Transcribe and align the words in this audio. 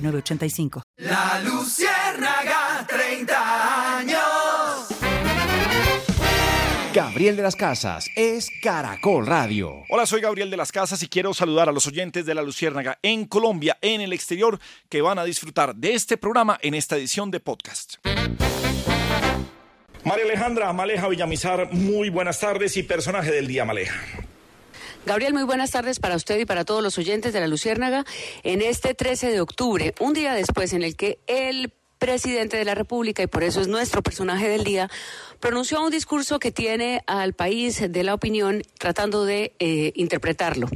985. 0.00 0.82
La 0.98 1.40
Luciérnaga, 1.42 2.86
30 2.88 3.98
años. 3.98 4.86
Gabriel 6.96 7.36
de 7.36 7.42
las 7.42 7.56
Casas 7.56 8.08
es 8.16 8.48
Caracol 8.62 9.26
Radio. 9.26 9.70
Hola, 9.90 10.06
soy 10.06 10.22
Gabriel 10.22 10.48
de 10.48 10.56
las 10.56 10.72
Casas 10.72 11.02
y 11.02 11.08
quiero 11.08 11.34
saludar 11.34 11.68
a 11.68 11.72
los 11.72 11.86
oyentes 11.86 12.24
de 12.24 12.34
La 12.34 12.40
Luciérnaga 12.40 12.98
en 13.02 13.26
Colombia, 13.26 13.76
en 13.82 14.00
el 14.00 14.14
exterior, 14.14 14.58
que 14.88 15.02
van 15.02 15.18
a 15.18 15.24
disfrutar 15.24 15.76
de 15.76 15.92
este 15.92 16.16
programa 16.16 16.58
en 16.62 16.72
esta 16.74 16.96
edición 16.96 17.30
de 17.30 17.40
podcast. 17.40 17.96
María 20.04 20.24
Alejandra 20.24 20.72
Maleja 20.72 21.08
Villamizar, 21.08 21.70
muy 21.72 22.08
buenas 22.08 22.40
tardes 22.40 22.78
y 22.78 22.82
personaje 22.82 23.30
del 23.30 23.46
día 23.46 23.66
Maleja. 23.66 24.00
Gabriel, 25.06 25.34
muy 25.34 25.44
buenas 25.44 25.70
tardes 25.70 26.00
para 26.00 26.16
usted 26.16 26.36
y 26.40 26.46
para 26.46 26.64
todos 26.64 26.82
los 26.82 26.98
oyentes 26.98 27.32
de 27.32 27.38
la 27.38 27.46
Luciérnaga 27.46 28.04
en 28.42 28.60
este 28.60 28.92
13 28.92 29.30
de 29.30 29.40
octubre, 29.40 29.94
un 30.00 30.14
día 30.14 30.34
después 30.34 30.72
en 30.72 30.82
el 30.82 30.96
que 30.96 31.20
el 31.28 31.72
presidente 31.98 32.56
de 32.56 32.64
la 32.64 32.74
República, 32.74 33.22
y 33.22 33.28
por 33.28 33.44
eso 33.44 33.60
es 33.60 33.68
nuestro 33.68 34.02
personaje 34.02 34.48
del 34.48 34.64
día, 34.64 34.90
pronunció 35.38 35.80
un 35.80 35.92
discurso 35.92 36.40
que 36.40 36.50
tiene 36.50 37.02
al 37.06 37.34
país 37.34 37.80
de 37.88 38.02
la 38.02 38.14
opinión 38.14 38.62
tratando 38.78 39.24
de 39.24 39.54
eh, 39.60 39.92
interpretarlo. 39.94 40.68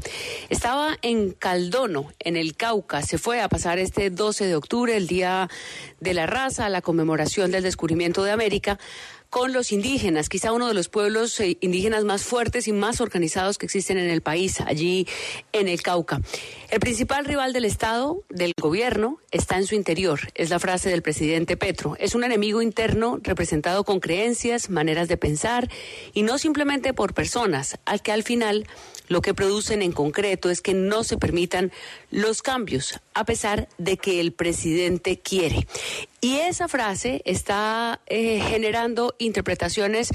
Estaba 0.48 0.96
en 1.02 1.32
Caldono, 1.32 2.12
en 2.20 2.36
el 2.36 2.56
Cauca, 2.56 3.02
se 3.02 3.18
fue 3.18 3.40
a 3.40 3.48
pasar 3.48 3.80
este 3.80 4.10
12 4.10 4.46
de 4.46 4.54
octubre, 4.54 4.96
el 4.96 5.08
Día 5.08 5.50
de 5.98 6.14
la 6.14 6.26
Raza, 6.26 6.68
la 6.68 6.82
conmemoración 6.82 7.50
del 7.50 7.64
descubrimiento 7.64 8.22
de 8.22 8.30
América 8.30 8.78
con 9.30 9.52
los 9.52 9.70
indígenas, 9.70 10.28
quizá 10.28 10.52
uno 10.52 10.66
de 10.66 10.74
los 10.74 10.88
pueblos 10.88 11.38
eh, 11.38 11.56
indígenas 11.60 12.04
más 12.04 12.24
fuertes 12.24 12.66
y 12.66 12.72
más 12.72 13.00
organizados 13.00 13.58
que 13.58 13.66
existen 13.66 13.96
en 13.96 14.10
el 14.10 14.20
país, 14.20 14.60
allí 14.60 15.06
en 15.52 15.68
el 15.68 15.82
Cauca. 15.82 16.20
El 16.68 16.80
principal 16.80 17.24
rival 17.24 17.52
del 17.52 17.64
Estado, 17.64 18.24
del 18.28 18.52
gobierno, 18.60 19.18
está 19.30 19.56
en 19.56 19.66
su 19.66 19.76
interior, 19.76 20.20
es 20.34 20.50
la 20.50 20.58
frase 20.58 20.90
del 20.90 21.02
presidente 21.02 21.56
Petro. 21.56 21.96
Es 22.00 22.16
un 22.16 22.24
enemigo 22.24 22.60
interno 22.60 23.20
representado 23.22 23.84
con 23.84 24.00
creencias, 24.00 24.68
maneras 24.68 25.06
de 25.06 25.16
pensar 25.16 25.70
y 26.12 26.24
no 26.24 26.36
simplemente 26.36 26.92
por 26.92 27.14
personas, 27.14 27.78
al 27.84 28.02
que 28.02 28.12
al 28.12 28.24
final 28.24 28.66
lo 29.06 29.22
que 29.22 29.34
producen 29.34 29.82
en 29.82 29.92
concreto 29.92 30.50
es 30.50 30.60
que 30.60 30.74
no 30.74 31.04
se 31.04 31.18
permitan 31.18 31.72
los 32.10 32.42
cambios, 32.42 33.00
a 33.14 33.24
pesar 33.24 33.68
de 33.78 33.96
que 33.96 34.20
el 34.20 34.32
presidente 34.32 35.18
quiere. 35.18 35.66
Y 36.22 36.36
esa 36.36 36.68
frase 36.68 37.22
está 37.24 38.02
eh, 38.04 38.40
generando 38.40 39.14
interpretaciones 39.18 40.10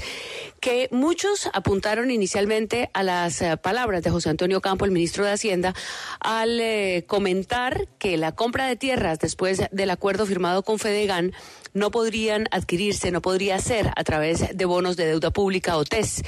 que 0.60 0.88
muchos 0.92 1.50
apuntaron 1.52 2.12
inicialmente 2.12 2.90
a 2.94 3.02
las 3.02 3.42
eh, 3.42 3.56
palabras 3.56 4.04
de 4.04 4.10
José 4.10 4.30
Antonio 4.30 4.60
Campo, 4.60 4.84
el 4.84 4.92
ministro 4.92 5.24
de 5.24 5.32
Hacienda, 5.32 5.74
al 6.20 6.60
eh, 6.60 7.04
comentar 7.08 7.88
que 7.98 8.16
la 8.18 8.30
compra 8.30 8.68
de 8.68 8.76
tierras 8.76 9.18
después 9.18 9.62
del 9.72 9.90
acuerdo 9.90 10.26
firmado 10.26 10.62
con 10.62 10.78
Fedegan 10.78 11.32
no 11.74 11.90
podrían 11.90 12.46
adquirirse, 12.52 13.10
no 13.10 13.20
podría 13.20 13.58
ser 13.58 13.90
a 13.96 14.04
través 14.04 14.56
de 14.56 14.64
bonos 14.64 14.96
de 14.96 15.06
deuda 15.06 15.32
pública 15.32 15.76
o 15.76 15.84
TES 15.84 16.22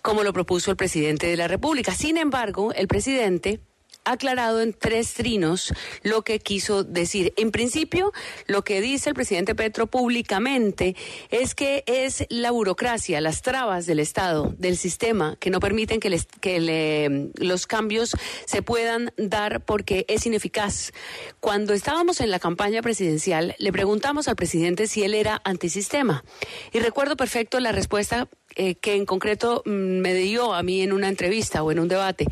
como 0.00 0.22
lo 0.22 0.32
propuso 0.32 0.70
el 0.70 0.76
presidente 0.76 1.26
de 1.26 1.36
la 1.36 1.48
República. 1.48 1.92
Sin 1.92 2.16
embargo, 2.16 2.72
el 2.72 2.86
presidente 2.86 3.60
aclarado 4.06 4.62
en 4.62 4.72
tres 4.72 5.12
trinos 5.12 5.74
lo 6.02 6.22
que 6.22 6.38
quiso 6.38 6.84
decir. 6.84 7.34
En 7.36 7.50
principio, 7.50 8.12
lo 8.46 8.62
que 8.62 8.80
dice 8.80 9.10
el 9.10 9.14
presidente 9.14 9.54
Petro 9.54 9.86
públicamente 9.86 10.96
es 11.30 11.54
que 11.54 11.84
es 11.86 12.24
la 12.30 12.50
burocracia, 12.50 13.20
las 13.20 13.42
trabas 13.42 13.84
del 13.84 13.98
Estado, 13.98 14.54
del 14.58 14.76
sistema, 14.78 15.36
que 15.38 15.50
no 15.50 15.60
permiten 15.60 16.00
que, 16.00 16.18
que 16.40 17.30
los 17.34 17.66
cambios 17.66 18.16
se 18.46 18.62
puedan 18.62 19.12
dar 19.16 19.64
porque 19.64 20.06
es 20.08 20.24
ineficaz. 20.26 20.92
Cuando 21.40 21.74
estábamos 21.74 22.20
en 22.20 22.30
la 22.30 22.38
campaña 22.38 22.82
presidencial, 22.82 23.54
le 23.58 23.72
preguntamos 23.72 24.28
al 24.28 24.36
presidente 24.36 24.86
si 24.86 25.02
él 25.02 25.14
era 25.14 25.40
antisistema. 25.44 26.24
Y 26.72 26.80
recuerdo 26.80 27.16
perfecto 27.16 27.60
la 27.60 27.72
respuesta 27.72 28.28
eh, 28.54 28.76
que 28.76 28.94
en 28.94 29.04
concreto 29.04 29.62
mm, 29.66 29.70
me 29.70 30.14
dio 30.14 30.54
a 30.54 30.62
mí 30.62 30.80
en 30.82 30.92
una 30.92 31.08
entrevista 31.08 31.62
o 31.62 31.70
en 31.70 31.78
un 31.78 31.88
debate. 31.88 32.26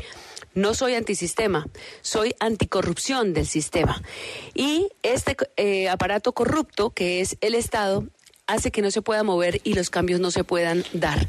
No 0.55 0.73
soy 0.73 0.95
antisistema, 0.95 1.67
soy 2.01 2.33
anticorrupción 2.39 3.33
del 3.33 3.45
sistema. 3.45 4.01
Y 4.53 4.89
este 5.03 5.35
eh, 5.57 5.89
aparato 5.89 6.31
corrupto, 6.31 6.91
que 6.91 7.19
es 7.19 7.37
el 7.41 7.55
Estado, 7.55 8.05
hace 8.47 8.71
que 8.71 8.81
no 8.81 8.89
se 8.89 9.01
pueda 9.01 9.23
mover 9.23 9.59
y 9.65 9.73
los 9.73 9.89
cambios 9.89 10.21
no 10.21 10.31
se 10.31 10.45
puedan 10.45 10.85
dar. 10.93 11.27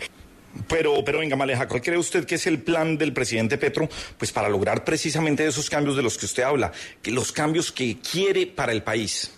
Pero, 0.68 1.04
pero 1.04 1.18
venga, 1.18 1.34
Maleja, 1.34 1.66
¿cuál 1.66 1.82
cree 1.82 1.98
usted 1.98 2.24
que 2.24 2.36
es 2.36 2.46
el 2.46 2.62
plan 2.62 2.96
del 2.96 3.12
presidente 3.12 3.58
Petro 3.58 3.88
pues 4.16 4.30
para 4.30 4.48
lograr 4.48 4.84
precisamente 4.84 5.44
esos 5.44 5.68
cambios 5.68 5.96
de 5.96 6.02
los 6.02 6.16
que 6.16 6.26
usted 6.26 6.44
habla, 6.44 6.72
que 7.02 7.10
los 7.10 7.32
cambios 7.32 7.72
que 7.72 7.98
quiere 7.98 8.46
para 8.46 8.70
el 8.70 8.84
país? 8.84 9.32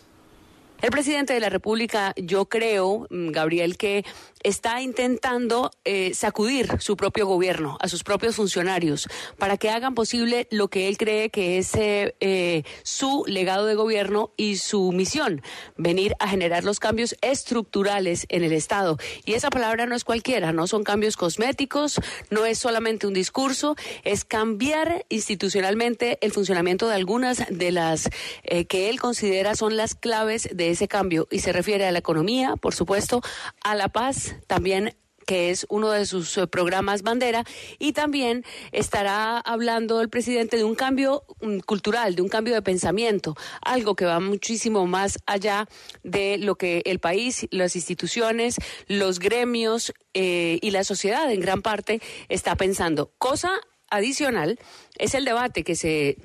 El 0.81 0.91
presidente 0.91 1.32
de 1.32 1.41
la 1.41 1.48
República, 1.48 2.15
yo 2.16 2.44
creo, 2.44 3.09
mm, 3.10 3.31
Gabriel, 3.31 3.77
que 3.77 4.04
está 4.43 4.81
intentando 4.81 5.71
eh, 5.84 6.12
sacudir 6.15 6.81
su 6.81 6.97
propio 6.97 7.26
gobierno, 7.26 7.78
a 7.81 7.88
sus 7.88 8.04
propios 8.04 8.37
funcionarios, 8.37 9.09
para 9.38 9.56
que 9.56 9.71
hagan 9.71 9.94
posible 9.94 10.47
lo 10.50 10.69
que 10.69 10.88
él 10.88 10.97
cree 10.97 11.31
que 11.31 11.59
es 11.59 11.75
eh, 11.75 12.15
eh, 12.21 12.62
su 12.82 13.25
legado 13.27 13.66
de 13.66 13.75
gobierno 13.75 14.31
y 14.37 14.56
su 14.56 14.93
misión, 14.93 15.43
venir 15.77 16.15
a 16.19 16.28
generar 16.28 16.65
los 16.65 16.81
cambios 16.81 17.16
estructurales 17.21 18.27
en 18.28 18.44
el 18.44 18.53
Estado. 18.53 18.98
Y 19.25 19.34
esa 19.34 19.50
palabra 19.50 19.87
no 19.87 19.94
es 19.94 20.04
cualquiera, 20.04 20.53
no 20.53 20.66
son 20.66 20.84
cambios 20.84 21.16
cosméticos, 21.16 22.00
no 22.31 22.47
es 22.47 22.59
solamente 22.59 23.06
un 23.06 23.15
discurso, 23.15 23.77
es 24.04 24.25
cambiar 24.25 25.04
institucionalmente 25.09 26.19
el 26.21 26.32
funcionamiento 26.32 26.88
de 26.88 26.94
algunas 26.94 27.44
de 27.50 27.72
las 27.72 28.09
que 28.69 28.91
él 28.91 29.00
considera 29.00 29.54
son 29.54 29.77
las 29.77 29.94
claves 29.94 30.48
de 30.53 30.71
ese 30.71 30.88
cambio. 30.88 31.28
Y 31.31 31.41
se 31.41 31.53
refiere 31.53 31.87
a 31.87 31.93
la 31.93 31.98
economía, 31.98 32.56
por 32.56 32.75
supuesto, 32.75 33.22
a 33.62 33.75
la 33.75 33.88
paz, 33.88 34.28
también 34.47 34.94
que 35.28 35.50
es 35.50 35.66
uno 35.69 35.91
de 35.91 36.06
sus 36.06 36.39
eh, 36.39 36.47
programas 36.47 37.03
bandera, 37.03 37.44
y 37.78 37.93
también 37.93 38.47
estará 38.72 39.39
hablando 39.39 40.00
el 40.00 40.09
presidente 40.09 40.56
de 40.56 40.65
un 40.65 40.75
cambio 40.75 41.22
mm, 41.43 41.59
cultural, 41.59 42.15
de 42.15 42.22
un 42.22 42.31
cambio 42.31 42.55
de 42.55 42.62
pensamiento, 42.62 43.37
algo 43.61 43.94
que 43.94 44.06
va 44.06 44.21
muchísimo 44.21 44.87
más 44.87 45.19
allá 45.27 45.69
de 46.03 46.39
lo 46.39 46.54
que 46.54 46.80
el 46.86 46.98
país, 46.98 47.47
las 47.51 47.77
instituciones, 47.77 48.57
los 48.86 49.19
gremios 49.19 49.92
eh, 50.15 50.59
y 50.63 50.71
la 50.71 50.83
sociedad 50.83 51.31
en 51.31 51.41
gran 51.41 51.60
parte 51.60 52.01
está 52.31 52.57
pensando. 52.57 53.13
Cosa 53.19 53.53
adicional 53.91 54.59
es 54.97 55.15
el 55.15 55.27
debate 55.27 55.63
que 55.63 55.77
se 55.77 56.16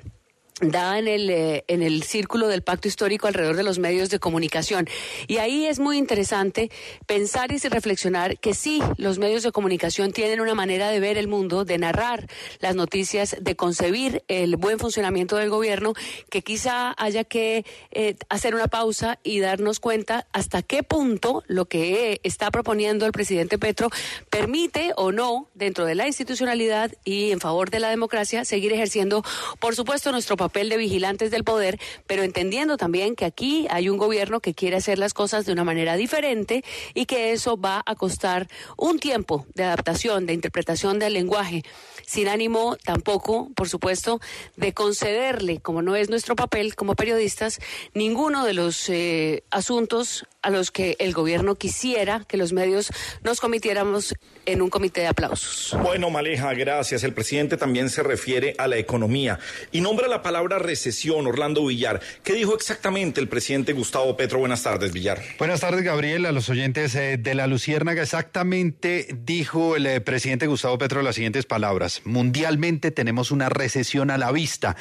da 0.60 1.00
en 1.00 1.08
el, 1.08 1.30
eh, 1.30 1.64
en 1.66 1.82
el 1.82 2.04
círculo 2.04 2.46
del 2.46 2.62
pacto 2.62 2.86
histórico 2.86 3.26
alrededor 3.26 3.56
de 3.56 3.64
los 3.64 3.80
medios 3.80 4.08
de 4.08 4.20
comunicación. 4.20 4.86
Y 5.26 5.38
ahí 5.38 5.66
es 5.66 5.80
muy 5.80 5.98
interesante 5.98 6.70
pensar 7.06 7.50
y 7.50 7.58
reflexionar 7.58 8.38
que 8.38 8.54
sí, 8.54 8.80
los 8.96 9.18
medios 9.18 9.42
de 9.42 9.50
comunicación 9.50 10.12
tienen 10.12 10.40
una 10.40 10.54
manera 10.54 10.90
de 10.90 11.00
ver 11.00 11.18
el 11.18 11.26
mundo, 11.26 11.64
de 11.64 11.78
narrar 11.78 12.28
las 12.60 12.76
noticias, 12.76 13.36
de 13.40 13.56
concebir 13.56 14.22
el 14.28 14.56
buen 14.56 14.78
funcionamiento 14.78 15.36
del 15.36 15.50
gobierno, 15.50 15.92
que 16.30 16.42
quizá 16.42 16.94
haya 16.98 17.24
que 17.24 17.64
eh, 17.90 18.14
hacer 18.28 18.54
una 18.54 18.68
pausa 18.68 19.18
y 19.24 19.40
darnos 19.40 19.80
cuenta 19.80 20.28
hasta 20.32 20.62
qué 20.62 20.84
punto 20.84 21.42
lo 21.48 21.64
que 21.64 22.20
está 22.22 22.52
proponiendo 22.52 23.06
el 23.06 23.12
presidente 23.12 23.58
Petro 23.58 23.90
permite 24.30 24.92
o 24.96 25.10
no, 25.10 25.48
dentro 25.54 25.84
de 25.84 25.96
la 25.96 26.06
institucionalidad 26.06 26.92
y 27.04 27.32
en 27.32 27.40
favor 27.40 27.70
de 27.70 27.80
la 27.80 27.90
democracia, 27.90 28.44
seguir 28.44 28.72
ejerciendo, 28.72 29.24
por 29.58 29.74
supuesto, 29.74 30.12
nuestro 30.12 30.36
papel 30.36 30.43
papel 30.44 30.68
de 30.68 30.76
vigilantes 30.76 31.30
del 31.30 31.42
poder, 31.42 31.78
pero 32.06 32.22
entendiendo 32.22 32.76
también 32.76 33.16
que 33.16 33.24
aquí 33.24 33.66
hay 33.70 33.88
un 33.88 33.96
gobierno 33.96 34.40
que 34.40 34.52
quiere 34.52 34.76
hacer 34.76 34.98
las 34.98 35.14
cosas 35.14 35.46
de 35.46 35.52
una 35.52 35.64
manera 35.64 35.96
diferente 35.96 36.62
y 36.92 37.06
que 37.06 37.32
eso 37.32 37.56
va 37.56 37.82
a 37.86 37.94
costar 37.94 38.46
un 38.76 38.98
tiempo 38.98 39.46
de 39.54 39.64
adaptación, 39.64 40.26
de 40.26 40.34
interpretación 40.34 40.98
del 40.98 41.14
lenguaje, 41.14 41.62
sin 42.04 42.28
ánimo 42.28 42.76
tampoco, 42.84 43.48
por 43.56 43.70
supuesto, 43.70 44.20
de 44.56 44.74
concederle, 44.74 45.60
como 45.60 45.80
no 45.80 45.96
es 45.96 46.10
nuestro 46.10 46.36
papel 46.36 46.74
como 46.74 46.94
periodistas, 46.94 47.58
ninguno 47.94 48.44
de 48.44 48.52
los 48.52 48.90
eh, 48.90 49.44
asuntos 49.50 50.26
a 50.42 50.50
los 50.50 50.70
que 50.70 50.96
el 50.98 51.14
gobierno 51.14 51.54
quisiera 51.54 52.22
que 52.28 52.36
los 52.36 52.52
medios 52.52 52.90
nos 53.22 53.40
cometiéramos 53.40 54.14
en 54.44 54.60
un 54.60 54.68
comité 54.68 55.00
de 55.00 55.06
aplausos. 55.06 55.74
Bueno, 55.82 56.10
Maleja, 56.10 56.52
gracias. 56.52 57.02
El 57.02 57.14
presidente 57.14 57.56
también 57.56 57.88
se 57.88 58.02
refiere 58.02 58.54
a 58.58 58.68
la 58.68 58.76
economía 58.76 59.38
y 59.72 59.80
nombra 59.80 60.06
la 60.06 60.20
palabra 60.20 60.33
recesión, 60.58 61.26
Orlando 61.26 61.66
Villar. 61.66 62.00
¿Qué 62.22 62.32
dijo 62.34 62.54
exactamente 62.54 63.20
el 63.20 63.28
presidente 63.28 63.72
Gustavo 63.72 64.16
Petro? 64.16 64.38
Buenas 64.38 64.62
tardes, 64.62 64.92
Villar. 64.92 65.20
Buenas 65.38 65.60
tardes, 65.60 65.84
Gabriel, 65.84 66.26
a 66.26 66.32
los 66.32 66.48
oyentes 66.48 66.94
eh, 66.94 67.16
de 67.18 67.34
la 67.34 67.46
Luciérnaga. 67.46 68.02
Exactamente 68.02 69.08
dijo 69.24 69.76
el 69.76 69.86
eh, 69.86 70.00
presidente 70.00 70.46
Gustavo 70.46 70.78
Petro 70.78 71.02
las 71.02 71.16
siguientes 71.16 71.46
palabras. 71.46 72.02
Mundialmente 72.04 72.90
tenemos 72.90 73.30
una 73.30 73.48
recesión 73.48 74.10
a 74.10 74.18
la 74.18 74.32
vista 74.32 74.76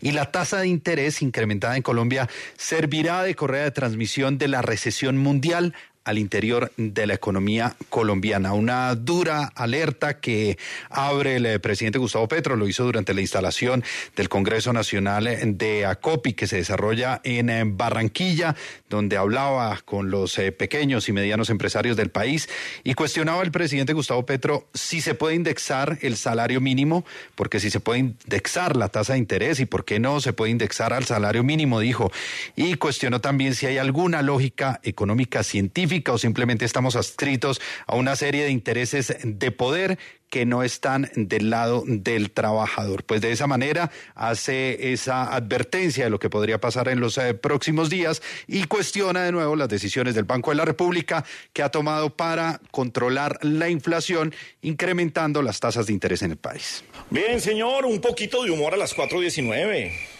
y 0.00 0.12
la 0.12 0.30
tasa 0.30 0.60
de 0.60 0.68
interés 0.68 1.22
incrementada 1.22 1.76
en 1.76 1.82
Colombia 1.82 2.28
servirá 2.56 3.22
de 3.22 3.34
correa 3.34 3.64
de 3.64 3.70
transmisión 3.70 4.38
de 4.38 4.48
la 4.48 4.62
recesión 4.62 5.18
mundial 5.18 5.74
al 6.06 6.18
interior 6.18 6.72
de 6.76 7.06
la 7.06 7.14
economía 7.14 7.76
colombiana. 7.90 8.52
Una 8.52 8.94
dura 8.94 9.52
alerta 9.56 10.20
que 10.20 10.56
abre 10.88 11.36
el 11.36 11.46
eh, 11.46 11.58
presidente 11.58 11.98
Gustavo 11.98 12.28
Petro, 12.28 12.54
lo 12.54 12.68
hizo 12.68 12.84
durante 12.84 13.12
la 13.12 13.20
instalación 13.20 13.82
del 14.14 14.28
Congreso 14.28 14.72
Nacional 14.72 15.28
de 15.58 15.84
ACOPI 15.84 16.34
que 16.34 16.46
se 16.46 16.56
desarrolla 16.56 17.20
en 17.24 17.50
eh, 17.50 17.64
Barranquilla, 17.66 18.54
donde 18.88 19.16
hablaba 19.16 19.80
con 19.84 20.10
los 20.10 20.38
eh, 20.38 20.52
pequeños 20.52 21.08
y 21.08 21.12
medianos 21.12 21.50
empresarios 21.50 21.96
del 21.96 22.10
país 22.10 22.48
y 22.84 22.94
cuestionaba 22.94 23.42
al 23.42 23.50
presidente 23.50 23.92
Gustavo 23.92 24.24
Petro 24.24 24.68
si 24.74 25.00
se 25.00 25.14
puede 25.14 25.34
indexar 25.34 25.98
el 26.02 26.16
salario 26.16 26.60
mínimo, 26.60 27.04
porque 27.34 27.58
si 27.58 27.68
se 27.68 27.80
puede 27.80 27.98
indexar 27.98 28.76
la 28.76 28.90
tasa 28.90 29.14
de 29.14 29.18
interés 29.18 29.58
y 29.58 29.66
por 29.66 29.84
qué 29.84 29.98
no 29.98 30.20
se 30.20 30.32
puede 30.32 30.52
indexar 30.52 30.92
al 30.92 31.04
salario 31.04 31.42
mínimo, 31.42 31.80
dijo. 31.80 32.12
Y 32.54 32.74
cuestionó 32.74 33.20
también 33.20 33.56
si 33.56 33.66
hay 33.66 33.78
alguna 33.78 34.22
lógica 34.22 34.78
económica 34.84 35.42
científica 35.42 35.95
o 36.08 36.18
simplemente 36.18 36.64
estamos 36.64 36.96
adscritos 36.96 37.60
a 37.86 37.96
una 37.96 38.16
serie 38.16 38.44
de 38.44 38.50
intereses 38.50 39.16
de 39.22 39.50
poder 39.50 39.98
que 40.30 40.44
no 40.44 40.62
están 40.62 41.10
del 41.14 41.50
lado 41.50 41.84
del 41.86 42.30
trabajador. 42.30 43.04
Pues 43.04 43.20
de 43.20 43.32
esa 43.32 43.46
manera 43.46 43.90
hace 44.14 44.92
esa 44.92 45.34
advertencia 45.34 46.04
de 46.04 46.10
lo 46.10 46.18
que 46.18 46.30
podría 46.30 46.60
pasar 46.60 46.88
en 46.88 47.00
los 47.00 47.16
eh, 47.18 47.34
próximos 47.34 47.90
días 47.90 48.22
y 48.46 48.64
cuestiona 48.64 49.22
de 49.22 49.32
nuevo 49.32 49.56
las 49.56 49.68
decisiones 49.68 50.14
del 50.14 50.24
Banco 50.24 50.50
de 50.50 50.56
la 50.56 50.64
República 50.64 51.24
que 51.52 51.62
ha 51.62 51.70
tomado 51.70 52.10
para 52.16 52.60
controlar 52.70 53.38
la 53.42 53.68
inflación, 53.68 54.34
incrementando 54.62 55.42
las 55.42 55.60
tasas 55.60 55.86
de 55.86 55.92
interés 55.92 56.22
en 56.22 56.32
el 56.32 56.36
país. 56.36 56.84
Bien, 57.10 57.40
señor, 57.40 57.86
un 57.86 58.00
poquito 58.00 58.42
de 58.42 58.50
humor 58.50 58.74
a 58.74 58.76
las 58.76 58.96
4.19. 58.96 60.15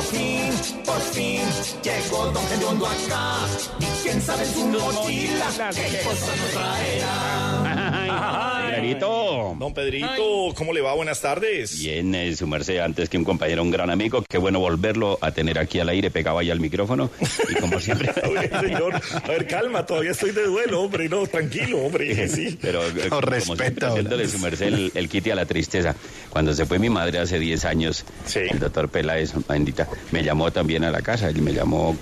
Por 0.00 0.08
fin, 0.08 0.50
por 0.86 0.98
fin, 1.12 1.42
llegó 1.82 2.24
Don 2.32 2.42
Gediondo 2.48 2.86
acá. 2.86 3.36
Y 3.80 3.84
quién 4.02 4.22
sabe 4.22 4.46
su 4.46 4.66
mochila, 4.66 5.46
qué 5.74 6.00
cosa 6.02 6.36
nos 6.36 6.50
traerá. 6.52 8.46
Pedrito. 8.80 9.56
Don 9.58 9.74
Pedrito, 9.74 10.52
¿cómo 10.56 10.72
le 10.72 10.80
va? 10.80 10.94
Buenas 10.94 11.20
tardes. 11.20 11.78
Bien, 11.78 12.14
eh, 12.14 12.34
su 12.34 12.46
merced, 12.46 12.78
antes 12.78 13.08
que 13.08 13.18
un 13.18 13.24
compañero, 13.24 13.62
un 13.62 13.70
gran 13.70 13.90
amigo. 13.90 14.24
Qué 14.28 14.38
bueno 14.38 14.58
volverlo 14.60 15.18
a 15.20 15.32
tener 15.32 15.58
aquí 15.58 15.78
al 15.80 15.88
aire, 15.88 16.10
pegado 16.10 16.38
ahí 16.38 16.50
al 16.50 16.60
micrófono. 16.60 17.10
Y 17.48 17.54
como 17.54 17.78
siempre. 17.80 18.10
A 18.10 18.28
ver, 18.28 18.50
señor, 18.60 18.94
a 19.22 19.28
ver, 19.28 19.46
calma, 19.46 19.84
todavía 19.86 20.12
estoy 20.12 20.30
de 20.32 20.44
duelo, 20.44 20.82
hombre, 20.82 21.08
no, 21.08 21.26
tranquilo, 21.26 21.78
hombre, 21.78 22.28
sí. 22.28 22.58
Pero 22.60 22.86
eh, 22.86 22.92
No, 23.04 23.08
como 23.10 23.20
respeto, 23.22 23.92
siempre, 23.92 24.28
su 24.28 24.38
merced 24.38 24.66
el, 24.68 24.92
el 24.94 25.08
quite 25.08 25.32
a 25.32 25.34
la 25.34 25.46
tristeza. 25.46 25.94
Cuando 26.30 26.52
se 26.54 26.64
fue 26.66 26.78
mi 26.78 26.88
madre 26.88 27.18
hace 27.18 27.38
10 27.38 27.64
años, 27.64 28.04
Sí. 28.24 28.40
el 28.50 28.58
doctor 28.58 28.88
Peláez, 28.88 29.32
bendita, 29.48 29.88
me 30.12 30.22
llamó 30.22 30.50
también 30.50 30.84
a 30.84 30.90
la 30.90 31.02
casa. 31.02 31.28
Él 31.28 31.42
me 31.42 31.52
llamó 31.52 31.96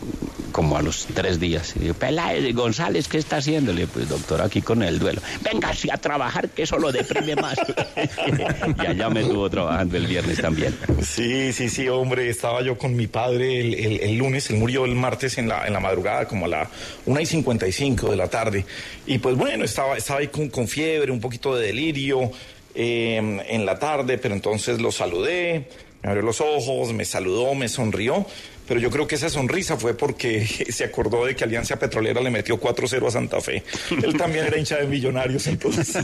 como 0.53 0.77
a 0.77 0.83
los 0.83 1.07
tres 1.15 1.39
días. 1.41 1.75
Y 1.77 1.81
dijo, 1.81 1.95
Peláez, 1.95 2.55
González, 2.55 3.09
¿qué 3.09 3.19
está 3.19 3.37
haciéndole? 3.39 3.87
Pues 3.87 4.09
doctor, 4.09 4.41
aquí 4.43 4.63
con 4.63 4.83
el 4.83 4.99
duelo. 4.99 5.21
Venga, 5.43 5.75
sí, 5.75 5.89
a 5.91 5.97
trabajar, 5.97 6.49
que 6.51 6.63
eso 6.63 6.79
lo 6.79 6.91
deprime 6.93 7.37
más. 7.37 7.57
y 8.83 8.87
allá 8.87 9.09
me 9.11 9.21
estuvo 9.23 9.49
trabajando 9.51 9.97
el 9.97 10.07
viernes 10.07 10.41
también. 10.41 10.77
Sí, 11.03 11.53
sí, 11.53 11.69
sí, 11.69 11.89
hombre, 11.89 12.29
estaba 12.29 12.63
yo 12.63 12.77
con 12.79 12.95
mi 12.97 13.07
padre 13.07 13.61
el, 13.61 13.75
el- 13.75 14.01
el 14.01 14.17
lunes, 14.17 14.49
él 14.51 14.57
murió 14.57 14.85
el 14.85 14.95
martes 14.95 15.39
en 15.39 15.49
la, 15.49 15.67
en 15.67 15.73
la 15.73 15.81
madrugada, 15.81 16.27
como 16.27 16.47
a 16.47 16.49
la 16.49 16.71
una 17.07 17.21
y 17.23 17.27
55 17.27 18.11
de 18.11 18.17
la 18.17 18.29
tarde. 18.29 18.65
Y 19.07 19.19
pues 19.19 19.37
bueno, 19.37 19.65
estaba, 19.65 19.97
estaba 19.97 20.21
ahí 20.21 20.29
con, 20.29 20.49
con 20.49 20.69
fiebre, 20.69 21.11
un 21.13 21.21
poquito 21.21 21.55
de 21.57 21.67
delirio 21.67 22.31
eh, 22.75 23.17
en 23.49 23.67
la 23.67 23.79
tarde, 23.79 24.19
pero 24.19 24.35
entonces 24.35 24.81
lo 24.81 24.93
saludé, 24.93 25.69
me 26.03 26.09
abrió 26.11 26.23
los 26.23 26.41
ojos, 26.41 26.93
me 26.93 27.05
saludó, 27.05 27.55
me 27.55 27.69
sonrió. 27.69 28.27
Pero 28.69 28.81
yo 28.81 28.91
creo 28.91 29.07
que 29.07 29.15
esa 29.15 29.31
sonrisa 29.31 29.79
fue 29.79 29.95
porque 29.95 30.47
se 30.69 30.85
acordó 30.85 31.25
de 31.25 31.35
que 31.35 31.45
Alianza 31.45 31.79
Petrolera 31.79 32.21
le 32.21 32.31
metió 32.31 32.61
4-0 32.61 33.07
a 33.07 33.11
Santa 33.11 33.41
Fe. 33.41 33.65
Él 34.03 34.17
también 34.17 34.45
era 34.45 34.59
hincha 34.59 34.77
de 34.77 34.87
millonarios, 34.87 35.47
entonces. 35.47 35.97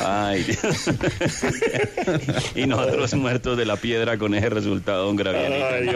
Ay, 0.00 0.42
Dios. 0.42 0.84
y 2.56 2.66
nosotros 2.66 3.14
muertos 3.14 3.56
de 3.56 3.64
la 3.64 3.76
piedra 3.76 4.18
con 4.18 4.34
ese 4.34 4.50
resultado, 4.50 5.04
don 5.04 5.10
hombre. 5.10 5.94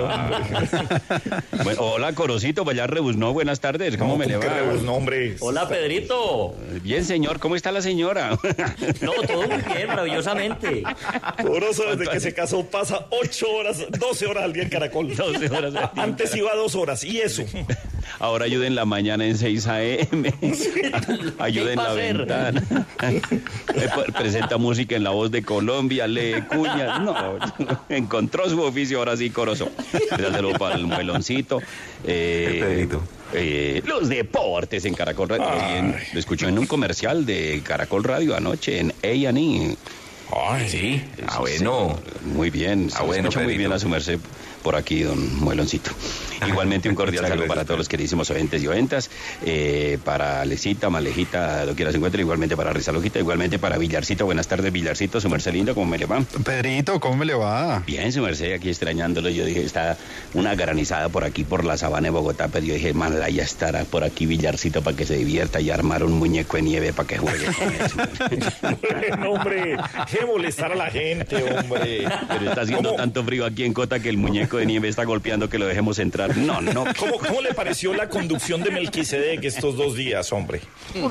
Bueno, 1.65 1.81
hola, 1.81 2.13
Corocito, 2.13 2.65
Vallar 2.65 2.93
Rebuzno, 2.93 3.33
buenas 3.33 3.61
tardes, 3.61 3.97
¿cómo 3.97 4.17
me 4.17 4.27
le 4.27 4.39
¿Qué 4.39 4.47
va? 4.47 4.93
hombre. 4.93 5.37
Hola 5.41 5.69
Pedrito. 5.69 6.55
Bien, 6.83 7.05
señor, 7.05 7.41
¿cómo 7.41 7.57
está 7.57 7.73
la 7.73 7.83
señora? 7.83 8.39
No, 9.01 9.13
todo 9.27 9.49
muy 9.49 9.63
bien, 9.75 9.89
maravillosamente. 9.89 10.83
Poroso 11.43 11.97
desde 11.97 12.11
que 12.11 12.21
se 12.21 12.35
casó 12.35 12.65
pasa 12.67 13.07
8 13.25 13.51
horas, 13.51 13.85
12 13.91 14.27
horas 14.27 14.45
al 14.45 14.53
día 14.53 14.63
en 14.65 14.69
Caracol. 14.69 15.15
12 15.17 15.47
horas 15.51 15.65
al 15.65 15.73
día. 15.73 15.93
Antes 15.97 16.35
iba 16.37 16.53
a 16.53 16.57
2 16.57 16.75
horas, 16.75 17.05
y 17.05 17.21
eso. 17.21 17.45
Ahora 18.19 18.45
ayuda 18.45 18.67
en 18.67 18.75
la 18.75 18.85
mañana 18.85 19.27
en 19.27 19.37
6 19.37 19.67
a.m. 19.67 20.35
Ayuda 21.39 21.73
en 21.73 21.79
¿Qué 21.79 21.85
va 21.85 21.89
la 21.89 21.95
ventana. 21.95 22.63
Eh, 23.75 23.89
pues, 23.93 24.13
Presenta 24.13 24.57
música 24.57 24.95
en 24.95 25.03
la 25.05 25.11
voz 25.11 25.31
de 25.31 25.43
Colombia, 25.43 26.07
lee 26.07 26.43
cuñas. 26.49 27.01
No, 27.01 27.15
encontró 27.89 28.49
su 28.49 28.61
oficio 28.63 28.99
ahora 28.99 29.17
sí, 29.17 29.31
Corozo. 29.31 29.71
Dáselo 30.11 30.53
para 30.53 30.77
el 30.77 30.87
mueloncito. 30.87 31.61
Eh, 32.05 32.89
eh, 33.33 33.83
los 33.85 34.09
deportes 34.09 34.85
en 34.85 34.95
Caracol 34.95 35.29
Radio. 35.29 35.95
Lo 36.13 36.19
escuchó 36.19 36.49
en 36.49 36.59
un 36.59 36.67
comercial 36.67 37.27
de 37.27 37.63
Caracol 37.65 38.05
Radio 38.05 38.37
anoche 38.37 38.79
en 38.79 38.91
A&E. 39.03 39.77
Ay, 40.37 40.69
sí. 40.69 41.03
Ah, 41.29 41.41
bueno. 41.41 41.99
Muy 42.25 42.51
bien. 42.51 42.91
Ah, 42.95 43.03
bueno, 43.03 43.29
escucha 43.29 43.45
muy 43.45 43.57
bien 43.57 43.73
a 43.73 43.79
su 43.79 43.89
merced 43.89 44.19
por 44.65 44.77
aquí, 44.77 45.03
don 45.03 45.39
Mueloncito. 45.41 45.91
Igualmente 46.49 46.89
un 46.89 46.95
cordial 46.95 47.29
saludo 47.29 47.47
para 47.47 47.65
todos 47.65 47.79
los 47.79 47.89
queridísimos 47.89 48.31
oyentes 48.31 48.63
y 48.63 48.67
oyentas, 48.67 49.11
eh, 49.45 49.99
para 50.05 50.45
Lecita, 50.45 50.91
Malejita, 50.91 51.65
lo 51.65 51.75
quiera 51.75 51.91
se 51.93 51.99
encuentre, 51.99 52.23
igualmente 52.23 52.57
para 52.57 52.73
Risa 52.73 52.91
Loquita, 52.91 53.19
igualmente 53.19 53.59
para 53.59 53.79
Villarcito. 53.79 54.25
Buenas 54.25 54.49
tardes, 54.49 54.73
Villarcito, 54.73 55.21
su 55.21 55.29
merced 55.29 55.53
lindo, 55.53 55.75
¿cómo 55.75 55.87
me 55.87 55.99
le 55.99 56.07
va? 56.07 56.23
Pedrito, 56.45 56.99
¿cómo 56.99 57.19
me 57.19 57.27
le 57.27 57.35
va? 57.35 57.83
Bien, 57.87 58.11
su 58.11 58.23
merced, 58.23 58.55
aquí 58.55 58.71
extrañándolo. 58.71 59.29
Yo 59.29 59.45
dije, 59.45 59.63
está 59.63 59.99
una 60.33 60.55
granizada 60.55 61.11
por 61.11 61.25
aquí, 61.25 61.45
por 61.45 61.65
la 61.65 61.77
sabana 61.77 62.07
de 62.07 62.11
Bogotá, 62.11 62.49
pero 62.49 62.65
yo 62.65 62.75
dije, 62.75 62.95
mala, 62.95 63.29
ya 63.29 63.43
estará 63.43 63.85
por 63.85 64.03
aquí 64.03 64.25
Villarcito 64.25 64.83
para 64.83 64.97
que 64.97 65.05
se 65.05 65.17
divierta 65.17 65.61
y 65.61 65.71
armar 65.71 66.03
un 66.05 66.13
muñeco 66.13 66.57
de 66.57 66.63
nieve 66.63 66.93
para 66.95 67.07
que 67.07 67.19
juegue 67.19 67.47
con 67.47 67.73
eso. 67.73 67.97
Bueno, 68.81 69.33
hombre, 69.33 69.77
qué 70.11 70.25
molestar 70.25 70.73
a 70.73 70.75
la 70.75 70.91
gente, 70.91 71.37
hombre. 71.37 72.07
Pero 72.29 72.49
está 72.49 72.63
haciendo 72.63 72.91
¿Cómo, 72.91 72.97
tanto 72.97 73.25
frío 73.25 73.45
aquí 73.45 73.65
en 73.65 73.73
Cota 73.73 74.01
que 74.01 74.09
el 74.09 74.17
muñeco 74.17 74.54
de 74.57 74.67
nieve 74.67 74.89
está 74.89 75.05
golpeando 75.05 75.49
que 75.49 75.59
lo 75.59 75.67
dejemos 75.67 75.99
entrar. 75.99 76.37
No, 76.37 76.61
no. 76.61 76.85
¿Cómo, 76.99 77.19
cómo 77.19 77.41
le 77.41 77.55
pareció 77.55 77.95
la 77.95 78.09
conducción 78.09 78.63
de 78.63 78.71
Melquisedec 78.71 79.45
estos 79.45 79.77
dos 79.77 79.95
días, 79.97 80.33
hombre? 80.33 80.61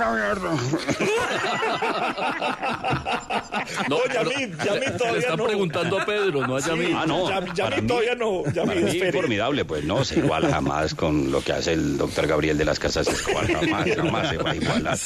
No, 3.89 3.97
Oye, 3.97 4.17
a 4.17 4.23
mí, 4.23 4.51
ya 4.65 4.71
a 4.73 4.75
mí 4.75 4.81
le 4.85 4.91
todavía 4.91 5.19
están 5.19 5.37
no. 5.37 5.45
preguntando 5.45 5.99
a 5.99 6.05
Pedro, 6.05 6.45
no 6.47 6.55
a 6.57 6.59
Yamil. 6.59 6.93
Ah, 6.95 7.05
no. 7.07 7.29
Ya, 7.29 7.39
ya 7.53 7.63
a 7.65 7.69
para 7.69 7.75
mí 7.77 7.81
mí- 7.83 7.87
todavía 7.87 8.15
no. 8.15 8.43
Ya 8.53 8.63
Para 8.65 8.75
me 8.75 8.81
mí 8.85 8.91
espere. 8.91 9.11
formidable, 9.13 9.65
pues 9.65 9.83
no 9.83 10.03
se 10.03 10.19
igual 10.19 10.49
jamás 10.51 10.93
con 10.93 11.31
lo 11.31 11.41
que 11.41 11.53
hace 11.53 11.73
el 11.73 11.97
doctor 11.97 12.27
Gabriel 12.27 12.57
de 12.57 12.65
las 12.65 12.79
Casas 12.79 13.07
Escobar, 13.07 13.47
jamás, 13.51 13.89
jamás 13.95 14.29
se 14.29 14.37
va 14.37 14.51
a 14.51 14.55
igualar. 14.55 14.97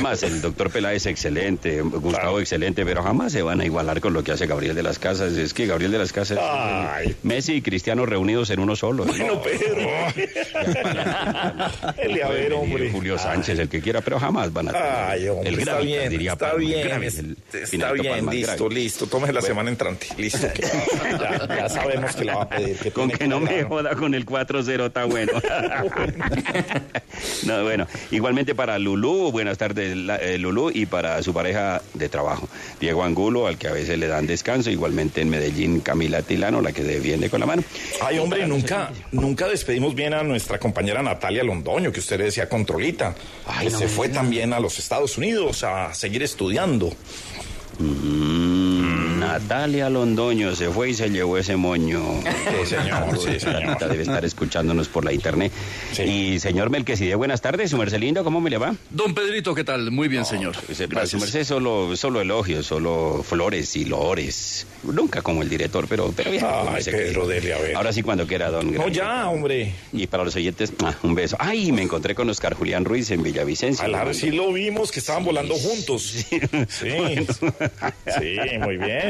Más 0.00 0.22
el 0.22 0.40
doctor 0.42 0.70
Peláez 0.70 1.06
excelente, 1.06 1.80
Gustavo 1.82 2.40
excelente, 2.40 2.84
pero 2.84 3.02
jamás 3.02 3.32
se 3.32 3.42
van 3.42 3.60
a 3.60 3.64
igualar 3.64 4.00
con 4.00 4.12
lo 4.12 4.22
que 4.24 4.32
hace 4.32 4.46
Gabriel 4.46 4.74
de 4.74 4.82
las 4.82 4.98
Casas. 4.98 5.32
Es 5.34 5.54
que 5.54 5.66
Gabriel 5.66 5.92
de 5.92 5.98
las 5.98 6.12
Casas, 6.12 6.38
es, 6.38 6.44
Ay. 6.44 7.16
Messi 7.22 7.54
y 7.54 7.62
Cristiano 7.62 7.79
reunidos 7.84 8.50
en 8.50 8.60
uno 8.60 8.76
solo. 8.76 9.04
Bueno, 9.04 9.26
No, 9.34 9.42
Pedro. 9.42 9.88
A 11.82 11.92
puede 11.92 12.08
ver, 12.08 12.28
venir 12.32 12.52
hombre. 12.54 12.90
Julio 12.90 13.18
Sánchez, 13.18 13.58
el 13.58 13.68
que 13.68 13.80
quiera, 13.80 14.00
pero 14.00 14.18
jamás 14.18 14.52
van 14.52 14.68
a 14.68 14.72
tener 14.72 14.86
Ay, 14.86 15.28
hombre, 15.28 15.48
el 15.48 15.58
está 15.58 15.78
bien, 15.78 16.08
diría 16.10 16.32
está 16.32 16.52
el 16.52 16.58
bien, 16.58 16.80
el 16.90 17.36
está 17.72 17.92
bien, 17.92 18.26
listo, 18.30 18.64
grave. 18.64 18.74
listo. 18.74 19.06
Tómese 19.06 19.32
la 19.32 19.42
semana 19.42 19.70
entrante. 19.70 20.06
Listo. 20.16 20.46
que- 20.52 20.62
ya, 21.20 21.46
ya 21.48 21.68
sabemos 21.68 22.14
que 22.16 22.24
la 22.24 22.36
va 22.36 22.42
a 22.42 22.48
pedir. 22.48 22.76
que 22.76 22.90
Con 22.90 23.10
que 23.10 23.26
no 23.26 23.40
me 23.40 23.62
joda 23.64 23.94
con 23.94 24.14
el 24.14 24.26
4-0 24.26 24.86
está 24.86 25.04
bueno. 25.10 25.32
no, 27.44 27.62
bueno, 27.64 27.86
igualmente 28.10 28.54
para 28.54 28.78
Lulú, 28.78 29.30
buenas 29.32 29.58
tardes 29.58 29.96
eh, 30.20 30.38
Lulú, 30.38 30.70
y 30.72 30.86
para 30.86 31.22
su 31.22 31.32
pareja 31.34 31.82
de 31.94 32.08
trabajo, 32.08 32.48
Diego 32.80 33.04
Angulo, 33.04 33.46
al 33.46 33.58
que 33.58 33.68
a 33.68 33.72
veces 33.72 33.98
le 33.98 34.06
dan 34.06 34.26
descanso, 34.26 34.70
igualmente 34.70 35.20
en 35.20 35.28
Medellín 35.30 35.80
Camila 35.80 36.22
Tilano, 36.22 36.60
la 36.60 36.72
que 36.72 36.82
se 36.82 36.88
defiende 36.88 37.30
con 37.30 37.40
la 37.40 37.46
mano. 37.46 37.62
Ay, 38.02 38.18
hombre, 38.18 38.46
nunca, 38.46 38.90
nunca 39.12 39.46
despedimos 39.46 39.94
bien 39.94 40.14
a 40.14 40.22
nuestra 40.22 40.58
compañera 40.58 41.02
Natalia 41.02 41.44
Londoño, 41.44 41.92
que 41.92 42.00
usted 42.00 42.18
le 42.18 42.24
decía 42.24 42.48
controlita. 42.48 43.14
Ay, 43.46 43.66
que 43.66 43.72
no 43.72 43.78
se 43.78 43.88
fue 43.88 44.08
también 44.08 44.52
a 44.52 44.60
los 44.60 44.78
Estados 44.78 45.18
Unidos 45.18 45.62
a 45.64 45.92
seguir 45.94 46.22
estudiando. 46.22 46.92
Mm, 47.78 48.79
Natalia 49.20 49.90
Londoño 49.90 50.54
se 50.56 50.70
fue 50.70 50.90
y 50.90 50.94
se 50.94 51.08
llevó 51.10 51.36
ese 51.38 51.54
moño. 51.56 52.02
Sí, 52.22 52.66
señor, 52.74 53.18
sí, 53.18 53.38
señor. 53.38 53.78
Debe 53.78 54.02
estar 54.02 54.24
escuchándonos 54.24 54.88
por 54.88 55.04
la 55.04 55.12
internet. 55.12 55.52
Sí. 55.92 56.02
Y 56.02 56.40
señor 56.40 56.70
Melquisidé, 56.70 57.14
buenas 57.14 57.40
tardes, 57.40 57.70
su 57.70 57.76
merced 57.76 57.98
lindo, 57.98 58.24
¿cómo 58.24 58.40
me 58.40 58.48
le 58.50 58.58
va? 58.58 58.74
Don 58.90 59.14
Pedrito, 59.14 59.54
¿qué 59.54 59.62
tal? 59.64 59.90
Muy 59.90 60.08
bien, 60.08 60.24
señor. 60.24 60.54
Pues, 60.66 60.78
para 60.78 60.88
su 61.06 61.18
Gracias. 61.18 61.20
merced 61.22 61.44
solo, 61.44 61.94
solo 61.96 62.20
elogios, 62.20 62.66
solo 62.66 63.22
flores 63.26 63.76
y 63.76 63.84
loores. 63.84 64.66
Nunca 64.82 65.20
como 65.22 65.42
el 65.42 65.48
director, 65.50 65.86
pero, 65.88 66.12
pero 66.16 66.30
bien. 66.30 66.44
Ay, 66.46 66.82
Pedro, 66.84 67.26
que- 67.28 67.34
dele, 67.34 67.54
a 67.54 67.58
ver. 67.58 67.76
Ahora 67.76 67.92
sí, 67.92 68.02
cuando 68.02 68.26
quiera, 68.26 68.50
don 68.50 68.72
No, 68.72 68.88
ya, 68.88 69.28
hombre. 69.28 69.74
Y 69.92 70.06
para 70.06 70.24
los 70.24 70.34
oyentes, 70.36 70.72
ah, 70.82 70.94
un 71.02 71.14
beso. 71.14 71.36
Ay, 71.38 71.70
me 71.72 71.82
encontré 71.82 72.14
con 72.14 72.28
Oscar 72.30 72.54
Julián 72.54 72.84
Ruiz 72.86 73.10
en 73.10 73.22
Villavicencio. 73.22 73.84
Claro, 73.84 74.14
sí 74.14 74.30
lo 74.30 74.52
vimos, 74.52 74.90
que 74.90 75.00
estaban 75.00 75.24
volando 75.24 75.54
juntos. 75.54 76.02
Sí, 76.02 76.26
sí, 76.68 78.58
muy 78.60 78.76
bien. 78.78 79.09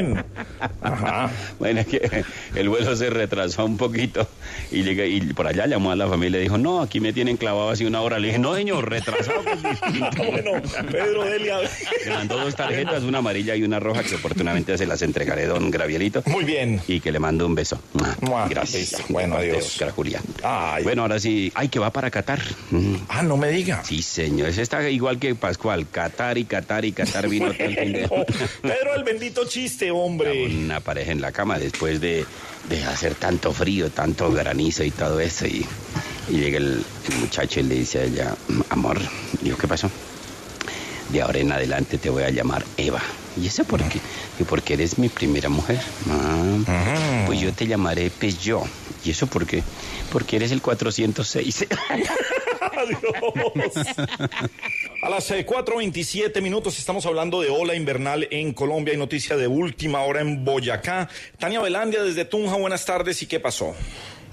Ajá. 0.81 1.29
Bueno, 1.59 1.83
que 1.85 2.23
el 2.55 2.69
vuelo 2.69 2.95
se 2.95 3.09
retrasó 3.09 3.65
un 3.65 3.77
poquito 3.77 4.27
y 4.71 4.83
llegué 4.83 5.07
y 5.07 5.21
por 5.33 5.47
allá 5.47 5.65
llamó 5.67 5.91
a 5.91 5.95
la 5.95 6.07
familia 6.07 6.39
y 6.39 6.43
dijo, 6.43 6.57
no, 6.57 6.81
aquí 6.81 6.99
me 6.99 7.13
tienen 7.13 7.37
clavado 7.37 7.69
así 7.69 7.85
una 7.85 8.01
hora. 8.01 8.19
Le 8.19 8.27
dije, 8.27 8.39
no, 8.39 8.55
señor, 8.55 8.89
retrasado. 8.89 9.41
es 9.41 9.63
distinto". 9.81 10.23
Bueno, 10.23 10.61
Pedro, 10.91 11.23
dele, 11.25 11.51
a 11.51 11.57
ver. 11.59 11.69
Me 12.05 12.13
mandó 12.13 12.37
dos 12.39 12.55
tarjetas, 12.55 13.03
una 13.03 13.19
amarilla 13.19 13.55
y 13.55 13.63
una 13.63 13.79
roja, 13.79 14.03
que 14.03 14.15
oportunamente 14.15 14.77
se 14.77 14.85
las 14.85 15.01
entregaré 15.01 15.45
don 15.45 15.69
Gravielito. 15.71 16.23
Muy 16.27 16.43
bien. 16.43 16.81
Y 16.87 16.99
que 16.99 17.11
le 17.11 17.19
mando 17.19 17.45
un 17.45 17.55
beso. 17.55 17.81
Mua, 18.21 18.47
Gracias. 18.47 18.95
Bueno, 19.09 19.35
adiós. 19.37 19.65
Oscar 19.65 19.91
Julián. 19.91 20.23
Ay. 20.43 20.83
Bueno, 20.83 21.03
ahora 21.03 21.19
sí. 21.19 21.51
Ay, 21.55 21.69
que 21.69 21.79
va 21.79 21.91
para 21.91 22.09
Qatar. 22.11 22.41
Mm. 22.71 22.95
Ah, 23.09 23.23
no 23.23 23.37
me 23.37 23.49
diga. 23.49 23.83
Sí, 23.83 24.01
señor. 24.01 24.49
Ese 24.49 24.61
está 24.61 24.87
igual 24.89 25.19
que 25.19 25.35
Pascual. 25.35 25.87
Qatar 25.89 26.37
y 26.37 26.45
Qatar 26.45 26.85
y 26.85 26.91
Qatar 26.91 27.27
vino 27.27 27.47
Bueno, 27.47 28.25
Pedro, 28.61 28.95
el 28.95 29.03
bendito 29.03 29.45
chiste, 29.45 29.90
hombre. 29.97 30.45
Una 30.47 30.79
pareja 30.79 31.11
en 31.11 31.21
la 31.21 31.31
cama 31.31 31.57
después 31.59 31.99
de, 32.01 32.25
de 32.69 32.83
hacer 32.85 33.15
tanto 33.15 33.51
frío, 33.53 33.89
tanto 33.89 34.31
granizo 34.31 34.83
y 34.83 34.91
todo 34.91 35.19
eso. 35.19 35.45
Y, 35.47 35.65
y 36.29 36.33
llega 36.33 36.57
el, 36.57 36.83
el 37.09 37.15
muchacho 37.19 37.59
y 37.59 37.63
le 37.63 37.75
dice 37.75 37.99
a 37.99 38.03
ella, 38.03 38.35
amor, 38.69 38.99
digo, 39.41 39.57
¿qué 39.57 39.67
pasó? 39.67 39.89
De 41.09 41.21
ahora 41.21 41.39
en 41.39 41.51
adelante 41.51 41.97
te 41.97 42.09
voy 42.09 42.23
a 42.23 42.29
llamar 42.29 42.63
Eva. 42.77 43.01
¿Y 43.41 43.47
eso 43.47 43.63
por 43.65 43.81
qué? 43.83 43.99
Y 44.39 44.43
porque 44.43 44.73
eres 44.73 44.97
mi 44.97 45.07
primera 45.09 45.49
mujer. 45.49 45.79
Ah, 46.09 47.23
Pues 47.25 47.39
yo 47.39 47.51
te 47.53 47.65
llamaré 47.67 48.09
Peugeot. 48.09 48.63
¿Y 49.03 49.11
eso 49.11 49.25
por 49.27 49.45
qué? 49.45 49.63
Porque 50.11 50.35
eres 50.37 50.51
el 50.51 50.61
406. 50.61 51.65
Adiós. 51.89 52.09
A 55.01 55.09
las 55.09 55.31
eh, 55.31 55.43
4.27 55.47 56.43
minutos 56.43 56.77
estamos 56.77 57.07
hablando 57.07 57.41
de 57.41 57.49
ola 57.49 57.73
invernal 57.73 58.27
en 58.29 58.53
Colombia 58.53 58.93
y 58.93 58.97
noticia 58.97 59.35
de 59.35 59.47
última 59.47 60.03
hora 60.03 60.21
en 60.21 60.45
Boyacá. 60.45 61.09
Tania 61.39 61.59
Velandia 61.59 62.03
desde 62.03 62.23
Tunja, 62.23 62.55
buenas 62.55 62.85
tardes. 62.85 63.19
¿Y 63.23 63.25
qué 63.25 63.39
pasó? 63.39 63.73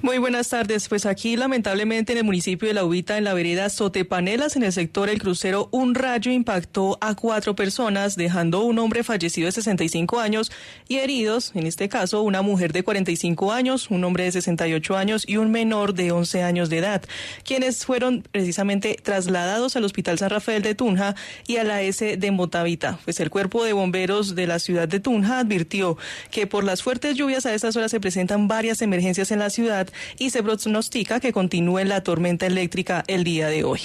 Muy 0.00 0.18
buenas 0.18 0.48
tardes. 0.48 0.88
Pues 0.88 1.06
aquí, 1.06 1.36
lamentablemente, 1.36 2.12
en 2.12 2.18
el 2.18 2.24
municipio 2.24 2.68
de 2.68 2.74
La 2.74 2.84
Ubita, 2.84 3.18
en 3.18 3.24
la 3.24 3.34
vereda 3.34 3.68
Sotepanelas, 3.68 4.54
en 4.54 4.62
el 4.62 4.72
sector 4.72 5.08
El 5.08 5.20
Crucero, 5.20 5.68
un 5.72 5.96
rayo 5.96 6.30
impactó 6.30 6.98
a 7.00 7.16
cuatro 7.16 7.56
personas, 7.56 8.14
dejando 8.14 8.62
un 8.62 8.78
hombre 8.78 9.02
fallecido 9.02 9.46
de 9.46 9.52
65 9.52 10.20
años 10.20 10.52
y 10.86 10.98
heridos, 10.98 11.50
en 11.56 11.66
este 11.66 11.88
caso, 11.88 12.22
una 12.22 12.42
mujer 12.42 12.72
de 12.72 12.84
45 12.84 13.52
años, 13.52 13.90
un 13.90 14.04
hombre 14.04 14.22
de 14.22 14.30
68 14.30 14.96
años 14.96 15.24
y 15.26 15.36
un 15.36 15.50
menor 15.50 15.94
de 15.94 16.12
11 16.12 16.44
años 16.44 16.70
de 16.70 16.78
edad, 16.78 17.02
quienes 17.42 17.84
fueron 17.84 18.22
precisamente 18.30 18.96
trasladados 19.02 19.74
al 19.74 19.84
Hospital 19.84 20.16
San 20.16 20.30
Rafael 20.30 20.62
de 20.62 20.76
Tunja 20.76 21.16
y 21.48 21.56
a 21.56 21.64
la 21.64 21.82
S 21.82 22.16
de 22.16 22.30
Motavita. 22.30 23.00
Pues 23.04 23.18
el 23.18 23.30
cuerpo 23.30 23.64
de 23.64 23.72
bomberos 23.72 24.36
de 24.36 24.46
la 24.46 24.60
ciudad 24.60 24.86
de 24.86 25.00
Tunja 25.00 25.40
advirtió 25.40 25.98
que 26.30 26.46
por 26.46 26.62
las 26.62 26.84
fuertes 26.84 27.16
lluvias 27.16 27.46
a 27.46 27.54
estas 27.54 27.74
horas 27.74 27.90
se 27.90 27.98
presentan 27.98 28.46
varias 28.46 28.80
emergencias 28.80 29.32
en 29.32 29.40
la 29.40 29.50
ciudad 29.50 29.87
y 30.18 30.30
se 30.30 30.42
pronostica 30.42 31.20
que 31.20 31.32
continúe 31.32 31.84
la 31.84 32.02
tormenta 32.02 32.46
eléctrica 32.46 33.04
el 33.06 33.24
día 33.24 33.48
de 33.48 33.64
hoy. 33.64 33.80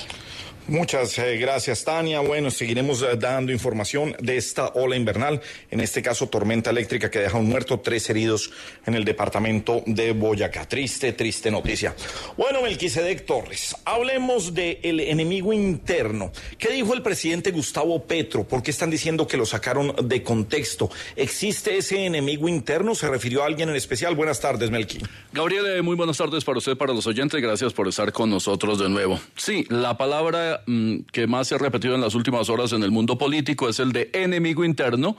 Muchas 0.68 1.18
eh, 1.20 1.36
gracias, 1.38 1.84
Tania. 1.84 2.22
Bueno, 2.22 2.50
seguiremos 2.50 3.02
eh, 3.02 3.18
dando 3.18 3.52
información 3.52 4.16
de 4.20 4.38
esta 4.38 4.68
ola 4.76 4.96
invernal, 4.96 5.42
en 5.70 5.82
este 5.82 6.02
caso 6.02 6.28
tormenta 6.30 6.70
eléctrica 6.70 7.12
que 7.12 7.20
deja 7.20 7.38
un 7.38 7.50
muerto, 7.50 7.82
tres 7.82 8.10
heridos 8.10 8.50
en 8.86 8.96
el 8.96 9.04
departamento 9.04 9.84
de 9.86 10.14
Boyacá. 10.14 10.66
Triste, 10.66 11.12
triste 11.12 11.52
noticia. 11.52 11.94
Bueno, 12.38 12.62
Melquisedec 12.62 13.26
Torres, 13.26 13.76
hablemos 13.84 14.54
del 14.54 15.02
enemigo 15.02 15.52
interno. 15.52 16.32
¿Qué 16.58 16.70
dijo 16.72 16.94
el 16.94 17.02
presidente 17.02 17.52
Gustavo 17.52 18.02
Petro? 18.06 18.46
¿Por 18.46 18.64
qué 18.64 18.72
están 18.72 18.90
diciendo 18.90 19.28
que 19.28 19.36
lo 19.36 19.46
sacaron 19.46 19.94
de 20.02 20.24
contexto? 20.24 20.90
¿Existe 21.18 21.78
ese 21.78 22.06
enemigo 22.06 22.48
interno? 22.48 22.96
¿Se 22.96 23.10
refirió 23.10 23.44
a 23.44 23.48
alguien 23.48 23.68
en 23.68 23.76
especial? 23.76 24.16
Buenas 24.16 24.40
tardes, 24.40 24.72
Melqui. 24.72 25.00
Gabriel, 25.34 25.66
eh, 25.66 25.82
muy 25.82 25.98
buenas 25.98 26.18
tardes 26.18 26.46
para 26.46 26.60
usted, 26.60 26.78
para 26.78 26.94
los 26.94 27.06
oyentes. 27.06 27.42
Gracias 27.42 27.74
por 27.74 27.90
estar 27.90 28.14
con 28.14 28.30
nosotros 28.30 28.80
de 28.80 28.88
nuevo. 28.88 29.20
Sí, 29.36 29.66
la 29.70 29.98
palabra 29.98 30.53
mm, 30.66 30.98
que 31.12 31.28
más 31.28 31.48
se 31.48 31.56
ha 31.56 31.58
repetido 31.58 31.96
en 31.96 32.02
las 32.02 32.16
últimas 32.16 32.50
horas 32.50 32.74
en 32.74 32.84
el 32.84 32.92
mundo 32.92 33.18
político 33.18 33.70
es 33.70 33.80
el 33.80 33.92
de 33.92 34.10
enemigo 34.14 34.64
interno. 34.64 35.18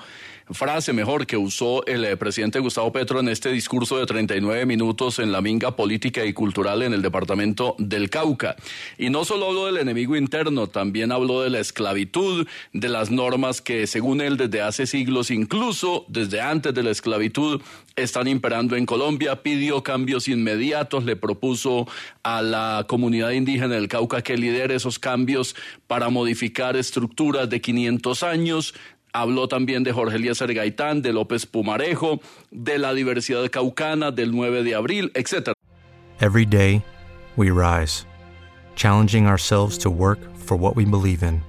Frase 0.51 0.93
mejor 0.93 1.27
que 1.27 1.39
usó 1.39 1.87
el 1.87 2.05
eh, 2.05 2.19
presidente 2.19 2.59
Gustavo 2.59 2.93
Petro 2.93 3.19
en 3.19 3.29
este 3.29 3.51
discurso 3.51 3.97
de 3.97 4.05
39 4.05 4.67
minutos 4.67 5.19
en 5.19 5.33
la 5.33 5.41
minga 5.41 5.75
política 5.75 6.23
y 6.27 6.35
cultural 6.35 6.83
en 6.83 6.93
el 6.93 7.01
departamento 7.01 7.75
del 7.79 8.11
Cauca. 8.11 8.55
Y 8.99 9.09
no 9.09 9.25
solo 9.25 9.47
habló 9.47 9.67
del 9.67 9.79
enemigo 9.79 10.17
interno, 10.17 10.67
también 10.67 11.13
habló 11.13 11.41
de 11.41 11.49
la 11.49 11.61
esclavitud, 11.61 12.47
de 12.75 12.89
las 12.91 13.11
normas 13.11 13.63
que 13.63 13.87
según 13.87 14.21
él 14.21 14.37
desde 14.37 14.61
hace 14.61 14.87
siglos, 14.87 15.31
incluso 15.31 16.05
desde 16.09 16.43
antes 16.43 16.75
de 16.75 16.83
la 16.83 16.91
esclavitud, 16.91 17.63
están 17.97 18.29
imperando 18.29 18.77
en 18.77 18.87
Colombia, 18.87 19.43
pidió 19.43 19.83
cambios 19.83 20.29
inmediatos, 20.29 21.05
le 21.05 21.17
propuso 21.17 21.87
a 22.23 22.43
la 22.43 22.85
comunidad 22.89 23.31
indígena 23.31 23.77
del 23.77 23.89
Cauca 23.89 24.21
que 24.21 24.37
lidere 24.37 24.75
esos 24.75 24.99
cambios 24.99 25.55
para 25.87 26.11
modificar 26.11 26.77
estructuras 26.77 27.49
de 27.49 27.61
500 27.61 28.23
años, 28.25 28.75
Habló 29.15 29.47
también 29.47 29.85
de 29.85 29.93
Jorge 29.93 30.17
Eliezer 30.17 30.53
Gaitán, 30.53 31.01
de 31.01 31.13
López 31.13 31.47
Pumarejo, 31.47 32.21
de 32.51 32.79
la 32.79 32.93
diversidad 32.93 33.49
caucana, 33.49 34.11
del 34.11 34.33
9 34.33 34.65
de 34.65 34.75
abril, 34.75 35.13
etc. 35.15 35.53
Every 36.21 36.45
day, 36.45 36.85
we 37.37 37.51
rise, 37.51 38.07
challenging 38.75 39.29
ourselves 39.29 39.79
to 39.79 39.89
work 39.89 40.19
for 40.35 40.57
what 40.57 40.75
we 40.75 40.85
believe 40.85 41.23
in. 41.23 41.43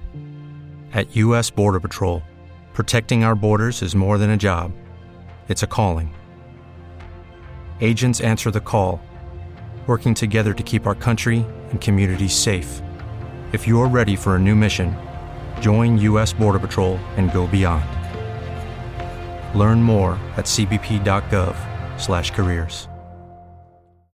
At 0.92 1.16
U.S. 1.16 1.50
Border 1.50 1.80
Patrol, 1.80 2.22
protecting 2.72 3.24
our 3.24 3.34
borders 3.34 3.82
is 3.82 3.96
more 3.96 4.16
than 4.16 4.30
a 4.30 4.36
job, 4.36 4.70
it's 5.48 5.64
a 5.64 5.66
calling. 5.66 6.14
Agents 7.80 8.20
answer 8.20 8.52
the 8.52 8.60
call, 8.60 9.00
working 9.88 10.14
together 10.14 10.54
to 10.54 10.62
keep 10.62 10.86
our 10.86 10.94
country 10.94 11.44
and 11.70 11.80
communities 11.80 12.32
safe. 12.32 12.80
If 13.52 13.66
you're 13.66 13.88
ready 13.88 14.14
for 14.14 14.36
a 14.36 14.38
new 14.38 14.54
mission, 14.54 14.94
join 15.60 15.96
U.S. 15.98 16.32
Border 16.32 16.58
Patrol 16.58 16.98
and 17.16 17.32
go 17.32 17.46
beyond. 17.46 17.84
Learn 19.56 19.80
more 19.80 20.18
at 20.36 20.46
cbp.gov/careers. 20.46 22.88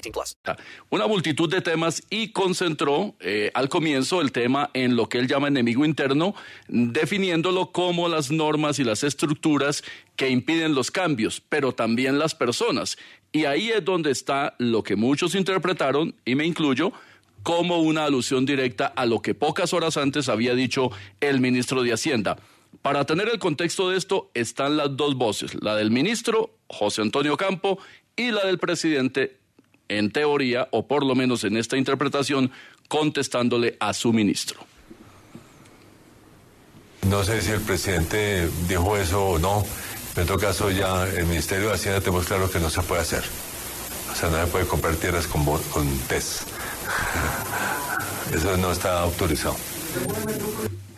18 0.00 0.12
plus. 0.12 0.36
Una 0.90 1.06
multitud 1.06 1.50
de 1.50 1.60
temas 1.60 2.02
y 2.10 2.32
concentró 2.32 3.14
eh, 3.20 3.50
al 3.54 3.68
comienzo 3.68 4.20
el 4.20 4.32
tema 4.32 4.70
en 4.74 4.96
lo 4.96 5.08
que 5.08 5.18
él 5.18 5.28
llama 5.28 5.48
enemigo 5.48 5.84
interno, 5.84 6.34
definiéndolo 6.68 7.72
como 7.72 8.08
las 8.08 8.30
normas 8.30 8.78
y 8.78 8.84
las 8.84 9.04
estructuras 9.04 9.82
que 10.16 10.30
impiden 10.30 10.74
los 10.74 10.90
cambios, 10.90 11.42
pero 11.48 11.72
también 11.72 12.18
las 12.18 12.34
personas. 12.34 12.96
Y 13.32 13.44
ahí 13.44 13.70
es 13.70 13.84
donde 13.84 14.10
está 14.10 14.54
lo 14.58 14.82
que 14.82 14.96
muchos 14.96 15.34
interpretaron, 15.34 16.14
y 16.24 16.34
me 16.34 16.46
incluyo, 16.46 16.92
como 17.42 17.78
una 17.78 18.04
alusión 18.04 18.46
directa 18.46 18.86
a 18.86 19.06
lo 19.06 19.22
que 19.22 19.34
pocas 19.34 19.72
horas 19.72 19.96
antes 19.96 20.28
había 20.28 20.54
dicho 20.54 20.90
el 21.20 21.40
ministro 21.40 21.82
de 21.82 21.92
Hacienda. 21.92 22.36
Para 22.82 23.04
tener 23.06 23.28
el 23.28 23.38
contexto 23.38 23.90
de 23.90 23.96
esto 23.96 24.30
están 24.34 24.76
las 24.76 24.96
dos 24.96 25.16
voces, 25.16 25.56
la 25.62 25.74
del 25.74 25.90
ministro 25.90 26.50
José 26.68 27.02
Antonio 27.02 27.36
Campo 27.36 27.78
y 28.16 28.30
la 28.30 28.44
del 28.44 28.58
presidente, 28.58 29.37
en 29.88 30.10
teoría, 30.12 30.68
o 30.72 30.86
por 30.86 31.04
lo 31.04 31.14
menos 31.14 31.44
en 31.44 31.56
esta 31.56 31.76
interpretación, 31.76 32.50
contestándole 32.88 33.76
a 33.80 33.92
su 33.94 34.12
ministro. 34.12 34.60
No 37.08 37.24
sé 37.24 37.40
si 37.42 37.50
el 37.52 37.60
presidente 37.60 38.48
dijo 38.68 38.96
eso 38.96 39.24
o 39.24 39.38
no. 39.38 39.64
En 40.16 40.26
todo 40.26 40.38
caso, 40.38 40.70
ya 40.70 41.06
el 41.06 41.26
Ministerio 41.26 41.68
de 41.68 41.74
Hacienda 41.74 42.00
tenemos 42.00 42.26
claro 42.26 42.50
que 42.50 42.58
no 42.58 42.68
se 42.70 42.82
puede 42.82 43.02
hacer. 43.02 43.22
O 44.12 44.16
sea, 44.16 44.28
no 44.30 44.44
se 44.44 44.50
puede 44.50 44.66
comprar 44.66 44.96
tierras 44.96 45.26
con, 45.26 45.44
bo- 45.44 45.60
con 45.70 45.86
test. 46.00 46.42
Eso 48.34 48.56
no 48.56 48.72
está 48.72 49.00
autorizado. 49.00 49.56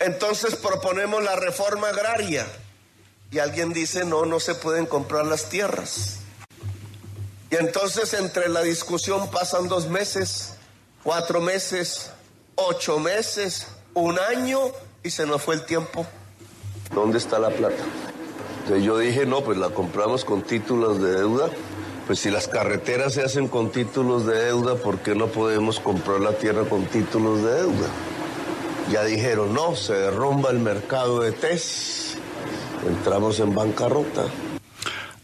Entonces 0.00 0.56
proponemos 0.56 1.22
la 1.22 1.36
reforma 1.36 1.88
agraria 1.88 2.46
y 3.30 3.38
alguien 3.38 3.72
dice 3.72 4.04
no, 4.04 4.24
no 4.24 4.40
se 4.40 4.54
pueden 4.54 4.86
comprar 4.86 5.26
las 5.26 5.48
tierras. 5.50 6.19
Y 7.50 7.56
entonces 7.56 8.14
entre 8.14 8.48
la 8.48 8.62
discusión 8.62 9.28
pasan 9.30 9.68
dos 9.68 9.88
meses, 9.88 10.54
cuatro 11.02 11.40
meses, 11.40 12.10
ocho 12.54 13.00
meses, 13.00 13.66
un 13.94 14.18
año 14.18 14.60
y 15.02 15.10
se 15.10 15.26
nos 15.26 15.42
fue 15.42 15.56
el 15.56 15.64
tiempo. 15.64 16.06
¿Dónde 16.94 17.18
está 17.18 17.38
la 17.40 17.50
plata? 17.50 17.82
Entonces 18.62 18.84
yo 18.84 18.98
dije, 18.98 19.26
no, 19.26 19.42
pues 19.42 19.58
la 19.58 19.70
compramos 19.70 20.24
con 20.24 20.42
títulos 20.42 21.02
de 21.02 21.12
deuda. 21.12 21.50
Pues 22.06 22.20
si 22.20 22.30
las 22.30 22.46
carreteras 22.46 23.14
se 23.14 23.22
hacen 23.22 23.48
con 23.48 23.70
títulos 23.70 24.26
de 24.26 24.44
deuda, 24.44 24.76
¿por 24.76 24.98
qué 24.98 25.14
no 25.14 25.26
podemos 25.26 25.80
comprar 25.80 26.20
la 26.20 26.32
tierra 26.32 26.64
con 26.68 26.84
títulos 26.86 27.42
de 27.42 27.52
deuda? 27.52 27.88
Ya 28.92 29.04
dijeron, 29.04 29.54
no, 29.54 29.74
se 29.74 29.94
derrumba 29.94 30.50
el 30.50 30.58
mercado 30.58 31.20
de 31.20 31.32
test. 31.32 32.16
Entramos 32.86 33.40
en 33.40 33.54
bancarrota. 33.54 34.24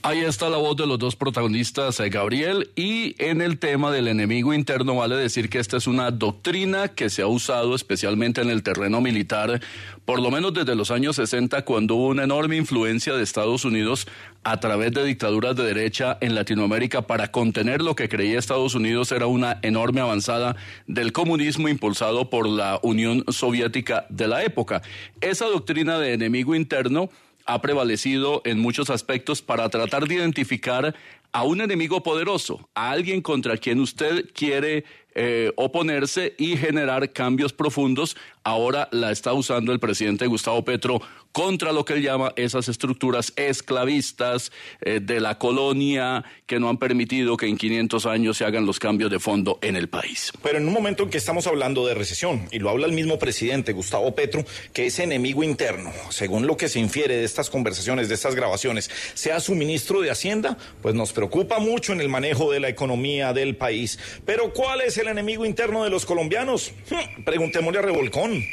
Ahí 0.06 0.20
está 0.20 0.48
la 0.48 0.58
voz 0.58 0.76
de 0.76 0.86
los 0.86 1.00
dos 1.00 1.16
protagonistas, 1.16 1.98
eh, 1.98 2.10
Gabriel, 2.10 2.70
y 2.76 3.16
en 3.18 3.40
el 3.40 3.58
tema 3.58 3.90
del 3.90 4.06
enemigo 4.06 4.54
interno 4.54 4.94
vale 4.94 5.16
decir 5.16 5.48
que 5.48 5.58
esta 5.58 5.78
es 5.78 5.88
una 5.88 6.12
doctrina 6.12 6.86
que 6.86 7.10
se 7.10 7.22
ha 7.22 7.26
usado 7.26 7.74
especialmente 7.74 8.40
en 8.40 8.48
el 8.48 8.62
terreno 8.62 9.00
militar, 9.00 9.60
por 10.04 10.22
lo 10.22 10.30
menos 10.30 10.54
desde 10.54 10.76
los 10.76 10.92
años 10.92 11.16
60, 11.16 11.64
cuando 11.64 11.96
hubo 11.96 12.06
una 12.06 12.22
enorme 12.22 12.54
influencia 12.54 13.14
de 13.14 13.24
Estados 13.24 13.64
Unidos 13.64 14.06
a 14.44 14.60
través 14.60 14.92
de 14.92 15.02
dictaduras 15.02 15.56
de 15.56 15.64
derecha 15.64 16.18
en 16.20 16.36
Latinoamérica 16.36 17.02
para 17.02 17.32
contener 17.32 17.82
lo 17.82 17.96
que 17.96 18.08
creía 18.08 18.38
Estados 18.38 18.76
Unidos 18.76 19.10
era 19.10 19.26
una 19.26 19.58
enorme 19.62 20.02
avanzada 20.02 20.54
del 20.86 21.10
comunismo 21.10 21.68
impulsado 21.68 22.30
por 22.30 22.48
la 22.48 22.78
Unión 22.84 23.24
Soviética 23.26 24.06
de 24.08 24.28
la 24.28 24.44
época. 24.44 24.82
Esa 25.20 25.46
doctrina 25.46 25.98
de 25.98 26.12
enemigo 26.12 26.54
interno 26.54 27.10
ha 27.46 27.60
prevalecido 27.60 28.42
en 28.44 28.58
muchos 28.58 28.90
aspectos 28.90 29.42
para 29.42 29.68
tratar 29.68 30.06
de 30.06 30.16
identificar 30.16 30.94
a 31.36 31.42
un 31.42 31.60
enemigo 31.60 32.02
poderoso, 32.02 32.70
a 32.74 32.92
alguien 32.92 33.20
contra 33.20 33.58
quien 33.58 33.78
usted 33.80 34.24
quiere 34.32 34.86
eh, 35.14 35.52
oponerse 35.56 36.34
y 36.38 36.56
generar 36.56 37.12
cambios 37.12 37.52
profundos. 37.52 38.16
Ahora 38.42 38.88
la 38.90 39.10
está 39.10 39.34
usando 39.34 39.72
el 39.72 39.80
presidente 39.80 40.26
Gustavo 40.26 40.64
Petro 40.64 41.02
contra 41.32 41.72
lo 41.72 41.84
que 41.84 41.94
él 41.94 42.02
llama 42.02 42.32
esas 42.36 42.68
estructuras 42.68 43.32
esclavistas 43.36 44.52
eh, 44.80 45.00
de 45.02 45.20
la 45.20 45.38
colonia 45.38 46.24
que 46.46 46.58
no 46.58 46.70
han 46.70 46.78
permitido 46.78 47.36
que 47.36 47.46
en 47.46 47.58
500 47.58 48.06
años 48.06 48.38
se 48.38 48.44
hagan 48.46 48.64
los 48.64 48.78
cambios 48.78 49.10
de 49.10 49.18
fondo 49.18 49.58
en 49.60 49.76
el 49.76 49.88
país. 49.88 50.32
Pero 50.42 50.56
en 50.58 50.66
un 50.66 50.72
momento 50.72 51.02
en 51.02 51.10
que 51.10 51.18
estamos 51.18 51.46
hablando 51.46 51.86
de 51.86 51.94
recesión, 51.94 52.48
y 52.52 52.58
lo 52.58 52.70
habla 52.70 52.86
el 52.86 52.92
mismo 52.92 53.18
presidente 53.18 53.72
Gustavo 53.72 54.14
Petro, 54.14 54.44
que 54.72 54.86
ese 54.86 55.02
enemigo 55.02 55.42
interno, 55.42 55.92
según 56.10 56.46
lo 56.46 56.56
que 56.56 56.68
se 56.68 56.78
infiere 56.78 57.16
de 57.16 57.24
estas 57.24 57.50
conversaciones, 57.50 58.08
de 58.08 58.14
estas 58.14 58.34
grabaciones, 58.34 58.90
sea 59.14 59.40
su 59.40 59.54
ministro 59.54 60.00
de 60.00 60.10
Hacienda, 60.10 60.56
pues 60.80 60.94
nos 60.94 61.12
preocupa 61.12 61.25
mucho 61.58 61.92
en 61.92 62.00
el 62.00 62.08
manejo 62.08 62.50
de 62.50 62.60
la 62.60 62.68
economía 62.68 63.32
del 63.32 63.56
país. 63.56 63.98
Pero 64.24 64.52
¿cuál 64.52 64.80
es 64.80 64.98
el 64.98 65.08
enemigo 65.08 65.44
interno 65.44 65.84
de 65.84 65.90
los 65.90 66.06
colombianos? 66.06 66.72
Preguntémosle 67.24 67.78
a 67.78 67.82
Revolcón. 67.82 68.44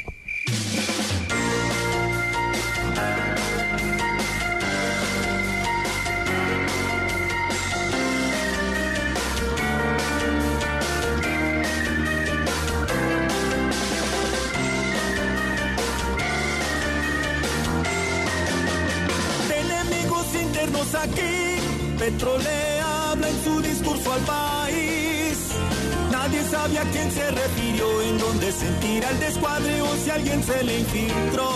Sabe 26.64 26.90
quién 26.92 27.10
se 27.10 27.30
refirió, 27.30 28.02
en 28.02 28.18
dónde 28.18 28.52
sentirá 28.52 29.10
el 29.10 29.20
descuadre 29.20 29.82
o 29.82 29.96
si 29.96 30.10
alguien 30.10 30.42
se 30.42 30.62
le 30.62 30.80
infiltró. 30.80 31.50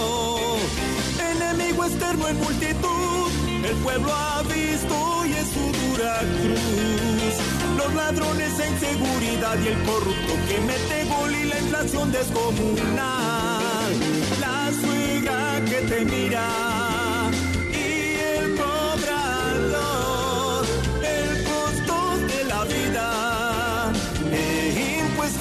Enemigo 1.32 1.84
externo 1.84 2.28
en 2.28 2.36
multitud, 2.38 3.30
el 3.64 3.76
pueblo 3.76 4.12
ha 4.12 4.42
visto 4.42 5.26
y 5.26 5.32
es 5.32 5.48
su 5.48 5.72
dura 5.78 6.18
cruz. 6.42 7.34
Los 7.76 7.94
ladrones 7.94 8.52
en 8.60 8.80
seguridad 8.80 9.56
y 9.64 9.68
el 9.68 9.82
corrupto 9.84 10.34
que 10.48 10.60
mete 10.60 11.04
gol 11.04 11.34
y 11.34 11.44
la 11.44 11.58
inflación 11.58 12.12
descomunal. 12.12 13.92
La 14.40 14.70
suegra 14.80 15.60
que 15.64 15.86
te 15.86 16.04
mira 16.04 16.87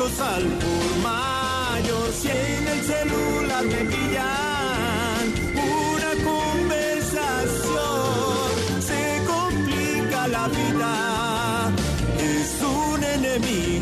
al 0.08 0.43
por 0.43 0.88
mayor, 1.04 2.12
si 2.13 2.30
en 2.30 2.67
el 2.67 2.82
celular 2.82 3.65
me 3.65 3.84
pillan 3.91 5.26
una 5.54 6.12
conversación, 6.24 7.22
se 8.80 9.22
complica 9.28 10.28
la 10.30 10.48
vida, 10.48 11.72
es 12.17 12.50
un 12.63 13.04
enemigo 13.04 13.77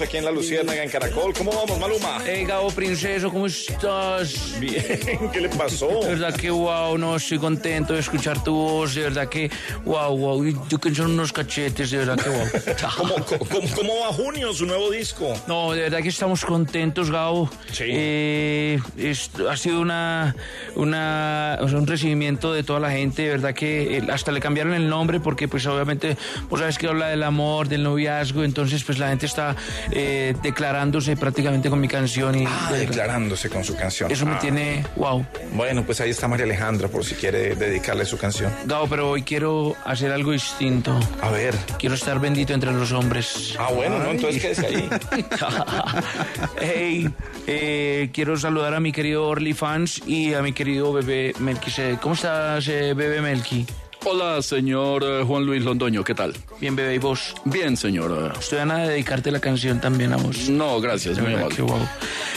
Aquí 0.00 0.16
en 0.16 0.24
La 0.24 0.30
Luciérnaga, 0.32 0.82
en 0.82 0.90
Caracol. 0.90 1.32
¿Cómo 1.36 1.52
vamos, 1.52 1.78
Maluma? 1.78 2.18
Hey, 2.26 2.44
Gabo 2.44 2.70
Princeso, 2.70 3.30
¿cómo 3.30 3.46
estás? 3.46 4.58
Bien, 4.58 5.30
¿qué 5.32 5.40
le 5.40 5.48
pasó? 5.50 5.86
De 6.02 6.08
verdad 6.08 6.34
que 6.34 6.50
wow, 6.50 6.96
no, 6.98 7.16
estoy 7.16 7.38
contento 7.38 7.92
de 7.92 8.00
escuchar 8.00 8.42
tu 8.42 8.52
voz, 8.54 8.94
de 8.94 9.02
verdad 9.02 9.28
que 9.28 9.50
wow, 9.84 10.16
wow, 10.16 10.66
tú 10.68 10.78
que 10.78 10.94
son 10.94 11.12
unos 11.12 11.32
cachetes, 11.32 11.90
de 11.90 11.98
verdad 11.98 12.16
que 12.16 12.30
wow. 12.30 12.48
¿Cómo, 12.96 13.14
cómo, 13.48 13.60
cómo 13.76 14.00
va 14.00 14.06
Junio, 14.12 14.52
su 14.54 14.66
nuevo 14.66 14.90
disco? 14.90 15.32
No, 15.46 15.72
de 15.72 15.82
verdad 15.82 16.00
que 16.00 16.08
estamos 16.08 16.44
contentos, 16.44 17.10
Gabo. 17.10 17.48
Sí. 17.70 17.84
Eh, 17.86 18.80
es- 18.96 19.30
ha 19.48 19.56
sido 19.56 19.80
una, 19.80 20.34
una, 20.74 21.58
o 21.60 21.68
sea, 21.68 21.78
un 21.78 21.86
recibimiento 21.86 22.52
de 22.52 22.62
toda 22.64 22.80
la 22.80 22.90
gente, 22.90 23.22
de 23.22 23.28
verdad 23.28 23.54
que 23.54 23.98
eh, 23.98 24.02
hasta 24.10 24.32
le 24.32 24.40
cambiaron 24.40 24.72
el 24.74 24.88
nombre 24.88 25.20
porque 25.20 25.48
pues 25.48 25.66
obviamente, 25.66 26.16
vos 26.48 26.58
sabes 26.60 26.78
que 26.78 26.88
habla 26.88 27.08
del 27.08 27.22
amor, 27.22 27.68
del 27.68 27.82
noviazgo, 27.82 28.42
entonces 28.42 28.82
pues 28.84 28.98
la 28.98 29.08
gente 29.10 29.26
está 29.26 29.54
eh, 29.90 30.34
declarándose 30.42 31.16
prácticamente 31.16 31.68
con 31.70 31.80
mi 31.80 31.88
canción. 31.88 32.38
Y, 32.40 32.44
Ah, 32.46 32.70
declarándose 32.72 33.48
con 33.48 33.64
su 33.64 33.74
canción. 33.76 34.10
Eso 34.10 34.26
me 34.26 34.34
Ah. 34.34 34.38
tiene, 34.38 34.84
wow. 34.96 35.24
Bueno, 35.54 35.84
pues 35.84 36.00
ahí 36.00 36.10
está 36.10 36.28
María 36.28 36.44
Alejandra 36.44 36.88
por 36.88 37.04
si 37.04 37.14
quiere 37.14 37.54
dedicarle 37.54 38.04
su 38.04 38.16
canción. 38.18 38.52
Gao, 38.66 38.86
pero 38.88 39.10
hoy 39.10 39.22
quiero 39.22 39.74
hacer 39.84 40.12
algo 40.12 40.32
distinto. 40.32 40.98
A 41.20 41.30
ver. 41.30 41.54
Quiero 41.78 41.94
estar 41.94 42.18
bendito 42.20 42.52
entre 42.54 42.72
los 42.72 42.92
hombres. 42.92 43.54
Ah, 43.58 43.70
bueno, 43.74 43.98
¿no? 43.98 44.10
Entonces 44.10 44.40
quédese 44.42 44.66
ahí. 44.66 44.88
hey, 46.60 47.10
eh, 47.46 48.10
quiero 48.12 48.36
saludar 48.36 48.74
a 48.74 48.80
mi 48.80 48.92
querido 48.92 49.26
Orly 49.26 49.52
Fans 49.54 50.00
y 50.06 50.34
a 50.34 50.42
mi 50.42 50.52
querido 50.52 50.92
bebé 50.92 51.32
Melquisede. 51.38 51.98
¿Cómo 51.98 52.14
estás, 52.14 52.68
eh, 52.68 52.94
bebé 52.94 53.20
Melqui? 53.20 53.66
Hola, 54.04 54.42
señor 54.42 55.04
eh, 55.04 55.22
Juan 55.24 55.46
Luis 55.46 55.62
Londoño, 55.62 56.02
¿qué 56.02 56.14
tal? 56.14 56.34
Bien, 56.60 56.74
bebé, 56.74 56.96
¿y 56.96 56.98
vos? 56.98 57.34
Bien, 57.44 57.76
señor. 57.76 58.32
Estoy 58.38 58.58
a 58.58 58.64
nada 58.64 58.82
de 58.82 58.90
dedicarte 58.90 59.30
la 59.30 59.38
canción 59.38 59.80
también 59.80 60.12
a 60.12 60.16
vos. 60.16 60.48
No, 60.48 60.80
gracias, 60.80 61.18
muy 61.20 61.34
amable. 61.34 61.54
qué. 61.54 61.88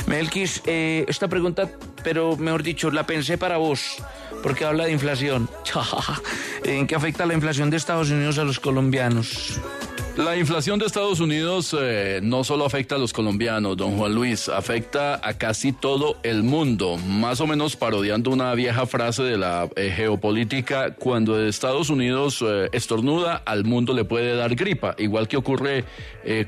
Melquis, 0.05 0.61
eh, 0.67 1.05
esta 1.07 1.27
pregunta, 1.27 1.67
pero 2.03 2.37
mejor 2.37 2.61
dicho, 2.61 2.91
la 2.91 3.07
pensé 3.07 3.39
para 3.39 3.57
vos, 3.57 3.97
porque 4.43 4.63
habla 4.63 4.85
de 4.85 4.91
inflación. 4.91 5.49
¿En 6.63 6.85
qué 6.85 6.95
afecta 6.95 7.25
la 7.25 7.33
inflación 7.33 7.71
de 7.71 7.77
Estados 7.77 8.11
Unidos 8.11 8.37
a 8.37 8.43
los 8.43 8.59
colombianos? 8.59 9.59
La 10.17 10.37
inflación 10.37 10.79
de 10.79 10.85
Estados 10.85 11.19
Unidos 11.19 11.75
eh, 11.77 12.21
no 12.23 12.45
solo 12.45 12.65
afecta 12.65 12.95
a 12.95 12.97
los 12.97 13.11
colombianos, 13.11 13.75
don 13.75 13.97
Juan 13.97 14.15
Luis, 14.15 14.47
afecta 14.47 15.19
a 15.21 15.37
casi 15.37 15.73
todo 15.73 16.15
el 16.23 16.41
mundo, 16.41 16.95
más 16.95 17.41
o 17.41 17.47
menos 17.47 17.75
parodiando 17.75 18.31
una 18.31 18.53
vieja 18.55 18.85
frase 18.85 19.23
de 19.23 19.37
la 19.37 19.69
eh, 19.75 19.91
geopolítica, 19.93 20.95
cuando 20.95 21.45
Estados 21.45 21.89
Unidos 21.89 22.41
eh, 22.47 22.69
estornuda, 22.71 23.43
al 23.45 23.65
mundo 23.65 23.93
le 23.93 24.05
puede 24.05 24.37
dar 24.37 24.55
gripa, 24.55 24.95
igual 24.97 25.27
que 25.27 25.35
ocurre 25.35 25.83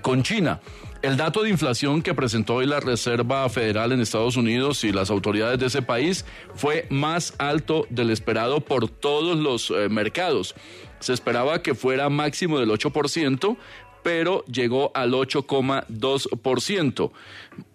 con 0.01 0.23
China. 0.23 0.62
El 1.03 1.15
dato 1.15 1.43
de 1.43 1.51
inflación 1.51 2.01
que 2.01 2.15
presentó 2.15 2.56
hoy 2.56 2.65
la 2.65 2.80
Reserva 2.80 3.47
Federal 3.49 3.91
en 3.91 4.01
Estados 4.01 4.36
Unidos 4.36 4.84
y 4.84 4.91
las 4.91 5.12
autoridades 5.12 5.60
de 5.60 5.67
ese 5.67 5.84
país 5.84 6.25
fue 6.56 6.88
más 6.89 7.36
alto 7.38 7.86
del 7.91 8.10
esperado 8.10 8.62
por 8.62 8.89
todos 8.89 9.38
los 9.38 9.71
mercados. 9.91 10.56
Se 11.00 11.14
esperaba 11.14 11.62
que 11.62 11.76
fuera 11.76 12.10
máximo 12.10 12.60
del 12.60 12.70
8%, 12.70 13.58
pero 14.04 14.46
llegó 14.46 14.92
al 14.96 15.12
8,2%, 15.12 17.12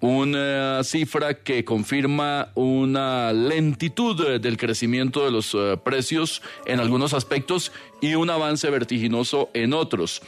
una 0.00 0.84
cifra 0.84 1.34
que 1.34 1.64
confirma 1.64 2.50
una 2.54 3.32
lentitud 3.32 4.26
eh, 4.26 4.38
del 4.38 4.56
crecimiento 4.56 5.24
de 5.24 5.30
los 5.30 5.54
eh, 5.54 5.78
precios 5.84 6.42
en 6.64 6.80
algunos 6.80 7.12
aspectos 7.12 7.72
y 8.00 8.14
un 8.14 8.30
avance 8.30 8.70
vertiginoso 8.70 9.50
en 9.52 9.74
otros. 9.74 10.22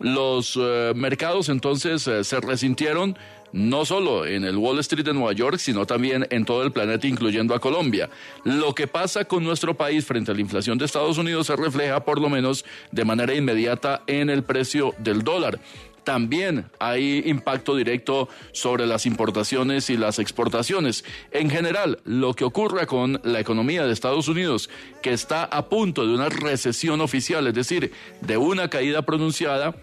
Los 0.00 0.58
eh, 0.58 0.92
mercados 0.96 1.50
entonces 1.50 2.08
eh, 2.08 2.24
se 2.24 2.40
resintieron 2.40 3.18
no 3.52 3.84
solo 3.84 4.26
en 4.26 4.44
el 4.44 4.56
Wall 4.56 4.78
Street 4.80 5.04
de 5.04 5.14
Nueva 5.14 5.32
York, 5.32 5.58
sino 5.58 5.86
también 5.86 6.26
en 6.30 6.44
todo 6.44 6.62
el 6.62 6.72
planeta, 6.72 7.06
incluyendo 7.06 7.54
a 7.54 7.60
Colombia. 7.60 8.08
Lo 8.44 8.74
que 8.74 8.86
pasa 8.86 9.24
con 9.24 9.44
nuestro 9.44 9.74
país 9.74 10.04
frente 10.04 10.30
a 10.30 10.34
la 10.34 10.40
inflación 10.40 10.78
de 10.78 10.84
Estados 10.84 11.18
Unidos 11.18 11.46
se 11.46 11.56
refleja 11.56 12.04
por 12.04 12.20
lo 12.20 12.28
menos 12.28 12.64
de 12.92 13.04
manera 13.04 13.34
inmediata 13.34 14.02
en 14.06 14.30
el 14.30 14.42
precio 14.42 14.94
del 14.98 15.22
dólar. 15.22 15.60
También 16.04 16.70
hay 16.78 17.22
impacto 17.26 17.76
directo 17.76 18.28
sobre 18.52 18.86
las 18.86 19.06
importaciones 19.06 19.90
y 19.90 19.96
las 19.96 20.18
exportaciones. 20.18 21.04
En 21.30 21.50
general, 21.50 22.00
lo 22.04 22.34
que 22.34 22.44
ocurre 22.44 22.86
con 22.86 23.20
la 23.22 23.40
economía 23.40 23.84
de 23.84 23.92
Estados 23.92 24.28
Unidos, 24.28 24.70
que 25.02 25.12
está 25.12 25.44
a 25.44 25.68
punto 25.68 26.06
de 26.06 26.14
una 26.14 26.28
recesión 26.28 27.00
oficial, 27.00 27.46
es 27.46 27.54
decir, 27.54 27.92
de 28.22 28.36
una 28.38 28.70
caída 28.70 29.02
pronunciada, 29.02 29.74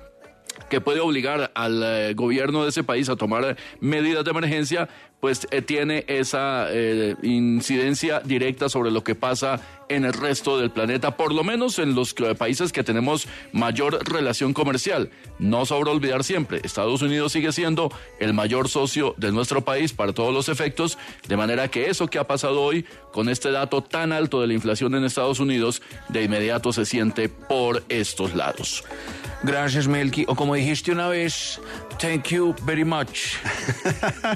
que 0.70 0.82
puede 0.82 1.00
obligar 1.00 1.52
al 1.56 1.82
eh, 1.84 2.14
gobierno 2.14 2.64
de 2.64 2.70
ese 2.70 2.84
país 2.84 3.10
a 3.10 3.16
tomar 3.16 3.58
medidas 3.80 4.24
de 4.24 4.32
emergencia, 4.32 4.90
pues 5.20 5.48
eh, 5.50 5.62
tiene 5.62 6.06
esa 6.08 6.68
eh, 6.70 7.16
incidencia 7.24 8.20
directa 8.20 8.70
sobre 8.70 8.92
lo 8.92 9.04
que 9.04 9.16
pasa 9.16 9.60
en 9.90 10.06
el 10.06 10.14
resto 10.14 10.60
del 10.60 10.70
planeta, 10.70 11.16
por 11.16 11.34
lo 11.34 11.44
menos 11.44 11.80
en 11.80 11.96
los 11.96 12.14
países 12.38 12.74
que 12.74 12.84
tenemos 12.84 13.28
mayor 13.54 14.00
relación 14.08 14.54
comercial. 14.54 15.10
No 15.40 15.66
sobra 15.66 15.92
olvidar 15.92 16.24
siempre, 16.24 16.60
Estados 16.64 17.02
Unidos 17.02 17.32
sigue 17.32 17.52
siendo 17.54 17.90
el 18.20 18.34
mayor 18.34 18.68
socio 18.68 19.16
de 19.18 19.32
nuestro 19.32 19.64
país 19.64 19.94
para 19.94 20.14
todos 20.14 20.34
los 20.34 20.50
efectos, 20.50 20.98
de 21.28 21.38
manera 21.38 21.70
que 21.70 21.90
eso 21.90 22.08
que 22.08 22.20
ha 22.20 22.28
pasado 22.28 22.62
hoy 22.62 22.86
con 23.14 23.30
este 23.30 23.50
dato 23.50 23.82
tan 23.82 24.12
alto 24.12 24.42
de 24.42 24.48
la 24.48 24.54
inflación 24.54 24.94
en 24.96 25.06
Estados 25.06 25.40
Unidos, 25.40 25.82
de 26.10 26.24
inmediato 26.24 26.74
se 26.74 26.86
siente 26.86 27.30
por 27.30 27.84
estos 27.88 28.36
lados. 28.36 28.84
Gracias, 29.44 29.88
Melqui. 29.88 30.26
O 30.28 30.36
como 30.36 30.56
dijiste 30.56 30.92
una 30.92 31.08
vez, 31.08 31.60
thank 32.00 32.28
you 32.30 32.56
very 32.64 32.84
much. 32.84 33.36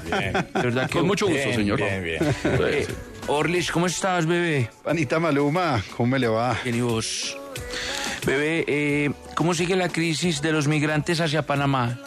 Bien. 0.04 0.32
De 0.32 0.62
verdad 0.62 0.86
que 0.88 0.98
Con 0.98 1.06
mucho 1.06 1.26
gusto, 1.26 1.42
Bien, 1.44 1.56
señor. 1.56 1.78
bien, 1.78 2.04
bien. 2.04 2.18
Eh, 2.44 2.86
Orlis, 3.26 3.70
¿cómo 3.70 3.86
estás, 3.86 4.26
bebé? 4.26 4.70
Panita 4.84 5.18
Maluma, 5.18 5.82
¿cómo 5.96 6.10
me 6.12 6.18
le 6.18 6.28
va? 6.28 6.56
Bien, 6.64 6.76
¿y 6.76 6.80
vos? 6.80 7.36
Bebé, 8.24 8.64
eh, 8.68 9.10
¿cómo 9.34 9.54
sigue 9.54 9.74
la 9.76 9.88
crisis 9.88 10.40
de 10.40 10.52
los 10.52 10.68
migrantes 10.68 11.20
hacia 11.20 11.42
Panamá? 11.46 11.98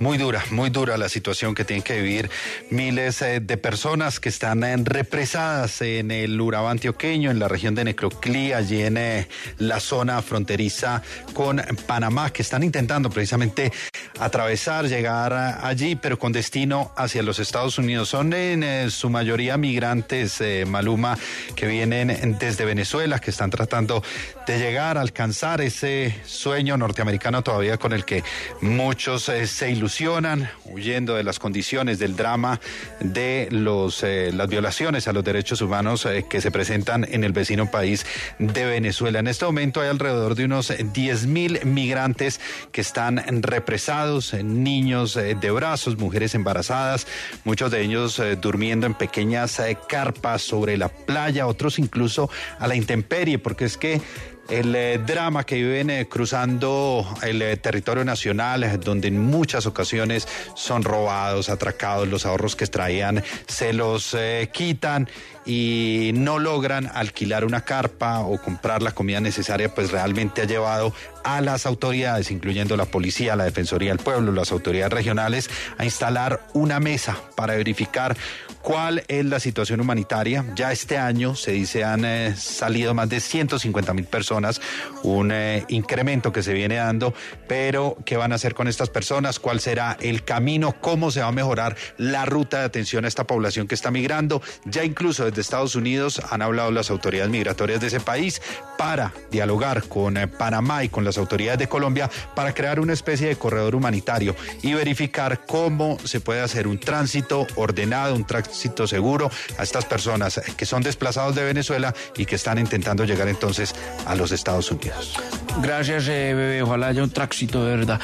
Muy 0.00 0.18
dura, 0.18 0.44
muy 0.50 0.70
dura 0.70 0.96
la 0.96 1.08
situación 1.08 1.54
que 1.54 1.64
tienen 1.64 1.82
que 1.82 2.00
vivir 2.00 2.30
miles 2.70 3.22
eh, 3.22 3.40
de 3.40 3.56
personas 3.56 4.18
que 4.18 4.28
están 4.28 4.64
eh, 4.64 4.76
represadas 4.78 5.80
en 5.82 6.10
el 6.10 6.40
Urabá 6.40 6.72
antioqueño, 6.72 7.30
en 7.30 7.38
la 7.38 7.48
región 7.48 7.74
de 7.74 7.84
Necroclí, 7.84 8.52
allí 8.52 8.82
en 8.82 8.96
eh, 8.96 9.28
la 9.58 9.80
zona 9.80 10.20
fronteriza 10.22 11.02
con 11.32 11.62
Panamá, 11.86 12.30
que 12.30 12.42
están 12.42 12.62
intentando 12.62 13.08
precisamente 13.08 13.72
atravesar, 14.18 14.88
llegar 14.88 15.32
allí, 15.32 15.96
pero 15.96 16.18
con 16.18 16.32
destino 16.32 16.92
hacia 16.96 17.22
los 17.22 17.38
Estados 17.38 17.78
Unidos. 17.78 18.08
Son 18.08 18.32
en 18.32 18.90
su 18.90 19.10
mayoría 19.10 19.56
migrantes, 19.56 20.42
Maluma, 20.66 21.18
que 21.54 21.66
vienen 21.66 22.36
desde 22.38 22.64
Venezuela, 22.64 23.18
que 23.18 23.30
están 23.30 23.50
tratando 23.50 24.02
de 24.46 24.58
llegar 24.58 24.98
a 24.98 25.00
alcanzar 25.00 25.60
ese 25.62 26.14
sueño 26.26 26.76
norteamericano 26.76 27.42
todavía 27.42 27.78
con 27.78 27.92
el 27.92 28.04
que 28.04 28.22
muchos 28.60 29.28
eh, 29.28 29.46
se 29.46 29.70
ilusionan, 29.70 30.50
huyendo 30.66 31.14
de 31.14 31.24
las 31.24 31.38
condiciones 31.38 31.98
del 31.98 32.14
drama 32.14 32.60
de 33.00 33.48
los, 33.50 34.02
eh, 34.02 34.32
las 34.34 34.48
violaciones 34.48 35.08
a 35.08 35.12
los 35.12 35.24
derechos 35.24 35.62
humanos 35.62 36.04
eh, 36.04 36.26
que 36.28 36.42
se 36.42 36.50
presentan 36.50 37.06
en 37.10 37.24
el 37.24 37.32
vecino 37.32 37.70
país 37.70 38.04
de 38.38 38.66
Venezuela. 38.66 39.20
En 39.20 39.28
este 39.28 39.46
momento 39.46 39.80
hay 39.80 39.88
alrededor 39.88 40.34
de 40.34 40.44
unos 40.44 40.72
10 40.92 41.26
mil 41.26 41.64
migrantes 41.64 42.40
que 42.70 42.82
están 42.82 43.22
represados, 43.42 44.34
niños 44.34 45.14
de 45.14 45.50
brazos, 45.50 45.96
mujeres 45.96 46.34
embarazadas, 46.34 47.06
muchos 47.44 47.70
de 47.70 47.82
ellos 47.82 48.20
durmiendo 48.40 48.86
en 48.86 48.94
pequeñas 48.94 49.60
carpas 49.88 50.42
sobre 50.42 50.76
la 50.76 50.88
playa, 50.88 51.46
otros 51.46 51.78
incluso 51.78 52.30
a 52.58 52.66
la 52.66 52.74
intemperie, 52.74 53.38
porque 53.38 53.64
es 53.64 53.76
que 53.76 54.00
el 54.48 54.74
eh, 54.74 54.98
drama 54.98 55.44
que 55.44 55.56
viven 55.56 55.90
eh, 55.90 56.06
cruzando 56.08 57.06
el 57.22 57.40
eh, 57.42 57.56
territorio 57.56 58.04
nacional, 58.04 58.78
donde 58.80 59.08
en 59.08 59.18
muchas 59.18 59.66
ocasiones 59.66 60.28
son 60.54 60.82
robados, 60.82 61.48
atracados, 61.48 62.08
los 62.08 62.26
ahorros 62.26 62.56
que 62.56 62.66
traían 62.66 63.22
se 63.46 63.72
los 63.72 64.16
quitan 64.52 65.08
y 65.46 66.12
no 66.14 66.38
logran 66.38 66.90
alquilar 66.94 67.44
una 67.44 67.62
carpa 67.62 68.20
o 68.20 68.40
comprar 68.40 68.82
la 68.82 68.92
comida 68.92 69.20
necesaria, 69.20 69.74
pues 69.74 69.90
realmente 69.90 70.42
ha 70.42 70.46
llevado 70.46 70.94
a 71.22 71.40
las 71.40 71.66
autoridades, 71.66 72.30
incluyendo 72.30 72.76
la 72.76 72.86
policía, 72.86 73.36
la 73.36 73.44
Defensoría 73.44 73.90
del 73.90 73.98
Pueblo, 73.98 74.32
las 74.32 74.52
autoridades 74.52 74.92
regionales, 74.92 75.50
a 75.78 75.84
instalar 75.84 76.46
una 76.54 76.80
mesa 76.80 77.16
para 77.36 77.56
verificar 77.56 78.16
cuál 78.64 79.04
es 79.08 79.26
la 79.26 79.38
situación 79.38 79.80
humanitaria. 79.80 80.44
Ya 80.56 80.72
este 80.72 80.96
año 80.96 81.36
se 81.36 81.52
dice 81.52 81.84
han 81.84 82.04
eh, 82.04 82.34
salido 82.34 82.94
más 82.94 83.10
de 83.10 83.20
150 83.20 83.92
mil 83.92 84.06
personas, 84.06 84.60
un 85.02 85.30
eh, 85.32 85.64
incremento 85.68 86.32
que 86.32 86.42
se 86.42 86.54
viene 86.54 86.76
dando, 86.76 87.12
pero 87.46 87.98
¿qué 88.06 88.16
van 88.16 88.32
a 88.32 88.36
hacer 88.36 88.54
con 88.54 88.66
estas 88.66 88.88
personas? 88.88 89.38
¿Cuál 89.38 89.60
será 89.60 89.98
el 90.00 90.24
camino? 90.24 90.74
¿Cómo 90.80 91.10
se 91.10 91.20
va 91.20 91.26
a 91.28 91.32
mejorar 91.32 91.76
la 91.98 92.24
ruta 92.24 92.60
de 92.60 92.64
atención 92.64 93.04
a 93.04 93.08
esta 93.08 93.26
población 93.26 93.68
que 93.68 93.74
está 93.74 93.90
migrando? 93.90 94.40
Ya 94.64 94.82
incluso 94.82 95.26
desde 95.26 95.42
Estados 95.42 95.76
Unidos 95.76 96.22
han 96.30 96.40
hablado 96.40 96.70
las 96.70 96.90
autoridades 96.90 97.30
migratorias 97.30 97.82
de 97.82 97.88
ese 97.88 98.00
país 98.00 98.40
para 98.78 99.12
dialogar 99.30 99.82
con 99.88 100.16
eh, 100.16 100.26
Panamá 100.26 100.84
y 100.84 100.88
con 100.88 101.04
las 101.04 101.18
autoridades 101.18 101.58
de 101.58 101.68
Colombia 101.68 102.10
para 102.34 102.54
crear 102.54 102.80
una 102.80 102.94
especie 102.94 103.28
de 103.28 103.36
corredor 103.36 103.74
humanitario 103.74 104.34
y 104.62 104.72
verificar 104.72 105.44
cómo 105.44 105.98
se 106.02 106.20
puede 106.20 106.40
hacer 106.40 106.66
un 106.66 106.80
tránsito 106.80 107.46
ordenado, 107.56 108.14
un 108.14 108.24
tránsito 108.24 108.53
seguro 108.86 109.30
a 109.58 109.62
estas 109.62 109.84
personas 109.84 110.40
que 110.56 110.66
son 110.66 110.82
desplazados 110.82 111.34
de 111.34 111.44
Venezuela 111.44 111.94
y 112.16 112.24
que 112.26 112.36
están 112.36 112.58
intentando 112.58 113.04
llegar 113.04 113.28
entonces 113.28 113.74
a 114.06 114.14
los 114.14 114.32
Estados 114.32 114.70
Unidos. 114.70 115.14
Gracias, 115.62 116.08
eh, 116.08 116.34
bebé. 116.34 116.62
Ojalá 116.62 116.88
haya 116.88 117.02
un 117.02 117.10
tráxito 117.10 117.64
de 117.64 117.76
verdad. 117.76 118.00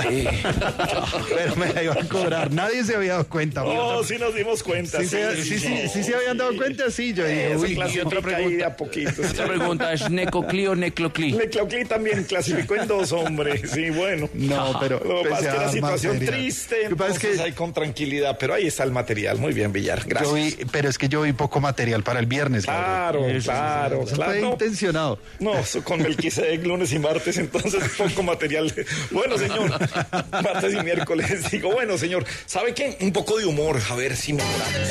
Pero 1.28 1.56
me 1.56 1.72
la 1.72 1.82
iban 1.82 1.98
a 1.98 2.08
cobrar. 2.08 2.50
Nadie 2.52 2.84
se 2.84 2.96
había 2.96 3.12
dado 3.12 3.28
cuenta. 3.28 3.64
Oh, 3.64 4.02
sí 4.04 4.16
nos 4.18 4.34
dimos 4.34 4.62
cuenta. 4.62 4.98
Sí, 5.00 5.06
se- 5.06 5.42
sí, 5.42 5.58
sí, 5.58 5.88
sí 5.92 6.02
se 6.04 6.14
habían 6.14 6.36
dado 6.36 6.56
cuenta, 6.56 6.90
sí. 6.90 7.12
Yo 7.12 7.24
dije, 7.26 7.56
uy, 7.56 7.78
ahí 8.34 8.54
de 8.56 8.64
a 8.64 8.76
poquito. 8.76 9.22
Esta 9.22 9.44
pregunta 9.46 9.92
es 9.92 10.10
Necoclí 10.10 10.66
o 10.66 10.74
Necloclí. 10.74 11.32
Necloclí 11.32 11.84
también 11.84 12.24
clasificó 12.24 12.74
en 12.76 12.88
dos, 12.88 13.12
hombre. 13.12 13.66
Sí, 13.66 13.90
bueno. 13.90 14.28
No, 14.34 14.76
pero 14.80 15.00
Lo 15.04 15.22
que 15.22 15.28
pasa 15.30 15.48
es 15.48 15.54
que 15.54 15.58
la 15.60 15.72
situación 15.72 16.12
material. 16.14 16.34
triste, 16.34 16.82
Lo 16.84 16.88
que 16.90 16.96
pasa 16.96 17.12
es 17.12 17.18
que- 17.18 17.40
hay 17.42 17.52
con 17.52 17.72
tranquilidad, 17.72 18.36
pero 18.38 18.54
ahí 18.54 18.66
está 18.66 18.84
el 18.84 18.90
material. 18.92 19.38
Muy 19.38 19.52
bien, 19.52 19.72
Villar, 19.80 20.02
gracias. 20.06 20.28
Yo 20.28 20.34
vi, 20.34 20.56
pero 20.70 20.88
es 20.88 20.98
que 20.98 21.08
yo 21.08 21.22
vi 21.22 21.32
poco 21.32 21.60
material 21.60 22.02
para 22.02 22.20
el 22.20 22.26
viernes. 22.26 22.64
Claro, 22.64 23.24
claro, 23.42 24.02
Eso 24.02 24.14
claro. 24.16 24.32
Fue 24.32 24.40
No. 24.40 24.52
intencionado. 24.52 25.18
No, 25.38 25.52
con 25.84 26.02
Melquisedec 26.02 26.64
lunes 26.64 26.92
y 26.92 26.98
martes, 26.98 27.38
entonces 27.38 27.82
poco 27.96 28.22
material. 28.22 28.72
Bueno, 29.10 29.38
señor, 29.38 29.70
martes 30.30 30.74
y 30.74 30.82
miércoles. 30.84 31.50
Digo, 31.50 31.72
bueno, 31.72 31.96
señor, 31.98 32.24
¿sabe 32.46 32.74
qué? 32.74 32.96
Un 33.00 33.12
poco 33.12 33.38
de 33.38 33.46
humor, 33.46 33.78
a 33.90 33.94
ver 33.94 34.16
si 34.16 34.32
mejoramos. 34.32 34.88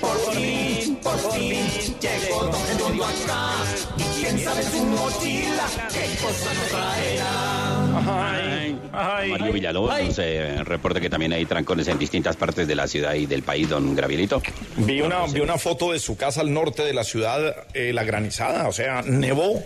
Por 0.00 0.34
fin, 0.34 0.96
por 1.02 1.32
fin, 1.32 1.64
llegó 2.00 2.44
Don 2.44 2.66
Gregorio 2.66 3.04
acá. 3.04 3.50
Y 3.96 4.20
quién 4.20 4.38
sabe 4.44 4.62
su 4.62 4.84
mochila, 4.84 5.66
qué 5.92 6.16
cosa 6.22 6.54
nos 6.54 6.68
traerá. 6.68 7.87
Ay, 8.06 8.78
ay, 8.92 9.30
Mario 9.30 9.52
Villalobos 9.52 9.90
ay. 9.92 10.06
nos 10.08 10.18
eh, 10.18 10.62
reporta 10.64 11.00
que 11.00 11.10
también 11.10 11.32
hay 11.32 11.44
trancones 11.46 11.88
en 11.88 11.98
distintas 11.98 12.36
partes 12.36 12.66
de 12.66 12.74
la 12.74 12.86
ciudad 12.86 13.14
y 13.14 13.26
del 13.26 13.42
país, 13.42 13.68
don 13.68 13.94
Gravielito. 13.94 14.42
Vi 14.76 15.00
una, 15.00 15.26
vi 15.26 15.40
una 15.40 15.58
foto 15.58 15.92
de 15.92 15.98
su 15.98 16.16
casa 16.16 16.40
al 16.40 16.52
norte 16.52 16.82
de 16.82 16.94
la 16.94 17.04
ciudad, 17.04 17.54
eh, 17.74 17.92
la 17.92 18.04
granizada, 18.04 18.68
o 18.68 18.72
sea, 18.72 19.02
nevó. 19.02 19.62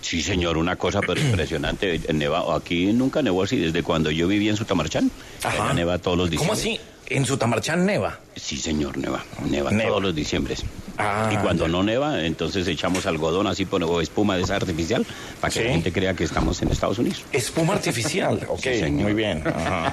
Sí, 0.00 0.22
señor, 0.22 0.56
una 0.56 0.76
cosa 0.76 1.00
pero 1.00 1.20
impresionante. 1.20 2.00
Neva, 2.12 2.44
aquí 2.56 2.92
nunca 2.92 3.22
nevó 3.22 3.42
así 3.42 3.56
desde 3.56 3.82
cuando 3.82 4.10
yo 4.10 4.28
vivía 4.28 4.50
en 4.50 4.56
Sutamarchán. 4.56 5.10
Allá 5.42 5.72
neva 5.74 5.98
todos 5.98 6.16
los 6.16 6.30
¿Cómo 6.30 6.54
diciembre. 6.54 6.80
así? 6.80 6.95
¿En 7.08 7.24
Sutamarchán 7.24 7.86
neva? 7.86 8.18
Sí, 8.34 8.56
señor, 8.56 8.98
neva. 8.98 9.24
Neva, 9.48 9.70
Neva. 9.70 9.90
todos 9.90 10.02
los 10.02 10.14
diciembres. 10.14 10.64
Ah, 10.98 11.30
y 11.32 11.36
cuando 11.36 11.68
no 11.68 11.82
neva, 11.82 12.24
entonces 12.24 12.66
echamos 12.66 13.06
algodón 13.06 13.46
así 13.46 13.64
por, 13.64 13.82
o 13.84 14.00
espuma 14.00 14.36
de 14.36 14.42
esa 14.42 14.56
artificial 14.56 15.06
para 15.40 15.52
que 15.52 15.60
Sí. 15.60 15.64
la 15.66 15.70
gente 15.72 15.92
crea 15.92 16.14
que 16.14 16.24
estamos 16.24 16.60
en 16.62 16.68
Estados 16.70 16.98
Unidos. 16.98 17.22
Espuma 17.32 17.74
artificial, 17.74 18.40
ok, 18.48 18.58
Sí, 18.60 18.78
señor. 18.80 19.02
muy 19.04 19.14
bien. 19.14 19.42
Ajá. 19.46 19.90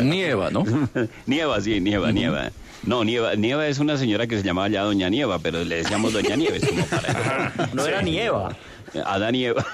Nieva, 0.00 0.50
¿no? 0.50 0.64
nieva, 1.26 1.60
sí, 1.60 1.80
nieva, 1.80 2.12
nieva. 2.12 2.50
No, 2.84 3.04
Nieva, 3.04 3.36
Nieva 3.36 3.68
es 3.68 3.78
una 3.78 3.96
señora 3.96 4.26
que 4.26 4.36
se 4.36 4.42
llamaba 4.42 4.68
ya 4.68 4.82
Doña 4.82 5.08
Nieva, 5.08 5.38
pero 5.38 5.62
le 5.64 5.76
decíamos 5.76 6.12
Doña 6.12 6.34
Nieves 6.34 6.66
como 6.66 6.84
para 6.86 7.52
No 7.74 7.86
era 7.86 8.02
Nieva. 8.02 8.56
Adán 9.04 9.34
y 9.34 9.46
Eva. 9.46 9.64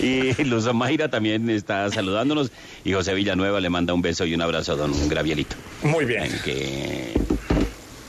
y 0.00 0.44
Luz 0.44 0.72
Mayra 0.72 1.08
también 1.08 1.48
está 1.50 1.90
saludándonos. 1.90 2.50
Y 2.84 2.92
José 2.92 3.14
Villanueva 3.14 3.60
le 3.60 3.70
manda 3.70 3.94
un 3.94 4.02
beso 4.02 4.24
y 4.24 4.34
un 4.34 4.42
abrazo 4.42 4.72
a 4.72 4.76
don 4.76 5.08
Gravielito. 5.08 5.56
Muy 5.82 6.04
bien. 6.04 6.24
En 6.24 6.38
que 6.40 7.12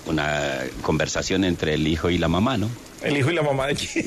una 0.05 0.59
conversación 0.81 1.43
entre 1.43 1.75
el 1.75 1.87
hijo 1.87 2.09
y 2.09 2.17
la 2.17 2.27
mamá, 2.27 2.57
¿no? 2.57 2.69
El 3.01 3.17
hijo 3.17 3.31
y 3.31 3.35
la 3.35 3.41
mamá 3.43 3.67
de 3.67 3.75
quién. 3.75 4.05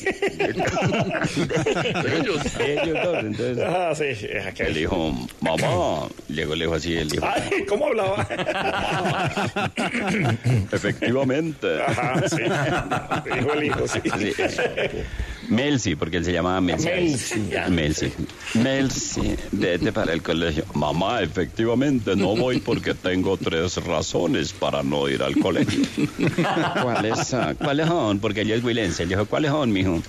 Ellos. 2.21 2.41
Ellos 2.61 2.99
dos, 3.05 3.19
entonces. 3.21 3.59
Ah, 3.67 3.95
sí, 3.95 4.27
aquel. 4.47 4.67
Él 4.69 4.75
dijo, 4.75 5.13
mamá. 5.41 6.09
Llegó 6.29 6.55
lejos 6.55 6.79
así, 6.79 6.97
él 6.97 7.09
dijo, 7.09 7.27
Ay, 7.27 7.65
¿cómo 7.67 7.87
hablaba? 7.87 8.27
efectivamente. 10.73 11.83
Ajá, 11.83 12.23
sí. 12.29 12.43
Dijo 13.35 13.53
el 13.55 13.65
hijo, 13.65 13.89
sí. 13.89 14.01
Sí. 14.19 14.33
Melsi, 15.49 15.97
porque 15.97 16.19
él 16.19 16.25
se 16.25 16.33
llamaba 16.33 16.61
Melsi. 16.61 16.89
Melsi. 16.89 17.51
Melsi. 17.69 18.13
Melsi, 18.55 19.37
vete 19.51 19.93
para 19.93 20.13
el 20.13 20.23
colegio. 20.23 20.65
Mamá, 20.75 21.21
efectivamente, 21.23 22.15
no 22.17 22.37
voy 22.37 22.61
porque 22.61 22.95
tengo 22.95 23.37
tres 23.37 23.77
razones 23.85 24.53
para 24.53 24.83
no 24.83 25.09
ir 25.09 25.23
al 25.23 25.39
colegio. 25.39 25.85
¿Cuáles 26.83 27.27
son? 27.27 27.55
¿Cuáles 27.57 27.87
son? 27.89 28.19
Porque 28.21 28.43
ella 28.43 28.57
es 28.57 28.65
huilense. 28.65 29.03
Él 29.03 29.09
dijo, 29.11 29.27
¿cuáles 29.27 29.51
son, 29.51 29.73
mijo? 29.73 30.03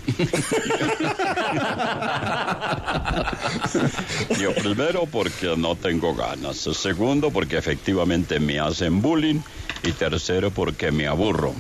Yo 4.40 4.54
primero 4.56 5.06
porque 5.06 5.56
no 5.58 5.76
tengo 5.76 6.16
ganas. 6.16 6.58
Segundo 6.58 7.32
porque 7.32 7.58
efectivamente 7.58 8.40
me 8.40 8.60
hacen 8.60 9.02
bullying. 9.02 9.40
Y 9.84 9.92
tercero 9.92 10.52
porque 10.52 10.92
me 10.92 11.08
aburro. 11.08 11.54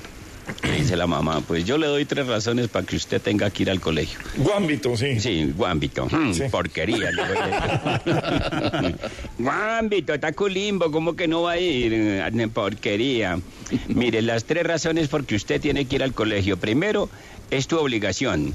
Le 0.63 0.77
dice 0.77 0.95
la 0.97 1.07
mamá, 1.07 1.41
pues 1.41 1.65
yo 1.65 1.77
le 1.77 1.87
doy 1.87 2.05
tres 2.05 2.27
razones 2.27 2.67
para 2.67 2.85
que 2.85 2.95
usted 2.95 3.21
tenga 3.21 3.49
que 3.49 3.63
ir 3.63 3.69
al 3.69 3.79
colegio. 3.79 4.19
Guámbito, 4.37 4.95
sí. 4.97 5.19
Sí, 5.19 5.53
guámbito. 5.55 6.05
Hmm, 6.07 6.31
Porquería. 6.51 7.09
digo 7.11 7.23
yo. 8.05 8.91
guámbito, 9.39 10.13
está 10.13 10.31
culimbo, 10.33 10.91
¿cómo 10.91 11.15
que 11.15 11.27
no 11.27 11.43
va 11.43 11.53
a 11.53 11.59
ir? 11.59 11.93
Eh, 11.93 12.47
Porquería. 12.53 13.39
Mire, 13.87 14.21
las 14.21 14.45
tres 14.45 14.63
razones 14.65 15.07
por 15.07 15.25
que 15.25 15.35
usted 15.35 15.59
tiene 15.61 15.85
que 15.85 15.95
ir 15.95 16.03
al 16.03 16.13
colegio. 16.13 16.57
Primero, 16.57 17.09
es 17.49 17.67
tu 17.67 17.77
obligación. 17.77 18.53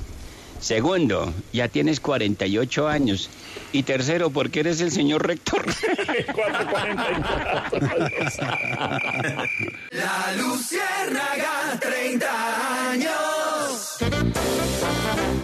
Segundo, 0.60 1.32
ya 1.52 1.68
tienes 1.68 2.00
48 2.00 2.88
años. 2.88 3.28
Y 3.72 3.82
tercero, 3.82 4.30
porque 4.30 4.60
eres 4.60 4.80
el 4.80 4.90
señor 4.90 5.26
rector. 5.26 5.62
444. 5.64 7.78
La 9.90 10.32
Luciérnaga, 10.36 11.78
30 11.80 12.90
años. 12.90 13.98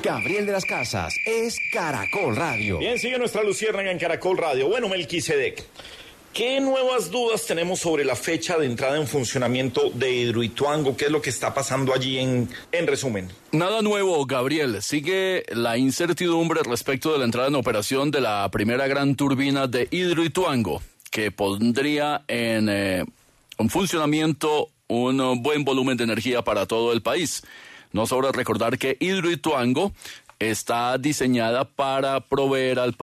Gabriel 0.03 0.47
de 0.47 0.53
las 0.53 0.65
Casas 0.65 1.15
es 1.25 1.57
Caracol 1.73 2.37
Radio. 2.37 2.79
Bien, 2.79 2.99
sigue 2.99 3.19
nuestra 3.19 3.43
luciérnaga 3.43 3.91
en 3.91 3.99
Caracol 3.99 4.37
Radio. 4.37 4.69
Bueno, 4.69 4.89
Melquisedec, 4.89 5.65
¿qué 6.35 6.61
nuevas 6.61 7.11
dudas 7.11 7.47
tenemos 7.47 7.79
sobre 7.79 8.05
la 8.05 8.17
fecha 8.17 8.59
de 8.59 8.67
entrada 8.67 8.99
en 8.99 9.07
funcionamiento 9.07 9.91
de 9.95 10.13
Hidroituango? 10.13 10.97
¿Qué 10.97 11.07
es 11.07 11.11
lo 11.11 11.23
que 11.23 11.31
está 11.31 11.55
pasando 11.55 11.95
allí 11.95 12.19
en, 12.19 12.49
en 12.73 12.87
resumen? 12.87 13.31
Nada 13.53 13.81
nuevo, 13.81 14.27
Gabriel. 14.27 14.83
Sigue 14.83 15.45
la 15.51 15.79
incertidumbre 15.79 16.61
respecto 16.65 17.13
de 17.13 17.21
la 17.21 17.25
entrada 17.25 17.49
en 17.49 17.55
operación 17.55 18.11
de 18.11 18.21
la 18.21 18.51
primera 18.51 18.89
gran 18.89 19.15
turbina 19.15 19.69
de 19.69 19.89
Hidroituango, 19.91 20.83
que 21.11 21.31
pondría 21.31 22.25
en, 22.27 22.69
eh, 22.69 23.05
en 23.57 23.71
funcionamiento 23.71 24.69
un 24.89 25.43
buen 25.43 25.65
volumen 25.65 25.97
de 25.97 26.05
energía 26.05 26.43
para 26.43 26.67
todo 26.67 26.93
el 26.93 27.01
país. 27.01 27.43
No 27.93 28.07
sobra 28.07 28.33
recordar 28.33 28.77
que 28.77 28.97
Hidroituango 28.99 29.93
está 30.41 30.99
diseñada 30.99 31.65
para 31.65 32.21
proveer 32.21 32.81
al 32.81 32.97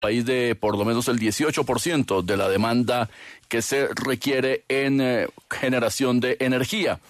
País 0.00 0.24
de 0.24 0.54
por 0.54 0.76
lo 0.76 0.84
menos 0.84 1.08
el 1.08 1.18
18% 1.18 2.22
de 2.22 2.36
la 2.36 2.48
demanda 2.48 3.10
que 3.48 3.62
se 3.62 3.88
requiere 3.88 4.64
en 4.68 5.00
eh, 5.00 5.28
generación 5.50 6.20
de 6.20 6.36
energía. 6.40 7.00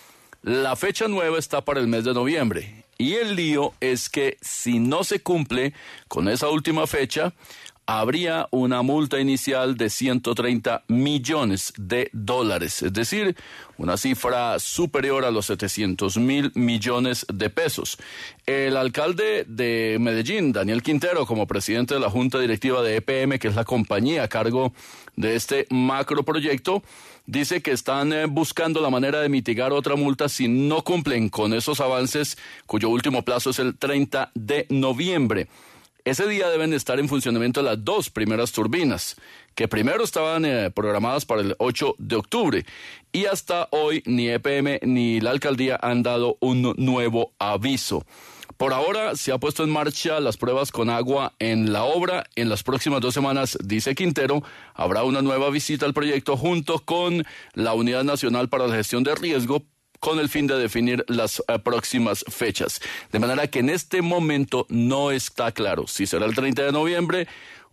La 0.42 0.76
fecha 0.76 1.08
nueva 1.08 1.38
está 1.38 1.62
para 1.62 1.80
el 1.80 1.88
mes 1.88 2.04
de 2.04 2.14
noviembre 2.14 2.84
y 2.98 3.14
el 3.14 3.36
lío 3.36 3.72
es 3.80 4.08
que 4.08 4.36
si 4.40 4.78
no 4.78 5.04
se 5.04 5.20
cumple 5.20 5.72
con 6.08 6.28
esa 6.28 6.48
última 6.48 6.86
fecha, 6.86 7.32
habría 7.86 8.48
una 8.50 8.82
multa 8.82 9.20
inicial 9.20 9.76
de 9.76 9.90
130 9.90 10.84
millones 10.88 11.72
de 11.76 12.08
dólares, 12.12 12.82
es 12.82 12.92
decir, 12.92 13.36
una 13.76 13.96
cifra 13.96 14.58
superior 14.58 15.24
a 15.24 15.30
los 15.30 15.46
700 15.46 16.16
mil 16.18 16.52
millones 16.54 17.26
de 17.32 17.50
pesos. 17.50 17.98
El 18.46 18.76
alcalde 18.76 19.44
de 19.46 19.98
Medellín, 20.00 20.52
Daniel 20.52 20.82
Quintero, 20.82 21.26
como 21.26 21.46
presidente 21.46 21.94
de 21.94 22.00
la 22.00 22.10
Junta 22.10 22.38
Directiva 22.38 22.82
de 22.82 22.96
EPM, 22.96 23.38
que 23.38 23.48
es 23.48 23.54
la 23.54 23.64
compañía 23.64 24.22
a 24.22 24.28
cargo 24.28 24.72
de 25.16 25.34
este 25.34 25.66
macroproyecto, 25.70 26.82
dice 27.26 27.62
que 27.62 27.72
están 27.72 28.12
eh, 28.12 28.26
buscando 28.26 28.80
la 28.80 28.90
manera 28.90 29.20
de 29.20 29.28
mitigar 29.28 29.72
otra 29.72 29.96
multa 29.96 30.28
si 30.28 30.48
no 30.48 30.82
cumplen 30.82 31.28
con 31.28 31.52
esos 31.54 31.80
avances, 31.80 32.38
cuyo 32.66 32.88
último 32.88 33.22
plazo 33.22 33.50
es 33.50 33.58
el 33.58 33.76
30 33.76 34.30
de 34.34 34.66
noviembre. 34.70 35.48
Ese 36.06 36.28
día 36.28 36.50
deben 36.50 36.74
estar 36.74 37.00
en 37.00 37.08
funcionamiento 37.08 37.62
las 37.62 37.82
dos 37.82 38.10
primeras 38.10 38.52
turbinas, 38.52 39.16
que 39.54 39.68
primero 39.68 40.04
estaban 40.04 40.44
eh, 40.44 40.70
programadas 40.70 41.24
para 41.24 41.40
el 41.40 41.56
8 41.58 41.94
de 41.96 42.16
octubre 42.16 42.66
y 43.10 43.24
hasta 43.24 43.68
hoy 43.70 44.02
ni 44.04 44.28
EPM 44.28 44.80
ni 44.82 45.20
la 45.20 45.30
alcaldía 45.30 45.78
han 45.80 46.02
dado 46.02 46.36
un 46.40 46.74
nuevo 46.76 47.32
aviso. 47.38 48.04
Por 48.58 48.74
ahora 48.74 49.16
se 49.16 49.32
ha 49.32 49.38
puesto 49.38 49.64
en 49.64 49.70
marcha 49.70 50.20
las 50.20 50.36
pruebas 50.36 50.70
con 50.70 50.90
agua 50.90 51.32
en 51.38 51.72
la 51.72 51.84
obra. 51.84 52.24
En 52.36 52.50
las 52.50 52.62
próximas 52.62 53.00
dos 53.00 53.14
semanas, 53.14 53.56
dice 53.64 53.94
Quintero, 53.94 54.42
habrá 54.74 55.04
una 55.04 55.22
nueva 55.22 55.48
visita 55.48 55.86
al 55.86 55.94
proyecto 55.94 56.36
junto 56.36 56.80
con 56.80 57.24
la 57.54 57.72
Unidad 57.72 58.04
Nacional 58.04 58.50
para 58.50 58.66
la 58.66 58.76
Gestión 58.76 59.04
de 59.04 59.14
Riesgo 59.14 59.62
con 60.04 60.18
el 60.18 60.28
fin 60.28 60.46
de 60.46 60.58
definir 60.58 61.02
las 61.08 61.42
eh, 61.48 61.58
próximas 61.58 62.26
fechas. 62.28 62.78
De 63.10 63.18
manera 63.18 63.46
que 63.46 63.60
en 63.60 63.70
este 63.70 64.02
momento 64.02 64.66
no 64.68 65.10
está 65.10 65.50
claro 65.50 65.86
si 65.86 66.06
será 66.06 66.26
el 66.26 66.34
30 66.34 66.62
de 66.62 66.72
noviembre 66.72 67.26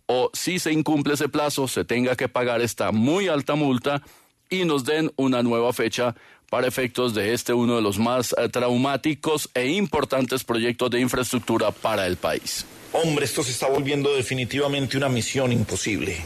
o 0.06 0.30
si 0.32 0.58
se 0.58 0.72
incumple 0.72 1.12
ese 1.12 1.28
plazo, 1.28 1.68
se 1.68 1.84
tenga 1.84 2.16
que 2.16 2.30
pagar 2.30 2.62
esta 2.62 2.90
muy 2.90 3.28
alta 3.28 3.54
multa 3.54 4.00
y 4.48 4.64
nos 4.64 4.86
den 4.86 5.12
una 5.16 5.42
nueva 5.42 5.74
fecha 5.74 6.14
para 6.48 6.66
efectos 6.66 7.12
de 7.12 7.34
este 7.34 7.52
uno 7.52 7.76
de 7.76 7.82
los 7.82 7.98
más 7.98 8.34
eh, 8.38 8.48
traumáticos 8.48 9.50
e 9.52 9.66
importantes 9.66 10.42
proyectos 10.42 10.90
de 10.90 11.00
infraestructura 11.00 11.70
para 11.70 12.06
el 12.06 12.16
país. 12.16 12.64
Hombre, 12.92 13.26
esto 13.26 13.42
se 13.42 13.50
está 13.50 13.68
volviendo 13.68 14.14
definitivamente 14.14 14.96
una 14.96 15.10
misión 15.10 15.52
imposible. 15.52 16.16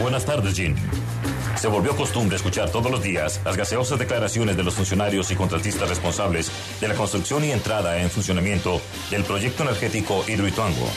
Buenas 0.00 0.24
tardes, 0.24 0.56
Jean. 0.56 0.74
Se 1.56 1.68
volvió 1.68 1.96
costumbre 1.96 2.36
escuchar 2.36 2.70
todos 2.70 2.90
los 2.90 3.02
días 3.02 3.40
las 3.44 3.56
gaseosas 3.56 3.98
declaraciones 3.98 4.56
de 4.56 4.62
los 4.62 4.74
funcionarios 4.74 5.30
y 5.30 5.36
contratistas 5.36 5.88
responsables 5.88 6.50
de 6.80 6.88
la 6.88 6.94
construcción 6.94 7.44
y 7.44 7.52
entrada 7.52 8.00
en 8.00 8.10
funcionamiento 8.10 8.80
del 9.10 9.24
proyecto 9.24 9.62
energético 9.62 10.24
Hidroituango. 10.26 10.88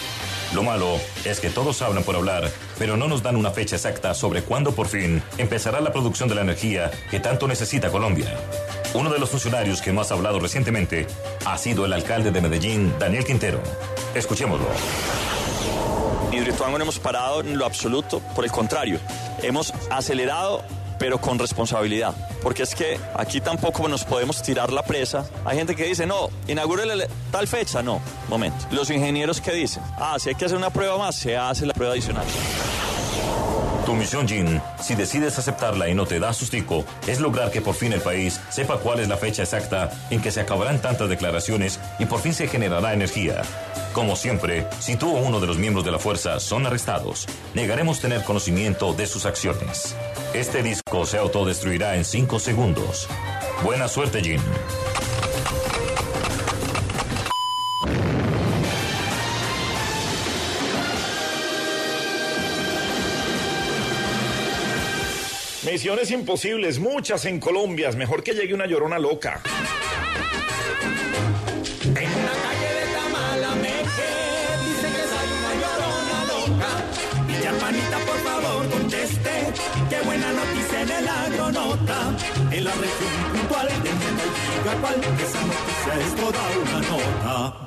Lo 0.54 0.64
malo 0.64 1.00
es 1.26 1.40
que 1.40 1.50
todos 1.50 1.82
hablan 1.82 2.04
por 2.04 2.16
hablar, 2.16 2.50
pero 2.80 2.98
no 2.98 3.08
nos 3.08 3.22
dan 3.22 3.36
una 3.36 3.52
fecha 3.52 3.76
exacta 3.76 4.14
sobre 4.14 4.44
cuándo 4.44 4.74
por 4.74 4.88
fin 4.88 5.22
empezará 5.38 5.82
la 5.82 5.92
producción 5.92 6.30
de 6.30 6.36
la 6.36 6.42
energía 6.42 6.90
que 7.12 7.20
tanto 7.20 7.48
necesita 7.48 7.92
Colombia. 7.92 8.34
Uno 8.94 9.10
de 9.10 9.20
los 9.20 9.30
funcionarios 9.30 9.82
que 9.82 9.92
más 9.92 10.12
ha 10.12 10.16
hablado 10.16 10.40
recientemente 10.40 11.06
ha 11.46 11.58
sido 11.58 11.86
el 11.86 11.94
alcalde 11.94 12.32
de 12.32 12.42
Medellín, 12.42 12.94
Daniel 12.98 13.26
Quintero. 13.26 13.62
Escuchémoslo. 14.16 14.68
Hidroituango 16.32 16.78
no 16.78 16.84
hemos 16.84 17.00
parado 17.00 17.42
en 17.42 17.58
lo 17.58 17.66
absoluto, 17.66 18.20
por 18.36 18.46
el 18.46 18.52
contrario, 18.52 19.00
hemos 19.44 19.74
acelerado 19.90 20.64
pero 21.00 21.20
con 21.20 21.40
responsabilidad. 21.40 22.14
Porque 22.42 22.64
es 22.64 22.76
que 22.76 23.00
aquí 23.14 23.42
tampoco 23.42 23.88
nos 23.88 24.04
podemos 24.04 24.42
tirar 24.42 24.72
la 24.72 24.84
presa. 24.84 25.26
Hay 25.46 25.58
gente 25.58 25.76
que 25.76 25.86
dice, 25.86 26.06
no, 26.06 26.30
inaugúrele 26.48 27.08
tal 27.32 27.48
fecha. 27.48 27.82
No, 27.84 28.02
momento. 28.28 28.66
Los 28.72 28.90
ingenieros 28.90 29.42
que 29.42 29.52
dicen, 29.54 29.84
ah, 29.98 30.18
si 30.20 30.30
hay 30.30 30.36
que 30.36 30.46
hacer 30.46 30.58
una 30.58 30.70
prueba 30.70 30.98
más, 30.98 31.16
se 31.16 31.38
hace 31.38 31.66
la 31.66 31.74
prueba 31.74 31.94
adicional. 31.94 32.26
Tu 33.86 33.94
misión, 33.94 34.28
Jin, 34.28 34.62
si 34.82 34.96
decides 34.96 35.40
aceptarla 35.40 35.88
y 35.88 35.94
no 35.94 36.06
te 36.06 36.20
da 36.20 36.34
sustico, 36.34 36.84
es 37.08 37.22
lograr 37.22 37.52
que 37.52 37.62
por 37.62 37.74
fin 37.74 37.94
el 37.94 38.02
país 38.02 38.42
sepa 38.50 38.80
cuál 38.80 39.00
es 39.00 39.08
la 39.08 39.16
fecha 39.16 39.44
exacta 39.44 39.92
en 40.10 40.22
que 40.22 40.30
se 40.30 40.42
acabarán 40.42 40.82
tantas 40.82 41.08
declaraciones 41.08 41.80
y 41.98 42.06
por 42.06 42.20
fin 42.20 42.34
se 42.34 42.50
generará 42.50 42.92
energía. 42.92 43.44
Como 43.98 44.16
siempre, 44.16 44.68
si 44.80 44.96
tú 44.96 45.10
o 45.10 45.22
uno 45.22 45.40
de 45.40 45.48
los 45.48 45.58
miembros 45.58 45.84
de 45.84 45.90
la 45.90 45.98
fuerza 45.98 46.40
son 46.40 46.68
arrestados, 46.68 47.26
negaremos 47.56 48.00
tener 48.00 48.24
conocimiento 48.24 48.94
de 48.94 49.08
sus 49.08 49.26
acciones. 49.26 49.96
Este 50.36 50.62
disco 50.62 51.08
se 51.08 51.18
autodestruirá 51.18 51.96
en 51.96 52.06
5 52.06 52.38
segundos. 52.38 53.08
Buena 53.64 53.88
suerte, 53.88 54.22
Jin. 54.22 54.40
Misiones 65.66 66.12
imposibles, 66.12 66.78
muchas 66.78 67.26
en 67.26 67.40
Colombia. 67.40 67.92
Mejor 67.94 68.22
que 68.22 68.34
llegue 68.34 68.54
una 68.54 68.68
llorona 68.68 69.00
loca. 69.00 69.42
En 82.58 82.64
la 82.64 82.72
región 82.72 83.12
puntual 83.34 83.68
de 83.68 83.76
diga 83.84 84.82
cuál. 84.82 84.96
Esa 84.96 85.42
noticia 85.46 85.94
es 86.08 86.16
toda 86.16 86.42
una 86.60 86.80
nota. 86.88 87.67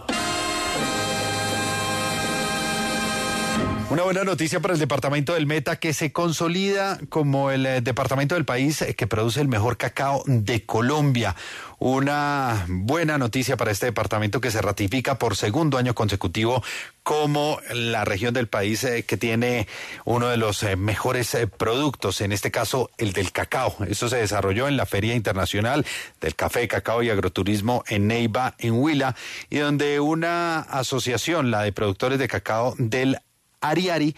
Una 3.91 4.05
buena 4.05 4.23
noticia 4.23 4.61
para 4.61 4.73
el 4.73 4.79
departamento 4.79 5.35
del 5.35 5.49
Meta 5.49 5.75
que 5.75 5.93
se 5.93 6.13
consolida 6.13 7.01
como 7.09 7.51
el 7.51 7.67
eh, 7.67 7.81
departamento 7.81 8.37
del 8.37 8.45
país 8.45 8.81
eh, 8.83 8.95
que 8.95 9.09
produce 9.09 9.41
el 9.41 9.49
mejor 9.49 9.79
cacao 9.79 10.23
de 10.27 10.65
Colombia. 10.65 11.35
Una 11.81 12.67
buena 12.69 13.19
noticia 13.19 13.57
para 13.57 13.73
este 13.73 13.87
departamento 13.87 14.41
que 14.41 14.53
se 14.53 14.63
ratifica 14.63 15.19
por 15.19 15.35
segundo 15.35 15.77
año 15.77 15.93
consecutivo 15.97 16.63
como 17.03 17.59
la 17.75 18.05
región 18.05 18.33
del 18.33 18.47
país 18.47 18.85
eh, 18.85 19.03
que 19.03 19.17
tiene 19.17 19.67
uno 20.05 20.29
de 20.29 20.37
los 20.37 20.63
mejores 20.79 21.37
productos, 21.59 22.21
en 22.21 22.31
este 22.31 22.53
caso 22.53 22.91
el 22.97 23.13
del 23.13 23.33
cacao. 23.33 23.75
Eso 23.89 24.09
se 24.09 24.19
desarrolló 24.19 24.69
en 24.69 24.77
la 24.77 24.87
Feria 24.87 25.17
Internacional 25.17 25.85
del 26.21 26.37
Café, 26.37 26.69
Cacao 26.69 27.03
y 27.03 27.11
Agroturismo 27.11 27.83
en 27.89 28.07
Neiva, 28.07 28.55
en 28.59 28.75
Huila, 28.75 29.17
y 29.49 29.59
donde 29.59 29.99
una 29.99 30.61
asociación, 30.61 31.51
la 31.51 31.65
de 31.65 31.73
productores 31.73 32.21
de 32.21 32.29
cacao 32.29 32.77
del 32.79 33.19
Ariari 33.61 34.15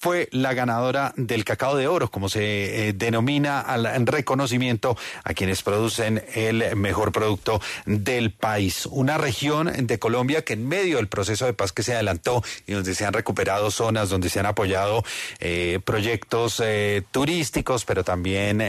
fue 0.00 0.30
la 0.32 0.54
ganadora 0.54 1.12
del 1.16 1.44
cacao 1.44 1.76
de 1.76 1.86
oro, 1.86 2.10
como 2.10 2.30
se 2.30 2.88
eh, 2.88 2.92
denomina 2.94 3.60
al 3.60 4.06
reconocimiento 4.06 4.96
a 5.24 5.34
quienes 5.34 5.62
producen 5.62 6.24
el 6.34 6.74
mejor 6.74 7.12
producto 7.12 7.60
del 7.84 8.32
país. 8.32 8.86
Una 8.86 9.18
región 9.18 9.70
de 9.86 9.98
Colombia 9.98 10.42
que 10.42 10.54
en 10.54 10.66
medio 10.66 10.96
del 10.96 11.08
proceso 11.08 11.44
de 11.44 11.52
paz 11.52 11.72
que 11.72 11.82
se 11.82 11.92
adelantó 11.92 12.42
y 12.66 12.72
donde 12.72 12.94
se 12.94 13.04
han 13.04 13.12
recuperado 13.12 13.70
zonas, 13.70 14.08
donde 14.08 14.30
se 14.30 14.40
han 14.40 14.46
apoyado 14.46 15.04
eh, 15.38 15.80
proyectos 15.84 16.62
eh, 16.64 17.02
turísticos, 17.10 17.84
pero 17.84 18.02
también 18.02 18.62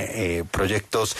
proyectos 0.51 1.15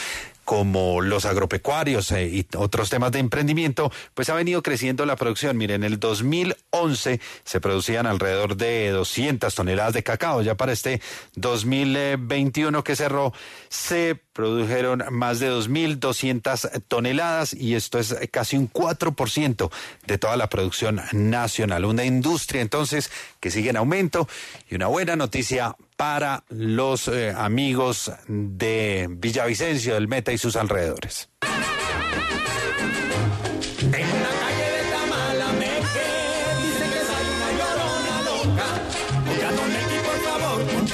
como 0.51 0.99
los 0.99 1.23
agropecuarios 1.23 2.11
eh, 2.11 2.27
y 2.27 2.45
otros 2.57 2.89
temas 2.89 3.13
de 3.13 3.19
emprendimiento, 3.19 3.89
pues 4.13 4.27
ha 4.29 4.33
venido 4.33 4.61
creciendo 4.61 5.05
la 5.05 5.15
producción. 5.15 5.55
Miren, 5.55 5.85
en 5.85 5.93
el 5.93 5.97
2011 5.97 7.21
se 7.45 7.61
producían 7.61 8.05
alrededor 8.05 8.57
de 8.57 8.89
200 8.89 9.55
toneladas 9.55 9.93
de 9.93 10.03
cacao. 10.03 10.41
Ya 10.41 10.55
para 10.55 10.73
este 10.73 10.99
2021 11.35 12.83
que 12.83 12.97
cerró, 12.97 13.31
se 13.71 14.19
produjeron 14.33 15.01
más 15.11 15.39
de 15.39 15.49
2.200 15.49 16.83
toneladas 16.89 17.53
y 17.53 17.75
esto 17.75 17.99
es 17.99 18.13
casi 18.29 18.57
un 18.57 18.69
4% 18.69 19.71
de 20.05 20.17
toda 20.17 20.35
la 20.35 20.49
producción 20.49 21.01
nacional. 21.13 21.85
Una 21.85 22.03
industria 22.03 22.61
entonces 22.61 23.09
que 23.39 23.49
sigue 23.49 23.69
en 23.69 23.77
aumento 23.77 24.27
y 24.69 24.75
una 24.75 24.87
buena 24.87 25.15
noticia 25.15 25.77
para 25.95 26.43
los 26.49 27.07
eh, 27.07 27.31
amigos 27.31 28.11
de 28.27 29.07
Villavicencio, 29.09 29.93
del 29.93 30.09
Meta 30.09 30.33
y 30.33 30.37
sus 30.37 30.57
alrededores. 30.57 31.29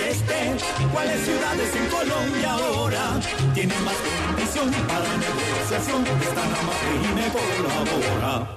¿Cuáles 0.08 1.22
ciudades 1.22 1.76
en 1.76 1.86
Colombia 1.88 2.54
ahora 2.54 3.20
tienen 3.54 3.84
más 3.84 3.96
condición 4.26 4.72
para 4.88 5.18
negociación? 5.18 6.06
Y 6.94 7.14
me 7.14 7.28
colabora. 7.34 8.48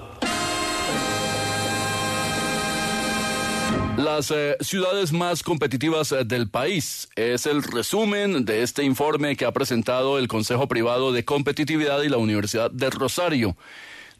Las 3.97 4.31
eh, 4.31 4.57
ciudades 4.61 5.13
más 5.13 5.43
competitivas 5.43 6.13
eh, 6.13 6.25
del 6.25 6.49
país 6.49 7.09
es 7.17 7.47
el 7.47 7.65
resumen 7.65 8.45
de 8.45 8.63
este 8.63 8.85
informe 8.85 9.35
que 9.35 9.45
ha 9.45 9.51
presentado 9.53 10.21
el 10.21 10.29
Consejo 10.29 10.69
Privado 10.69 11.13
de 11.13 11.25
Competitividad 11.25 12.01
y 12.03 12.09
la 12.09 12.19
Universidad 12.19 12.71
de 12.71 12.91
Rosario. 12.91 13.57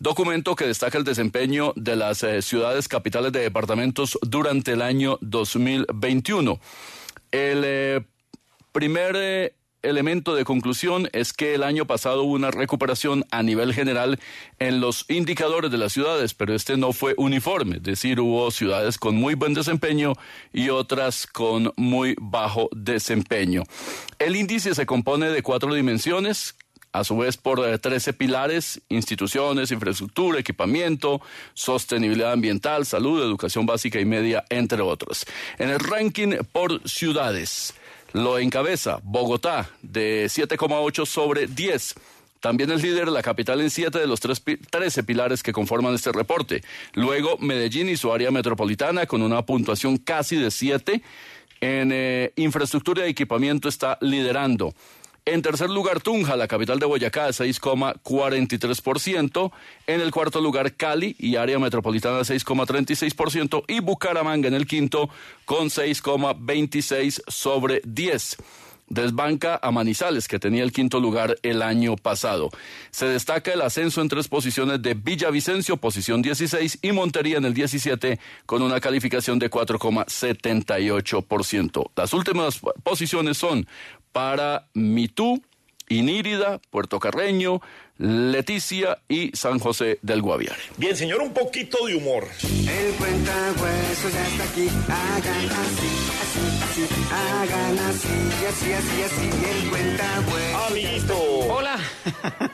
documento 0.01 0.57
que 0.57 0.67
destaca 0.67 0.99
el 0.99 1.05
desempeño 1.05 1.75
de 1.77 1.95
las 1.95 2.25
eh, 2.25 2.43
ciudades 2.43 2.89
capitales 2.89 3.31
de 3.31 3.41
departamentos 3.41 4.19
durante 4.23 4.73
el 4.73 4.83
año 4.83 5.17
2021. 5.21 6.59
El 7.33 7.63
eh, 7.65 8.01
primer 8.73 9.15
eh, 9.17 9.55
elemento 9.83 10.35
de 10.35 10.45
conclusión 10.45 11.09
es 11.13 11.33
que 11.33 11.55
el 11.55 11.63
año 11.63 11.87
pasado 11.87 12.25
hubo 12.25 12.35
una 12.35 12.51
recuperación 12.51 13.25
a 13.31 13.43
nivel 13.43 13.73
general 13.73 14.19
en 14.59 14.81
los 14.81 15.07
indicadores 15.09 15.71
de 15.71 15.79
las 15.79 15.93
ciudades, 15.93 16.35
pero 16.35 16.55
este 16.55 16.77
no 16.77 16.93
fue 16.93 17.15
uniforme, 17.17 17.77
es 17.77 17.83
decir, 17.83 18.21
hubo 18.21 18.51
ciudades 18.51 18.99
con 18.99 19.17
muy 19.17 19.35
buen 19.35 19.55
desempeño 19.55 20.15
y 20.53 20.69
otras 20.71 21.27
con 21.27 21.73
muy 21.77 22.15
bajo 22.21 22.69
desempeño. 22.73 23.65
El 24.19 24.37
índice 24.37 24.75
se 24.75 24.87
compone 24.87 25.31
de 25.31 25.43
cuatro 25.43 25.73
dimensiones 25.75 26.55
a 26.93 27.05
su 27.05 27.17
vez 27.17 27.37
por 27.37 27.61
eh, 27.67 27.79
13 27.79 28.13
pilares, 28.15 28.81
instituciones, 28.89 29.71
infraestructura, 29.71 30.41
equipamiento, 30.41 31.21
sostenibilidad 31.55 32.33
ambiental, 32.33 32.85
salud, 32.87 33.23
educación 33.23 33.67
básica 33.67 34.01
y 34.01 34.05
media, 34.05 34.45
entre 34.51 34.83
otros. 34.83 35.25
En 35.59 35.71
el 35.71 35.79
ranking 35.79 36.35
por 36.53 36.89
ciudades, 36.89 37.75
lo 38.13 38.39
encabeza 38.39 38.99
Bogotá 39.05 39.71
de 39.83 40.27
7,8 40.27 41.07
sobre 41.07 41.47
10. 41.47 41.95
También 42.41 42.71
es 42.73 42.83
líder 42.83 43.09
la 43.09 43.23
capital 43.23 43.61
en 43.61 43.69
siete 43.71 43.99
de 43.99 44.07
los 44.07 44.19
tres 44.19 44.41
pi- 44.41 44.57
13 44.57 45.03
pilares 45.05 45.43
que 45.43 45.53
conforman 45.53 45.95
este 45.95 46.11
reporte. 46.11 46.63
Luego 46.95 47.37
Medellín 47.39 47.91
y 47.91 47.97
su 47.99 48.11
área 48.13 48.31
metropolitana 48.31 49.05
con 49.07 49.21
una 49.21 49.43
puntuación 49.43 49.99
casi 49.99 50.37
de 50.37 50.51
7. 50.51 51.03
En 51.61 51.91
eh, 51.93 52.33
infraestructura 52.37 53.07
y 53.07 53.11
equipamiento 53.11 53.69
está 53.69 53.99
liderando. 54.01 54.75
En 55.31 55.43
tercer 55.43 55.69
lugar, 55.71 56.01
Tunja, 56.01 56.35
la 56.35 56.49
capital 56.49 56.81
de 56.81 56.87
Boyacá, 56.87 57.29
6,43%. 57.29 59.53
En 59.87 60.01
el 60.01 60.11
cuarto 60.11 60.41
lugar, 60.41 60.75
Cali 60.75 61.15
y 61.21 61.37
área 61.37 61.61
metropolitana, 61.61 62.23
6,36%. 62.23 63.63
Y 63.69 63.79
Bucaramanga 63.79 64.49
en 64.49 64.55
el 64.55 64.67
quinto, 64.67 65.09
con 65.45 65.69
6,26 65.69 67.23
sobre 67.29 67.81
10 67.85 68.39
desbanca 68.91 69.59
a 69.63 69.71
Manizales, 69.71 70.29
que 70.29 70.39
tenía 70.39 70.63
el 70.63 70.73
quinto 70.73 71.01
lugar 71.01 71.39
el 71.43 71.63
año 71.63 71.97
pasado. 71.97 72.51
Se 72.91 73.07
destaca 73.07 73.51
el 73.53 73.63
ascenso 73.63 74.03
en 74.03 74.09
tres 74.09 74.29
posiciones 74.29 74.83
de 74.83 74.93
Villavicencio, 74.95 75.79
posición 75.79 76.21
16, 76.21 76.81
y 76.83 76.93
Montería 76.93 77.39
en 77.39 77.47
el 77.47 77.55
17, 77.55 78.21
con 78.45 78.61
una 78.63 78.81
calificación 78.81 79.39
de 79.39 79.49
4,78%. 79.49 81.91
Las 81.97 82.13
últimas 82.13 82.61
posiciones 82.83 83.39
son 83.39 83.67
para 84.13 84.67
Mitú, 84.75 85.43
Inírida, 85.89 86.61
Puerto 86.71 86.99
Carreño, 87.01 87.61
Leticia 88.05 88.99
y 89.11 89.31
San 89.37 89.59
José 89.59 89.99
del 90.01 90.23
Guaviare. 90.23 90.57
Bien, 90.79 90.97
señor, 90.97 91.21
un 91.21 91.35
poquito 91.35 91.87
de 91.87 91.97
humor. 91.97 92.25
El 92.43 92.95
cuentahuesos 92.95 94.13
ya 94.15 94.27
está 94.27 94.45
aquí. 94.45 94.69
Hagan 94.89 95.51
así, 95.51 95.91
así, 96.23 96.85
así. 96.87 96.95
Hagan 97.13 97.79
así, 97.79 98.09
así, 98.49 98.73
así, 98.73 99.03
así. 99.03 99.31
El 99.63 99.69
cuentahuesos. 99.69 100.71
Amiguito. 100.71 101.15
Hola. 101.53 101.77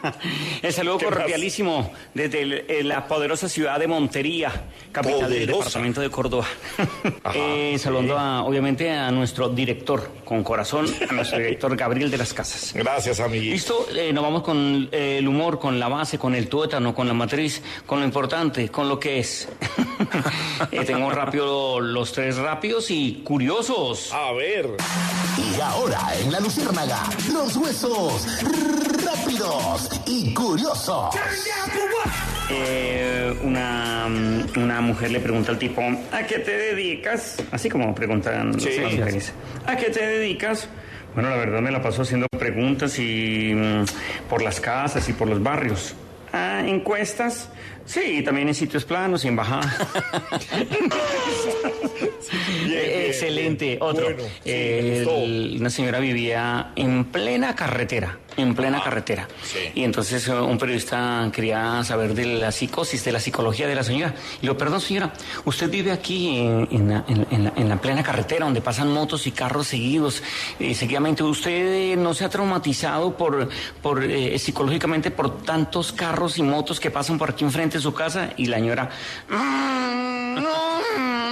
El 0.62 0.72
saludo 0.72 0.98
cordialísimo 0.98 1.92
desde 2.14 2.42
el- 2.42 2.52
eh, 2.68 2.82
la 2.82 3.06
poderosa 3.06 3.48
ciudad 3.48 3.78
de 3.78 3.86
Montería, 3.86 4.50
capital 4.90 5.30
del 5.30 5.46
departamento 5.46 6.00
de 6.00 6.10
Córdoba. 6.10 6.46
Eh, 7.34 7.76
saludando 7.78 8.16
a, 8.18 8.44
obviamente 8.44 8.90
a 8.90 9.10
nuestro 9.10 9.48
director 9.48 10.10
con 10.24 10.42
corazón, 10.42 10.86
a 11.08 11.12
nuestro 11.12 11.38
director 11.38 11.76
Gabriel 11.76 12.10
de 12.10 12.16
las 12.18 12.32
Casas. 12.32 12.72
Gracias, 12.74 13.20
amiguito. 13.20 13.52
Listo, 13.52 13.86
eh, 13.94 14.12
nos 14.12 14.22
vamos 14.24 14.42
con 14.42 14.88
eh, 14.92 15.18
el 15.18 15.28
humor, 15.28 15.35
con 15.36 15.78
la 15.78 15.88
base, 15.88 16.18
con 16.18 16.34
el 16.34 16.48
tuétano, 16.48 16.94
con 16.94 17.06
la 17.06 17.12
matriz, 17.14 17.62
con 17.84 18.00
lo 18.00 18.06
importante, 18.06 18.68
con 18.70 18.88
lo 18.88 18.98
que 18.98 19.18
es. 19.20 19.48
Eh, 20.70 20.84
tengo 20.84 21.10
rápido 21.10 21.80
los 21.80 22.12
tres 22.12 22.36
rápidos 22.36 22.90
y 22.90 23.22
curiosos. 23.24 24.12
A 24.12 24.32
ver. 24.32 24.68
Y 25.38 25.60
ahora 25.60 26.00
en 26.20 26.32
la 26.32 26.40
Luciérnaga, 26.40 27.02
los 27.32 27.56
huesos 27.56 28.26
rápidos 29.04 29.88
y 30.06 30.32
curiosos. 30.34 31.14
Eh, 32.50 33.36
una, 33.42 34.06
una 34.56 34.80
mujer 34.80 35.10
le 35.10 35.20
pregunta 35.20 35.50
al 35.52 35.58
tipo, 35.58 35.82
¿a 36.12 36.22
qué 36.26 36.38
te 36.38 36.56
dedicas? 36.56 37.36
Así 37.50 37.68
como 37.68 37.94
preguntan 37.94 38.58
Sí. 38.60 38.70
las 38.80 38.92
mujeres. 38.92 39.32
¿A 39.66 39.76
qué 39.76 39.86
te 39.90 40.06
dedicas? 40.06 40.68
Bueno, 41.16 41.30
la 41.30 41.36
verdad 41.36 41.62
me 41.62 41.70
la 41.70 41.80
paso 41.80 42.02
haciendo 42.02 42.26
preguntas 42.28 42.98
y 42.98 43.54
mm, 43.54 43.84
por 44.28 44.42
las 44.42 44.60
casas 44.60 45.08
y 45.08 45.14
por 45.14 45.26
los 45.26 45.42
barrios. 45.42 45.94
Ah, 46.30 46.62
¿encuestas? 46.66 47.48
Sí, 47.86 48.22
también 48.22 48.48
en 48.48 48.54
sitios 48.54 48.84
planos 48.84 49.24
y 49.24 49.28
en 49.28 49.36
bajadas. 49.36 49.66
Eh, 52.68 53.06
Excelente. 53.08 53.78
Otro. 53.80 54.04
Bueno, 54.06 54.22
Eh, 54.44 55.04
el- 55.06 55.56
una 55.60 55.70
señora 55.70 55.98
vivía 56.00 56.72
en 56.76 57.04
plena 57.06 57.54
carretera, 57.54 58.18
en 58.36 58.54
plena 58.54 58.82
carretera. 58.82 59.28
Y 59.74 59.84
entonces 59.84 60.26
eh, 60.28 60.32
un 60.34 60.58
periodista 60.58 61.30
quería 61.32 61.82
saber 61.84 62.14
de 62.14 62.26
la 62.26 62.52
psicosis, 62.52 63.04
de 63.04 63.12
la 63.12 63.20
psicología 63.20 63.66
de 63.68 63.74
la 63.76 63.84
señora. 63.84 64.14
Y 64.42 64.46
yo, 64.46 64.56
perdón 64.58 64.80
señora, 64.80 65.12
usted 65.44 65.70
vive 65.70 65.92
aquí 65.92 66.38
en, 66.38 66.68
en 66.70 66.88
la, 66.90 67.04
en- 67.08 67.26
en 67.30 67.44
la- 67.44 67.52
en 67.56 67.68
la 67.68 67.80
plena 67.80 68.02
carretera 68.02 68.44
donde 68.44 68.60
pasan 68.60 68.92
motos 68.92 69.26
y 69.26 69.32
carros 69.32 69.68
seguidos, 69.68 70.22
eh, 70.58 70.74
seguidamente. 70.74 71.22
¿Usted 71.22 71.92
eh, 71.92 71.96
no 71.96 72.12
se 72.14 72.24
ha 72.24 72.28
traumatizado 72.28 73.16
por, 73.16 73.48
por 73.80 74.02
eh, 74.04 74.38
psicológicamente 74.38 75.10
por 75.12 75.42
tantos 75.44 75.92
carros 75.92 76.38
y 76.38 76.42
motos 76.42 76.80
que 76.80 76.90
pasan 76.90 77.18
por 77.18 77.30
aquí 77.30 77.44
enfrente 77.44 77.75
de 77.76 77.82
su 77.82 77.94
casa? 77.94 78.30
Y 78.36 78.46
la 78.46 78.56
señora, 78.56 78.90
"Mm, 79.28 80.34
no, 80.42 80.80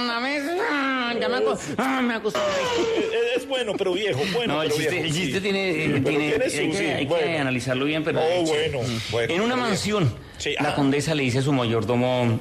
una 0.03 0.19
vez, 0.19 0.43
ah, 0.71 1.13
ya 1.19 1.27
me, 1.29 1.37
aco- 1.37 1.57
ah, 1.77 2.01
me 2.01 2.13
acostumbré. 2.15 2.51
Es, 3.35 3.41
es 3.41 3.47
bueno, 3.47 3.73
pero 3.77 3.93
viejo. 3.93 4.21
Bueno, 4.33 4.55
No, 4.55 4.63
el 4.63 4.71
chiste, 4.71 4.89
viejo, 4.89 5.05
el 5.05 5.13
chiste 5.13 5.33
sí. 5.37 5.41
tiene, 5.41 5.73
Sí, 5.73 5.79
eh, 5.81 6.01
tiene- 6.05 6.33
hay, 6.33 6.39
que, 6.39 6.49
sí, 6.49 6.83
hay 6.85 7.05
que 7.05 7.05
bueno. 7.05 7.39
analizarlo 7.41 7.85
bien, 7.85 8.03
pero... 8.03 8.19
Oh, 8.21 8.43
bueno, 8.43 8.79
bueno, 9.11 9.33
En 9.33 9.41
una 9.41 9.55
mansión, 9.55 10.13
la 10.59 10.69
ah. 10.69 10.75
condesa 10.75 11.13
le 11.15 11.23
dice 11.23 11.39
a 11.39 11.41
su 11.41 11.51
mayordomo, 11.53 12.39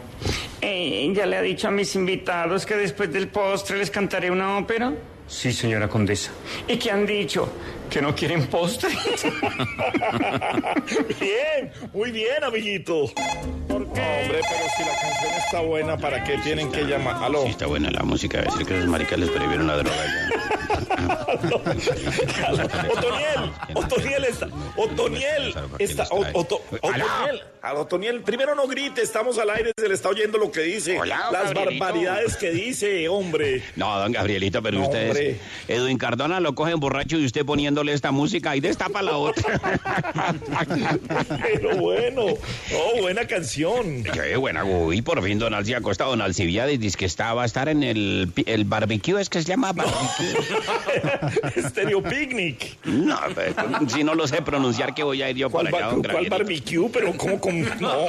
"Eh, 0.61 1.13
¿ya 1.15 1.27
le 1.27 1.37
ha 1.37 1.43
dicho 1.43 1.69
a 1.69 1.71
mis 1.71 1.95
invitados 1.95 2.65
que 2.67 2.77
después 2.77 3.13
del 3.13 3.29
postre 3.29 3.79
les 3.79 3.91
cantaré 3.91 4.31
una 4.31 4.59
ópera? 4.59 4.93
Sí, 5.27 5.53
señora 5.53 5.89
condesa. 5.89 6.31
¿Y 6.69 6.77
qué 6.77 6.91
han 6.91 7.07
dicho? 7.07 7.49
¿Que 7.91 8.03
no 8.03 8.15
quieren 8.15 8.47
postre? 8.49 8.91
Bien, 11.21 11.71
muy 11.93 12.11
bien, 12.11 12.43
amiguito. 12.43 13.07
¿Por 13.69 13.85
qué? 13.93 14.01
Hombre, 14.01 14.41
pero 14.49 14.65
si 14.77 14.83
la 14.85 15.01
canción 15.01 15.33
está 15.45 15.61
buena, 15.61 15.97
¿para 15.97 16.25
qué 16.25 16.37
tienen 16.39 16.73
que 16.73 16.83
llamar? 16.83 17.23
Aló. 17.23 17.43
Sí, 17.45 17.51
está 17.51 17.67
buena 17.67 17.91
la 17.93 18.03
música. 18.03 18.39
Debe 18.39 18.51
ser 18.53 18.67
que 18.67 18.75
los 18.79 18.87
maricas 18.87 19.19
les 19.19 19.31
prohibieron 19.31 19.67
la 19.69 19.77
droga 19.77 19.97
Otoniel, 22.91 23.53
Otoniel 23.75 24.25
está, 24.25 24.49
Otoniel 24.77 25.55
está, 25.79 26.05
Otoniel, 26.11 27.43
Otoniel, 27.77 28.23
primero 28.23 28.55
no 28.55 28.67
grite, 28.67 29.03
estamos 29.03 29.39
al 29.39 29.51
aire, 29.51 29.73
se 29.79 29.89
le 29.89 29.95
está 29.95 30.09
oyendo 30.09 30.39
lo 30.39 30.51
que 30.51 30.61
dice, 30.63 30.99
Hola, 30.99 31.29
las 31.33 31.53
Gabrielito. 31.53 31.85
barbaridades 31.85 32.37
que 32.37 32.51
dice, 32.51 33.09
hombre. 33.09 33.63
No, 33.77 33.99
don 33.99 34.13
Gabrielito, 34.13 34.63
pero 34.63 34.79
No, 34.79 34.85
ustedes. 34.85 35.09
hombre. 35.11 35.39
Edwin 35.69 35.99
Cardona 35.99 36.41
lo 36.41 36.55
cogen 36.55 36.81
borracho 36.81 37.17
y 37.19 37.25
usted 37.27 37.45
esta 37.93 38.13
música 38.13 38.57
y 38.57 38.61
destapa 38.61 39.03
la 39.03 39.17
otra. 39.17 39.61
Pero 41.43 41.77
bueno, 41.77 42.23
oh, 42.75 43.01
buena 43.01 43.27
canción. 43.27 44.03
Qué 44.03 44.37
buena, 44.37 44.65
uy, 44.65 45.03
por 45.03 45.23
fin 45.23 45.39
Don 45.39 45.55
Alci 45.55 45.75
Acosta, 45.75 46.05
Don 46.05 46.21
Alcibiades, 46.21 46.81
dice 46.81 46.97
que 46.97 47.07
estaba 47.07 47.43
a 47.43 47.47
estar 47.47 47.69
en 47.69 47.83
el, 47.83 48.33
el 48.47 48.65
barbecue, 48.65 49.21
es 49.21 49.29
que 49.29 49.43
se 49.43 49.49
llama 49.49 49.73
barbecue. 49.73 51.63
Stereo 51.69 52.03
Picnic. 52.03 52.77
No, 52.85 53.19
pues, 53.35 53.55
si 53.93 54.05
no 54.05 54.15
lo 54.15 54.27
sé 54.27 54.43
pronunciar, 54.43 54.95
que 54.95 55.03
voy 55.03 55.23
a 55.23 55.31
ir 55.31 55.37
yo 55.37 55.51
¿Cuál, 55.51 55.69
allá, 55.69 55.87
don 55.87 56.03
cuál 56.03 56.29
barbecue? 56.29 56.89
Pero 56.93 57.13
¿cómo 57.17 57.41
con 57.41 57.61
no? 57.81 58.07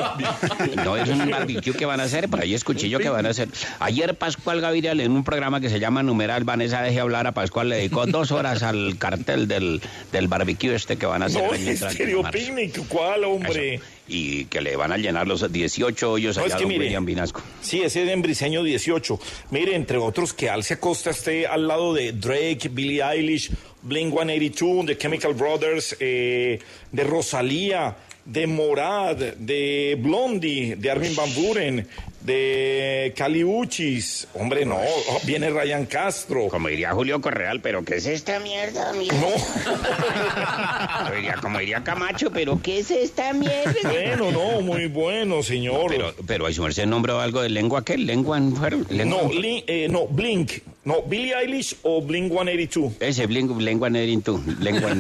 No, 0.84 0.98
es 0.98 1.10
un 1.10 1.30
barbecue 1.30 1.74
que 1.74 1.86
van 1.86 2.00
a 2.00 2.04
hacer, 2.04 2.30
por 2.30 2.42
ahí 2.42 2.54
escuché 2.54 2.90
yo 2.90 3.00
que 3.00 3.10
van 3.10 3.26
a 3.26 3.30
hacer. 3.30 3.50
Ayer 3.80 4.16
Pascual 4.16 4.62
Gaviria 4.62 4.92
en 4.92 5.12
un 5.12 5.24
programa 5.24 5.60
que 5.60 5.70
se 5.70 5.80
llama 5.80 6.04
Numeral 6.04 6.44
Vanessa 6.44 6.82
deje 6.82 7.00
hablar 7.00 7.28
a 7.28 7.34
Pascual, 7.34 7.70
le 7.70 7.78
dedicó 7.78 8.06
dos 8.06 8.32
horas 8.32 8.64
al 8.64 8.98
cartel 8.98 9.48
del, 9.56 9.82
del 10.12 10.28
barbecue 10.28 10.76
este 10.76 10.98
que 10.98 11.06
van 11.06 11.24
a 11.24 11.26
hacer. 11.26 11.44
No, 11.44 11.54
el 11.54 11.80
marzo. 11.80 12.32
Picnic, 12.32 12.88
¿cuál, 12.88 13.24
hombre? 13.24 13.80
Y 14.08 14.46
que 14.46 14.62
le 14.62 14.76
van 14.76 14.92
a 14.92 14.98
llenar 14.98 15.28
los 15.28 15.52
18 15.52 16.12
hoyos 16.12 16.38
No, 16.38 16.44
allá 16.44 16.56
es 16.56 16.62
que 16.62 16.68
mire, 16.68 16.86
William 16.86 17.06
Vinasco. 17.06 17.42
Sí, 17.62 17.82
ese 17.82 18.04
es 18.04 18.10
en 18.10 18.22
Briseño 18.22 18.64
18. 18.64 19.20
Mire, 19.52 19.76
entre 19.76 19.98
otros, 19.98 20.34
que 20.34 20.50
Alce 20.50 20.76
Acosta 20.76 21.10
esté 21.10 21.48
al 21.48 21.68
lado 21.68 21.94
de 21.94 22.12
Drake, 22.12 22.70
Billie 22.72 23.02
Eilish, 23.04 23.52
Blink 23.82 24.14
182, 24.14 24.86
The 24.86 24.98
Chemical 24.98 25.34
Brothers, 25.34 25.96
eh, 26.00 26.60
de 26.92 27.04
Rosalía, 27.04 27.96
de 28.26 28.48
Morad, 28.48 29.16
de 29.18 29.98
Blondie, 30.00 30.76
de 30.76 30.92
Armin 30.92 31.16
Van 31.16 31.34
Buren, 31.36 31.88
de 32.22 33.14
Caliuchis. 33.16 34.28
Hombre, 34.34 34.66
no, 34.66 34.78
oh, 34.78 35.20
viene 35.26 35.50
Ryan 35.52 35.86
Castro. 35.86 36.48
Como 36.48 36.68
diría 36.70 36.92
Julio 36.94 37.22
Correal, 37.22 37.62
pero 37.62 37.86
¿qué 37.86 37.98
es 37.98 38.08
esta 38.08 38.40
mierda, 38.40 38.90
amigo? 38.90 39.14
No. 39.16 39.28
Como 41.06 41.16
diría, 41.16 41.36
como 41.42 41.60
diría 41.60 41.84
Camacho, 41.84 42.32
pero 42.32 42.60
¿qué 42.62 42.80
es 42.80 42.90
esta 42.90 43.32
mierda? 43.34 43.74
Bueno, 43.84 44.32
no, 44.32 44.62
muy 44.62 44.88
bueno, 44.88 45.44
señor. 45.44 45.86
Pero, 45.90 46.14
pero, 46.26 46.50
¿y 46.50 46.54
su 46.54 46.64
merced 46.64 46.86
nombró 46.88 47.20
algo 47.20 47.42
de 47.42 47.50
lengua 47.50 47.84
qué? 47.86 47.98
¿Lengua 47.98 48.38
en. 48.38 48.54
No, 48.54 49.32
li- 49.32 49.64
eh, 49.68 49.88
no, 49.90 50.08
Blink. 50.08 50.52
No, 50.84 51.02
Billie 51.04 51.34
Eilish 51.36 51.78
o 51.84 52.02
Blink 52.02 52.32
182. 52.32 52.94
Ese 53.00 53.26
Blink, 53.26 53.60
lengua 53.60 53.90
tú, 54.24 54.42
lengua 54.60 54.94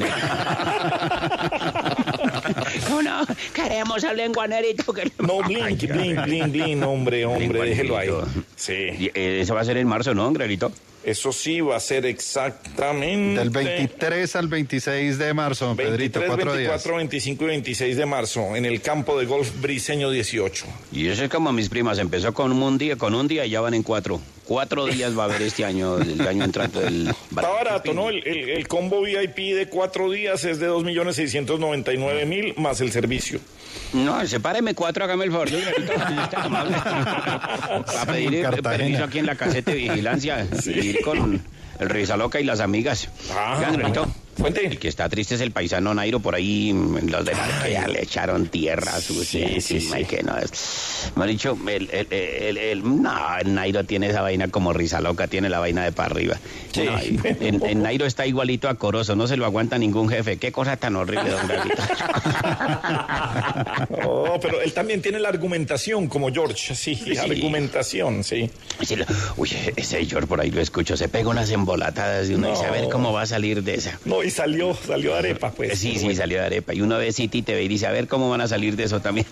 No, 2.89 3.01
no, 3.01 3.25
queremos 3.53 4.03
a 4.03 4.13
lengua 4.13 4.47
nerito. 4.47 4.93
Que... 4.93 5.11
No, 5.19 5.41
Blink, 5.43 5.81
Blink, 5.87 6.23
Blink, 6.23 6.51
Blink, 6.51 6.83
hombre, 6.85 7.25
hombre, 7.25 7.69
déjelo 7.69 7.97
ahí. 7.97 8.09
Sí. 8.55 8.73
Y, 8.73 9.05
eh, 9.13 9.39
Eso 9.41 9.55
va 9.55 9.61
a 9.61 9.65
ser 9.65 9.77
en 9.77 9.87
marzo, 9.87 10.13
¿no, 10.13 10.31
Grelito? 10.31 10.71
Eso 11.05 11.31
sí 11.31 11.61
va 11.61 11.75
a 11.75 11.79
ser 11.79 12.05
exactamente. 12.07 13.39
Del 13.39 13.51
23 13.51 14.35
al 14.37 14.47
26 14.47 15.17
de 15.19 15.33
marzo, 15.35 15.75
Pedrito, 15.75 16.19
23, 16.19 16.27
cuatro 16.27 16.51
24, 16.53 16.91
días. 16.91 16.97
25 16.97 17.43
y 17.43 17.47
26 17.47 17.97
de 17.97 18.05
marzo 18.07 18.55
en 18.55 18.65
el 18.65 18.81
campo 18.81 19.19
de 19.19 19.25
golf 19.25 19.51
Briseño 19.61 20.09
18. 20.09 20.65
Y 20.91 21.07
eso 21.07 21.23
es 21.23 21.29
como 21.29 21.51
mis 21.51 21.69
primas, 21.69 21.99
empezó 21.99 22.33
con 22.33 22.51
un 22.51 22.77
día, 22.79 22.95
con 22.95 23.13
un 23.13 23.27
día 23.27 23.45
y 23.45 23.51
ya 23.51 23.61
van 23.61 23.75
en 23.75 23.83
cuatro. 23.83 24.19
Cuatro 24.45 24.85
días 24.85 25.17
va 25.17 25.23
a 25.23 25.25
haber 25.25 25.41
este 25.41 25.65
año, 25.65 25.97
el 25.97 26.21
año 26.27 26.43
entrante 26.43 26.79
del... 26.79 27.07
Está 27.09 27.49
barato, 27.49 27.93
¿no? 27.95 28.09
El, 28.09 28.25
el- 28.27 28.49
el 28.49 28.67
combo 28.67 29.01
VIP 29.01 29.55
de 29.55 29.67
cuatro 29.69 30.09
días 30.11 30.43
es 30.43 30.59
de 30.59 30.69
2.699.000 30.69 32.55
más 32.57 32.79
el 32.81 32.91
servicio. 32.91 33.39
No, 33.93 34.25
sepáreme 34.27 34.73
cuatro, 34.75 35.03
hágame 35.05 35.25
el 35.25 35.31
favor. 35.31 35.49
yo, 35.49 35.57
Grelito, 35.59 35.93
está 36.23 36.43
amable. 36.43 36.75
Para 36.83 38.05
pedir 38.05 38.45
permiso 38.61 39.03
aquí 39.03 39.19
en 39.19 39.25
la 39.25 39.35
caseta 39.35 39.71
de 39.71 39.77
vigilancia, 39.77 40.47
y 40.65 40.94
con 41.03 41.41
el 41.79 41.89
Risa 41.89 42.17
Loca 42.17 42.39
y 42.39 42.43
las 42.43 42.59
amigas. 42.59 43.09
Ah, 43.33 43.59
Fuente. 44.37 44.65
El 44.65 44.77
que 44.79 44.87
está 44.89 45.07
triste 45.09 45.35
es 45.35 45.41
el 45.41 45.51
paisano 45.51 45.93
Nairo 45.93 46.19
por 46.19 46.35
ahí, 46.35 46.73
los 47.07 47.25
de 47.25 47.33
la 47.33 47.63
que 47.63 47.71
ya 47.71 47.87
le 47.87 48.03
echaron 48.03 48.47
tierra 48.47 48.99
sucia 48.99 49.47
Sí, 49.47 49.61
sí, 49.61 49.75
y 49.77 49.81
sí. 49.81 50.05
que 50.05 50.23
no 50.23 50.37
es. 50.37 51.11
Me 51.15 51.23
ha 51.23 51.27
dicho, 51.27 51.57
el, 51.67 51.89
el, 51.91 52.07
el, 52.11 52.57
el- 52.57 53.01
no, 53.01 53.13
Nairo 53.45 53.83
tiene 53.85 54.09
esa 54.09 54.21
vaina 54.21 54.49
como 54.49 54.73
risa 54.73 54.99
loca, 55.01 55.27
tiene 55.27 55.49
la 55.49 55.59
vaina 55.59 55.83
de 55.83 55.91
para 55.91 56.11
arriba. 56.11 56.37
Sí. 56.73 56.83
No, 56.83 56.99
y 57.01 57.19
en, 57.39 57.65
en 57.65 57.81
Nairo 57.81 58.05
está 58.05 58.25
igualito 58.27 58.67
a 58.67 58.75
Corozo, 58.75 59.15
no 59.15 59.27
se 59.27 59.37
lo 59.37 59.45
aguanta 59.45 59.77
ningún 59.77 60.09
jefe. 60.09 60.37
Qué 60.37 60.51
cosa 60.51 60.75
tan 60.77 60.95
horrible, 60.95 61.29
don 61.31 61.47
Gravito. 61.47 61.81
Oh, 64.07 64.39
pero 64.41 64.61
él 64.61 64.73
también 64.73 65.01
tiene 65.01 65.19
la 65.19 65.29
argumentación 65.29 66.07
como 66.07 66.31
George, 66.31 66.75
sí, 66.75 67.17
argumentación, 67.17 68.23
sí. 68.23 68.49
Sí, 68.83 68.95
lo- 68.95 69.05
Uy, 69.37 69.51
ese 69.75 70.05
George 70.05 70.27
por 70.27 70.41
ahí 70.41 70.51
lo 70.51 70.61
escucho, 70.61 70.97
se 70.97 71.07
pega 71.07 71.29
unas 71.29 71.49
embolatadas 71.51 72.29
y 72.29 72.33
uno 72.35 72.49
dice, 72.49 72.65
a 72.65 72.71
ver 72.71 72.89
cómo 72.89 73.13
va 73.13 73.23
a 73.23 73.25
salir 73.25 73.63
de 73.63 73.75
esa. 73.75 73.99
No, 74.05 74.21
y 74.25 74.31
salió, 74.31 74.73
salió 74.73 75.13
de 75.13 75.19
arepa, 75.19 75.51
pues. 75.51 75.79
Sí, 75.79 75.95
sí, 75.97 76.15
salió 76.15 76.39
de 76.39 76.45
arepa. 76.45 76.73
Y 76.73 76.81
uno 76.81 76.97
ve 76.97 77.11
City 77.11 77.41
TV 77.41 77.63
y 77.63 77.67
dice, 77.67 77.87
a 77.87 77.91
ver 77.91 78.07
cómo 78.07 78.29
van 78.29 78.41
a 78.41 78.47
salir 78.47 78.75
de 78.75 78.83
eso 78.83 78.99
también. 78.99 79.27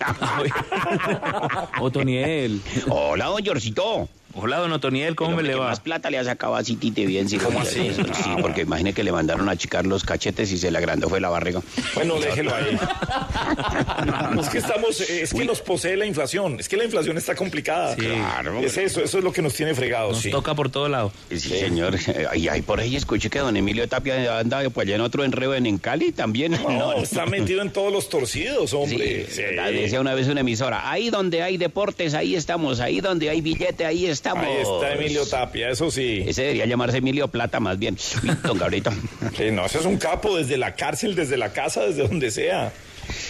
Otoniel. 1.80 2.60
Hola, 2.88 3.26
don 3.26 3.42
Georgito. 3.42 4.08
Hola, 4.36 4.58
don 4.58 4.72
Otoniel, 4.72 5.14
¿cómo 5.14 5.36
me 5.36 5.44
le 5.44 5.54
va? 5.54 5.68
más 5.68 5.78
plata 5.78 6.10
le 6.10 6.18
ha 6.18 6.24
sacado 6.24 6.56
a 6.56 6.64
City 6.64 6.90
TV 6.90 7.20
en 7.20 7.38
¿Cómo 7.38 7.60
así? 7.60 7.92
Sí, 7.94 8.30
porque 8.40 8.62
imagine 8.62 8.92
que 8.92 9.04
le 9.04 9.12
mandaron 9.12 9.48
a 9.48 9.52
achicar 9.52 9.86
los 9.86 10.02
cachetes 10.02 10.50
y 10.50 10.58
se 10.58 10.72
le 10.72 10.78
agrandó 10.78 11.08
fue 11.08 11.20
la 11.20 11.28
barriga. 11.28 11.62
Bueno, 11.94 12.18
déjelo 12.18 12.52
ahí. 12.52 12.76
es 14.40 14.48
que 14.48 14.58
estamos, 14.58 15.00
eh, 15.02 15.22
es 15.22 15.32
que 15.32 15.44
nos 15.44 15.60
posee 15.60 15.96
la 15.96 16.04
inflación. 16.04 16.58
Es 16.58 16.68
que 16.68 16.76
la 16.76 16.84
inflación 16.84 17.16
está 17.16 17.36
complicada. 17.36 17.94
Sí. 17.94 18.02
Claro. 18.02 18.58
Es 18.58 18.76
eso, 18.76 19.00
eso 19.02 19.18
es 19.18 19.24
lo 19.24 19.32
que 19.32 19.40
nos 19.40 19.54
tiene 19.54 19.72
fregados. 19.72 20.14
Nos 20.14 20.22
sí. 20.22 20.30
toca 20.30 20.54
por 20.54 20.68
todo 20.68 20.88
lado. 20.88 21.12
Sí, 21.30 21.38
señor. 21.38 21.96
Ay, 22.30 22.48
ay, 22.48 22.62
por 22.62 22.80
ahí 22.80 22.96
escuché 22.96 23.30
que 23.30 23.38
don 23.38 23.56
Emilio 23.56 23.88
Tapia 23.88 24.40
anda 24.40 24.68
pues 24.70 24.88
allá 24.88 24.96
en 24.96 25.02
otro 25.02 25.22
enredo 25.22 25.54
en, 25.54 25.66
en 25.66 25.78
Cali 25.78 26.10
también. 26.10 26.52
No, 26.52 26.92
está 26.94 27.24
metido 27.26 27.62
en 27.62 27.70
todos 27.72 27.92
los 27.92 28.08
torcidos, 28.08 28.70
Sí, 28.70 28.76
hombre. 28.76 29.26
Sí. 29.30 29.42
decía 29.42 30.00
una 30.00 30.14
vez 30.14 30.26
una 30.26 30.40
emisora, 30.40 30.90
ahí 30.90 31.10
donde 31.10 31.42
hay 31.42 31.56
deportes, 31.56 32.14
ahí 32.14 32.34
estamos, 32.34 32.80
ahí 32.80 33.00
donde 33.00 33.30
hay 33.30 33.40
billete, 33.40 33.84
ahí 33.84 34.06
estamos. 34.06 34.23
Ahí 34.32 34.56
está 34.62 34.94
Emilio 34.94 35.26
Tapia, 35.26 35.68
eso 35.70 35.90
sí. 35.90 36.24
Ese 36.26 36.42
debería 36.42 36.66
llamarse 36.66 36.98
Emilio 36.98 37.28
Plata 37.28 37.60
más 37.60 37.78
bien. 37.78 37.96
Don 38.42 38.58
Gabrito. 38.58 38.90
Sí, 39.36 39.50
no, 39.50 39.66
ese 39.66 39.78
es 39.78 39.84
un 39.86 39.96
capo 39.98 40.36
desde 40.36 40.56
la 40.56 40.74
cárcel, 40.76 41.14
desde 41.14 41.36
la 41.36 41.52
casa, 41.52 41.84
desde 41.86 42.06
donde 42.06 42.30
sea. 42.30 42.72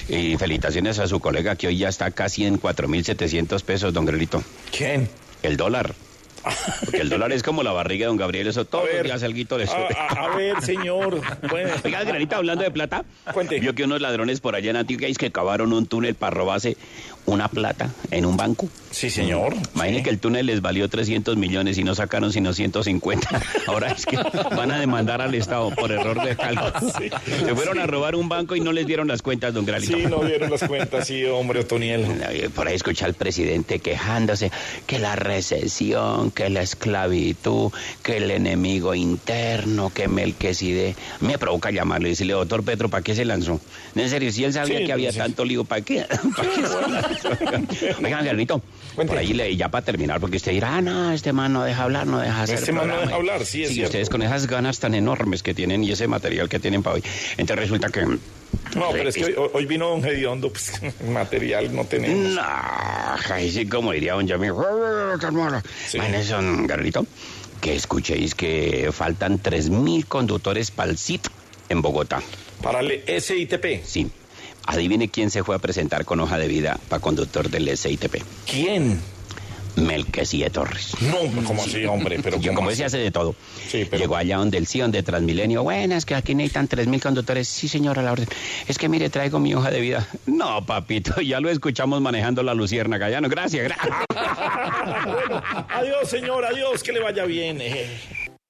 Y 0.09 0.36
felicitaciones 0.36 0.99
a 0.99 1.07
su 1.09 1.18
colega 1.20 1.57
que 1.57 1.66
hoy 1.66 1.78
ya 1.78 1.88
está 1.88 2.11
casi 2.11 2.45
en 2.47 2.61
4.700 2.61 3.62
pesos, 3.62 3.92
don 3.92 4.05
Gabrielito. 4.05 4.42
¿Quién? 4.76 5.09
El 5.42 5.57
dólar. 5.57 5.95
Porque 6.84 6.99
el 7.01 7.09
dólar 7.09 7.32
es 7.32 7.42
como 7.42 7.62
la 7.62 7.72
barriga 7.72 8.03
de 8.05 8.09
don 8.09 8.18
Gabriel, 8.18 8.47
eso 8.47 8.66
todos 8.66 8.84
ver. 8.84 8.97
los 8.97 9.05
días 9.05 9.22
alguito 9.22 9.57
le 9.57 9.64
A, 9.64 9.66
sube. 9.68 9.97
a- 9.99 10.24
a 10.26 10.36
ver, 10.36 10.61
señor. 10.62 11.22
Bueno, 11.49 11.70
Oiga, 11.84 12.05
Granita, 12.05 12.36
hablando 12.36 12.62
de 12.62 12.70
plata, 12.70 13.03
Cuente. 13.32 13.59
vio 13.61 13.74
que 13.74 13.84
unos 13.84 14.03
ladrones 14.03 14.40
por 14.40 14.55
allá 14.55 14.68
en 14.70 14.76
Antioquia 14.76 15.09
es 15.09 15.16
que 15.16 15.32
cavaron 15.32 15.72
un 15.72 15.86
túnel 15.86 16.14
para 16.14 16.34
robarse 16.36 16.76
una 17.27 17.49
plata 17.49 17.91
en 18.11 18.27
un 18.27 18.37
banco. 18.37 18.68
sí, 18.91 19.11
señor. 19.11 19.55
Imaginen 19.75 20.03
que 20.03 20.11
el 20.11 20.18
túnel 20.18 20.47
les 20.47 20.61
valió 20.61 20.89
300 20.89 21.37
millones 21.37 21.79
y 21.79 21.85
no 21.85 21.95
sacaron 21.95 22.33
sino 22.33 22.53
150. 22.53 23.29
Ahora 23.66 23.91
es 23.93 24.07
que 24.07 24.16
van 24.16 24.70
a 24.70 24.79
demandar 24.79 25.20
al 25.22 25.35
Estado 25.35 25.70
por 25.70 25.91
error 25.91 26.22
de 26.25 26.37
cálculo. 26.37 26.72
Sí. 26.99 27.11
Se 27.45 27.55
fueron 27.55 27.79
a 27.81 27.87
robar 27.87 28.14
un 28.14 28.29
banco 28.29 28.55
y 28.57 28.61
no 28.61 28.72
les 28.72 28.87
dieron 28.87 29.09
las 29.09 29.22
cuentas, 29.22 29.53
don 29.55 29.64
Granito. 29.64 29.97
Sí, 29.97 30.05
no 30.07 30.20
vieron 30.20 30.51
las 30.51 30.62
cuentas, 30.64 31.07
sí, 31.07 31.25
hombre, 31.25 31.61
Otoniel. 31.61 32.05
Por 32.55 32.68
ahí 32.68 32.75
escuché 32.77 33.05
al 33.05 33.14
presidente 33.14 33.79
quejándose 33.81 34.53
que 34.87 34.99
la 34.99 35.16
recesión, 35.16 36.31
que 36.31 36.51
la 36.51 36.62
esclavitud, 36.62 37.72
que 38.03 38.18
el 38.18 38.31
enemigo 38.31 38.95
interno, 38.95 39.91
que 39.93 40.09
Melquisede. 40.09 40.95
Me 41.20 41.39
provoca 41.39 41.70
llamarle 41.70 42.09
y 42.09 42.12
decirle, 42.12 42.35
doctor 42.35 42.62
Petro, 42.64 42.89
¿para 42.89 43.03
qué 43.03 43.14
se 43.14 43.25
lanzó? 43.25 43.61
En 43.95 44.09
serio, 44.11 44.31
si 44.31 44.45
él 44.45 44.53
sabía 44.53 44.79
Sí, 44.79 44.87
que 44.87 44.93
había 44.93 45.12
sí. 45.12 45.18
tanto 45.18 45.45
lío, 45.45 45.64
¿para 45.64 45.83
qué? 45.83 46.05
¿Para 46.37 46.49
qué 46.51 46.55
se 46.66 46.91
lanzó? 46.91 47.14
Oigan, 48.05 48.47
Cuente. 48.95 49.11
por 49.11 49.19
ahí 49.19 49.33
le, 49.33 49.57
ya 49.57 49.69
para 49.71 49.85
terminar, 49.85 50.21
porque 50.21 50.37
usted 50.37 50.53
dirá, 50.53 50.77
ah, 50.77 50.81
no, 50.81 51.12
este 51.12 51.33
man 51.33 51.53
no 51.53 51.65
deja 51.65 51.83
hablar, 51.83 52.07
no 52.07 52.19
deja 52.21 52.43
hacer 52.43 52.59
Este 52.59 52.73
man 52.73 52.87
no 52.87 52.95
programa". 52.95 53.07
deja 53.07 53.17
hablar, 53.17 53.45
sí, 53.45 53.62
es 53.62 53.69
Sí, 53.69 53.75
cierto. 53.75 53.89
ustedes 53.91 54.09
con 54.11 54.23
esas 54.23 54.47
ganas 54.47 54.79
tan 54.79 54.95
enormes 54.95 55.43
que 55.43 55.53
tienen 55.55 55.83
y 55.83 55.91
ese 55.91 56.07
material 56.07 56.49
que 56.49 56.61
tienen 56.61 56.83
para 56.83 56.97
hoy. 56.97 57.05
Entonces 57.37 57.57
resulta 57.57 57.89
que... 57.91 58.03
No, 58.05 58.91
pero 58.93 59.09
es 59.09 59.15
que 59.17 59.25
hoy, 59.25 59.35
hoy 59.53 59.67
vino 59.67 59.89
Don 59.89 60.03
Gediondo, 60.03 60.49
pues 60.53 60.73
material 61.09 61.75
no 61.75 61.85
tenemos. 61.85 62.35
No, 62.35 62.43
ahí 63.35 63.51
sí, 63.51 63.67
como 63.67 63.91
diría 63.93 64.12
don 64.15 64.29
Jamil. 64.29 64.53
Sí. 65.89 65.99
Bueno, 65.99 66.23
son, 66.23 66.67
Garlito, 66.67 67.05
que 67.61 67.75
escuchéis 67.75 68.35
que 68.35 68.91
faltan 68.93 69.41
3.000 69.43 70.07
conductores 70.07 70.71
para 70.71 70.91
el 70.91 70.99
CIT 70.99 71.27
en 71.69 71.83
Bogotá. 71.83 72.23
Para 72.62 72.81
el 72.81 73.03
SITP. 73.21 73.85
Sí. 73.85 74.09
Adivine 74.67 75.09
quién 75.11 75.31
se 75.31 75.45
fue 75.45 75.57
a 75.57 75.59
presentar 75.59 76.05
con 76.05 76.21
hoja 76.21 76.39
de 76.39 76.49
vida 76.49 76.79
para 76.89 77.01
conductor 77.01 77.51
del 77.51 77.77
SITP. 77.77 78.23
¿Quién? 78.51 79.01
Melquisede 79.77 80.51
Torres. 80.51 80.93
No, 81.01 81.19
como 81.45 81.65
así, 81.65 81.85
hombre, 81.85 82.21
pero 82.23 82.37
Yo, 82.41 82.51
¿cómo 82.53 82.59
como 82.59 82.69
así? 82.71 82.75
ese 82.77 82.85
hace 82.85 82.99
de 82.99 83.11
todo. 83.11 83.35
Sí, 83.69 83.85
pero- 83.91 83.99
Llegó 84.01 84.15
allá 84.17 84.37
donde 84.37 84.57
el 84.57 84.67
Sion 84.69 84.93
de 84.93 85.03
Transmilenio. 85.03 85.65
Buenas, 85.65 86.05
que 86.07 86.15
aquí 86.15 86.35
necesitan 86.35 86.69
3.000 86.69 87.03
conductores. 87.03 87.49
Sí, 87.49 87.67
señora, 87.69 88.01
la 88.01 88.12
orden. 88.12 88.29
Es 88.69 88.79
que 88.79 88.89
mire, 88.89 89.11
traigo 89.11 89.41
mi 89.41 89.53
hoja 89.53 89.71
de 89.73 89.81
vida. 89.81 90.07
No, 90.27 90.65
papito, 90.65 91.21
ya 91.21 91.41
lo 91.41 91.51
escuchamos 91.51 92.01
manejando 92.01 92.43
la 92.45 92.55
lucierna, 92.55 92.99
Gallano. 92.99 93.29
Gracias, 93.29 93.65
gracias. 93.65 93.95
Bueno, 95.05 95.43
adiós, 95.71 96.09
señor, 96.09 96.45
adiós, 96.45 96.83
que 96.83 96.93
le 96.93 97.01
vaya 97.01 97.25
bien. 97.25 97.59
eh. 97.61 97.87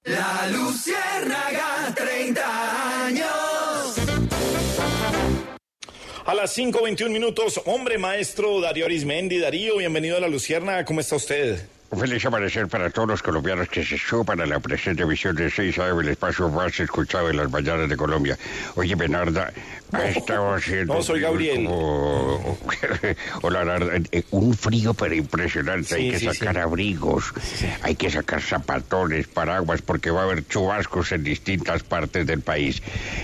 La 0.04 0.46
Luciérnaga, 0.50 1.92
30 1.94 3.06
años. 3.06 3.26
A 6.26 6.34
las 6.34 6.56
5.21 6.56 7.10
minutos, 7.10 7.60
hombre 7.66 7.98
maestro 7.98 8.58
Darío 8.58 8.86
Arismendi. 8.86 9.38
Darío, 9.38 9.76
bienvenido 9.76 10.16
a 10.16 10.20
La 10.20 10.28
Lucierna. 10.28 10.82
¿Cómo 10.86 11.00
está 11.00 11.16
usted? 11.16 11.58
Un 11.94 12.00
feliz 12.00 12.24
amanecer 12.26 12.66
para 12.66 12.90
todos 12.90 13.06
los 13.08 13.22
colombianos 13.22 13.68
que 13.68 13.84
se 13.84 13.96
suban 13.96 14.40
a 14.40 14.46
la 14.46 14.58
presente 14.58 15.04
emisión 15.04 15.36
de 15.36 15.48
6 15.48 15.78
AM, 15.78 16.00
el 16.00 16.08
espacio 16.08 16.48
más 16.48 16.78
escuchado 16.80 17.30
en 17.30 17.36
las 17.36 17.48
mañanas 17.52 17.88
de 17.88 17.96
Colombia. 17.96 18.36
Oye, 18.74 18.96
Bernarda, 18.96 19.52
ha 19.92 20.04
estado 20.08 20.54
haciendo... 20.54 20.94
no, 20.94 21.02
soy 21.04 21.20
Gabriel. 21.20 21.66
como- 21.66 22.58
Hola, 23.42 23.64
Narda. 23.64 23.92
Eh, 24.10 24.24
Un 24.32 24.54
frío 24.54 24.92
pero 24.94 25.14
impresionante. 25.14 25.94
hay 25.94 26.06
Sí, 26.06 26.10
que 26.10 26.18
sí, 26.18 26.26
sacar 26.36 26.54
sí. 26.56 26.60
abrigos, 26.62 27.32
hay 27.82 27.94
que 27.94 28.10
sacar 28.10 28.42
zapatones, 28.42 29.28
paraguas, 29.28 29.80
porque 29.80 30.10
va 30.10 30.22
a 30.22 30.24
haber 30.24 30.44
chubascos 30.48 31.12
en 31.12 31.22
distintas 31.22 31.84
partes 31.84 32.26
del 32.26 32.40
país. 32.40 32.82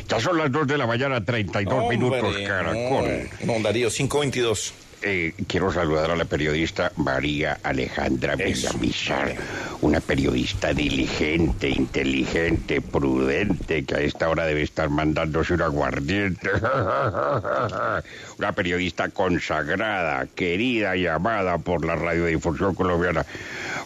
Ya 0.08 0.20
son 0.20 0.38
las 0.38 0.52
2 0.52 0.68
de 0.68 0.78
la 0.78 0.86
mañana, 0.86 1.24
32 1.24 1.88
minutos, 1.88 2.22
Hombre, 2.22 2.44
caracol. 2.44 3.28
No, 3.44 3.58
no, 3.58 3.62
Darío, 3.64 3.88
5.22. 3.88 4.72
eh, 5.02 5.34
quiero 5.46 5.72
saludar 5.72 6.10
a 6.10 6.16
la 6.16 6.24
periodista 6.24 6.92
María 6.96 7.58
Alejandra 7.62 8.36
Villamizar, 8.36 9.34
una 9.80 10.00
periodista 10.00 10.72
diligente, 10.72 11.68
inteligente, 11.68 12.80
prudente, 12.80 13.84
que 13.84 13.94
a 13.94 14.00
esta 14.00 14.28
hora 14.28 14.44
debe 14.46 14.62
estar 14.62 14.90
mandándose 14.90 15.54
un 15.54 15.62
aguardiente. 15.62 16.50
una 18.38 18.52
periodista 18.52 19.08
consagrada, 19.08 20.26
querida 20.34 20.96
y 20.96 21.06
amada 21.06 21.58
por 21.58 21.84
la 21.84 21.96
radiodifusión 21.96 22.74
colombiana. 22.74 23.24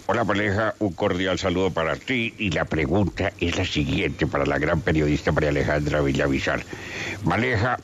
Hola, 0.06 0.24
pareja, 0.24 0.74
un 0.80 0.92
cordial 0.92 1.38
saludo 1.38 1.70
para 1.70 1.96
ti 1.96 2.34
y 2.38 2.50
la 2.50 2.66
pregunta 2.66 3.32
es 3.40 3.56
la 3.56 3.64
siguiente 3.64 4.26
para 4.26 4.44
la 4.44 4.58
gran 4.58 4.80
periodista 4.80 5.32
María 5.32 5.50
Alejandra 5.50 6.02
Villamizar. 6.02 6.62
Maleja, 7.24 7.78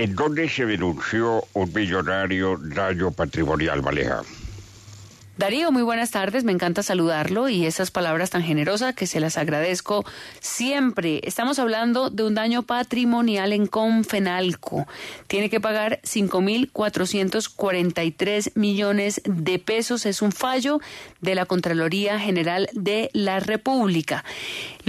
¿en 0.00 0.14
dónde 0.14 0.48
se 0.48 0.64
denunció 0.64 1.44
un 1.52 1.70
millonario 1.74 2.56
daño 2.56 3.10
patrimonial, 3.10 3.82
Maleja? 3.82 4.22
Darío, 5.36 5.70
muy 5.72 5.82
buenas 5.82 6.10
tardes, 6.10 6.44
me 6.44 6.52
encanta 6.52 6.82
saludarlo 6.82 7.48
y 7.48 7.64
esas 7.64 7.90
palabras 7.90 8.28
tan 8.28 8.42
generosas 8.42 8.94
que 8.94 9.06
se 9.06 9.20
las 9.20 9.38
agradezco 9.38 10.04
siempre. 10.38 11.22
Estamos 11.24 11.58
hablando 11.58 12.10
de 12.10 12.24
un 12.24 12.34
daño 12.34 12.62
patrimonial 12.62 13.54
en 13.54 13.66
Confenalco. 13.66 14.86
Tiene 15.28 15.48
que 15.48 15.58
pagar 15.58 16.00
5.443 16.02 18.52
millones 18.54 19.22
de 19.24 19.58
pesos. 19.58 20.04
Es 20.04 20.20
un 20.20 20.32
fallo 20.32 20.78
de 21.22 21.34
la 21.34 21.46
Contraloría 21.46 22.20
General 22.20 22.68
de 22.74 23.08
la 23.14 23.40
República. 23.40 24.26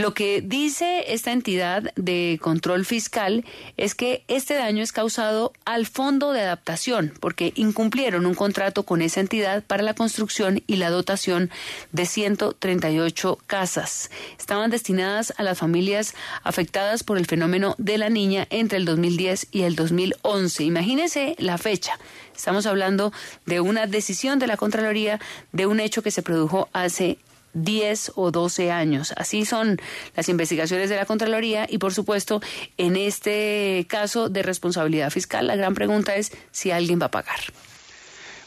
Lo 0.02 0.16
que 0.16 0.42
dice 0.42 1.14
esta 1.14 1.32
entidad 1.32 1.94
de 1.96 2.40
control 2.42 2.86
fiscal 2.86 3.46
es 3.78 3.94
que 3.94 4.24
este 4.28 4.56
daño 4.56 4.82
es 4.82 4.92
causado 4.92 5.54
al 5.64 5.86
fondo 5.86 6.32
de 6.32 6.42
adaptación 6.42 7.14
porque 7.20 7.54
incumplieron 7.56 8.26
un 8.26 8.34
contrato 8.34 8.82
con 8.82 9.04
esa 9.04 9.20
entidad 9.20 9.64
para 9.64 9.84
la 9.84 9.94
construcción 9.94 10.64
y 10.66 10.78
la 10.78 10.90
dotación 10.90 11.52
de 11.92 12.08
138 12.08 13.38
casas. 13.46 14.10
Estaban 14.40 14.72
destinadas 14.72 15.36
a 15.38 15.44
las 15.44 15.60
familias 15.60 16.16
afectadas 16.42 17.04
por 17.04 17.20
el 17.20 17.28
fenómeno 17.28 17.76
de 17.78 18.00
la 18.00 18.10
niña 18.10 18.48
entre 18.50 18.80
el 18.80 18.86
2010 18.86 19.50
y 19.52 19.62
el 19.62 19.76
2011. 19.76 20.64
Imagínense 20.64 21.36
la 21.38 21.60
fecha. 21.60 22.00
Estamos 22.36 22.66
hablando 22.66 23.14
de 23.46 23.60
una 23.60 23.86
decisión 23.86 24.40
de 24.40 24.48
la 24.48 24.58
Contraloría 24.58 25.20
de 25.52 25.68
un 25.68 25.80
hecho 25.80 26.02
que 26.02 26.10
se 26.10 26.24
produjo 26.24 26.70
hace 26.74 27.20
10 27.54 28.14
o 28.16 28.32
12 28.32 28.72
años. 28.72 29.14
Así 29.18 29.46
son 29.46 29.80
las 30.16 30.30
investigaciones 30.30 30.90
de 30.90 30.96
la 30.96 31.06
Contraloría 31.06 31.68
y, 31.70 31.78
por 31.78 31.94
supuesto, 31.94 32.42
en 32.78 32.96
este 32.96 33.86
caso 33.90 34.30
de 34.30 34.44
responsabilidad 34.44 35.10
fiscal, 35.10 35.48
la 35.48 35.56
gran 35.56 35.74
pregunta 35.74 36.16
es 36.16 36.32
si 36.52 36.72
alguien 36.72 37.00
va 37.02 37.08
a 37.08 37.12
pagar. 37.12 37.40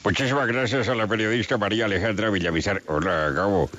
Muchísimas 0.04 0.46
gracias 0.46 0.88
a 0.88 0.94
la 0.94 1.06
periodista 1.06 1.56
María 1.56 1.86
Alejandra 1.86 2.28
Villamizar. 2.28 2.82
Hola, 2.86 3.30
Gabo. 3.30 3.70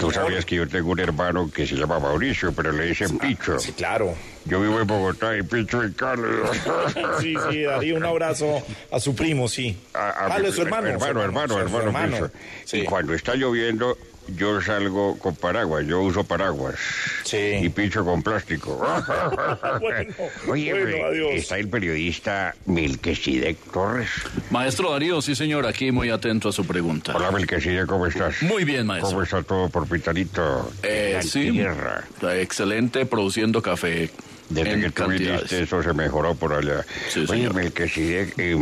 Tú 0.00 0.10
sabías 0.10 0.46
que 0.46 0.56
yo 0.56 0.66
tengo 0.66 0.92
un 0.92 1.00
hermano 1.00 1.50
que 1.50 1.66
se 1.66 1.74
llama 1.76 2.00
Mauricio, 2.00 2.52
pero 2.52 2.72
le 2.72 2.86
dicen 2.86 3.18
Picho. 3.18 3.58
Sí, 3.58 3.72
claro. 3.72 4.14
Yo 4.46 4.60
vivo 4.60 4.80
en 4.80 4.86
Bogotá 4.86 5.36
y 5.36 5.42
Picho 5.42 5.82
en 5.82 5.92
Cali. 5.92 6.22
sí, 7.20 7.34
sí, 7.50 7.62
daría 7.62 7.94
un 7.94 8.04
abrazo 8.04 8.62
a 8.90 8.98
su 8.98 9.14
primo, 9.14 9.46
sí. 9.46 9.76
A, 9.92 10.28
Dale, 10.28 10.50
su 10.52 10.62
hermano. 10.62 10.88
Hermano, 10.88 11.22
hermano, 11.22 11.60
hermano, 11.60 11.84
hermano. 11.84 12.30
Sí. 12.64 12.78
Y 12.78 12.84
cuando 12.84 13.12
está 13.12 13.34
lloviendo, 13.34 13.98
yo 14.28 14.60
salgo 14.60 15.18
con 15.18 15.34
paraguas, 15.36 15.86
yo 15.86 16.00
uso 16.00 16.24
paraguas. 16.24 16.76
Sí. 17.24 17.36
Y 17.62 17.68
pincho 17.68 18.04
con 18.04 18.22
plástico. 18.22 18.76
bueno, 19.80 20.14
Oye, 20.48 20.72
bueno, 20.72 21.06
adiós. 21.06 21.30
está 21.34 21.58
el 21.58 21.68
periodista 21.68 22.54
Melquisedec 22.66 23.58
Torres. 23.72 24.08
Maestro 24.50 24.92
Darío, 24.92 25.20
sí 25.22 25.34
señor, 25.34 25.66
aquí 25.66 25.90
muy 25.92 26.10
atento 26.10 26.48
a 26.48 26.52
su 26.52 26.66
pregunta. 26.66 27.14
Hola, 27.16 27.30
Melquisedec, 27.30 27.86
¿cómo 27.86 28.06
estás? 28.06 28.42
Muy 28.42 28.64
bien, 28.64 28.86
maestro. 28.86 29.10
¿Cómo 29.10 29.22
está 29.22 29.42
todo 29.42 29.68
por 29.68 29.86
Pitalito? 29.88 30.70
Eh, 30.82 31.14
En 31.16 31.22
sí, 31.28 31.50
tierra. 31.50 32.04
excelente 32.34 33.06
produciendo 33.06 33.62
café. 33.62 34.10
Desde 34.50 34.72
en 34.74 34.80
que 34.82 34.90
tú 34.90 35.04
cantidades. 35.04 35.50
viniste, 35.50 35.62
eso 35.62 35.82
se 35.82 35.94
mejoró 35.94 36.34
por 36.34 36.52
allá. 36.52 36.84
Sí, 37.08 37.24
Oye. 37.30 37.48
Melquisedec, 37.48 38.34
eh, 38.38 38.54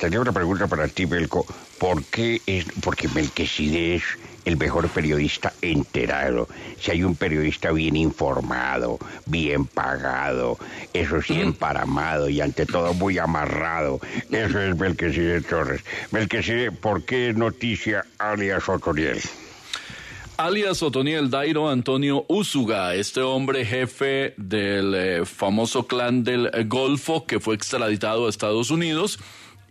tenía 0.00 0.20
una 0.20 0.32
pregunta 0.32 0.66
para 0.66 0.88
ti, 0.88 1.04
Belco. 1.04 1.46
¿Por 1.78 2.02
qué 2.06 2.40
es, 2.44 2.66
porque 2.82 3.06
Melquisedec 3.08 4.02
es 4.02 4.02
el 4.44 4.56
mejor 4.56 4.88
periodista 4.88 5.52
enterado? 5.62 6.48
Si 6.78 6.90
hay 6.90 7.02
un 7.04 7.16
periodista 7.16 7.72
bien 7.72 7.96
informado, 7.96 8.98
bien 9.26 9.66
pagado, 9.66 10.58
eso 10.92 11.20
sí, 11.22 11.40
emparamado 11.40 12.28
y 12.28 12.40
ante 12.40 12.66
todo 12.66 12.94
muy 12.94 13.18
amarrado, 13.18 14.00
eso 14.30 14.60
es 14.60 14.76
Melquisedec 14.76 15.48
Torres. 15.48 15.82
Melquisedec, 16.10 16.76
¿por 16.76 17.04
qué 17.04 17.32
noticia 17.34 18.04
alias 18.18 18.68
Otoniel? 18.68 19.20
alias 20.36 20.82
Otoniel 20.82 21.30
Dairo 21.30 21.68
Antonio 21.68 22.24
Úsuga, 22.28 22.94
este 22.96 23.20
hombre 23.20 23.64
jefe 23.64 24.34
del 24.36 24.94
eh, 24.94 25.24
famoso 25.24 25.86
clan 25.86 26.24
del 26.24 26.50
Golfo 26.66 27.26
que 27.26 27.38
fue 27.38 27.54
extraditado 27.54 28.26
a 28.26 28.30
Estados 28.30 28.70
Unidos 28.70 29.20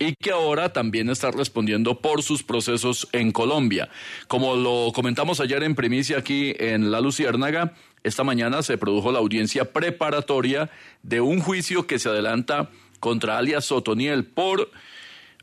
y 0.02 0.16
que 0.16 0.32
ahora 0.32 0.72
también 0.72 1.08
está 1.10 1.30
respondiendo 1.30 2.00
por 2.00 2.22
sus 2.22 2.42
procesos 2.42 3.08
en 3.12 3.30
Colombia. 3.30 3.88
Como 4.26 4.56
lo 4.56 4.92
comentamos 4.92 5.38
ayer 5.38 5.62
en 5.62 5.76
primicia 5.76 6.18
aquí 6.18 6.54
en 6.58 6.90
La 6.90 7.00
Luciérnaga, 7.00 7.74
esta 8.02 8.24
mañana 8.24 8.62
se 8.62 8.78
produjo 8.78 9.12
la 9.12 9.20
audiencia 9.20 9.72
preparatoria 9.72 10.70
de 11.04 11.20
un 11.20 11.40
juicio 11.40 11.86
que 11.86 12.00
se 12.00 12.08
adelanta 12.08 12.68
contra 12.98 13.38
alias 13.38 13.70
Otoniel 13.70 14.24
por 14.24 14.72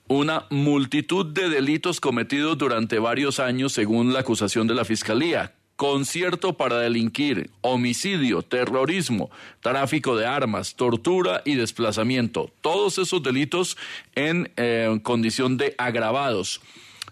una 0.10 0.46
multitud 0.50 1.26
de 1.26 1.48
delitos 1.48 2.02
cometidos 2.02 2.58
durante 2.58 3.00
varios 3.00 3.40
años 3.40 3.72
según 3.72 4.12
la 4.12 4.20
acusación 4.20 4.68
de 4.68 4.76
la 4.76 4.84
Fiscalía. 4.84 5.54
Concierto 5.80 6.58
para 6.58 6.78
delinquir, 6.78 7.52
homicidio, 7.62 8.42
terrorismo, 8.42 9.32
tráfico 9.62 10.18
de 10.18 10.26
armas, 10.26 10.76
tortura 10.76 11.42
y 11.46 11.56
desplazamiento. 11.56 12.52
Todos 12.60 12.98
esos 12.98 13.24
delitos 13.24 13.78
en 14.14 14.52
eh, 14.58 15.00
condición 15.04 15.56
de 15.56 15.76
agravados. 15.78 16.60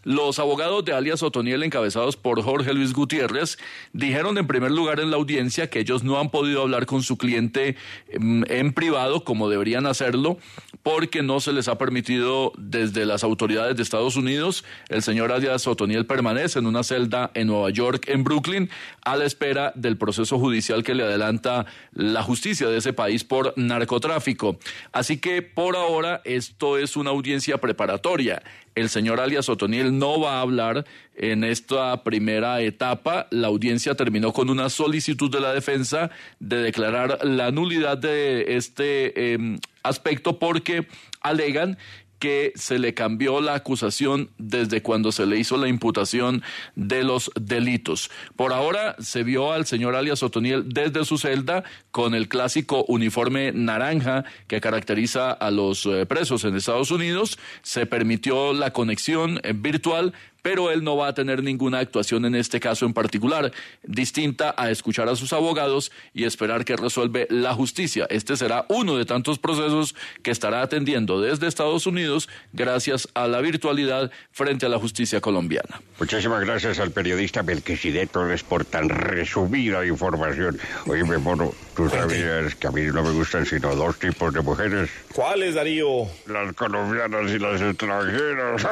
Los 0.04 0.40
abogados 0.40 0.84
de 0.84 0.94
alias 0.94 1.24
Otoniel, 1.24 1.64
encabezados 1.64 2.18
por 2.18 2.42
Jorge 2.42 2.74
Luis 2.74 2.94
Gutiérrez, 2.94 3.58
dijeron 3.94 4.38
en 4.38 4.48
primer 4.48 4.72
lugar 4.72 5.00
en 5.00 5.12
la 5.12 5.18
audiencia 5.18 5.70
que 5.70 5.80
ellos 5.80 6.04
no 6.04 6.20
han 6.20 6.30
podido 6.30 6.62
hablar 6.62 6.86
con 6.86 7.04
su 7.04 7.18
cliente 7.18 7.78
em, 8.10 8.44
en 8.50 8.74
privado 8.74 9.24
como 9.24 9.50
deberían 9.50 9.86
hacerlo, 9.86 10.40
porque 10.88 11.22
no 11.22 11.42
se 11.42 11.52
les 11.52 11.68
ha 11.68 11.78
permitido 11.78 12.54
desde 12.58 13.06
las 13.06 13.26
autoridades 13.26 13.76
de 13.76 13.84
Estados 13.84 14.16
Unidos. 14.16 14.64
El 14.88 15.04
señor 15.04 15.34
alias 15.34 15.68
Otoniel 15.68 16.06
permanece 16.06 16.60
en 16.60 16.66
una 16.66 16.82
celda 16.82 17.30
en 17.34 17.48
Nueva 17.48 17.72
York, 17.72 18.06
en 18.08 18.24
Brooklyn, 18.24 18.70
a 19.04 19.18
la 19.18 19.26
espera 19.26 19.74
del 19.76 19.98
proceso 19.98 20.40
judicial 20.40 20.86
que 20.86 20.96
le 20.96 21.04
adelanta 21.04 21.66
la 21.92 22.24
justicia 22.24 22.70
de 22.70 22.78
ese 22.78 22.94
país 22.94 23.26
por 23.26 23.54
narcotráfico. 23.58 24.60
Así 24.94 25.18
que 25.18 25.42
por 25.42 25.76
ahora 25.76 26.22
esto 26.24 26.78
es 26.78 26.96
una 26.96 27.10
audiencia 27.10 27.58
preparatoria. 27.58 28.42
El 28.74 28.88
señor 28.88 29.20
alias 29.20 29.50
Otoniel 29.50 29.98
no 29.98 30.22
va 30.22 30.38
a 30.38 30.42
hablar 30.42 30.86
en 31.16 31.44
esta 31.44 32.04
primera 32.04 32.62
etapa. 32.62 33.28
La 33.32 33.48
audiencia 33.48 33.96
terminó 33.96 34.32
con 34.32 34.50
una 34.50 34.70
solicitud 34.70 35.30
de 35.32 35.42
la 35.42 35.52
defensa 35.52 36.12
de 36.40 36.58
declarar 36.58 37.26
la 37.26 37.52
nulidad 37.52 37.98
de 37.98 38.56
este 38.56 39.34
eh, 39.34 39.58
aspecto 39.88 40.40
porque 40.40 40.88
alegan 41.22 41.78
que 42.20 42.52
se 42.56 42.80
le 42.80 42.94
cambió 42.94 43.42
la 43.42 43.56
acusación 43.56 44.30
desde 44.38 44.82
cuando 44.82 45.12
se 45.12 45.26
le 45.26 45.38
hizo 45.38 45.58
la 45.58 45.68
imputación 45.68 46.44
de 46.76 47.04
los 47.04 47.32
delitos. 47.40 48.10
Por 48.36 48.54
ahora 48.54 48.96
se 49.00 49.24
vio 49.24 49.54
al 49.54 49.66
señor 49.66 49.96
alias 49.96 50.24
Otoniel 50.24 50.68
desde 50.68 51.06
su 51.06 51.18
celda 51.18 51.64
con 51.92 52.16
el 52.16 52.28
clásico 52.28 52.86
uniforme 52.88 53.52
naranja 53.52 54.26
que 54.48 54.62
caracteriza 54.62 55.32
a 55.32 55.52
los 55.52 55.86
eh, 55.86 56.06
presos 56.06 56.44
en 56.44 56.56
Estados 56.56 56.92
Unidos. 56.92 57.38
Se 57.62 57.86
permitió 57.86 58.54
la 58.54 58.74
conexión 58.74 59.40
eh, 59.44 59.54
virtual 59.56 60.14
pero 60.42 60.72
él 60.72 60.84
no 60.84 60.98
va 60.98 61.08
a 61.08 61.14
tener 61.14 61.44
ninguna 61.44 61.80
actuación 61.80 62.26
en 62.26 62.36
este 62.36 62.60
caso 62.60 62.86
en 62.86 62.94
particular, 62.94 63.52
distinta 63.84 64.54
a 64.58 64.72
escuchar 64.72 65.10
a 65.10 65.16
sus 65.16 65.34
abogados 65.34 65.92
y 66.14 66.26
esperar 66.26 66.66
que 66.66 66.76
resuelve 66.76 67.28
la 67.30 67.54
justicia. 67.54 68.08
Este 68.10 68.36
será 68.38 68.66
uno 68.70 68.98
de 68.98 69.06
tantos 69.06 69.40
procesos 69.40 69.96
que 70.24 70.32
estará 70.32 70.62
atendiendo 70.62 71.22
desde 71.22 71.48
Estados 71.48 71.88
Unidos 71.88 72.30
gracias 72.54 73.08
a 73.14 73.28
la 73.28 73.42
virtualidad 73.42 74.12
frente 74.32 74.66
a 74.66 74.70
la 74.70 74.80
justicia 74.80 75.22
colombiana. 75.22 75.82
Muchísimas 76.00 76.42
gracias 76.42 76.80
al 76.80 76.92
periodista 76.92 77.44
Melquisedec 77.44 78.12
Torres 78.12 78.44
por 78.44 78.66
tan 78.66 78.90
resumida 78.90 79.86
información. 79.86 80.60
Oye, 80.86 81.04
mono, 81.04 81.54
tú 81.76 81.90
sabías 81.90 82.56
que 82.56 82.68
a 82.68 82.72
mí 82.72 82.82
no 82.84 83.04
me 83.04 83.12
gustan 83.12 83.46
sino 83.46 83.76
dos 83.76 83.98
tipos 83.98 84.34
de 84.34 84.42
mujeres. 84.42 84.90
¿Cuáles, 85.14 85.56
Darío? 85.56 86.08
Las 86.28 86.54
colombianas 86.54 87.32
y 87.32 87.40
las 87.40 87.62
extranjeras. 87.62 88.68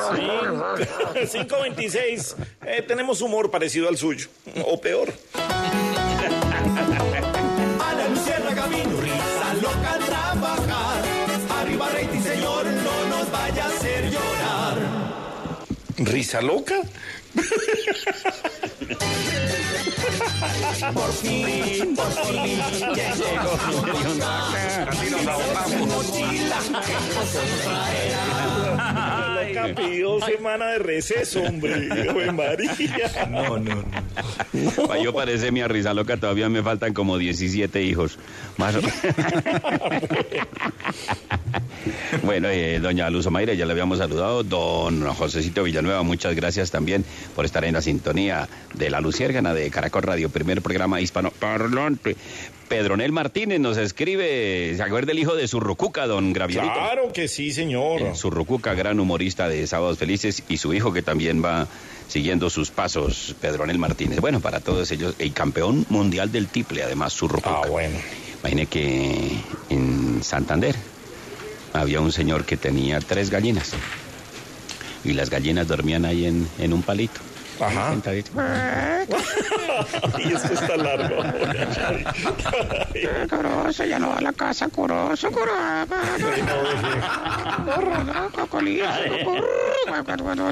Sí, 1.27 1.39
526. 1.63 2.35
Eh, 2.65 2.81
tenemos 2.81 3.21
humor 3.21 3.49
parecido 3.51 3.87
al 3.89 3.97
suyo. 3.97 4.27
O 4.65 4.79
peor. 4.79 5.13
A 7.79 7.93
la 7.93 8.07
Luciérnaga 8.09 8.63
camino, 8.63 8.99
risa 9.01 9.53
loca 9.61 9.99
trabajar. 10.05 11.03
Arriba 11.59 11.89
rating, 11.89 12.21
señor, 12.21 12.65
no 12.65 13.05
nos 13.09 13.31
vaya 13.31 13.65
a 13.65 13.67
hacer 13.67 14.11
llorar. 14.11 14.77
¿Risa 15.97 16.41
loca? 16.41 16.75
Por 20.93 21.11
fin, 21.13 21.95
por 21.95 22.11
fin, 22.11 22.59
ya 22.95 23.15
llegó. 23.15 23.57
Así 24.89 25.09
nos 25.09 25.27
ahogamos. 25.27 26.11
Loca 29.53 29.75
pidió 29.75 30.19
semana 30.21 30.67
de 30.71 30.79
receso, 30.79 31.41
hombre. 31.43 31.87
María. 32.33 32.71
No, 33.29 33.57
no, 33.59 33.75
no. 33.75 34.87
Pa' 34.87 34.97
yo 34.97 35.13
parece 35.13 35.51
mi 35.51 35.63
risa 35.63 35.93
loca, 35.93 36.17
todavía 36.17 36.49
me 36.49 36.61
faltan 36.63 36.93
como 36.93 37.17
17 37.17 37.81
hijos. 37.83 38.17
Más 38.57 38.75
o- 38.75 38.81
Bueno, 42.23 42.49
eh, 42.49 42.79
doña 42.79 43.09
Luz 43.09 43.29
Mayre, 43.29 43.55
ya 43.57 43.65
le 43.65 43.71
habíamos 43.73 43.99
saludado. 43.99 44.43
Don 44.43 45.05
Josecito 45.13 45.63
Villanueva, 45.63 46.01
muchas 46.03 46.35
gracias 46.35 46.71
también 46.71 47.05
por 47.35 47.45
estar 47.45 47.63
en 47.65 47.73
la 47.73 47.81
sintonía 47.81 48.47
de 48.73 48.89
la 48.89 49.01
Luciérgana 49.01 49.53
de 49.53 49.69
Caracol 49.69 50.03
Radio, 50.03 50.29
primer 50.29 50.61
programa 50.61 50.99
hispano 51.01 51.31
parlante. 51.31 52.15
Pedronel 52.67 53.11
Martínez 53.11 53.59
nos 53.59 53.77
escribe, 53.77 54.73
¿se 54.75 54.81
acuerda 54.81 55.11
el 55.11 55.19
hijo 55.19 55.35
de 55.35 55.47
Surrucuca, 55.47 56.07
don 56.07 56.33
Gravierito? 56.33 56.73
Claro 56.73 57.13
que 57.13 57.27
sí, 57.27 57.51
señor. 57.51 58.15
Surrucuca, 58.15 58.73
gran 58.73 58.99
humorista 58.99 59.47
de 59.47 59.67
Sábados 59.67 59.97
Felices, 59.97 60.43
y 60.49 60.57
su 60.57 60.73
hijo 60.73 60.91
que 60.91 61.01
también 61.01 61.43
va 61.43 61.67
siguiendo 62.07 62.49
sus 62.49 62.71
pasos, 62.71 63.35
Pedronel 63.39 63.77
Martínez. 63.77 64.19
Bueno, 64.19 64.39
para 64.39 64.59
todos 64.59 64.91
ellos, 64.91 65.15
el 65.19 65.33
campeón 65.33 65.85
mundial 65.89 66.31
del 66.31 66.47
tiple, 66.47 66.83
además, 66.83 67.13
Surrucuca. 67.13 67.61
Ah, 67.63 67.67
bueno. 67.67 67.97
Imagine 68.41 68.65
que 68.65 69.31
en 69.69 70.23
Santander 70.23 70.75
había 71.73 72.01
un 72.01 72.11
señor 72.11 72.45
que 72.45 72.57
tenía 72.57 72.99
tres 72.99 73.29
gallinas, 73.29 73.73
y 75.03 75.13
las 75.13 75.29
gallinas 75.29 75.67
dormían 75.67 76.05
ahí 76.05 76.25
en, 76.25 76.47
en 76.59 76.73
un 76.73 76.81
palito. 76.81 77.21
Ajá. 77.59 77.91
Sentadito. 77.91 78.31
y 80.19 80.33
esto 80.33 80.53
está 80.53 80.77
largo. 80.77 81.17
Corozo, 83.29 83.85
ya 83.85 83.99
no 83.99 84.09
va 84.09 84.17
a 84.17 84.21
la 84.21 84.33
casa, 84.33 84.67
corozo, 84.69 85.31
corozo. 85.31 85.95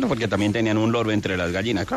Porque 0.08 0.28
también 0.28 0.54
tenían 0.54 0.78
un 0.78 0.92
loro 0.92 1.12
entre 1.12 1.38
las 1.38 1.52
gallinas. 1.52 1.88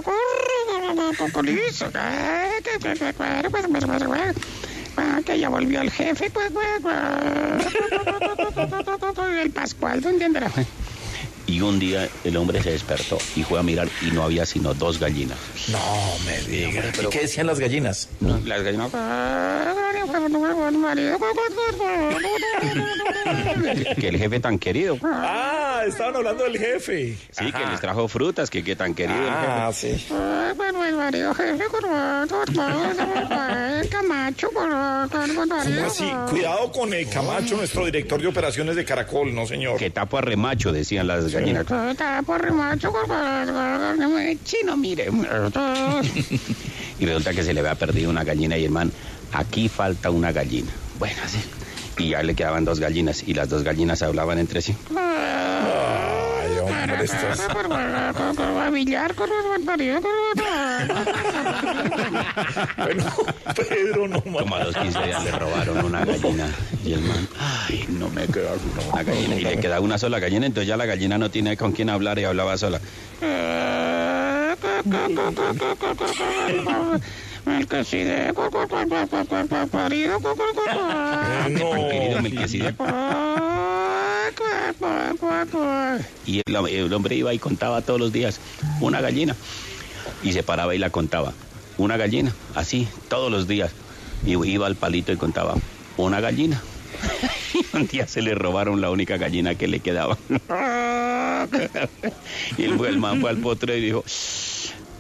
Ah, 4.96 5.20
que 5.24 5.38
ya 5.38 5.48
volvió 5.48 5.80
el 5.82 5.90
jefe. 5.90 6.32
El 9.42 9.50
Pascual, 9.50 10.00
¿tú 10.00 10.08
entenderás? 10.08 10.52
Y 11.46 11.60
un 11.60 11.78
día 11.78 12.08
el 12.24 12.36
hombre 12.36 12.62
se 12.62 12.72
despertó 12.72 13.18
y 13.36 13.42
fue 13.42 13.60
a 13.60 13.62
mirar 13.62 13.88
y 14.02 14.10
no 14.10 14.24
había 14.24 14.44
sino 14.44 14.74
dos 14.74 14.98
gallinas. 14.98 15.38
No 15.68 15.78
me 16.24 16.38
diga. 16.42 16.82
¿Y 17.02 17.06
qué 17.06 17.20
decían 17.20 17.46
las 17.46 17.60
gallinas? 17.60 18.08
No, 18.20 18.38
las 18.44 18.62
gallinas. 18.62 18.90
que 23.96 24.08
el 24.08 24.18
jefe 24.18 24.40
tan 24.40 24.58
querido. 24.58 24.98
Ah, 25.02 25.82
estaban 25.86 26.16
hablando 26.16 26.44
del 26.44 26.58
jefe. 26.58 27.16
Sí, 27.30 27.52
que 27.52 27.66
les 27.66 27.80
trajo 27.80 28.08
frutas, 28.08 28.50
que 28.50 28.64
qué 28.64 28.74
tan 28.76 28.94
querido. 28.94 29.18
Ah, 29.28 29.70
sí. 29.72 30.04
El 30.86 30.94
marido 30.94 31.34
jefe, 31.34 31.64
Camacho, 33.90 34.48
¿Cómo 34.52 35.54
así? 35.84 36.04
Cuidado 36.30 36.70
con 36.70 36.92
el 36.94 37.08
Camacho, 37.08 37.56
nuestro 37.56 37.84
director 37.84 38.20
de 38.20 38.28
operaciones 38.28 38.76
de 38.76 38.84
Caracol, 38.84 39.34
no 39.34 39.46
señor. 39.46 39.78
Que 39.78 39.90
tapo 39.90 40.18
a 40.18 40.20
remacho, 40.20 40.72
decían 40.72 41.06
las 41.06 41.24
gallinas. 41.24 41.35
Chino, 44.44 44.76
mire. 44.76 45.08
Y 46.98 47.06
resulta 47.06 47.32
que 47.34 47.42
se 47.42 47.52
le 47.52 47.60
había 47.60 47.74
perdido 47.74 48.10
una 48.10 48.24
gallina 48.24 48.56
y 48.56 48.64
el 48.64 48.70
man, 48.70 48.90
aquí 49.32 49.68
falta 49.68 50.10
una 50.10 50.32
gallina. 50.32 50.70
Bueno, 50.98 51.16
así. 51.24 51.38
Y 51.98 52.10
ya 52.10 52.22
le 52.22 52.34
quedaban 52.34 52.64
dos 52.64 52.80
gallinas 52.80 53.22
y 53.26 53.34
las 53.34 53.48
dos 53.48 53.62
gallinas 53.62 54.02
hablaban 54.02 54.38
entre 54.38 54.62
sí. 54.62 54.74
Estos... 57.02 57.40
Marido, 59.64 60.00
Bueno, 62.76 63.04
Pedro, 63.54 64.08
no 64.08 64.22
Como 64.22 64.54
a 64.54 64.64
los 64.64 64.76
15 64.76 65.02
días 65.02 65.24
le 65.24 65.32
robaron 65.32 65.84
una 65.84 66.04
gallina 66.04 66.48
y 66.84 66.92
el 66.92 67.00
man, 67.00 67.28
ay, 67.38 67.84
no 67.88 68.08
me 68.10 68.26
queda 68.26 68.50
una 68.92 69.02
gallina. 69.02 69.34
Y 69.34 69.40
le 69.40 69.58
queda 69.58 69.80
una 69.80 69.98
sola 69.98 70.20
gallina, 70.20 70.46
entonces 70.46 70.68
ya 70.68 70.76
la 70.76 70.86
gallina 70.86 71.18
no 71.18 71.30
tiene 71.30 71.56
con 71.56 71.72
quién 71.72 71.90
hablar 71.90 72.18
y 72.18 72.24
hablaba 72.24 72.56
sola. 72.56 72.80
Melquisede, 77.44 78.32
querido. 81.88 83.45
Y 86.26 86.42
el, 86.44 86.92
hombre 86.92 87.16
iba 87.16 87.32
y 87.32 87.38
contaba 87.38 87.82
todos 87.82 88.00
los 88.00 88.12
días 88.12 88.40
una 88.80 89.00
gallina. 89.00 89.36
Y 90.22 90.32
se 90.32 90.42
paraba 90.42 90.74
y 90.74 90.78
la 90.78 90.90
contaba. 90.90 91.32
Una 91.78 91.96
gallina, 91.96 92.32
así, 92.54 92.88
todos 93.08 93.30
los 93.30 93.46
días. 93.46 93.72
Y 94.24 94.32
iba 94.48 94.66
al 94.66 94.76
palito 94.76 95.12
y 95.12 95.16
contaba 95.16 95.54
una 95.96 96.20
gallina. 96.20 96.60
Y 97.54 97.64
un 97.74 97.86
día 97.86 98.06
se 98.06 98.20
le 98.20 98.34
robaron 98.34 98.82
la 98.82 98.90
única 98.90 99.16
gallina 99.16 99.54
que 99.54 99.66
le 99.66 99.80
quedaba. 99.80 100.18
y 102.58 102.64
el, 102.64 102.84
el 102.84 102.98
man 102.98 103.20
fue 103.22 103.30
al 103.30 103.38
potro 103.38 103.74
y 103.74 103.80
dijo, 103.80 104.04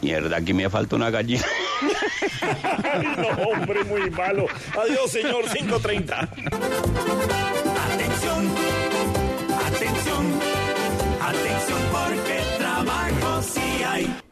mierda, 0.00 0.38
aquí 0.38 0.54
me 0.54 0.70
falta 0.70 0.96
una 0.96 1.10
gallina. 1.10 1.44
Hombre, 3.46 3.84
muy 3.84 4.10
malo. 4.10 4.46
Adiós, 4.78 5.10
señor, 5.10 5.44
530. 5.52 6.28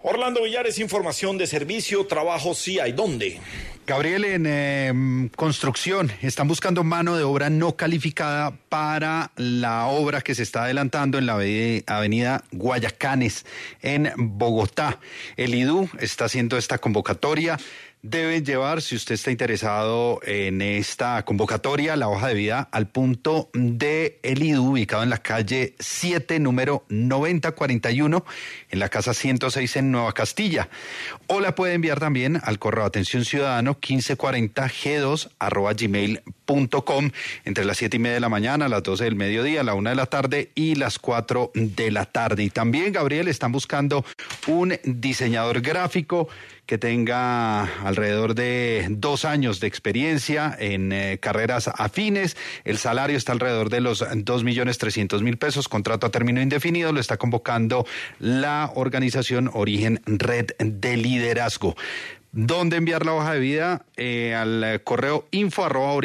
Orlando 0.02 0.42
Villares, 0.42 0.78
información 0.78 1.38
de 1.38 1.46
servicio, 1.46 2.06
trabajo 2.06 2.54
sí 2.54 2.78
hay. 2.78 2.92
¿Dónde? 2.92 3.40
Gabriel, 3.86 4.24
en 4.24 4.44
eh, 4.46 5.28
construcción 5.36 6.10
están 6.22 6.48
buscando 6.48 6.84
mano 6.84 7.16
de 7.16 7.22
obra 7.24 7.50
no 7.50 7.76
calificada 7.76 8.56
para 8.68 9.30
la 9.36 9.86
obra 9.86 10.20
que 10.22 10.34
se 10.34 10.42
está 10.42 10.64
adelantando 10.64 11.18
en 11.18 11.26
la 11.26 11.34
ave- 11.34 11.84
avenida 11.86 12.44
Guayacanes, 12.52 13.44
en 13.82 14.10
Bogotá. 14.16 14.98
El 15.36 15.54
IDU 15.54 15.88
está 16.00 16.26
haciendo 16.26 16.56
esta 16.56 16.78
convocatoria. 16.78 17.58
Deben 18.06 18.44
llevar, 18.44 18.82
si 18.82 18.96
usted 18.96 19.14
está 19.14 19.30
interesado 19.30 20.20
en 20.26 20.60
esta 20.60 21.24
convocatoria, 21.24 21.96
la 21.96 22.10
hoja 22.10 22.28
de 22.28 22.34
vida 22.34 22.68
al 22.70 22.86
punto 22.86 23.48
de 23.54 24.18
el 24.22 24.42
IDU, 24.42 24.72
ubicado 24.72 25.02
en 25.02 25.08
la 25.08 25.16
calle 25.22 25.74
7, 25.78 26.38
número 26.38 26.84
9041, 26.90 28.22
en 28.74 28.80
la 28.80 28.88
casa 28.88 29.14
106 29.14 29.76
en 29.76 29.92
Nueva 29.92 30.12
Castilla. 30.12 30.68
O 31.28 31.40
la 31.40 31.54
puede 31.54 31.74
enviar 31.74 32.00
también 32.00 32.40
al 32.42 32.58
correo 32.58 32.84
atención 32.84 33.24
ciudadano 33.24 33.78
1540g2 33.80 35.30
arroba 35.38 35.72
gmail.com 35.74 37.10
entre 37.44 37.64
las 37.64 37.78
7 37.78 37.96
y 37.96 38.00
media 38.00 38.14
de 38.14 38.20
la 38.20 38.28
mañana, 38.28 38.68
las 38.68 38.82
12 38.82 39.04
del 39.04 39.14
mediodía, 39.14 39.62
la 39.62 39.74
1 39.74 39.90
de 39.90 39.96
la 39.96 40.06
tarde 40.06 40.50
y 40.56 40.74
las 40.74 40.98
4 40.98 41.52
de 41.54 41.90
la 41.92 42.04
tarde. 42.04 42.42
Y 42.42 42.50
también, 42.50 42.92
Gabriel, 42.92 43.28
están 43.28 43.52
buscando 43.52 44.04
un 44.48 44.76
diseñador 44.84 45.60
gráfico 45.60 46.28
que 46.66 46.78
tenga 46.78 47.64
alrededor 47.86 48.34
de 48.34 48.86
dos 48.88 49.24
años 49.24 49.60
de 49.60 49.66
experiencia 49.66 50.56
en 50.58 50.92
eh, 50.92 51.18
carreras 51.20 51.68
afines. 51.68 52.36
El 52.64 52.78
salario 52.78 53.18
está 53.18 53.32
alrededor 53.32 53.68
de 53.68 53.80
los 53.80 54.04
dos 54.16 54.44
millones 54.44 54.78
trescientos 54.78 55.22
mil 55.22 55.36
pesos, 55.36 55.68
contrato 55.68 56.06
a 56.06 56.10
término 56.10 56.40
indefinido. 56.40 56.92
Lo 56.92 57.00
está 57.00 57.18
convocando 57.18 57.86
la 58.18 58.63
organización 58.74 59.50
Origen 59.52 60.00
Red 60.06 60.52
de 60.58 60.96
Liderazgo. 60.96 61.76
¿Dónde 62.32 62.76
enviar 62.76 63.06
la 63.06 63.14
hoja 63.14 63.34
de 63.34 63.40
vida? 63.40 63.86
Eh, 63.96 64.34
al 64.34 64.82
correo 64.82 65.26
info 65.30 65.64
arroba. 65.64 66.00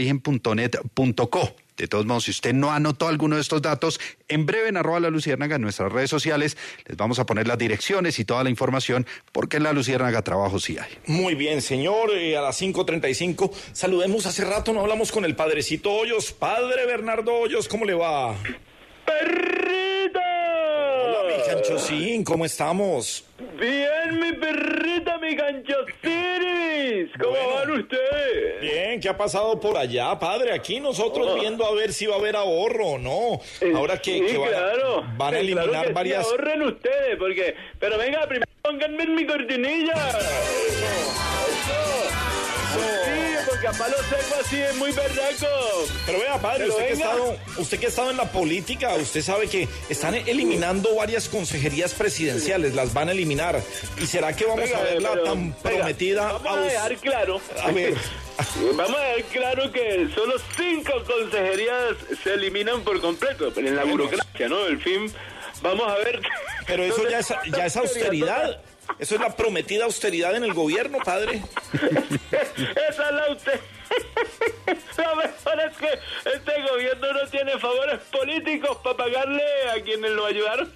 De 1.80 1.88
todos 1.88 2.06
modos, 2.06 2.26
si 2.26 2.32
usted 2.32 2.54
no 2.54 2.72
anotó 2.72 3.08
alguno 3.08 3.38
de 3.38 3.42
estos 3.42 3.62
datos, 3.62 4.02
en 4.28 4.46
breve 4.46 4.68
en 4.68 4.76
arroba 4.76 5.00
la 5.00 5.10
luciérnaga 5.10 5.56
en 5.56 5.62
nuestras 5.62 5.90
redes 5.92 6.10
sociales 6.10 6.58
les 6.86 6.98
vamos 6.98 7.20
a 7.20 7.26
poner 7.26 7.48
las 7.48 7.58
direcciones 7.58 8.20
y 8.20 8.26
toda 8.26 8.44
la 8.44 8.50
información 8.50 9.08
porque 9.32 9.58
en 9.58 9.64
la 9.64 9.72
luciérnaga 9.72 10.22
trabajo 10.22 10.60
sí 10.60 10.78
hay. 10.78 10.92
Muy 11.08 11.36
bien, 11.36 11.62
señor. 11.62 12.12
eh, 12.12 12.36
a 12.36 12.42
las 12.42 12.62
5.35 12.62 13.52
saludemos. 13.72 14.26
Hace 14.26 14.44
rato 14.44 14.74
no 14.74 14.82
hablamos 14.82 15.12
con 15.14 15.24
el 15.24 15.38
padrecito 15.38 15.92
Hoyos. 15.92 16.34
Padre 16.34 16.86
Bernardo 16.86 17.34
Hoyos, 17.34 17.70
¿cómo 17.70 17.86
le 17.86 17.94
va? 17.94 18.36
¡Perrito! 19.06 20.20
Hola, 21.02 21.20
mi 21.38 21.44
canchocín, 21.44 22.24
¿cómo 22.24 22.46
estamos? 22.46 23.24
Bien, 23.60 24.20
mi 24.20 24.34
perrita, 24.34 25.18
mi 25.18 25.36
ganchostiri. 25.36 26.10
país? 26.80 27.10
¿Cómo 27.22 27.36
van 27.56 27.72
ustedes? 27.72 28.62
Bien, 28.62 29.00
¿qué 29.00 29.10
ha 29.10 29.18
pasado 29.18 29.60
por 29.60 29.78
allá, 29.78 30.18
padre? 30.20 30.52
Aquí 30.54 30.80
nosotros 30.80 31.28
Oh. 31.30 31.36
viendo 31.36 31.66
a 31.66 31.74
ver 31.74 31.94
si 31.94 32.06
va 32.06 32.16
a 32.16 32.20
haber 32.20 32.36
ahorro 32.36 32.86
o 32.88 32.98
no. 32.98 33.40
Ahora 33.76 33.98
que, 33.98 34.14
sí, 34.14 34.26
que 34.26 34.38
van, 34.38 34.50
a- 34.50 34.58
claro. 34.58 35.04
van 35.18 35.34
a 35.34 35.38
Sí, 35.38 35.44
eliminar 35.44 35.66
claro 35.70 35.82
que 35.84 35.88
sí, 35.90 35.94
varias... 35.94 36.26
ahorren 36.26 36.62
ustedes, 36.64 37.18
porque... 37.18 37.56
Pero 37.80 37.98
venga, 37.98 38.28
primero 38.28 38.52
pónganme 38.62 39.04
en 39.04 39.16
mi 39.16 39.26
cortinilla. 39.26 39.94
Porque 42.74 43.26
a 43.26 43.29
palo 43.72 43.96
seco 43.98 44.36
así 44.44 44.58
es 44.58 44.76
muy 44.76 44.92
berraco. 44.92 45.48
Pero 46.06 46.20
vea, 46.20 46.38
padre, 46.40 46.66
Pero 46.66 46.74
usted 46.74 46.86
que, 46.86 46.92
ha 46.92 46.94
estado, 46.96 47.38
usted 47.58 47.80
que 47.80 47.86
ha 47.86 47.90
estado 47.90 48.12
en 48.12 48.18
la 48.18 48.32
política, 48.32 48.94
usted 48.96 49.22
sabe 49.22 49.48
que 49.48 49.68
están 49.90 50.16
eliminando 50.16 50.96
varias 50.96 51.30
consejerías 51.30 51.94
presidenciales, 51.94 52.74
las 52.76 52.94
van 52.94 53.10
a 53.10 53.12
eliminar. 53.12 53.62
¿Y 54.02 54.06
será 54.08 54.36
que 54.36 54.46
vamos 54.46 54.66
Venga, 54.66 54.78
a 54.80 54.84
ver 54.84 55.02
la 55.02 55.10
pero, 55.12 55.24
tan 55.24 55.42
venga, 55.44 55.58
prometida... 55.62 56.32
Vamos 56.34 56.48
a 56.48 56.52
aus- 56.62 56.72
dejar 56.72 56.98
claro. 56.98 57.42
A 57.64 57.72
ver. 57.72 57.94
Vamos 58.76 58.98
a 58.98 59.04
dejar 59.04 59.24
claro 59.34 59.72
que 59.74 60.08
solo 60.16 60.36
cinco 60.56 60.94
consejerías 61.06 61.96
se 62.24 62.36
eliminan 62.36 62.82
por 62.84 63.02
completo 63.02 63.52
en 63.58 63.76
la 63.76 63.84
burocracia, 63.84 64.48
¿no? 64.48 64.66
El 64.66 64.82
fin, 64.82 65.12
vamos 65.62 65.86
a 65.92 65.96
ver. 65.96 66.22
Pero 66.66 66.84
eso 66.86 66.96
¿Dónde 66.98 67.12
ya 67.12 67.20
es, 67.20 67.28
ya 67.52 67.66
es 67.66 67.76
austeridad. 67.76 68.62
Eso 68.98 69.16
es 69.16 69.22
la 69.22 69.36
prometida 69.36 69.86
austeridad 69.86 70.36
en 70.36 70.44
el 70.44 70.54
gobierno, 70.54 70.98
padre. 71.04 71.42
Esa 72.90 73.10
es 73.10 73.12
la 73.12 73.32
usted. 73.32 73.60
Lo 74.98 75.16
mejor 75.16 75.60
es 75.62 75.78
que 75.78 76.00
este 76.30 76.62
gobierno 76.70 77.14
no 77.14 77.30
tiene 77.30 77.58
favores 77.58 78.00
políticos 78.12 78.78
para 78.84 78.98
pagarle 78.98 79.44
a 79.76 79.82
quienes 79.84 80.12
lo 80.12 80.26
ayudaron. 80.26 80.72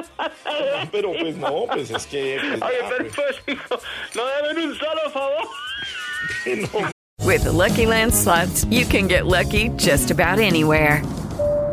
Pero 0.92 1.12
pues 1.18 1.36
no, 1.36 1.66
pues 1.72 1.90
es 1.90 2.06
que... 2.06 2.38
pues, 2.40 2.62
Oye, 2.62 2.78
ya, 2.80 2.88
pero 2.88 3.10
pues, 3.14 3.36
hijo, 3.46 3.80
no 4.14 4.26
deben 4.26 4.70
un 4.70 4.78
solo 4.78 5.10
favor. 5.10 5.48
With 7.24 7.42
the 7.44 7.52
Lucky 7.52 7.86
Land 7.86 8.14
slots, 8.14 8.64
you 8.70 8.86
can 8.86 9.08
get 9.08 9.26
lucky 9.26 9.70
just 9.76 10.10
about 10.10 10.38
anywhere. 10.38 11.02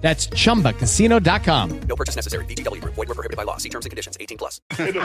That's 0.00 0.28
chumbacasino.com. 0.30 1.80
No 1.88 1.96
purchase 1.96 2.16
necessary. 2.16 2.44
VGW 2.46 2.80
Group. 2.80 2.94
Void 2.94 3.08
were 3.08 3.14
prohibited 3.14 3.36
by 3.36 3.44
law. 3.44 3.58
See 3.58 3.68
terms 3.68 3.84
and 3.84 3.90
conditions. 3.90 4.16
18 4.20 4.38
plus. 4.38 4.60
Pero, 4.76 5.02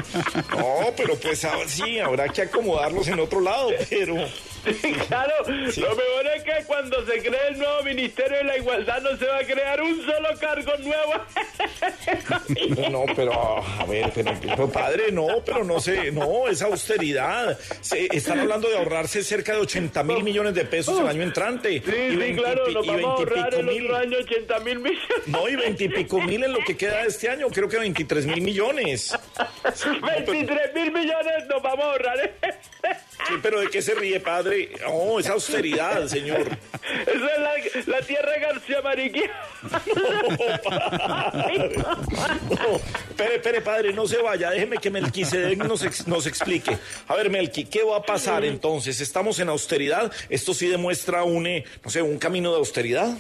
no, 0.52 0.94
pero 0.96 1.16
pues 1.16 1.44
ah, 1.46 1.58
sí, 1.66 2.00
habrá 2.00 2.30
que 2.30 2.44
acomodarlos 2.44 3.08
en 3.08 3.20
otro 3.20 3.40
lado, 3.42 3.72
pero... 3.90 4.16
Claro, 5.08 5.34
lo 5.46 5.56
mejor 5.56 6.28
es 6.38 6.44
que 6.44 6.66
cuando 6.66 7.06
se 7.06 7.20
cree 7.22 7.48
el 7.50 7.58
nuevo 7.58 7.84
Ministerio 7.84 8.38
de 8.38 8.44
la 8.46 8.58
Igualdad 8.58 9.02
no 9.02 9.18
se 9.18 9.26
va 9.26 9.40
a 9.40 9.44
crear 9.44 9.82
un 9.82 10.02
solo 10.06 10.30
cargo 10.40 10.72
nuevo. 10.80 11.14
No, 12.92 13.06
pero 13.16 13.34
a 13.34 13.86
ver, 13.86 14.12
pero, 14.14 14.34
pero, 14.42 14.70
padre, 14.70 15.12
no, 15.12 15.28
pero 15.46 15.64
no 15.64 15.80
sé, 15.80 16.12
no, 16.12 16.48
es 16.48 16.62
austeridad. 16.62 17.58
Se, 17.82 18.08
están 18.16 18.40
hablando 18.40 18.70
de 18.70 18.78
ahorrarse 18.78 19.24
cerca 19.24 19.54
de 19.54 19.60
80 19.60 20.04
mil 20.04 20.24
millones 20.24 20.54
de 20.54 20.66
pesos 20.66 21.00
el 21.00 21.08
año 21.08 21.24
entrante. 21.24 21.82
Sí, 21.84 21.92
y 21.92 22.12
sí, 22.12 22.16
20 22.16 22.42
claro, 22.42 22.70
y 22.70 22.74
nos 22.74 22.88
vamos 22.88 23.04
a 23.04 23.08
20 23.08 23.08
y 23.08 23.40
ahorrar 23.40 23.54
el 23.56 23.66
mil. 23.66 23.86
otro 23.86 23.98
año 23.98 24.18
80 24.20 24.60
mil 24.60 24.80
millones. 24.84 25.28
No, 25.28 25.48
y 25.50 25.56
20 25.56 25.84
y 25.84 25.90
pico 25.90 26.22
mil 26.22 26.44
en 26.44 26.54
lo 26.54 26.60
que 26.60 26.78
queda 26.78 27.02
de 27.02 27.08
este 27.08 27.30
año, 27.30 27.48
creo 27.50 27.68
que 27.70 27.78
23 27.80 28.26
mil 28.28 28.42
millones. 28.42 29.18
23 30.02 30.74
mil 30.76 30.92
millones 30.92 31.48
nos 31.50 31.62
vamos 31.64 31.86
a 31.86 31.88
ahorrar. 31.92 32.34
Sí, 33.28 33.34
pero 33.42 33.62
¿de 33.62 33.70
qué 33.70 33.82
se 33.82 33.96
ríe, 33.96 34.20
padre? 34.20 34.72
No, 34.82 35.18
es 35.20 35.28
austeridad, 35.30 36.06
señor. 36.08 36.42
Eso 37.08 37.26
es 37.26 37.86
la, 37.88 37.96
la 37.98 38.02
tierra 38.06 38.32
García 38.40 38.82
Mariquía. 38.82 39.32
No, 42.50 42.76
espere, 43.10 43.36
espere, 43.36 43.62
padre, 43.62 43.94
no 43.94 44.08
se 44.08 44.18
vaya. 44.22 44.50
Déjeme 44.52 44.78
que 44.78 44.90
Melquisedec 44.90 45.58
nos, 45.64 45.84
ex- 45.84 46.08
nos 46.08 46.26
explique. 46.28 46.78
A 47.08 47.16
ver, 47.16 47.30
Melqui, 47.30 47.66
¿qué 47.66 47.84
va 47.84 47.98
a 47.98 48.02
pasar 48.04 48.44
entonces? 48.46 49.00
¿Estamos 49.02 49.40
en 49.40 49.50
austeridad? 49.50 50.12
¿Esto 50.30 50.54
sí 50.54 50.68
demuestra 50.68 51.24
un, 51.24 51.48
eh, 51.48 51.64
no 51.84 51.90
sé, 51.90 52.02
un 52.02 52.18
camino 52.18 52.52
de 52.52 52.58
austeridad? 52.58 53.16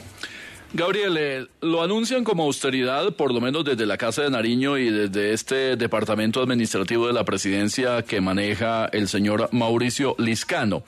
Gabriel, 0.76 1.18
eh, 1.20 1.46
lo 1.62 1.84
anuncian 1.84 2.24
como 2.24 2.46
austeridad, 2.46 3.14
por 3.14 3.32
lo 3.32 3.40
menos 3.40 3.64
desde 3.64 3.86
la 3.86 3.96
Casa 3.96 4.24
de 4.24 4.32
Nariño 4.32 4.80
y 4.80 4.90
desde 4.90 5.32
este 5.32 5.76
departamento 5.76 6.42
administrativo 6.42 7.06
de 7.06 7.14
la 7.14 7.24
presidencia 7.24 8.02
que 8.02 8.22
maneja 8.22 8.88
el 8.88 9.08
señor 9.08 9.50
Mauricio 9.52 10.16
Liscano. 10.18 10.84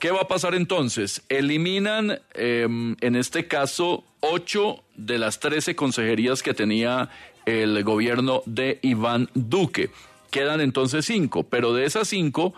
¿Qué 0.00 0.10
va 0.10 0.22
a 0.22 0.28
pasar 0.28 0.56
entonces? 0.56 1.22
Eliminan, 1.28 2.18
eh, 2.34 2.66
en 3.00 3.16
este 3.16 3.46
caso, 3.46 4.02
ocho 4.18 4.82
de 4.96 5.18
las 5.18 5.38
trece 5.38 5.76
consejerías 5.76 6.42
que 6.42 6.52
tenía 6.52 7.08
el 7.46 7.84
gobierno 7.84 8.42
de 8.44 8.80
Iván 8.82 9.30
Duque. 9.34 9.90
Quedan 10.32 10.60
entonces 10.60 11.06
cinco, 11.06 11.44
pero 11.44 11.74
de 11.74 11.84
esas 11.84 12.08
cinco 12.08 12.54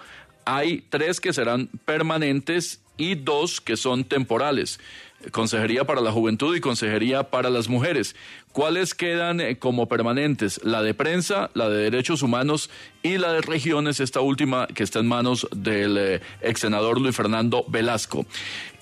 hay 0.47 0.83
tres 0.89 1.21
que 1.21 1.35
serán 1.35 1.69
permanentes 1.85 2.81
y 2.97 3.17
dos 3.17 3.61
que 3.61 3.77
son 3.77 4.05
temporales. 4.05 4.81
Consejería 5.33 5.85
para 5.85 6.01
la 6.01 6.13
Juventud 6.13 6.57
y 6.57 6.61
Consejería 6.61 7.25
para 7.25 7.51
las 7.51 7.69
Mujeres. 7.69 8.17
¿Cuáles 8.53 8.95
quedan 8.95 9.41
eh, 9.41 9.59
como 9.59 9.87
permanentes? 9.89 10.61
La 10.65 10.83
de 10.83 10.93
prensa, 10.93 11.51
la 11.55 11.69
de 11.69 11.85
derechos 11.85 12.23
humanos 12.23 12.69
y 13.03 13.17
la 13.19 13.33
de 13.33 13.41
regiones, 13.43 14.01
esta 14.01 14.21
última 14.21 14.67
que 14.67 14.83
está 14.83 14.99
en 14.99 15.07
manos 15.07 15.47
del 15.55 15.97
eh, 15.99 16.21
ex 16.43 16.61
senador 16.61 17.01
Luis 17.01 17.15
Fernando 17.15 17.65
Velasco. 17.69 18.27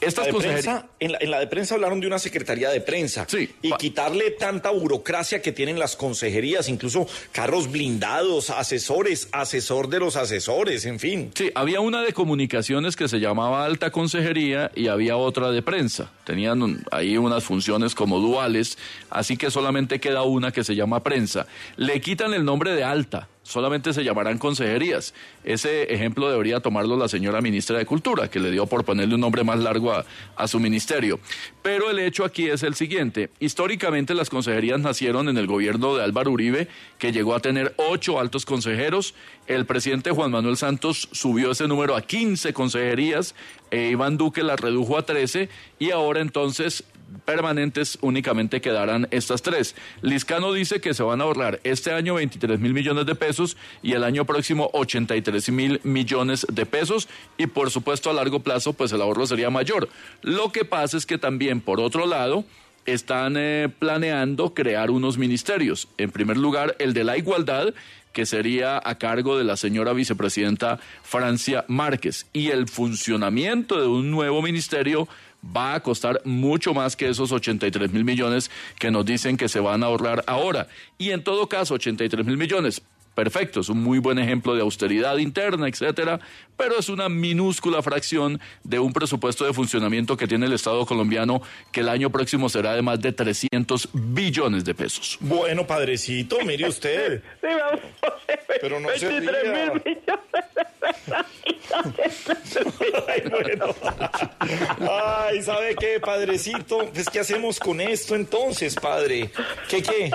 Estas 0.00 0.28
consejerías... 0.28 0.62
prensa, 0.64 0.86
en, 1.00 1.12
la, 1.12 1.18
en 1.20 1.30
la 1.32 1.40
de 1.40 1.48
prensa 1.48 1.74
hablaron 1.74 1.98
de 2.00 2.06
una 2.06 2.20
secretaría 2.20 2.70
de 2.70 2.80
prensa. 2.80 3.26
Y 3.62 3.72
quitarle 3.72 4.30
tanta 4.30 4.70
burocracia 4.70 5.42
que 5.42 5.50
tienen 5.50 5.78
las 5.80 5.96
consejerías, 5.96 6.68
incluso 6.68 7.08
carros 7.32 7.70
blindados, 7.70 8.50
asesores, 8.50 9.28
asesor 9.32 9.88
de 9.88 9.98
los 9.98 10.14
asesores, 10.16 10.86
en 10.86 11.00
fin. 11.00 11.32
Sí, 11.34 11.50
había 11.54 11.80
una 11.80 12.02
de 12.02 12.12
comunicaciones 12.12 12.94
que 12.94 13.08
se 13.08 13.18
llamaba 13.18 13.64
alta 13.64 13.90
consejería 13.90 14.70
y 14.76 14.86
había 14.86 15.16
otra 15.16 15.50
de 15.50 15.62
prensa. 15.62 16.12
Tenían 16.24 16.62
un- 16.62 16.84
ahí 16.92 17.16
unas 17.18 17.42
funciones 17.42 17.96
como 17.96 18.20
duales, 18.20 18.78
así 19.10 19.36
que 19.36 19.50
solamente 19.59 19.98
queda 19.98 20.22
una 20.22 20.52
que 20.52 20.62
se 20.62 20.76
llama 20.76 21.02
prensa. 21.02 21.48
Le 21.76 22.00
quitan 22.00 22.32
el 22.32 22.44
nombre 22.44 22.76
de 22.76 22.84
alta, 22.84 23.26
solamente 23.42 23.92
se 23.92 24.04
llamarán 24.04 24.38
consejerías. 24.38 25.14
Ese 25.42 25.92
ejemplo 25.92 26.30
debería 26.30 26.61
tomarlo 26.61 26.96
la 26.96 27.09
señora 27.09 27.40
ministra 27.40 27.76
de 27.76 27.84
Cultura, 27.84 28.30
que 28.30 28.38
le 28.38 28.52
dio 28.52 28.66
por 28.66 28.84
ponerle 28.84 29.16
un 29.16 29.20
nombre 29.20 29.42
más 29.42 29.59
largo 29.59 29.90
a, 29.90 30.04
a 30.36 30.46
su 30.46 30.61
ministerio. 30.61 31.18
Pero 31.61 31.90
el 31.90 31.98
hecho 31.98 32.24
aquí 32.24 32.46
es 32.46 32.62
el 32.62 32.76
siguiente. 32.76 33.30
Históricamente 33.40 34.14
las 34.14 34.30
consejerías 34.30 34.78
nacieron 34.78 35.28
en 35.28 35.36
el 35.36 35.48
gobierno 35.48 35.96
de 35.96 36.04
Álvaro 36.04 36.30
Uribe, 36.30 36.68
que 36.98 37.11
llegó 37.11 37.34
a 37.34 37.40
tener 37.40 37.74
ocho 37.78 38.20
altos 38.20 38.46
consejeros. 38.46 39.16
El 39.48 39.66
presidente 39.66 40.12
Juan 40.12 40.30
Manuel 40.30 40.56
Santos 40.56 41.09
subió 41.11 41.50
ese 41.50 41.66
número 41.66 41.96
a 41.96 42.02
15 42.02 42.52
consejerías, 42.52 43.34
e 43.72 43.88
Iván 43.88 44.18
Duque 44.18 44.44
la 44.44 44.54
redujo 44.54 44.96
a 44.96 45.04
13 45.04 45.48
y 45.80 45.90
ahora 45.90 46.20
entonces 46.20 46.84
permanentes 47.24 47.98
únicamente 48.00 48.61
quedarán 48.61 49.09
estas 49.11 49.42
tres. 49.42 49.74
Liscano 50.02 50.52
dice 50.52 50.80
que 50.80 50.94
se 50.94 51.02
van 51.02 51.20
a 51.20 51.24
ahorrar 51.24 51.61
este 51.64 51.92
año 51.92 52.14
23 52.14 52.59
mil 52.61 52.74
millones 52.74 53.06
de 53.06 53.14
pesos 53.14 53.56
y 53.82 53.92
el 53.92 54.04
año 54.04 54.24
próximo 54.24 54.70
83 54.72 55.50
mil 55.50 55.80
millones 55.84 56.46
de 56.52 56.66
pesos 56.66 57.09
y 57.36 57.46
por 57.46 57.70
supuesto 57.70 58.11
a 58.11 58.14
largo 58.14 58.40
plazo 58.40 58.72
pues 58.72 58.92
el 58.92 59.02
ahorro 59.02 59.26
sería 59.26 59.50
mayor. 59.50 59.88
Lo 60.22 60.52
que 60.52 60.64
pasa 60.64 60.96
es 60.96 61.06
que 61.06 61.18
también 61.18 61.61
por 61.61 61.80
otro 61.80 62.06
lado 62.06 62.44
están 62.92 63.34
eh, 63.36 63.68
planeando 63.78 64.54
crear 64.54 64.90
unos 64.90 65.18
ministerios. 65.18 65.88
En 65.98 66.11
primer 66.11 66.36
lugar, 66.36 66.74
el 66.78 66.94
de 66.94 67.04
la 67.04 67.18
igualdad, 67.18 67.74
que 68.12 68.26
sería 68.26 68.80
a 68.82 68.98
cargo 68.98 69.36
de 69.36 69.44
la 69.44 69.56
señora 69.56 69.92
vicepresidenta 69.92 70.80
Francia 71.02 71.64
Márquez, 71.68 72.26
y 72.32 72.48
el 72.48 72.68
funcionamiento 72.68 73.80
de 73.80 73.86
un 73.86 74.11
nuevo 74.11 74.40
ministerio 74.42 75.09
va 75.45 75.74
a 75.74 75.80
costar 75.80 76.20
mucho 76.24 76.74
más 76.74 76.97
que 76.97 77.09
esos 77.09 77.32
83 77.32 77.93
mil 77.93 78.05
millones 78.05 78.51
que 78.78 78.91
nos 78.91 79.05
dicen 79.05 79.36
que 79.36 79.49
se 79.49 79.61
van 79.61 79.82
a 79.82 79.86
ahorrar 79.86 80.24
ahora. 80.26 80.68
Y 80.99 81.11
en 81.11 81.22
todo 81.22 81.49
caso, 81.49 81.74
83 81.74 82.26
mil 82.26 82.36
millones 82.36 82.82
perfecto, 83.18 83.58
es 83.58 83.68
un 83.68 83.82
muy 83.82 83.98
buen 83.98 84.16
ejemplo 84.20 84.54
de 84.54 84.60
austeridad 84.60 85.16
interna, 85.16 85.66
etcétera, 85.66 86.20
pero 86.56 86.78
es 86.78 86.88
una 86.88 87.08
minúscula 87.08 87.82
fracción 87.82 88.40
de 88.62 88.78
un 88.78 88.92
presupuesto 88.92 89.44
de 89.44 89.52
funcionamiento 89.52 90.16
que 90.16 90.28
tiene 90.28 90.46
el 90.46 90.52
Estado 90.52 90.86
colombiano 90.86 91.42
que 91.72 91.80
el 91.80 91.88
año 91.88 92.10
próximo 92.10 92.48
será 92.48 92.74
de 92.74 92.82
más 92.82 93.00
de 93.00 93.10
300 93.10 93.88
billones 93.92 94.64
de 94.64 94.72
pesos. 94.72 95.18
Bueno, 95.18 95.66
padrecito, 95.66 96.38
mire 96.46 96.68
usted. 96.68 97.20
Sí, 97.40 97.46
vamos, 97.58 97.80
Pero 98.60 98.78
no 98.78 98.88
se 98.96 99.08
23 99.08 99.42
ría. 99.42 99.52
mil 99.52 99.82
millones. 99.84 100.38
Ay, 103.08 103.22
bueno. 103.30 103.74
Ay, 104.90 105.42
¿sabe 105.42 105.74
qué, 105.74 105.98
padrecito? 105.98 106.88
Pues, 106.92 107.08
¿qué 107.10 107.18
hacemos 107.18 107.58
con 107.58 107.80
esto 107.80 108.14
entonces, 108.14 108.76
padre? 108.76 109.30
¿Qué, 109.68 109.82
qué? 109.82 110.10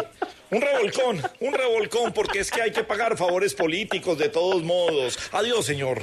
Un 0.54 0.62
revolcón, 0.62 1.20
un 1.40 1.52
revolcón, 1.52 2.14
porque 2.14 2.38
es 2.40 2.52
que 2.52 2.62
hay 2.62 2.72
que 2.72 2.84
pagar 2.84 3.18
favores 3.18 3.56
políticos 3.56 4.20
de 4.20 4.30
todos 4.30 4.62
modos. 4.62 5.18
Adiós, 5.32 5.66
señor. 5.66 6.00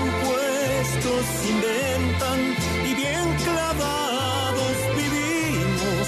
se 1.07 1.49
inventan 1.49 2.41
y 2.85 2.95
bien 2.95 3.27
clavados 3.45 4.77
vivimos 4.97 6.07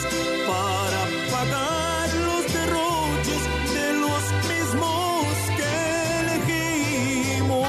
para 0.50 1.00
pagar 1.30 2.08
los 2.28 2.42
derroches 2.52 3.42
de 3.76 3.88
los 4.04 4.22
mismos 4.52 5.24
que 5.58 5.70
elegimos. 6.20 7.68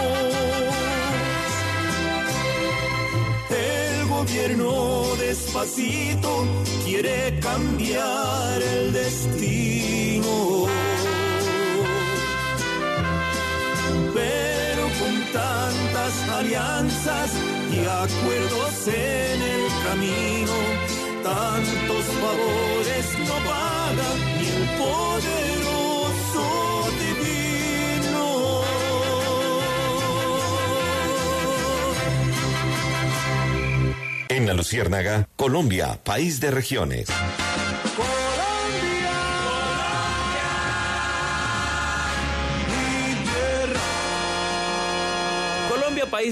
El 3.50 4.08
gobierno 4.08 4.72
despacito 5.20 6.32
quiere 6.84 7.40
cambiar 7.40 8.62
el 8.62 8.92
destino. 8.92 10.40
Alianzas 16.40 17.32
y 17.72 17.80
acuerdos 17.80 18.88
en 18.88 19.42
el 19.42 19.68
camino, 19.86 20.54
tantos 21.22 22.06
favores 22.22 23.06
no 23.28 23.36
paga 23.50 24.10
ni 24.38 24.48
el 24.48 24.66
poderoso 24.80 26.46
divino. 27.04 28.28
En 34.30 34.48
la 34.48 34.54
Luciérnaga, 34.54 35.28
Colombia, 35.36 36.00
país 36.04 36.40
de 36.40 36.52
regiones. 36.52 37.10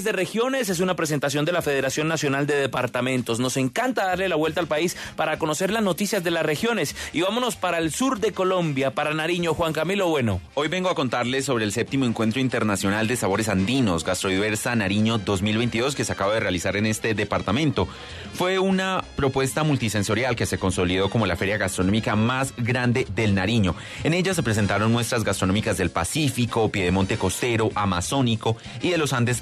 De 0.04 0.12
regiones, 0.12 0.70
es 0.70 0.80
una 0.80 0.96
presentación 0.96 1.46
de 1.46 1.52
la 1.52 1.62
Federación 1.62 2.08
Nacional 2.08 2.48
de 2.48 2.56
Departamentos. 2.56 3.40
Nos 3.40 3.58
encanta 3.58 4.06
darle 4.06 4.30
la 4.30 4.36
vuelta 4.36 4.60
al 4.60 4.68
país 4.68 4.98
para 5.16 5.40
conocer 5.40 5.72
las 5.72 5.84
noticias 5.84 6.24
de 6.24 6.32
las 6.32 6.46
regiones. 6.46 6.96
Y 7.14 7.22
vámonos 7.22 7.56
para 7.56 7.78
el 7.78 7.92
sur 7.92 8.20
de 8.20 8.32
Colombia, 8.32 8.92
para 8.92 9.14
Nariño. 9.14 9.54
Juan 9.54 9.74
Camilo 9.74 10.10
Bueno. 10.10 10.42
Hoy 10.56 10.68
vengo 10.68 10.90
a 10.90 10.96
contarles 10.96 11.46
sobre 11.46 11.66
el 11.66 11.72
séptimo 11.72 12.06
encuentro 12.06 12.42
internacional 12.42 13.08
de 13.08 13.16
sabores 13.16 13.50
andinos, 13.50 14.04
Gastrodiversa 14.04 14.76
Nariño 14.76 15.18
2022, 15.18 15.96
que 15.96 16.04
se 16.04 16.12
acaba 16.12 16.34
de 16.34 16.40
realizar 16.40 16.76
en 16.76 16.86
este 16.86 17.14
departamento. 17.14 17.88
Fue 18.34 18.60
una 18.60 19.04
propuesta 19.16 19.64
multisensorial 19.64 20.36
que 20.36 20.46
se 20.46 20.58
consolidó 20.58 21.10
como 21.10 21.26
la 21.26 21.36
feria 21.36 21.58
gastronómica 21.58 22.16
más 22.16 22.54
grande 22.58 23.08
del 23.16 23.36
Nariño. 23.36 23.76
En 24.04 24.14
ella 24.14 24.34
se 24.34 24.44
presentaron 24.44 24.92
muestras 24.92 25.24
gastronómicas 25.24 25.78
del 25.78 25.90
Pacífico, 25.90 26.70
Piedemonte 26.70 27.18
Costero, 27.18 27.70
Amazónico 27.76 28.58
y 28.82 28.90
de 28.90 28.98
los 28.98 29.14
Andes 29.14 29.42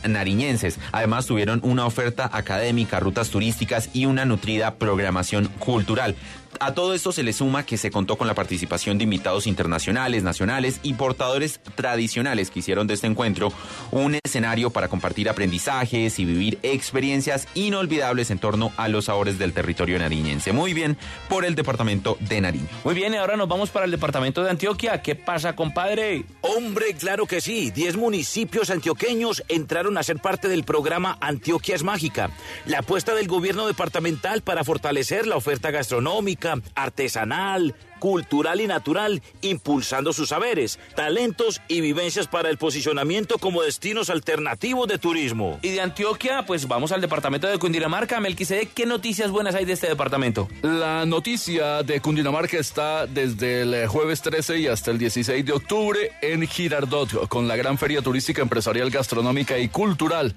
Además 0.92 1.26
tuvieron 1.26 1.60
una 1.64 1.86
oferta 1.86 2.30
académica, 2.32 3.00
rutas 3.00 3.30
turísticas 3.30 3.90
y 3.94 4.06
una 4.06 4.26
nutrida 4.26 4.76
programación 4.76 5.48
cultural. 5.60 6.16
A 6.60 6.74
todo 6.74 6.94
esto 6.94 7.12
se 7.12 7.24
le 7.24 7.34
suma 7.34 7.66
que 7.66 7.78
se 7.78 7.92
contó 7.92 8.18
con 8.18 8.28
la 8.28 8.34
participación 8.34 8.98
de 8.98 9.04
invitados 9.04 9.48
internacionales, 9.48 10.24
nacionales 10.24 10.80
y 10.84 10.94
portadores 10.94 11.60
tradicionales 11.76 12.52
que 12.52 12.60
hicieron 12.60 12.88
de 12.88 12.94
este 12.94 13.08
encuentro 13.08 13.52
un 13.92 14.18
escenario 14.24 14.70
para 14.70 14.88
compartir 14.88 15.30
aprendizajes 15.30 16.20
y 16.20 16.26
vivir 16.26 16.60
experiencias 16.64 17.48
inolvidables 17.56 18.32
en 18.32 18.40
torno 18.40 18.72
a 18.78 18.88
los 18.88 19.06
sabores 19.06 19.38
del 19.38 19.54
territorio 19.54 20.00
nariñense. 20.00 20.54
Muy 20.54 20.74
bien 20.74 20.98
por 21.30 21.46
el 21.46 21.56
departamento 21.56 22.18
de 22.22 22.42
Nariño. 22.42 22.68
Muy 22.84 22.96
bien, 22.96 23.14
y 23.14 23.18
ahora 23.18 23.38
nos 23.38 23.48
vamos 23.48 23.70
para 23.70 23.86
el 23.86 23.92
departamento 23.92 24.44
de 24.44 24.50
Antioquia. 24.50 25.02
¿Qué 25.02 25.16
pasa, 25.16 25.56
compadre? 25.56 26.26
Hombre, 26.42 26.94
claro 26.94 27.26
que 27.26 27.42
sí. 27.42 27.72
Diez 27.72 27.96
municipios 27.96 28.70
antioqueños 28.70 29.44
entraron 29.48 29.98
a 29.98 30.04
ser 30.04 30.20
parte 30.20 30.48
del 30.48 30.64
programa 30.64 31.18
Antioquia 31.22 31.76
es 31.76 31.84
Mágica. 31.84 32.30
La 32.66 32.80
apuesta 32.80 33.14
del 33.16 33.28
gobierno 33.28 33.68
departamental 33.68 34.42
para 34.42 34.64
fortalecer 34.64 35.28
la 35.28 35.36
oferta 35.36 35.72
gastronómica, 35.72 36.45
artesanal, 36.76 37.76
cultural 38.00 38.62
y 38.62 38.68
natural, 38.68 39.22
impulsando 39.42 40.14
sus 40.14 40.30
saberes, 40.30 40.80
talentos 40.96 41.62
y 41.68 41.82
vivencias 41.82 42.28
para 42.28 42.50
el 42.50 42.58
posicionamiento 42.58 43.38
como 43.38 43.64
destinos 43.64 44.10
alternativos 44.10 44.88
de 44.88 44.98
turismo. 44.98 45.60
Y 45.62 45.70
de 45.70 45.82
Antioquia, 45.82 46.46
pues 46.46 46.68
vamos 46.68 46.92
al 46.92 47.02
departamento 47.02 47.48
de 47.48 47.58
Cundinamarca. 47.58 48.20
Melquisedec, 48.20 48.74
¿qué 48.74 48.86
noticias 48.86 49.32
buenas 49.32 49.56
hay 49.56 49.66
de 49.66 49.74
este 49.74 49.88
departamento? 49.88 50.48
La 50.62 51.06
noticia 51.06 51.84
de 51.84 52.00
Cundinamarca 52.00 52.58
está 52.58 53.08
desde 53.08 53.62
el 53.62 53.88
jueves 53.88 54.22
13 54.22 54.60
y 54.60 54.68
hasta 54.68 54.92
el 54.92 54.98
16 54.98 55.46
de 55.46 55.52
octubre 55.54 56.12
en 56.22 56.48
Girardot, 56.48 57.28
con 57.28 57.48
la 57.48 57.56
gran 57.56 57.78
feria 57.78 58.02
turística 58.02 58.42
empresarial, 58.42 58.90
gastronómica 58.90 59.58
y 59.58 59.70
cultural, 59.70 60.36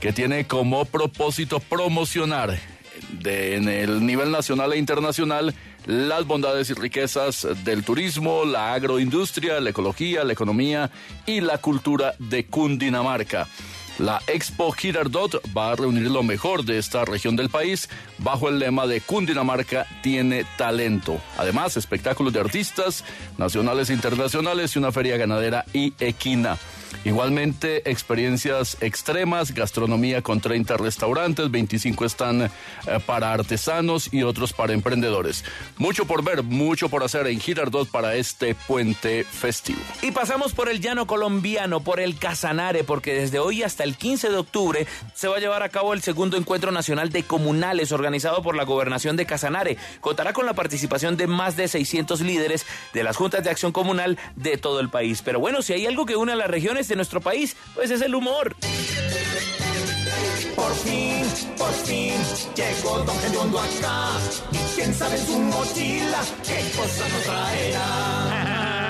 que 0.00 0.12
tiene 0.12 0.46
como 0.46 0.84
propósito 0.84 1.60
promocionar 1.60 2.77
de, 3.10 3.56
en 3.56 3.68
el 3.68 4.04
nivel 4.04 4.30
nacional 4.30 4.72
e 4.72 4.78
internacional 4.78 5.54
las 5.86 6.26
bondades 6.26 6.68
y 6.70 6.74
riquezas 6.74 7.46
del 7.64 7.82
turismo, 7.82 8.44
la 8.44 8.74
agroindustria, 8.74 9.60
la 9.60 9.70
ecología, 9.70 10.24
la 10.24 10.32
economía 10.32 10.90
y 11.26 11.40
la 11.40 11.58
cultura 11.58 12.14
de 12.18 12.46
Cundinamarca. 12.46 13.46
La 13.98 14.22
Expo 14.28 14.70
Girardot 14.70 15.42
va 15.56 15.72
a 15.72 15.76
reunir 15.76 16.08
lo 16.08 16.22
mejor 16.22 16.64
de 16.64 16.78
esta 16.78 17.04
región 17.04 17.34
del 17.34 17.48
país 17.48 17.88
bajo 18.18 18.48
el 18.48 18.60
lema 18.60 18.86
de 18.86 19.00
Cundinamarca 19.00 19.86
tiene 20.02 20.44
talento. 20.56 21.20
Además, 21.36 21.76
espectáculos 21.76 22.32
de 22.32 22.38
artistas 22.38 23.04
nacionales 23.38 23.90
e 23.90 23.94
internacionales 23.94 24.76
y 24.76 24.78
una 24.78 24.92
feria 24.92 25.16
ganadera 25.16 25.64
y 25.72 25.94
equina. 25.98 26.58
Igualmente, 27.04 27.90
experiencias 27.90 28.76
extremas, 28.80 29.52
gastronomía 29.52 30.22
con 30.22 30.40
30 30.40 30.76
restaurantes, 30.76 31.50
25 31.50 32.04
están 32.04 32.42
eh, 32.42 32.50
para 33.06 33.32
artesanos 33.32 34.12
y 34.12 34.22
otros 34.22 34.52
para 34.52 34.72
emprendedores. 34.72 35.44
Mucho 35.76 36.06
por 36.06 36.24
ver, 36.24 36.42
mucho 36.42 36.88
por 36.88 37.02
hacer 37.02 37.26
en 37.26 37.40
Girardot 37.40 37.90
para 37.90 38.16
este 38.16 38.54
puente 38.54 39.24
festivo. 39.24 39.80
Y 40.02 40.10
pasamos 40.10 40.52
por 40.52 40.68
el 40.68 40.80
llano 40.80 41.06
colombiano, 41.06 41.80
por 41.80 42.00
el 42.00 42.18
Casanare, 42.18 42.84
porque 42.84 43.14
desde 43.14 43.38
hoy 43.38 43.62
hasta 43.62 43.84
el 43.84 43.96
15 43.96 44.30
de 44.30 44.36
octubre 44.36 44.86
se 45.14 45.28
va 45.28 45.36
a 45.36 45.40
llevar 45.40 45.62
a 45.62 45.68
cabo 45.68 45.94
el 45.94 46.02
segundo 46.02 46.36
encuentro 46.36 46.72
nacional 46.72 47.10
de 47.10 47.22
comunales 47.22 47.92
organizado 47.92 48.42
por 48.42 48.56
la 48.56 48.64
gobernación 48.64 49.16
de 49.16 49.26
Casanare. 49.26 49.76
Contará 50.00 50.32
con 50.32 50.46
la 50.46 50.54
participación 50.54 51.16
de 51.16 51.26
más 51.26 51.56
de 51.56 51.68
600 51.68 52.20
líderes 52.20 52.66
de 52.92 53.02
las 53.02 53.16
juntas 53.16 53.44
de 53.44 53.50
acción 53.50 53.72
comunal 53.72 54.18
de 54.36 54.56
todo 54.56 54.80
el 54.80 54.88
país. 54.88 55.22
Pero 55.22 55.40
bueno, 55.40 55.62
si 55.62 55.72
hay 55.72 55.86
algo 55.86 56.06
que 56.06 56.16
une 56.16 56.32
a 56.32 56.36
las 56.36 56.48
regiones 56.48 56.77
de 56.86 56.96
nuestro 56.96 57.20
país, 57.20 57.56
pues 57.74 57.90
es 57.90 58.00
el 58.02 58.14
humor. 58.14 58.54
Por 60.54 60.74
fin, 60.74 61.24
por 61.56 61.72
fin, 61.72 62.14
llegó 62.54 62.98
Don 63.00 63.18
Gediondo 63.20 63.58
acá. 63.58 64.10
Y 64.52 64.58
quién 64.76 64.94
sabe 64.94 65.16
en 65.16 65.26
su 65.26 65.38
mochila 65.38 66.20
qué 66.46 66.70
cosa 66.76 67.08
nos 67.08 67.22
traerá. 67.24 68.84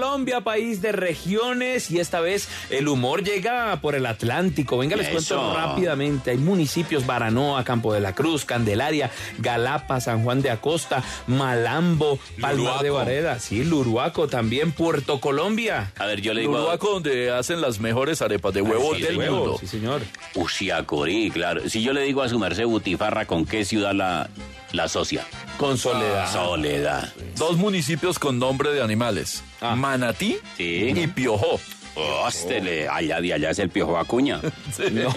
Colombia, 0.00 0.40
país 0.42 0.82
de 0.82 0.92
regiones, 0.92 1.90
y 1.90 1.98
esta 2.00 2.20
vez 2.20 2.48
el 2.70 2.86
humor 2.88 3.22
llega 3.24 3.80
por 3.80 3.94
el 3.94 4.04
Atlántico. 4.06 4.76
Venga, 4.78 4.94
les 4.96 5.08
cuento 5.08 5.54
rápidamente. 5.54 6.30
Hay 6.32 6.36
municipios 6.38 7.06
Baranoa, 7.06 7.64
Campo 7.64 7.92
de 7.94 8.00
la 8.00 8.14
Cruz, 8.14 8.44
Candelaria, 8.44 9.10
Galapa, 9.38 10.00
San 10.00 10.22
Juan 10.22 10.42
de 10.42 10.50
Acosta, 10.50 11.02
Malambo, 11.26 12.18
Palmar 12.40 12.82
de 12.82 12.88
Luruaco. 12.88 12.94
Vareda, 12.96 13.38
sí, 13.38 13.64
Luruaco 13.64 14.28
también, 14.28 14.72
Puerto 14.72 15.20
Colombia. 15.20 15.92
A 15.98 16.06
ver, 16.06 16.20
yo 16.20 16.34
le 16.34 16.42
digo. 16.42 16.56
a- 16.56 16.60
Uruguaco, 16.60 16.90
donde 16.94 17.30
hacen 17.30 17.60
las 17.60 17.80
mejores 17.80 18.20
arepas 18.22 18.52
de 18.52 18.62
huevo 18.62 18.94
Sí, 18.94 19.02
del 19.02 19.12
de 19.12 19.18
huevo, 19.18 19.36
mundo. 19.38 19.56
Sí, 19.60 19.66
señor. 19.66 20.02
Usiacorí, 20.34 21.30
claro. 21.30 21.68
Si 21.68 21.82
yo 21.82 21.92
le 21.92 22.02
digo 22.02 22.22
a 22.22 22.28
su 22.28 22.38
merced 22.38 22.64
Butifarra, 22.66 23.26
¿con 23.26 23.46
qué 23.46 23.64
ciudad 23.64 23.92
la, 23.94 24.28
la 24.76 24.84
asocia? 24.84 25.24
Con 25.58 25.76
Soledad. 25.78 26.32
Soledad. 26.32 27.12
Dos 27.36 27.56
municipios 27.56 28.18
con 28.18 28.38
nombre 28.38 28.70
de 28.70 28.82
animales. 28.82 29.42
Manatí 29.60 30.38
Sí. 30.56 30.92
y 30.94 31.06
Piojó. 31.08 31.58
Hóstele, 31.98 32.88
allá 32.90 33.22
de 33.22 33.32
allá 33.32 33.48
es 33.50 33.58
el 33.58 33.70
piojo 33.70 33.96
acuña. 33.98 34.38
No. 34.92 35.08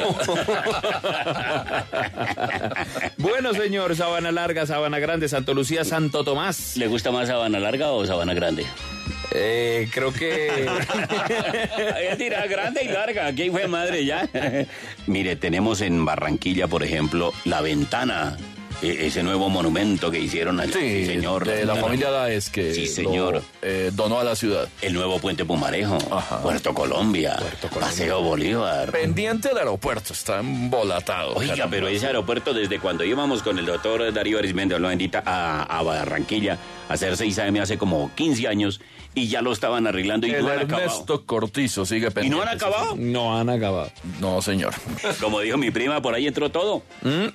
bueno, 3.17 3.53
señor, 3.53 3.95
Sabana 3.97 4.31
Larga, 4.31 4.65
Sabana 4.65 4.97
Grande, 4.99 5.27
Santo 5.27 5.53
Lucía, 5.53 5.83
Santo 5.83 6.23
Tomás. 6.23 6.77
¿Le 6.77 6.87
gusta 6.87 7.11
más 7.11 7.27
Sabana 7.27 7.59
Larga 7.59 7.91
o 7.91 8.05
Sabana 8.05 8.33
Grande? 8.33 8.65
Eh, 9.31 9.89
creo 9.93 10.13
que. 10.13 10.49
Ahí 11.95 12.17
tira 12.17 12.47
grande 12.47 12.83
y 12.83 12.87
larga, 12.87 13.27
aquí 13.27 13.49
fue 13.51 13.67
madre 13.67 14.03
ya. 14.05 14.27
Mire, 15.05 15.35
tenemos 15.35 15.81
en 15.81 16.03
Barranquilla, 16.05 16.67
por 16.67 16.81
ejemplo, 16.83 17.31
La 17.45 17.61
Ventana, 17.61 18.37
ese 18.81 19.23
nuevo 19.23 19.49
monumento 19.49 20.09
que 20.09 20.19
hicieron 20.19 20.59
allá. 20.59 20.73
Sí, 20.73 21.05
señor. 21.05 21.45
de 21.45 21.65
la 21.65 21.75
familia 21.75 22.09
Daes 22.11 22.49
que 22.49 22.73
Sí, 22.73 22.85
lo, 22.87 22.91
señor. 22.93 23.43
eh, 23.61 23.91
donó 23.93 24.19
a 24.19 24.23
la 24.23 24.35
ciudad. 24.35 24.67
El 24.81 24.93
nuevo 24.93 25.19
puente 25.19 25.43
Pumarejo, 25.45 25.97
Puerto 26.41 26.73
Colombia, 26.73 27.37
Paseo 27.79 28.21
Bolívar. 28.21 28.91
Pendiente 28.91 29.49
del 29.49 29.57
aeropuerto, 29.59 30.13
está 30.13 30.39
embolatado. 30.39 31.33
Oiga, 31.35 31.53
caramba. 31.53 31.71
pero 31.71 31.87
ese 31.87 32.07
aeropuerto, 32.07 32.53
desde 32.53 32.79
cuando 32.79 33.03
íbamos 33.03 33.43
con 33.43 33.57
el 33.59 33.65
doctor 33.65 34.11
Darío 34.13 34.39
Arismendi, 34.39 34.77
lo 34.77 34.87
bendita, 34.87 35.23
a, 35.25 35.63
a 35.63 35.81
Barranquilla, 35.83 36.57
a 36.87 36.93
hacer 36.93 37.17
6 37.17 37.39
AM 37.39 37.57
hace 37.57 37.77
como 37.77 38.11
15 38.15 38.47
años, 38.47 38.79
y 39.15 39.27
ya 39.27 39.41
lo 39.41 39.51
estaban 39.51 39.87
arreglando 39.87 40.27
y 40.27 40.31
El 40.31 40.43
no 40.43 40.49
han 40.51 40.59
acabado. 40.59 40.83
Ernesto 40.83 41.25
Cortizo 41.25 41.85
sigue 41.85 42.07
¿Y 42.07 42.11
pendiente. 42.11 42.35
no 42.37 42.41
han 42.43 42.47
acabado? 42.55 42.95
No 42.95 43.37
han 43.37 43.49
acabado. 43.49 43.91
No, 44.21 44.41
señor. 44.41 44.73
Como 45.19 45.39
dijo 45.41 45.57
mi 45.57 45.71
prima, 45.71 46.01
por 46.01 46.13
ahí 46.13 46.27
entró 46.27 46.49
todo. 46.49 46.83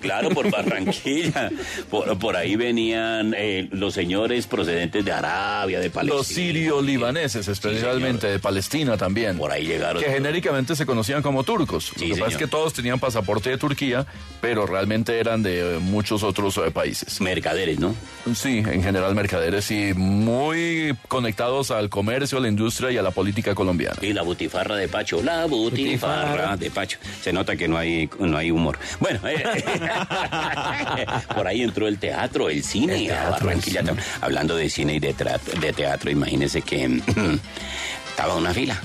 Claro, 0.00 0.30
por 0.30 0.50
Barranquilla. 0.52 1.50
por, 1.90 2.18
por 2.18 2.36
ahí 2.36 2.56
venían 2.56 3.34
eh, 3.36 3.68
los 3.72 3.92
señores 3.94 4.46
procedentes 4.46 5.04
de 5.04 5.12
Arabia, 5.12 5.80
de 5.80 5.90
Palestina. 5.90 6.16
Los 6.16 6.26
sirio-libaneses, 6.28 7.48
especialmente 7.48 8.28
de 8.28 8.38
Palestina 8.38 8.96
también. 8.96 9.36
Por 9.36 9.50
ahí 9.50 9.66
llegaron. 9.66 10.02
Que 10.02 10.10
genéricamente 10.10 10.76
se 10.76 10.86
conocían 10.86 11.22
como 11.22 11.44
turcos. 11.44 11.92
Sí, 11.96 12.08
Lo 12.08 12.14
que 12.14 12.20
pasa 12.20 12.32
es 12.32 12.38
que 12.38 12.46
todos 12.46 12.72
tenían 12.72 12.98
pasaporte 13.00 13.50
de 13.50 13.58
Turquía, 13.58 14.06
pero 14.40 14.66
realmente 14.66 15.18
eran 15.18 15.42
de 15.42 15.76
eh, 15.76 15.78
muchos 15.80 16.22
otros 16.22 16.56
eh, 16.58 16.70
países. 16.70 17.20
Mercaderes, 17.20 17.78
¿no? 17.80 17.94
Sí, 18.34 18.58
en 18.58 18.82
general 18.82 19.14
mercaderes 19.14 19.70
y 19.70 19.92
muy 19.94 20.96
conectados 21.08 21.63
al 21.70 21.88
comercio, 21.88 22.38
a 22.38 22.40
la 22.40 22.48
industria 22.48 22.90
y 22.90 22.96
a 22.98 23.02
la 23.02 23.10
política 23.10 23.54
colombiana. 23.54 23.96
Y 24.00 24.12
la 24.12 24.22
butifarra 24.22 24.76
de 24.76 24.88
Pacho, 24.88 25.22
la 25.22 25.46
butifarra 25.46 26.56
de 26.56 26.70
Pacho. 26.70 26.98
Se 27.20 27.32
nota 27.32 27.56
que 27.56 27.68
no 27.68 27.76
hay, 27.76 28.08
no 28.18 28.36
hay 28.36 28.50
humor. 28.50 28.78
Bueno, 29.00 29.20
eh, 29.26 29.42
por 31.34 31.46
ahí 31.46 31.62
entró 31.62 31.88
el 31.88 31.98
teatro, 31.98 32.48
el 32.48 32.62
cine, 32.62 33.10
a 33.12 33.30
Barranquilla. 33.30 33.82
Hablando 34.20 34.56
de 34.56 34.68
cine 34.68 34.94
y 34.94 35.00
de, 35.00 35.14
de 35.60 35.72
teatro, 35.72 36.10
imagínense 36.10 36.62
que 36.62 36.84
estaba 38.10 38.36
una 38.36 38.52
fila. 38.52 38.80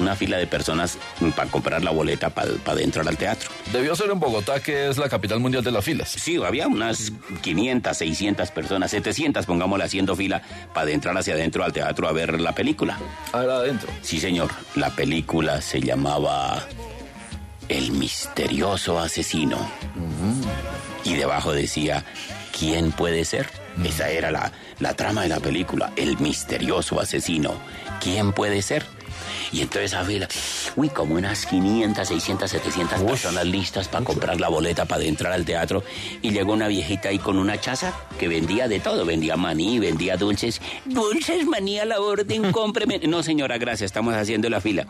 Una 0.00 0.16
fila 0.16 0.38
de 0.38 0.46
personas 0.46 0.96
para 1.36 1.50
comprar 1.50 1.84
la 1.84 1.90
boleta 1.90 2.30
para 2.30 2.80
entrar 2.80 3.06
al 3.06 3.18
teatro. 3.18 3.50
Debió 3.72 3.94
ser 3.94 4.10
en 4.10 4.18
Bogotá, 4.18 4.60
que 4.60 4.88
es 4.88 4.96
la 4.96 5.08
capital 5.10 5.40
mundial 5.40 5.62
de 5.62 5.70
las 5.70 5.84
filas. 5.84 6.08
Sí, 6.08 6.36
había 6.42 6.66
unas 6.66 7.12
500, 7.42 7.96
600 7.96 8.50
personas, 8.50 8.90
700, 8.90 9.44
pongámosle, 9.44 9.84
haciendo 9.84 10.16
fila 10.16 10.40
para 10.72 10.90
entrar 10.90 11.16
hacia 11.18 11.34
adentro 11.34 11.62
al 11.64 11.72
teatro 11.72 12.08
a 12.08 12.12
ver 12.12 12.40
la 12.40 12.54
película. 12.54 12.98
Ah, 13.32 13.42
era 13.44 13.56
adentro. 13.56 13.90
Sí, 14.00 14.18
señor. 14.18 14.50
La 14.74 14.88
película 14.90 15.60
se 15.60 15.80
llamaba 15.80 16.66
El 17.68 17.92
misterioso 17.92 18.98
asesino. 18.98 19.58
Y 21.04 21.14
debajo 21.14 21.52
decía, 21.52 22.04
¿quién 22.58 22.90
puede 22.92 23.24
ser? 23.24 23.48
Esa 23.84 24.10
era 24.10 24.30
la, 24.30 24.52
la 24.78 24.94
trama 24.94 25.22
de 25.22 25.28
la 25.28 25.40
película, 25.40 25.92
El 25.96 26.18
misterioso 26.18 27.00
asesino. 27.00 27.54
¿Quién 28.00 28.32
puede 28.32 28.62
ser? 28.62 28.84
Y 29.52 29.62
entonces 29.62 29.92
esa 29.92 30.04
fila, 30.04 30.28
uy, 30.76 30.88
como 30.90 31.16
unas 31.16 31.44
500, 31.46 32.06
600, 32.06 32.50
700 32.50 33.02
personas 33.02 33.44
listas 33.46 33.88
para 33.88 34.04
comprar 34.04 34.40
la 34.40 34.48
boleta 34.48 34.84
para 34.84 35.04
entrar 35.04 35.32
al 35.32 35.44
teatro. 35.44 35.82
Y 36.22 36.30
llegó 36.30 36.52
una 36.52 36.68
viejita 36.68 37.08
ahí 37.08 37.18
con 37.18 37.38
una 37.38 37.60
chaza 37.60 37.92
que 38.18 38.28
vendía 38.28 38.68
de 38.68 38.78
todo. 38.78 39.04
Vendía 39.04 39.36
maní, 39.36 39.78
vendía 39.80 40.16
dulces. 40.16 40.60
Dulces 40.84 41.46
maní 41.46 41.78
a 41.78 41.84
la 41.84 42.00
orden, 42.00 42.52
cómpreme. 42.52 43.00
No, 43.00 43.22
señora, 43.22 43.58
gracias, 43.58 43.86
estamos 43.86 44.14
haciendo 44.14 44.48
la 44.48 44.60
fila. 44.60 44.86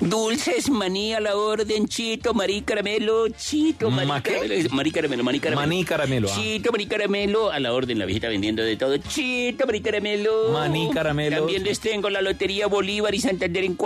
Dulces 0.00 0.68
maní 0.68 1.14
a 1.14 1.20
la 1.20 1.36
orden, 1.36 1.88
chito, 1.88 2.34
marí 2.34 2.62
caramelo, 2.62 3.28
chito, 3.28 3.90
marí 3.90 4.20
caramelo. 4.20 4.70
Marí 4.70 4.90
caramelo, 4.90 5.24
marí 5.24 5.40
caramelo. 5.40 5.66
Maní 5.66 5.84
caramelo, 5.84 6.28
ah. 6.30 6.36
Chito, 6.36 6.70
marí 6.70 6.86
caramelo. 6.86 7.50
A 7.50 7.60
la 7.60 7.72
orden, 7.72 7.98
la 7.98 8.04
viejita 8.04 8.28
vendiendo 8.28 8.62
de 8.62 8.76
todo. 8.76 8.96
Chito, 8.98 9.64
marí 9.66 9.80
caramelo. 9.80 10.50
Maní 10.52 10.90
caramelo. 10.92 11.38
También 11.38 11.64
les 11.64 11.80
tengo 11.80 12.10
la 12.10 12.20
lotería 12.20 12.66
Bolívar 12.66 13.14
y 13.14 13.20
Santander 13.20 13.64
en 13.64 13.74
cuatro. 13.74 13.85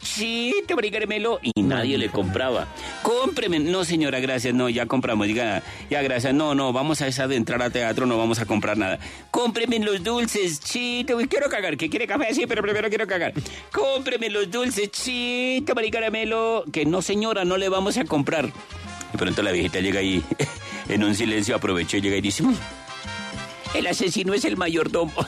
Chito, 0.00 0.76
marí 0.76 0.90
caramelo. 0.90 1.40
Y 1.42 1.62
nadie 1.62 1.98
le 1.98 2.08
compraba. 2.08 2.66
Cómpreme. 3.02 3.58
No, 3.58 3.84
señora, 3.84 4.20
gracias. 4.20 4.54
No, 4.54 4.68
ya 4.68 4.86
compramos. 4.86 5.26
Diga, 5.26 5.62
ya, 5.90 6.02
gracias. 6.02 6.34
No, 6.34 6.54
no, 6.54 6.72
vamos 6.72 7.00
a 7.02 7.06
esa 7.08 7.26
de 7.28 7.36
entrar 7.36 7.62
al 7.62 7.72
teatro, 7.72 8.06
no 8.06 8.18
vamos 8.18 8.38
a 8.40 8.46
comprar 8.46 8.76
nada. 8.76 8.98
Cómpreme 9.30 9.78
los 9.78 10.02
dulces, 10.02 10.60
chito. 10.60 11.16
Quiero 11.28 11.48
cagar. 11.48 11.76
¿Qué 11.76 11.88
quiere 11.90 12.06
café? 12.06 12.34
Sí, 12.34 12.46
pero 12.46 12.62
primero 12.62 12.88
quiero 12.88 13.06
cagar. 13.06 13.32
Cómpreme 13.72 14.30
los 14.30 14.50
dulces, 14.50 14.90
chito, 14.90 15.74
marí 15.74 15.90
caramelo. 15.90 16.64
Que 16.72 16.84
no, 16.84 17.02
señora, 17.02 17.44
no 17.44 17.56
le 17.56 17.68
vamos 17.68 17.96
a 17.98 18.04
comprar. 18.04 18.46
De 19.12 19.18
pronto 19.18 19.42
la 19.42 19.52
viejita 19.52 19.78
llega 19.80 20.00
ahí, 20.00 20.22
en 20.88 21.04
un 21.04 21.14
silencio 21.14 21.54
aprovechó 21.54 21.96
y 21.96 22.00
llega 22.00 22.16
y 22.16 22.20
dice, 22.20 22.42
"Uy, 22.42 22.56
el 23.74 23.86
asesino 23.86 24.34
es 24.34 24.44
el 24.44 24.56
mayordomo. 24.56 25.12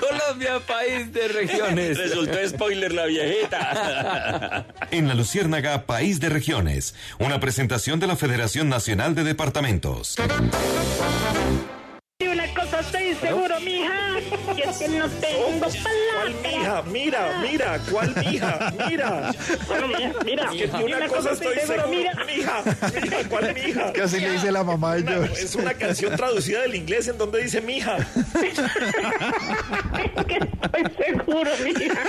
Colombia, 0.00 0.60
país 0.66 1.12
de 1.12 1.28
regiones. 1.28 1.98
Resultó 1.98 2.38
spoiler 2.48 2.92
la 2.92 3.06
viejita. 3.06 4.66
En 4.90 5.08
la 5.08 5.14
Luciérnaga, 5.14 5.86
País 5.86 6.20
de 6.20 6.28
Regiones, 6.28 6.94
una 7.18 7.40
presentación 7.40 7.98
de 7.98 8.06
la 8.06 8.16
Federación 8.16 8.68
Nacional 8.68 9.14
de 9.14 9.24
Departamentos. 9.24 10.16
Y 12.18 12.26
una 12.26 12.52
cosa 12.52 12.80
estoy 12.80 13.14
seguro, 13.14 13.58
mija, 13.60 14.11
que 14.54 14.62
es 14.62 14.78
que 14.78 14.88
no 14.88 15.08
tengo 15.08 15.60
¿Cuál 15.60 16.34
mija? 16.42 16.82
Mira, 16.82 17.38
mira, 17.42 17.80
¿cuál 17.90 18.14
mija? 18.16 18.72
Mira. 18.88 19.32
Bueno, 19.66 19.88
mija, 19.88 20.12
mira, 20.24 20.44
Es 20.44 20.50
que 20.50 20.66
de 20.68 20.80
y 20.80 20.92
una 20.94 21.08
cosa 21.08 21.30
estoy 21.32 21.58
seguro. 21.58 21.88
Mija, 21.88 22.12
mija, 22.26 22.62
¿cuál 23.28 23.54
mija? 23.54 23.92
Que 23.92 24.02
así 24.02 24.20
le 24.20 24.30
dice 24.32 24.52
la 24.52 24.62
mamá 24.64 24.94
de 24.96 25.02
Una- 25.02 25.12
George. 25.12 25.42
es 25.44 25.54
una 25.54 25.74
canción 25.74 26.16
traducida 26.16 26.60
del 26.62 26.74
inglés 26.74 27.08
en 27.08 27.18
donde 27.18 27.42
dice 27.42 27.60
mija. 27.60 27.96
Estoy 30.62 30.84
seguro, 31.04 31.50
mija. 31.64 32.02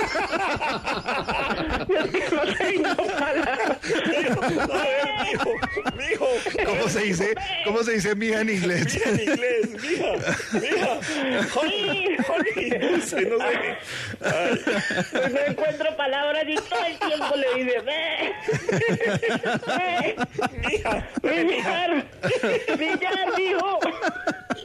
Es 1.88 2.10
que 2.10 2.34
no 2.34 2.42
tengo 2.56 2.94
palabras. 3.18 3.60
A 3.60 4.76
ver, 4.82 5.08
mijo, 5.24 5.50
mijo. 5.96 6.28
¿Cómo 6.66 6.88
se 6.88 7.00
dice, 7.00 7.34
cómo 7.64 7.82
se 7.82 7.92
dice 7.92 8.14
mija 8.14 8.40
en 8.40 8.50
inglés? 8.50 8.94
Mija 8.94 9.10
en 9.10 9.20
inglés, 9.20 9.68
mija, 9.82 10.12
mija. 10.60 10.98
Honey, 11.54 12.13
honey. 12.28 12.70
Dulce, 12.70 13.20
no 13.30 13.38
sé. 13.38 13.76
Ay. 14.20 14.60
Pues 15.12 15.32
no 15.32 15.40
encuentro 15.40 15.96
palabras 15.96 16.44
y 16.46 16.54
todo 16.56 16.84
el 16.86 16.98
tiempo 16.98 17.36
le 17.36 17.64
dice, 17.64 17.80
ve. 17.80 18.34
Mija, 20.68 21.08
Billar, 21.22 22.06
billar, 22.78 23.38
mijo. 23.38 23.80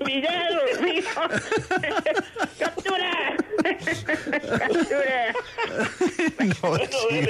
Billar, 0.06 0.82
mijo. 0.82 1.22
Captura. 2.58 3.38
Captura. 4.58 5.34
No, 6.40 6.78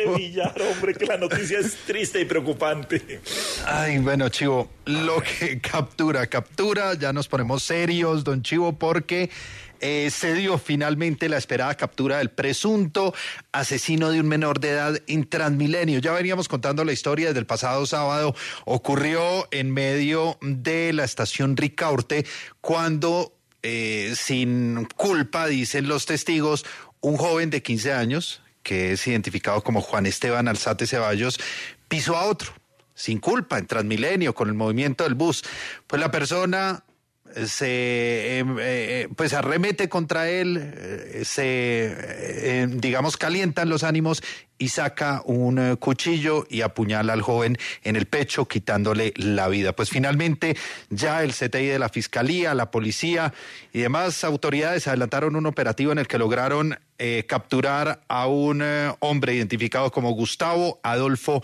No 0.05 0.15
billar, 0.15 0.61
hombre, 0.61 0.93
que 0.93 1.05
la 1.05 1.17
noticia 1.17 1.59
es 1.59 1.76
triste 1.86 2.22
y 2.22 2.26
preocupante. 2.26 3.22
Ay, 3.65 3.97
bueno, 3.99 4.30
Chivo, 4.30 4.70
lo 4.86 5.22
que 5.22 5.59
captura, 5.59 6.28
captura, 6.28 6.93
ya 6.93 7.13
nos 7.13 7.28
ponemos 7.28 7.63
serios, 7.63 8.24
don 8.24 8.41
Chivo, 8.43 8.74
porque 8.74 9.30
eh, 9.82 10.09
se 10.11 10.34
dio 10.34 10.57
finalmente 10.57 11.30
la 11.30 11.38
esperada 11.38 11.75
captura 11.75 12.17
del 12.17 12.30
presunto 12.30 13.13
asesino 13.51 14.11
de 14.11 14.19
un 14.19 14.27
menor 14.27 14.59
de 14.59 14.69
edad 14.71 15.01
en 15.07 15.27
Transmilenio. 15.27 15.99
Ya 15.99 16.11
veníamos 16.11 16.47
contando 16.47 16.84
la 16.84 16.93
historia 16.93 17.27
desde 17.27 17.39
el 17.39 17.45
pasado 17.45 17.86
sábado. 17.86 18.36
Ocurrió 18.65 19.47
en 19.51 19.71
medio 19.71 20.38
de 20.41 20.93
la 20.93 21.03
estación 21.03 21.57
Ricaurte 21.57 22.25
cuando, 22.61 23.34
eh, 23.63 24.13
sin 24.15 24.86
culpa, 24.95 25.47
dicen 25.47 25.88
los 25.88 26.05
testigos, 26.05 26.65
un 27.01 27.17
joven 27.17 27.49
de 27.49 27.61
15 27.61 27.93
años, 27.93 28.41
que 28.63 28.93
es 28.93 29.08
identificado 29.08 29.63
como 29.63 29.82
Juan 29.82 30.05
Esteban 30.05 30.47
Alzate 30.47 30.87
Ceballos, 30.87 31.39
pisó 31.87 32.17
a 32.17 32.25
otro 32.25 32.54
sin 32.99 33.20
culpa 33.20 33.58
en 33.58 33.66
Transmilenio 33.66 34.36
con 34.36 34.49
el 34.49 34.55
movimiento 34.55 35.05
del 35.05 35.16
bus. 35.16 35.43
Pues 35.87 36.01
la 36.01 36.12
persona 36.12 36.83
se 37.46 38.39
eh, 38.39 38.46
eh, 38.60 39.08
pues 39.16 39.34
arremete 39.34 39.89
contra 39.89 40.30
él, 40.30 40.58
eh, 40.58 41.22
se 41.26 41.43
eh, 41.46 42.68
digamos 42.70 43.18
calientan 43.18 43.70
los 43.70 43.84
ánimos 43.84 44.24
y 44.58 44.70
saca 44.70 45.22
un 45.26 45.78
cuchillo 45.78 46.46
y 46.50 46.62
apuñala 46.62 47.14
al 47.14 47.22
joven 47.22 47.58
en 47.84 47.96
el 47.96 48.08
pecho 48.08 48.46
quitándole 48.46 49.14
la 49.16 49.47
vida. 49.47 49.74
Pues 49.74 49.89
finalmente 49.89 50.58
ya 50.89 51.24
el 51.24 51.34
CTI 51.34 51.68
de 51.68 51.80
la 51.80 51.88
Fiscalía, 51.89 52.54
la 52.54 52.70
policía 52.70 53.34
y 53.72 53.80
demás 53.80 54.24
autoridades 54.24 54.88
adelantaron 54.88 55.38
un 55.38 55.46
operativo 55.46 55.93
en 55.93 56.00
el 56.00 56.08
que 56.08 56.18
lograron 56.18 56.78
eh, 57.00 57.26
capturar 57.28 58.01
a 58.08 58.28
un 58.28 58.62
eh, 58.62 58.93
hombre 59.00 59.34
identificado 59.34 59.92
como 59.92 60.12
Gustavo 60.12 60.80
Adolfo 60.84 61.42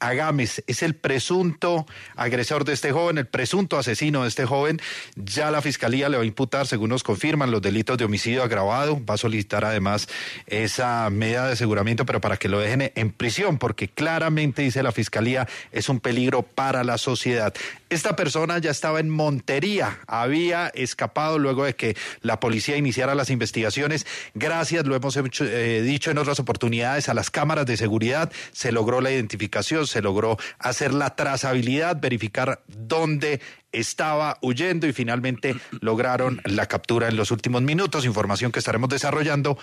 Agames. 0.00 0.62
Es 0.66 0.82
el 0.82 0.94
presunto 0.94 1.86
agresor 2.14 2.64
de 2.64 2.72
este 2.72 2.92
joven, 2.92 3.18
el 3.18 3.26
presunto 3.26 3.78
asesino 3.78 4.22
de 4.22 4.28
este 4.28 4.44
joven. 4.44 4.80
Ya 5.16 5.50
la 5.50 5.62
fiscalía 5.62 6.08
le 6.08 6.16
va 6.16 6.22
a 6.22 6.26
imputar, 6.26 6.66
según 6.66 6.90
nos 6.90 7.02
confirman, 7.02 7.50
los 7.50 7.62
delitos 7.62 7.98
de 7.98 8.04
homicidio 8.04 8.42
agravado. 8.42 9.04
Va 9.04 9.14
a 9.14 9.18
solicitar 9.18 9.64
además 9.64 10.08
esa 10.46 11.08
medida 11.10 11.46
de 11.46 11.54
aseguramiento, 11.54 12.06
pero 12.06 12.20
para 12.20 12.36
que 12.36 12.48
lo 12.48 12.60
dejen 12.60 12.92
en 12.94 13.10
prisión, 13.10 13.58
porque 13.58 13.88
claramente, 13.88 14.62
dice 14.62 14.82
la 14.82 14.92
fiscalía, 14.92 15.48
es 15.72 15.88
un 15.88 16.00
peligro 16.00 16.42
para 16.42 16.84
la 16.84 16.98
sociedad. 16.98 17.54
Esta 17.90 18.14
persona 18.14 18.58
ya 18.58 18.70
estaba 18.70 19.00
en 19.00 19.08
Montería, 19.08 20.00
había 20.06 20.68
escapado 20.68 21.38
luego 21.38 21.64
de 21.64 21.74
que 21.74 21.96
la 22.20 22.38
policía 22.38 22.76
iniciara 22.76 23.14
las 23.14 23.30
investigaciones. 23.30 24.06
Gracias, 24.34 24.86
lo 24.86 24.97
hemos 24.98 25.40
eh, 25.40 25.82
dicho 25.82 26.10
en 26.10 26.18
otras 26.18 26.38
oportunidades, 26.40 27.08
a 27.08 27.14
las 27.14 27.30
cámaras 27.30 27.66
de 27.66 27.76
seguridad 27.76 28.30
se 28.52 28.72
logró 28.72 29.00
la 29.00 29.10
identificación, 29.10 29.86
se 29.86 30.02
logró 30.02 30.38
hacer 30.58 30.94
la 30.94 31.16
trazabilidad, 31.16 32.00
verificar 32.00 32.62
dónde 32.66 33.40
estaba 33.72 34.38
huyendo 34.40 34.86
y 34.86 34.92
finalmente 34.92 35.54
lograron 35.80 36.40
la 36.44 36.66
captura 36.66 37.08
en 37.08 37.16
los 37.16 37.30
últimos 37.30 37.62
minutos. 37.62 38.04
Información 38.04 38.52
que 38.52 38.58
estaremos 38.58 38.88
desarrollando 38.88 39.58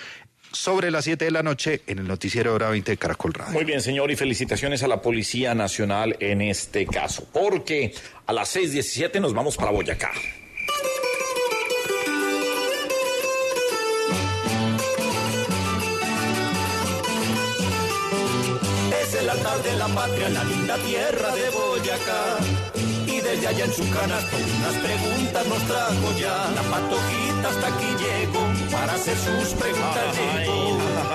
sobre 0.52 0.90
las 0.92 1.04
7 1.06 1.26
de 1.26 1.32
la 1.32 1.44
noche 1.44 1.82
en 1.88 2.00
el 2.00 2.08
noticiero 2.08 2.54
Hora 2.54 2.70
20 2.70 2.92
de 2.92 2.98
Caracol 2.98 3.34
Radio. 3.34 3.54
Muy 3.54 3.66
bien, 3.66 3.82
señor, 3.82 4.10
y 4.12 4.16
felicitaciones 4.16 4.84
a 4.84 4.88
la 4.88 5.02
Policía 5.02 5.54
Nacional 5.54 6.16
en 6.20 6.42
este 6.42 6.86
caso, 6.86 7.28
porque 7.32 7.94
a 8.26 8.34
las 8.34 8.56
6.17 8.56 9.20
nos 9.20 9.34
vamos 9.34 9.58
para 9.58 9.72
Boyacá. 9.72 10.12
En 19.46 19.78
la 19.78 19.88
patria, 19.88 20.28
en 20.28 20.34
la 20.34 20.44
linda 20.44 20.76
tierra 20.78 21.36
de 21.36 21.50
Boyacá. 21.52 22.38
Y 23.06 23.22
desde 23.22 23.48
allá 23.48 23.66
en 23.66 23.74
su 23.74 23.88
canasto 23.92 24.38
unas 24.38 24.76
preguntas 24.84 25.48
nos 25.48 25.64
trajo 25.68 26.20
ya. 26.20 26.50
La 26.56 26.64
patojita 26.64 27.50
hasta 27.50 27.68
aquí 27.68 27.86
llegó 28.04 28.42
para 28.76 28.94
hacer 28.94 29.18
sus 29.18 29.54
preguntas. 29.54 30.18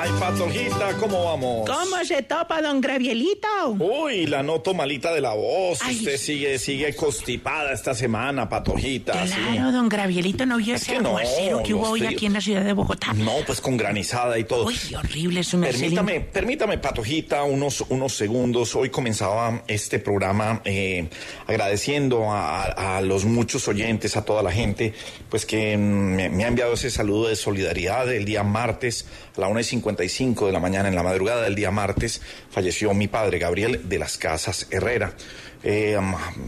Ay, 0.02 0.10
Patojita, 0.18 0.96
¿cómo 0.98 1.24
vamos? 1.24 1.68
¿Cómo 1.68 2.02
se 2.04 2.22
topa, 2.22 2.62
don 2.62 2.80
Gravielito? 2.80 3.48
Uy, 3.78 4.26
la 4.26 4.42
noto 4.42 4.72
malita 4.72 5.12
de 5.12 5.20
la 5.20 5.34
voz. 5.34 5.80
Ay. 5.82 5.98
Usted 5.98 6.16
sigue, 6.16 6.58
sigue 6.58 6.94
constipada 6.94 7.72
esta 7.72 7.94
semana, 7.94 8.48
Patojita. 8.48 9.26
sí. 9.26 9.34
Claro, 9.34 9.72
don 9.72 9.90
Gravielito, 9.90 10.46
¿no 10.46 10.56
vio 10.56 10.76
Es 10.76 10.82
ese 10.82 10.92
que 10.94 11.00
no, 11.00 11.10
aguacero 11.10 11.62
que 11.62 11.74
hubo 11.74 11.90
hoy 11.90 12.06
aquí 12.06 12.24
en 12.24 12.32
la 12.32 12.40
ciudad 12.40 12.64
de 12.64 12.72
Bogotá? 12.72 13.12
No, 13.12 13.32
pues 13.46 13.60
con 13.60 13.76
granizada 13.76 14.38
y 14.38 14.44
todo. 14.44 14.66
Uy, 14.66 14.78
horrible, 14.96 15.42
me 15.58 15.68
hace 15.68 15.78
Permítame, 15.78 16.20
permítame, 16.20 16.78
Patojita, 16.78 17.42
unos, 17.42 17.84
unos 17.90 18.14
segundos. 18.14 18.74
Hoy 18.76 18.88
comenzaba 18.88 19.62
este 19.66 19.98
programa 19.98 20.62
eh, 20.64 21.10
agradeciendo 21.46 22.24
a, 22.30 23.00
los 23.02 23.24
muchos 23.24 23.68
oyentes, 23.68 24.16
a 24.16 24.24
toda 24.24 24.42
la 24.42 24.52
gente, 24.52 24.94
pues 25.28 25.44
que 25.44 25.76
mm, 25.76 25.80
me, 25.80 26.28
me 26.30 26.44
ha 26.44 26.48
enviado 26.48 26.72
ese 26.72 26.90
saludo 26.90 27.28
de 27.28 27.36
solidaridad 27.50 28.12
el 28.12 28.24
día 28.24 28.44
martes 28.44 29.06
a 29.36 29.40
la 29.40 29.48
1 29.48 29.58
y 29.58 29.64
55 29.64 30.46
de 30.46 30.52
la 30.52 30.60
mañana, 30.60 30.88
en 30.88 30.94
la 30.94 31.02
madrugada 31.02 31.42
del 31.42 31.56
día 31.56 31.72
martes, 31.72 32.22
falleció 32.48 32.94
mi 32.94 33.08
padre, 33.08 33.40
Gabriel 33.40 33.88
de 33.88 33.98
las 33.98 34.18
Casas 34.18 34.68
Herrera. 34.70 35.14
Eh, 35.62 35.98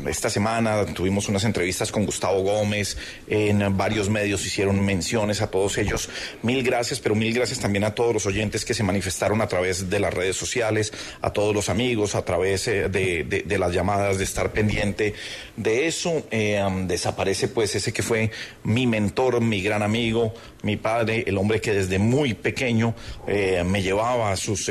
esta 0.07 0.31
semana 0.31 0.87
tuvimos 0.87 1.29
unas 1.29 1.45
entrevistas 1.45 1.93
con 1.93 2.07
Gustavo 2.07 2.41
Gómez, 2.43 2.97
en 3.29 3.77
varios 3.77 4.09
medios 4.09 4.47
hicieron 4.47 4.83
menciones 4.85 5.43
a 5.43 5.51
todos 5.51 5.77
ellos. 5.79 6.09
Mil 6.43 6.63
gracias, 6.63 6.99
pero 7.01 7.15
mil 7.15 7.35
gracias 7.35 7.59
también 7.61 7.85
a 7.85 7.95
todos 7.95 8.15
los 8.15 8.27
oyentes 8.27 8.65
que 8.65 8.73
se 8.75 8.83
manifestaron 8.83 9.43
a 9.43 9.49
través 9.49 9.91
de 9.91 10.01
las 10.01 10.15
redes 10.15 10.37
sociales, 10.37 10.93
a 11.21 11.31
todos 11.31 11.55
los 11.55 11.69
amigos, 11.69 12.15
a 12.15 12.25
través 12.25 12.67
eh, 12.69 12.89
de, 12.89 13.25
de- 13.25 13.59
las 13.59 13.73
llamadas, 13.73 14.17
de 14.19 14.25
estar 14.25 14.51
pendiente 14.53 15.15
de 15.57 15.87
eso. 15.87 16.27
Eh, 16.31 16.65
desaparece 16.87 17.49
pues 17.49 17.75
ese 17.75 17.93
que 17.93 18.03
fue 18.03 18.31
mi 18.65 18.87
mentor, 18.87 19.41
mi 19.43 19.63
gran 19.63 19.83
amigo, 19.83 20.33
mi 20.63 20.77
padre, 20.77 21.25
el 21.27 21.37
hombre 21.37 21.61
que 21.61 21.73
desde 21.73 21.99
muy 21.99 22.35
pequeño 22.35 22.95
me 23.27 23.83
llevaba 23.83 24.33
a 24.33 24.37
sus... 24.37 24.71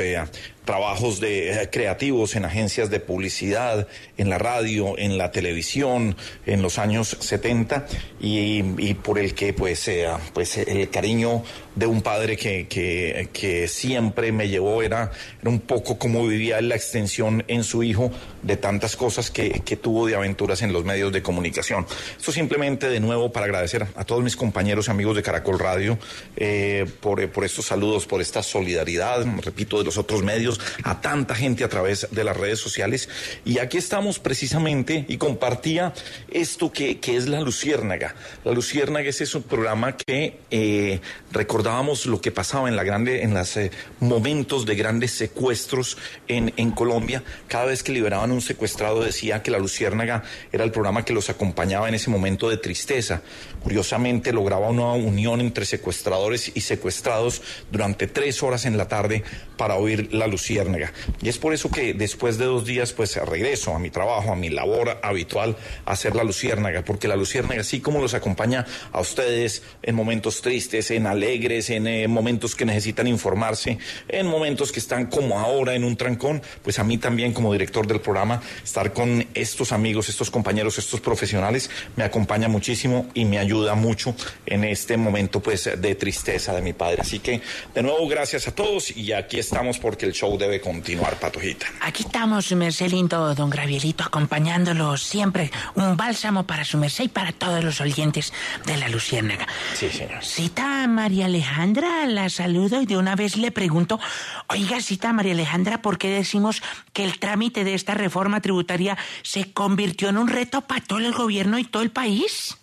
trabajos 0.64 1.20
de, 1.20 1.62
eh, 1.62 1.70
creativos 1.70 2.36
en 2.36 2.44
agencias 2.44 2.90
de 2.90 3.00
publicidad, 3.00 3.88
en 4.16 4.30
la 4.30 4.38
radio, 4.38 4.96
en 4.98 5.18
la 5.18 5.30
televisión, 5.30 6.16
en 6.46 6.62
los 6.62 6.78
años 6.78 7.16
70 7.20 7.86
y, 8.20 8.94
por 8.94 9.18
el 9.18 9.34
que 9.34 9.52
pues, 9.52 9.88
eh, 9.88 10.08
pues 10.32 10.58
el 10.58 10.88
cariño 10.90 11.42
de 11.74 11.86
un 11.86 12.02
padre 12.02 12.36
que, 12.36 12.66
que, 12.68 13.68
siempre 13.68 14.32
me 14.32 14.48
llevó 14.48 14.82
era, 14.82 15.10
era 15.40 15.50
un 15.50 15.60
poco 15.60 15.98
como 15.98 16.26
vivía 16.26 16.60
la 16.60 16.74
extensión 16.74 17.44
en 17.48 17.64
su 17.64 17.82
hijo 17.82 18.10
de 18.42 18.56
tantas 18.56 18.96
cosas 18.96 19.30
que, 19.30 19.62
que 19.64 19.76
tuvo 19.76 20.06
de 20.06 20.14
aventuras 20.14 20.62
en 20.62 20.72
los 20.72 20.84
medios 20.84 21.12
de 21.12 21.22
comunicación. 21.22 21.86
Esto 22.18 22.32
simplemente 22.32 22.88
de 22.88 23.00
nuevo 23.00 23.32
para 23.32 23.46
agradecer 23.46 23.86
a 23.94 24.04
todos 24.04 24.22
mis 24.22 24.36
compañeros 24.36 24.88
y 24.88 24.90
amigos 24.90 25.16
de 25.16 25.22
Caracol 25.22 25.58
Radio 25.58 25.98
eh, 26.36 26.86
por, 27.00 27.26
por 27.30 27.44
estos 27.44 27.66
saludos, 27.66 28.06
por 28.06 28.20
esta 28.20 28.42
solidaridad, 28.42 29.24
repito, 29.42 29.78
de 29.78 29.84
los 29.84 29.96
otros 29.96 30.22
medios, 30.22 30.51
a 30.82 31.00
tanta 31.00 31.34
gente 31.34 31.64
a 31.64 31.68
través 31.68 32.08
de 32.10 32.24
las 32.24 32.36
redes 32.36 32.58
sociales. 32.58 33.08
Y 33.44 33.58
aquí 33.58 33.78
estamos 33.78 34.18
precisamente 34.18 35.04
y 35.08 35.16
compartía 35.16 35.92
esto 36.30 36.72
que, 36.72 36.98
que 37.00 37.16
es 37.16 37.28
La 37.28 37.40
Luciérnaga. 37.40 38.14
La 38.44 38.52
Luciérnaga 38.52 39.08
es 39.08 39.20
ese 39.20 39.40
programa 39.40 39.96
que 39.96 40.38
eh, 40.50 41.00
recordábamos 41.30 42.06
lo 42.06 42.20
que 42.20 42.30
pasaba 42.30 42.68
en 42.68 42.76
la 42.76 42.84
grande, 42.84 43.22
en 43.22 43.34
los 43.34 43.58
momentos 44.00 44.66
de 44.66 44.74
grandes 44.74 45.12
secuestros 45.12 45.96
en, 46.28 46.52
en 46.56 46.70
Colombia. 46.70 47.22
Cada 47.48 47.66
vez 47.66 47.82
que 47.82 47.92
liberaban 47.92 48.32
un 48.32 48.40
secuestrado 48.40 49.02
decía 49.02 49.42
que 49.42 49.50
La 49.50 49.58
Luciérnaga 49.58 50.22
era 50.52 50.64
el 50.64 50.70
programa 50.70 51.04
que 51.04 51.12
los 51.12 51.30
acompañaba 51.30 51.88
en 51.88 51.94
ese 51.94 52.10
momento 52.10 52.48
de 52.48 52.56
tristeza. 52.56 53.22
Curiosamente 53.62 54.32
lograba 54.32 54.68
una 54.68 54.92
unión 54.92 55.40
entre 55.40 55.64
secuestradores 55.64 56.52
y 56.54 56.60
secuestrados 56.60 57.42
durante 57.70 58.06
tres 58.06 58.42
horas 58.42 58.64
en 58.64 58.76
la 58.76 58.88
tarde 58.88 59.22
para 59.62 59.76
oír 59.76 60.08
La 60.12 60.26
Luciérnaga. 60.26 60.92
Y 61.22 61.28
es 61.28 61.38
por 61.38 61.54
eso 61.54 61.70
que 61.70 61.94
después 61.94 62.36
de 62.36 62.46
dos 62.46 62.66
días, 62.66 62.92
pues 62.92 63.14
regreso 63.14 63.72
a 63.72 63.78
mi 63.78 63.90
trabajo, 63.90 64.32
a 64.32 64.34
mi 64.34 64.50
labor 64.50 64.98
habitual, 65.04 65.56
a 65.86 65.92
hacer 65.92 66.16
la 66.16 66.24
Luciérnaga, 66.24 66.82
porque 66.84 67.06
la 67.06 67.14
Luciérnaga, 67.14 67.60
así 67.60 67.78
como 67.78 68.00
los 68.00 68.12
acompaña 68.12 68.66
a 68.90 69.00
ustedes 69.00 69.62
en 69.84 69.94
momentos 69.94 70.42
tristes, 70.42 70.90
en 70.90 71.06
alegres, 71.06 71.70
en 71.70 71.86
eh, 71.86 72.08
momentos 72.08 72.56
que 72.56 72.64
necesitan 72.64 73.06
informarse, 73.06 73.78
en 74.08 74.26
momentos 74.26 74.72
que 74.72 74.80
están 74.80 75.06
como 75.06 75.38
ahora 75.38 75.76
en 75.76 75.84
un 75.84 75.96
trancón, 75.96 76.42
pues 76.64 76.80
a 76.80 76.82
mí 76.82 76.98
también 76.98 77.32
como 77.32 77.52
director 77.52 77.86
del 77.86 78.00
programa, 78.00 78.42
estar 78.64 78.92
con 78.92 79.24
estos 79.32 79.70
amigos, 79.70 80.08
estos 80.08 80.28
compañeros, 80.28 80.76
estos 80.76 81.00
profesionales, 81.00 81.70
me 81.94 82.02
acompaña 82.02 82.48
muchísimo 82.48 83.06
y 83.14 83.26
me 83.26 83.38
ayuda 83.38 83.76
mucho 83.76 84.16
en 84.44 84.64
este 84.64 84.96
momento 84.96 85.38
pues 85.38 85.70
de 85.80 85.94
tristeza 85.94 86.52
de 86.52 86.62
mi 86.62 86.72
padre. 86.72 87.02
Así 87.02 87.20
que 87.20 87.40
de 87.72 87.82
nuevo 87.84 88.08
gracias 88.08 88.48
a 88.48 88.54
todos 88.56 88.90
y 88.96 89.12
aquí 89.12 89.38
estamos 89.52 89.78
porque 89.78 90.06
el 90.06 90.14
show 90.14 90.38
debe 90.38 90.62
continuar, 90.62 91.20
Patojita. 91.20 91.66
Aquí 91.80 92.04
estamos, 92.04 92.46
su 92.46 92.56
merced 92.56 92.90
lindo, 92.90 93.34
don 93.34 93.50
Gravielito, 93.50 94.02
acompañándolo 94.02 94.96
siempre. 94.96 95.50
Un 95.74 95.94
bálsamo 95.94 96.46
para 96.46 96.64
su 96.64 96.78
merced 96.78 97.04
y 97.04 97.08
para 97.08 97.32
todos 97.32 97.62
los 97.62 97.82
oyentes 97.82 98.32
de 98.64 98.78
la 98.78 98.88
Luciérnaga. 98.88 99.46
Sí, 99.74 99.90
señor. 99.90 100.24
Cita 100.24 100.86
María 100.88 101.26
Alejandra, 101.26 102.06
la 102.06 102.30
saludo 102.30 102.80
y 102.80 102.86
de 102.86 102.96
una 102.96 103.14
vez 103.14 103.36
le 103.36 103.50
pregunto, 103.50 104.00
oiga, 104.48 104.80
cita 104.80 105.12
María 105.12 105.32
Alejandra, 105.32 105.82
¿por 105.82 105.98
qué 105.98 106.08
decimos 106.08 106.62
que 106.94 107.04
el 107.04 107.18
trámite 107.18 107.62
de 107.62 107.74
esta 107.74 107.92
reforma 107.92 108.40
tributaria 108.40 108.96
se 109.22 109.52
convirtió 109.52 110.08
en 110.08 110.16
un 110.16 110.28
reto 110.28 110.62
para 110.62 110.80
todo 110.80 111.00
el 111.00 111.12
gobierno 111.12 111.58
y 111.58 111.64
todo 111.64 111.82
el 111.82 111.90
país? 111.90 112.56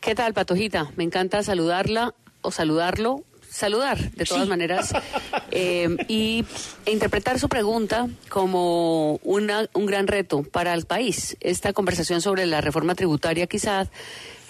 ¿Qué 0.00 0.16
tal, 0.16 0.34
Patojita? 0.34 0.90
Me 0.96 1.04
encanta 1.04 1.44
saludarla 1.44 2.14
o 2.42 2.50
saludarlo 2.50 3.22
saludar 3.60 4.10
de 4.12 4.24
todas 4.24 4.48
maneras 4.48 4.92
eh, 5.50 5.96
y 6.08 6.44
e 6.86 6.92
interpretar 6.92 7.38
su 7.38 7.48
pregunta 7.48 8.08
como 8.28 9.16
una, 9.22 9.68
un 9.74 9.86
gran 9.86 10.06
reto 10.06 10.42
para 10.42 10.72
el 10.74 10.86
país. 10.86 11.36
Esta 11.40 11.72
conversación 11.72 12.20
sobre 12.22 12.46
la 12.46 12.60
reforma 12.60 12.94
tributaria 12.94 13.46
quizás 13.46 13.88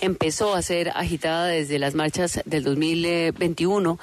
empezó 0.00 0.54
a 0.54 0.62
ser 0.62 0.90
agitada 0.94 1.46
desde 1.46 1.78
las 1.78 1.94
marchas 1.94 2.40
del 2.44 2.64
2021 2.64 3.98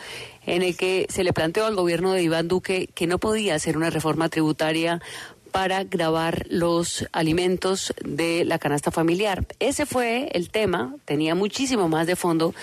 en 0.46 0.62
el 0.62 0.78
que 0.78 1.08
se 1.10 1.24
le 1.24 1.34
planteó 1.34 1.66
al 1.66 1.76
gobierno 1.76 2.14
de 2.14 2.24
Iván 2.24 2.48
Duque 2.48 2.90
que 2.94 3.08
no 3.08 3.18
podía 3.18 3.56
hacer 3.56 3.78
una 3.78 3.90
reforma 3.90 4.30
tributaria 4.30 5.02
para 5.52 5.84
grabar 5.84 6.46
los 6.50 7.08
alimentos 7.12 7.94
de 8.04 8.46
la 8.46 8.60
canasta 8.60 8.92
familiar. 8.92 9.46
Ese 9.60 9.86
fue 9.86 10.30
el 10.34 10.50
tema, 10.50 10.96
tenía 11.06 11.36
muchísimo 11.36 11.90
más 11.90 12.08
de 12.08 12.16
fondo 12.16 12.54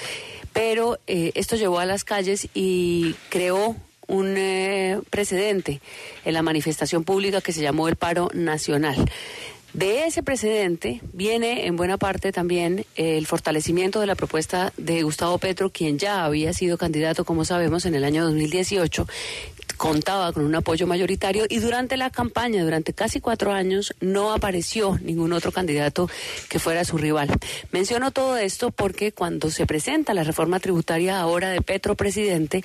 pero 0.54 0.98
eh, 1.06 1.32
esto 1.34 1.56
llevó 1.56 1.80
a 1.80 1.84
las 1.84 2.04
calles 2.04 2.48
y 2.54 3.14
creó 3.28 3.76
un 4.06 4.34
eh, 4.36 5.00
precedente 5.10 5.80
en 6.24 6.32
la 6.32 6.42
manifestación 6.42 7.04
pública 7.04 7.42
que 7.42 7.52
se 7.52 7.60
llamó 7.60 7.88
el 7.88 7.96
paro 7.96 8.30
nacional. 8.32 9.10
De 9.72 10.04
ese 10.04 10.22
precedente 10.22 11.00
viene 11.12 11.66
en 11.66 11.76
buena 11.76 11.98
parte 11.98 12.30
también 12.30 12.86
el 12.94 13.26
fortalecimiento 13.26 13.98
de 13.98 14.06
la 14.06 14.14
propuesta 14.14 14.72
de 14.76 15.02
Gustavo 15.02 15.38
Petro, 15.38 15.70
quien 15.70 15.98
ya 15.98 16.24
había 16.24 16.52
sido 16.52 16.78
candidato, 16.78 17.24
como 17.24 17.44
sabemos, 17.44 17.84
en 17.84 17.96
el 17.96 18.04
año 18.04 18.24
2018 18.24 19.08
contaba 19.76 20.32
con 20.32 20.44
un 20.44 20.54
apoyo 20.54 20.86
mayoritario 20.86 21.46
y 21.48 21.58
durante 21.58 21.96
la 21.96 22.10
campaña, 22.10 22.62
durante 22.62 22.92
casi 22.92 23.20
cuatro 23.20 23.52
años, 23.52 23.94
no 24.00 24.32
apareció 24.32 24.98
ningún 25.02 25.32
otro 25.32 25.52
candidato 25.52 26.08
que 26.48 26.58
fuera 26.58 26.84
su 26.84 26.98
rival. 26.98 27.30
Menciono 27.72 28.10
todo 28.10 28.36
esto 28.36 28.70
porque 28.70 29.12
cuando 29.12 29.50
se 29.50 29.66
presenta 29.66 30.14
la 30.14 30.24
reforma 30.24 30.60
tributaria 30.60 31.20
ahora 31.20 31.50
de 31.50 31.60
Petro 31.60 31.94
presidente, 31.94 32.64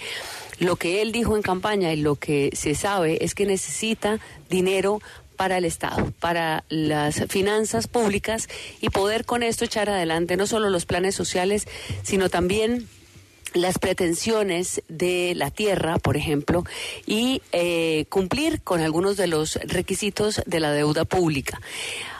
lo 0.59 0.75
que 0.75 1.01
él 1.01 1.11
dijo 1.11 1.35
en 1.35 1.41
campaña 1.41 1.93
y 1.93 1.97
lo 1.97 2.15
que 2.15 2.49
se 2.53 2.75
sabe 2.75 3.23
es 3.23 3.35
que 3.35 3.45
necesita 3.45 4.19
dinero 4.49 5.01
para 5.39 5.57
el 5.57 5.63
Estado, 5.63 6.11
para 6.19 6.65
las 6.67 7.23
finanzas 7.29 7.87
públicas 7.87 8.49
y 8.81 8.89
poder 8.89 9.23
con 9.23 9.41
esto 9.41 9.63
echar 9.63 9.89
adelante 9.89 10.35
no 10.35 10.45
solo 10.45 10.69
los 10.69 10.85
planes 10.85 11.15
sociales, 11.15 11.65
sino 12.03 12.27
también 12.27 12.89
las 13.53 13.79
pretensiones 13.79 14.81
de 14.87 15.33
la 15.35 15.51
tierra, 15.51 15.97
por 15.97 16.17
ejemplo, 16.17 16.63
y 17.05 17.41
eh, 17.51 18.05
cumplir 18.09 18.61
con 18.61 18.81
algunos 18.81 19.17
de 19.17 19.27
los 19.27 19.55
requisitos 19.63 20.41
de 20.45 20.59
la 20.59 20.71
deuda 20.71 21.05
pública. 21.05 21.59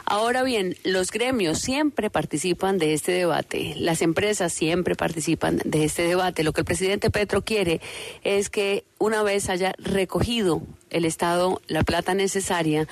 Ahora 0.06 0.42
bien, 0.42 0.76
los 0.82 1.12
gremios 1.12 1.60
siempre 1.60 2.10
participan 2.10 2.78
de 2.78 2.94
este 2.94 3.12
debate, 3.12 3.74
las 3.76 4.02
empresas 4.02 4.52
siempre 4.52 4.96
participan 4.96 5.60
de 5.64 5.84
este 5.84 6.02
debate. 6.02 6.42
Lo 6.42 6.52
que 6.52 6.62
el 6.62 6.64
presidente 6.64 7.10
Petro 7.10 7.42
quiere 7.42 7.80
es 8.24 8.50
que 8.50 8.82
una 8.98 9.22
vez 9.22 9.48
haya 9.48 9.72
recogido 9.78 10.62
el 10.90 11.04
Estado 11.04 11.62
la 11.68 11.84
plata 11.84 12.14
necesaria, 12.14 12.88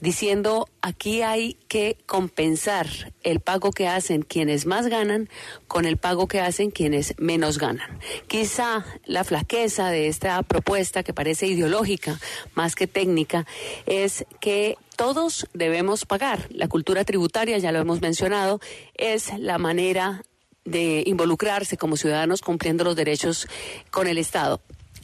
diciendo 0.00 0.68
aquí 0.82 1.22
hay 1.22 1.54
que 1.68 1.96
compensar 2.06 2.86
el 3.22 3.40
pago 3.40 3.70
que 3.70 3.86
hacen 3.88 4.22
quienes 4.22 4.66
más 4.66 4.86
ganan 4.86 5.28
con 5.68 5.84
el 5.84 5.96
pago 5.96 6.26
que 6.26 6.40
hacen 6.40 6.70
quienes 6.70 7.14
menos 7.18 7.58
ganan. 7.58 7.98
Quizá 8.26 8.84
la 9.04 9.24
flaqueza 9.24 9.90
de 9.90 10.08
esta 10.08 10.42
propuesta, 10.42 11.02
que 11.02 11.14
parece 11.14 11.46
ideológica 11.46 12.18
más 12.54 12.74
que 12.74 12.86
técnica, 12.86 13.46
es 13.86 14.24
que 14.40 14.76
todos 14.96 15.46
debemos 15.54 16.04
pagar. 16.06 16.46
La 16.50 16.68
cultura 16.68 17.04
tributaria, 17.04 17.58
ya 17.58 17.72
lo 17.72 17.78
hemos 17.78 18.00
mencionado, 18.00 18.60
es 18.94 19.32
la 19.38 19.58
manera 19.58 20.22
de 20.64 21.02
involucrarse 21.06 21.76
como 21.76 21.96
ciudadanos 21.96 22.42
cumpliendo 22.42 22.84
los 22.84 22.96
derechos 22.96 23.48
con 23.90 24.06
el 24.06 24.18
Estado. 24.18 24.60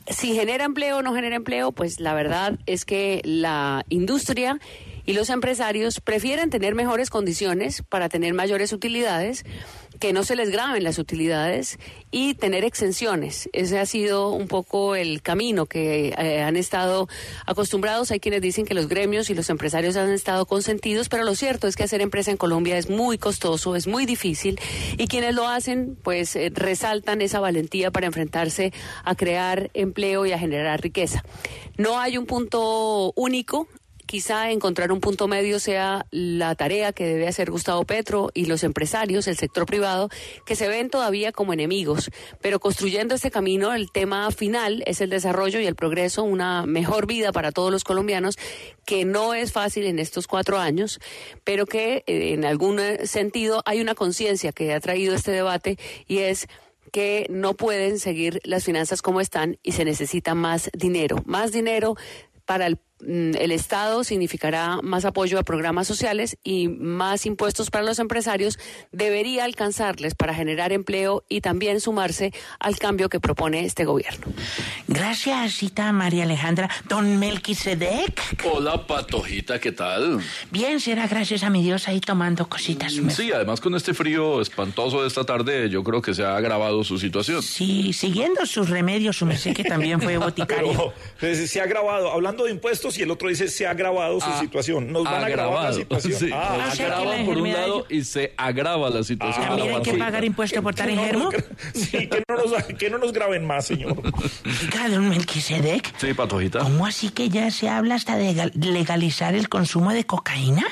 Si 0.08 0.34
genera 0.34 0.64
empleo 0.64 0.98
o 0.98 1.02
no 1.02 1.14
genera 1.14 1.36
empleo, 1.36 1.72
pues 1.72 2.00
la 2.00 2.14
verdad 2.14 2.58
es 2.66 2.84
que 2.84 3.20
la 3.24 3.84
industria 3.88 4.60
y 5.04 5.14
los 5.14 5.30
empresarios 5.30 6.00
prefieren 6.00 6.50
tener 6.50 6.74
mejores 6.74 7.10
condiciones 7.10 7.82
para 7.82 8.08
tener 8.08 8.34
mayores 8.34 8.72
utilidades, 8.72 9.44
que 9.98 10.12
no 10.12 10.24
se 10.24 10.36
les 10.36 10.50
graben 10.50 10.84
las 10.84 10.98
utilidades 10.98 11.78
y 12.10 12.34
tener 12.34 12.64
exenciones. 12.64 13.48
Ese 13.52 13.78
ha 13.78 13.86
sido 13.86 14.30
un 14.30 14.48
poco 14.48 14.94
el 14.94 15.22
camino 15.22 15.66
que 15.66 16.14
eh, 16.18 16.42
han 16.42 16.56
estado 16.56 17.08
acostumbrados. 17.46 18.10
Hay 18.10 18.20
quienes 18.20 18.40
dicen 18.40 18.64
que 18.64 18.74
los 18.74 18.88
gremios 18.88 19.30
y 19.30 19.34
los 19.34 19.50
empresarios 19.50 19.96
han 19.96 20.10
estado 20.10 20.46
consentidos, 20.46 21.08
pero 21.08 21.24
lo 21.24 21.34
cierto 21.34 21.66
es 21.66 21.76
que 21.76 21.84
hacer 21.84 22.00
empresa 22.00 22.30
en 22.30 22.36
Colombia 22.36 22.78
es 22.78 22.88
muy 22.88 23.18
costoso, 23.18 23.76
es 23.76 23.86
muy 23.86 24.06
difícil 24.06 24.58
y 24.96 25.06
quienes 25.08 25.34
lo 25.34 25.48
hacen 25.48 25.96
pues 26.02 26.36
eh, 26.36 26.50
resaltan 26.54 27.20
esa 27.22 27.40
valentía 27.40 27.90
para 27.90 28.06
enfrentarse 28.06 28.72
a 29.04 29.14
crear 29.14 29.70
empleo 29.74 30.26
y 30.26 30.32
a 30.32 30.38
generar 30.38 30.80
riqueza. 30.80 31.24
No 31.76 31.98
hay 31.98 32.18
un 32.18 32.26
punto 32.26 33.12
único, 33.16 33.68
quizá 34.06 34.50
encontrar 34.50 34.92
un 34.92 35.00
punto 35.00 35.28
medio 35.28 35.60
sea 35.60 36.06
la 36.10 36.54
tarea 36.54 36.92
que 36.92 37.04
debe 37.04 37.28
hacer 37.28 37.50
Gustavo 37.50 37.84
Petro 37.84 38.30
y 38.32 38.46
los 38.46 38.64
empresarios, 38.64 39.26
el 39.26 39.36
sector 39.36 39.66
privado, 39.66 40.08
que 40.44 40.56
se 40.56 40.68
ven 40.68 40.88
todavía 40.88 41.32
como 41.32 41.52
enemigos. 41.52 42.10
Pero 42.40 42.60
construyendo 42.60 43.14
este 43.14 43.30
camino, 43.30 43.74
el 43.74 43.90
tema 43.90 44.30
final 44.30 44.82
es 44.86 45.00
el 45.00 45.10
desarrollo 45.10 45.60
y 45.60 45.66
el 45.66 45.74
progreso, 45.74 46.22
una 46.22 46.64
mejor 46.64 47.06
vida 47.06 47.32
para 47.32 47.52
todos 47.52 47.70
los 47.70 47.84
colombianos, 47.84 48.38
que 48.84 49.04
no 49.04 49.34
es 49.34 49.52
fácil 49.52 49.86
en 49.86 49.98
estos 49.98 50.26
cuatro 50.26 50.58
años, 50.58 51.00
pero 51.44 51.66
que 51.66 52.04
eh, 52.06 52.32
en 52.32 52.44
algún 52.44 52.80
sentido 53.04 53.62
hay 53.66 53.80
una 53.80 53.94
conciencia 53.94 54.52
que 54.52 54.72
ha 54.72 54.80
traído 54.80 55.14
este 55.14 55.32
debate 55.32 55.78
y 56.06 56.18
es 56.18 56.46
que 56.92 57.26
no 57.28 57.54
pueden 57.54 57.98
seguir 57.98 58.40
las 58.44 58.64
finanzas 58.64 59.02
como 59.02 59.20
están 59.20 59.58
y 59.62 59.72
se 59.72 59.84
necesita 59.84 60.34
más 60.34 60.70
dinero, 60.72 61.22
más 61.26 61.52
dinero 61.52 61.96
para 62.44 62.66
el 62.66 62.78
el 63.00 63.52
Estado 63.52 64.04
significará 64.04 64.80
más 64.82 65.04
apoyo 65.04 65.38
a 65.38 65.42
programas 65.42 65.86
sociales 65.86 66.38
y 66.42 66.68
más 66.68 67.26
impuestos 67.26 67.70
para 67.70 67.84
los 67.84 67.98
empresarios, 67.98 68.58
debería 68.92 69.44
alcanzarles 69.44 70.14
para 70.14 70.34
generar 70.34 70.72
empleo 70.72 71.24
y 71.28 71.40
también 71.40 71.80
sumarse 71.80 72.32
al 72.58 72.78
cambio 72.78 73.08
que 73.08 73.20
propone 73.20 73.64
este 73.64 73.84
gobierno. 73.84 74.26
Gracias, 74.88 75.54
cita 75.54 75.92
María 75.92 76.24
Alejandra. 76.24 76.70
Don 76.88 77.18
Melquisedec. 77.18 78.44
Hola, 78.50 78.86
Patojita, 78.86 79.60
¿qué 79.60 79.72
tal? 79.72 80.20
Bien, 80.50 80.80
será 80.80 81.06
gracias 81.06 81.42
a 81.42 81.50
mi 81.50 81.62
Dios 81.62 81.88
ahí 81.88 82.00
tomando 82.00 82.48
cositas. 82.48 82.94
Sí, 83.10 83.32
además 83.32 83.60
con 83.60 83.74
este 83.74 83.94
frío 83.94 84.40
espantoso 84.40 85.02
de 85.02 85.08
esta 85.08 85.24
tarde, 85.24 85.68
yo 85.68 85.84
creo 85.84 86.00
que 86.00 86.14
se 86.14 86.24
ha 86.24 86.36
agravado 86.36 86.84
su 86.84 86.98
situación. 86.98 87.42
Sí, 87.42 87.92
siguiendo 87.92 88.46
sus 88.46 88.70
remedios, 88.70 89.16
su 89.16 89.26
merced 89.26 89.54
que 89.54 89.64
también 89.64 90.00
fue 90.00 90.16
boticario. 90.18 90.92
Pero, 91.20 91.46
se 91.46 91.60
ha 91.60 91.64
agravado, 91.64 92.10
hablando 92.10 92.44
de 92.44 92.52
impuestos, 92.52 92.85
y 92.98 93.02
el 93.02 93.10
otro 93.10 93.28
dice 93.28 93.48
se 93.48 93.66
ha 93.66 93.70
agravado 93.70 94.20
su 94.20 94.26
Ah, 94.28 94.40
situación. 94.40 94.92
Nos 94.92 95.04
van 95.04 95.22
a 95.22 95.26
agravar 95.26 95.64
la 95.64 95.72
situación. 95.72 96.14
Sí, 96.18 96.30
Ah, 96.32 96.70
sea 96.72 96.86
que 96.86 96.92
agrava 96.92 97.16
la 97.16 97.24
por 97.24 97.36
un 97.38 97.52
lado 97.52 97.86
y 97.90 98.04
se 98.04 98.32
agrava 98.36 98.90
la 98.90 99.02
situación. 99.02 99.46
¿También 99.46 99.74
hay 99.76 99.82
que 99.82 99.94
pagar 99.94 100.24
impuesto 100.24 100.62
por 100.62 100.72
estar 100.74 100.88
enfermo? 100.88 101.30
Sí, 101.74 102.08
que 102.08 102.22
no, 102.28 102.36
nos, 102.36 102.62
que 102.78 102.90
no 102.90 102.98
nos 102.98 103.12
graben 103.12 103.46
más, 103.46 103.66
señor. 103.66 103.96
Oiga, 103.96 104.88
don 104.88 105.08
Melquisedec, 105.08 105.92
Sí, 105.98 106.14
Patojita. 106.14 106.60
¿cómo 106.60 106.86
así 106.86 107.10
que 107.10 107.28
ya 107.28 107.50
se 107.50 107.68
habla 107.68 107.94
hasta 107.96 108.16
de 108.16 108.34
gal- 108.34 108.52
legalizar 108.54 109.34
el 109.34 109.48
consumo 109.48 109.92
de 109.92 110.04
cocaína? 110.04 110.64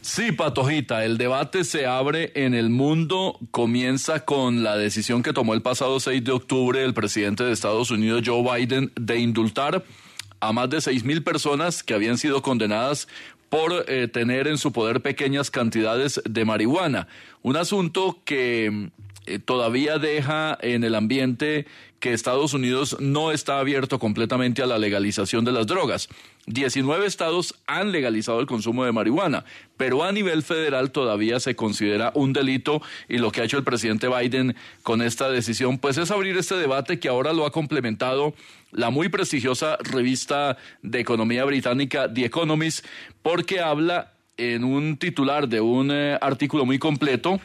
Sí, 0.00 0.32
Patojita, 0.32 1.04
el 1.06 1.16
debate 1.16 1.64
se 1.64 1.86
abre 1.86 2.30
en 2.34 2.52
el 2.52 2.68
mundo, 2.68 3.38
comienza 3.50 4.26
con 4.26 4.62
la 4.62 4.76
decisión 4.76 5.22
que 5.22 5.32
tomó 5.32 5.54
el 5.54 5.62
pasado 5.62 5.98
6 5.98 6.22
de 6.22 6.30
octubre 6.32 6.84
el 6.84 6.92
presidente 6.92 7.42
de 7.42 7.52
Estados 7.52 7.90
Unidos, 7.90 8.22
Joe 8.26 8.42
Biden, 8.42 8.92
de 8.96 9.18
indultar 9.18 9.82
a 10.48 10.52
más 10.52 10.68
de 10.70 10.80
seis 10.80 11.04
mil 11.04 11.22
personas 11.22 11.82
que 11.82 11.94
habían 11.94 12.18
sido 12.18 12.42
condenadas 12.42 13.08
por 13.48 13.84
eh, 13.88 14.08
tener 14.08 14.48
en 14.48 14.58
su 14.58 14.72
poder 14.72 15.00
pequeñas 15.00 15.50
cantidades 15.50 16.20
de 16.24 16.44
marihuana. 16.44 17.08
Un 17.42 17.56
asunto 17.56 18.18
que 18.24 18.90
eh, 19.26 19.38
todavía 19.38 19.98
deja 19.98 20.58
en 20.60 20.84
el 20.84 20.94
ambiente 20.94 21.66
que 22.04 22.12
Estados 22.12 22.52
Unidos 22.52 22.98
no 23.00 23.30
está 23.32 23.58
abierto 23.58 23.98
completamente 23.98 24.62
a 24.62 24.66
la 24.66 24.76
legalización 24.76 25.46
de 25.46 25.52
las 25.52 25.66
drogas. 25.66 26.10
19 26.46 27.06
estados 27.06 27.54
han 27.66 27.92
legalizado 27.92 28.40
el 28.40 28.46
consumo 28.46 28.84
de 28.84 28.92
marihuana, 28.92 29.46
pero 29.78 30.04
a 30.04 30.12
nivel 30.12 30.42
federal 30.42 30.90
todavía 30.90 31.40
se 31.40 31.56
considera 31.56 32.12
un 32.14 32.34
delito 32.34 32.82
y 33.08 33.16
lo 33.16 33.32
que 33.32 33.40
ha 33.40 33.44
hecho 33.44 33.56
el 33.56 33.64
presidente 33.64 34.08
Biden 34.08 34.54
con 34.82 35.00
esta 35.00 35.30
decisión 35.30 35.78
pues 35.78 35.96
es 35.96 36.10
abrir 36.10 36.36
este 36.36 36.56
debate 36.56 36.98
que 36.98 37.08
ahora 37.08 37.32
lo 37.32 37.46
ha 37.46 37.52
complementado 37.52 38.34
la 38.74 38.90
muy 38.90 39.08
prestigiosa 39.08 39.78
revista 39.80 40.56
de 40.82 41.00
economía 41.00 41.44
británica 41.44 42.12
The 42.12 42.26
Economist 42.26 42.84
porque 43.22 43.60
habla 43.60 44.12
en 44.36 44.64
un 44.64 44.96
titular 44.96 45.48
de 45.48 45.60
un 45.60 45.90
eh, 45.90 46.18
artículo 46.20 46.66
muy 46.66 46.78
completo 46.78 47.40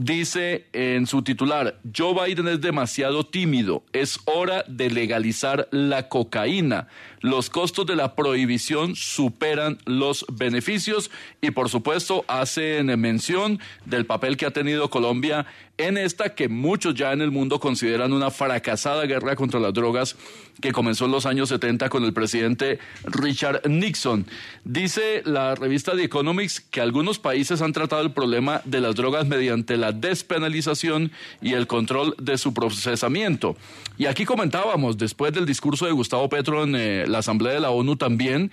dice 0.00 0.66
en 0.72 1.06
su 1.06 1.22
titular, 1.22 1.78
Joe 1.94 2.14
Biden 2.14 2.48
es 2.48 2.60
demasiado 2.62 3.26
tímido, 3.26 3.84
es 3.92 4.18
hora 4.24 4.64
de 4.66 4.88
legalizar 4.88 5.68
la 5.70 6.08
cocaína. 6.08 6.88
Los 7.20 7.50
costos 7.50 7.86
de 7.86 7.96
la 7.96 8.14
prohibición 8.14 8.96
superan 8.96 9.78
los 9.84 10.24
beneficios 10.32 11.10
y 11.42 11.50
por 11.50 11.68
supuesto 11.68 12.24
hacen 12.28 12.86
mención 12.98 13.60
del 13.84 14.06
papel 14.06 14.38
que 14.38 14.46
ha 14.46 14.52
tenido 14.52 14.88
Colombia 14.88 15.46
en 15.80 15.96
esta 15.96 16.34
que 16.34 16.48
muchos 16.48 16.94
ya 16.94 17.12
en 17.12 17.22
el 17.22 17.30
mundo 17.30 17.58
consideran 17.58 18.12
una 18.12 18.30
fracasada 18.30 19.06
guerra 19.06 19.34
contra 19.34 19.60
las 19.60 19.72
drogas 19.72 20.16
que 20.60 20.72
comenzó 20.72 21.06
en 21.06 21.12
los 21.12 21.24
años 21.24 21.48
70 21.48 21.88
con 21.88 22.04
el 22.04 22.12
presidente 22.12 22.78
Richard 23.04 23.66
Nixon. 23.66 24.26
Dice 24.64 25.22
la 25.24 25.54
revista 25.54 25.96
The 25.96 26.04
Economics 26.04 26.60
que 26.60 26.82
algunos 26.82 27.18
países 27.18 27.62
han 27.62 27.72
tratado 27.72 28.02
el 28.02 28.12
problema 28.12 28.60
de 28.64 28.80
las 28.82 28.94
drogas 28.94 29.26
mediante 29.26 29.78
la 29.78 29.92
despenalización 29.92 31.12
y 31.40 31.54
el 31.54 31.66
control 31.66 32.14
de 32.18 32.36
su 32.36 32.52
procesamiento. 32.52 33.56
Y 33.96 34.06
aquí 34.06 34.24
comentábamos, 34.24 34.98
después 34.98 35.32
del 35.32 35.46
discurso 35.46 35.86
de 35.86 35.92
Gustavo 35.92 36.28
Petro 36.28 36.64
en 36.64 36.76
eh, 36.76 37.06
la 37.10 37.18
Asamblea 37.18 37.52
de 37.52 37.60
la 37.60 37.70
ONU 37.70 37.96
también, 37.96 38.50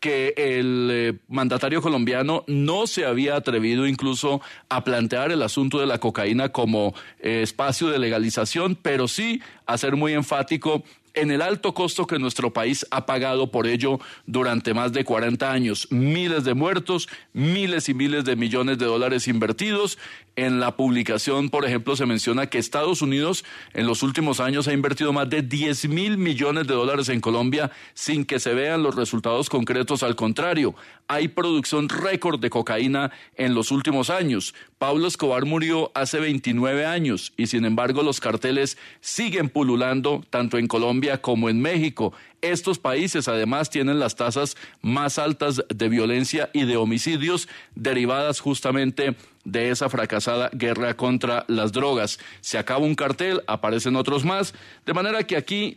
que 0.00 0.34
el 0.36 0.88
eh, 0.92 1.18
mandatario 1.28 1.82
colombiano 1.82 2.44
no 2.46 2.86
se 2.86 3.04
había 3.04 3.36
atrevido 3.36 3.86
incluso 3.86 4.40
a 4.68 4.84
plantear 4.84 5.32
el 5.32 5.42
asunto 5.42 5.80
de 5.80 5.86
la 5.86 5.98
cocaína 5.98 6.50
como 6.50 6.94
eh, 7.20 7.42
espacio 7.42 7.88
de 7.88 7.98
legalización, 7.98 8.76
pero 8.80 9.08
sí 9.08 9.42
a 9.66 9.76
ser 9.76 9.96
muy 9.96 10.12
enfático 10.12 10.84
en 11.20 11.30
el 11.30 11.42
alto 11.42 11.74
costo 11.74 12.06
que 12.06 12.18
nuestro 12.18 12.52
país 12.52 12.86
ha 12.90 13.06
pagado 13.06 13.50
por 13.50 13.66
ello 13.66 13.98
durante 14.26 14.74
más 14.74 14.92
de 14.92 15.04
40 15.04 15.50
años. 15.50 15.88
Miles 15.90 16.44
de 16.44 16.54
muertos, 16.54 17.08
miles 17.32 17.88
y 17.88 17.94
miles 17.94 18.24
de 18.24 18.36
millones 18.36 18.78
de 18.78 18.86
dólares 18.86 19.28
invertidos. 19.28 19.98
En 20.36 20.60
la 20.60 20.76
publicación, 20.76 21.50
por 21.50 21.64
ejemplo, 21.64 21.96
se 21.96 22.06
menciona 22.06 22.46
que 22.46 22.58
Estados 22.58 23.02
Unidos 23.02 23.44
en 23.74 23.86
los 23.86 24.04
últimos 24.04 24.38
años 24.38 24.68
ha 24.68 24.72
invertido 24.72 25.12
más 25.12 25.28
de 25.28 25.42
10 25.42 25.88
mil 25.88 26.16
millones 26.16 26.68
de 26.68 26.74
dólares 26.74 27.08
en 27.08 27.20
Colombia 27.20 27.72
sin 27.94 28.24
que 28.24 28.38
se 28.38 28.54
vean 28.54 28.84
los 28.84 28.94
resultados 28.94 29.48
concretos. 29.48 30.04
Al 30.04 30.14
contrario, 30.14 30.76
hay 31.08 31.28
producción 31.28 31.88
récord 31.88 32.38
de 32.38 32.50
cocaína 32.50 33.10
en 33.34 33.54
los 33.54 33.72
últimos 33.72 34.10
años. 34.10 34.54
Pablo 34.78 35.08
Escobar 35.08 35.44
murió 35.44 35.90
hace 35.94 36.20
29 36.20 36.86
años 36.86 37.32
y 37.36 37.48
sin 37.48 37.64
embargo 37.64 38.04
los 38.04 38.20
carteles 38.20 38.78
siguen 39.00 39.48
pululando 39.48 40.24
tanto 40.30 40.56
en 40.56 40.68
Colombia 40.68 41.20
como 41.20 41.48
en 41.48 41.60
México. 41.60 42.12
Estos 42.42 42.78
países 42.78 43.26
además 43.26 43.70
tienen 43.70 43.98
las 43.98 44.14
tasas 44.14 44.56
más 44.80 45.18
altas 45.18 45.64
de 45.68 45.88
violencia 45.88 46.50
y 46.52 46.64
de 46.64 46.76
homicidios 46.76 47.48
derivadas 47.74 48.38
justamente 48.38 49.16
de 49.44 49.70
esa 49.70 49.88
fracasada 49.88 50.48
guerra 50.52 50.94
contra 50.94 51.44
las 51.48 51.72
drogas. 51.72 52.20
Se 52.40 52.56
acaba 52.56 52.84
un 52.84 52.94
cartel, 52.94 53.42
aparecen 53.48 53.96
otros 53.96 54.24
más, 54.24 54.54
de 54.86 54.94
manera 54.94 55.24
que 55.24 55.36
aquí, 55.36 55.76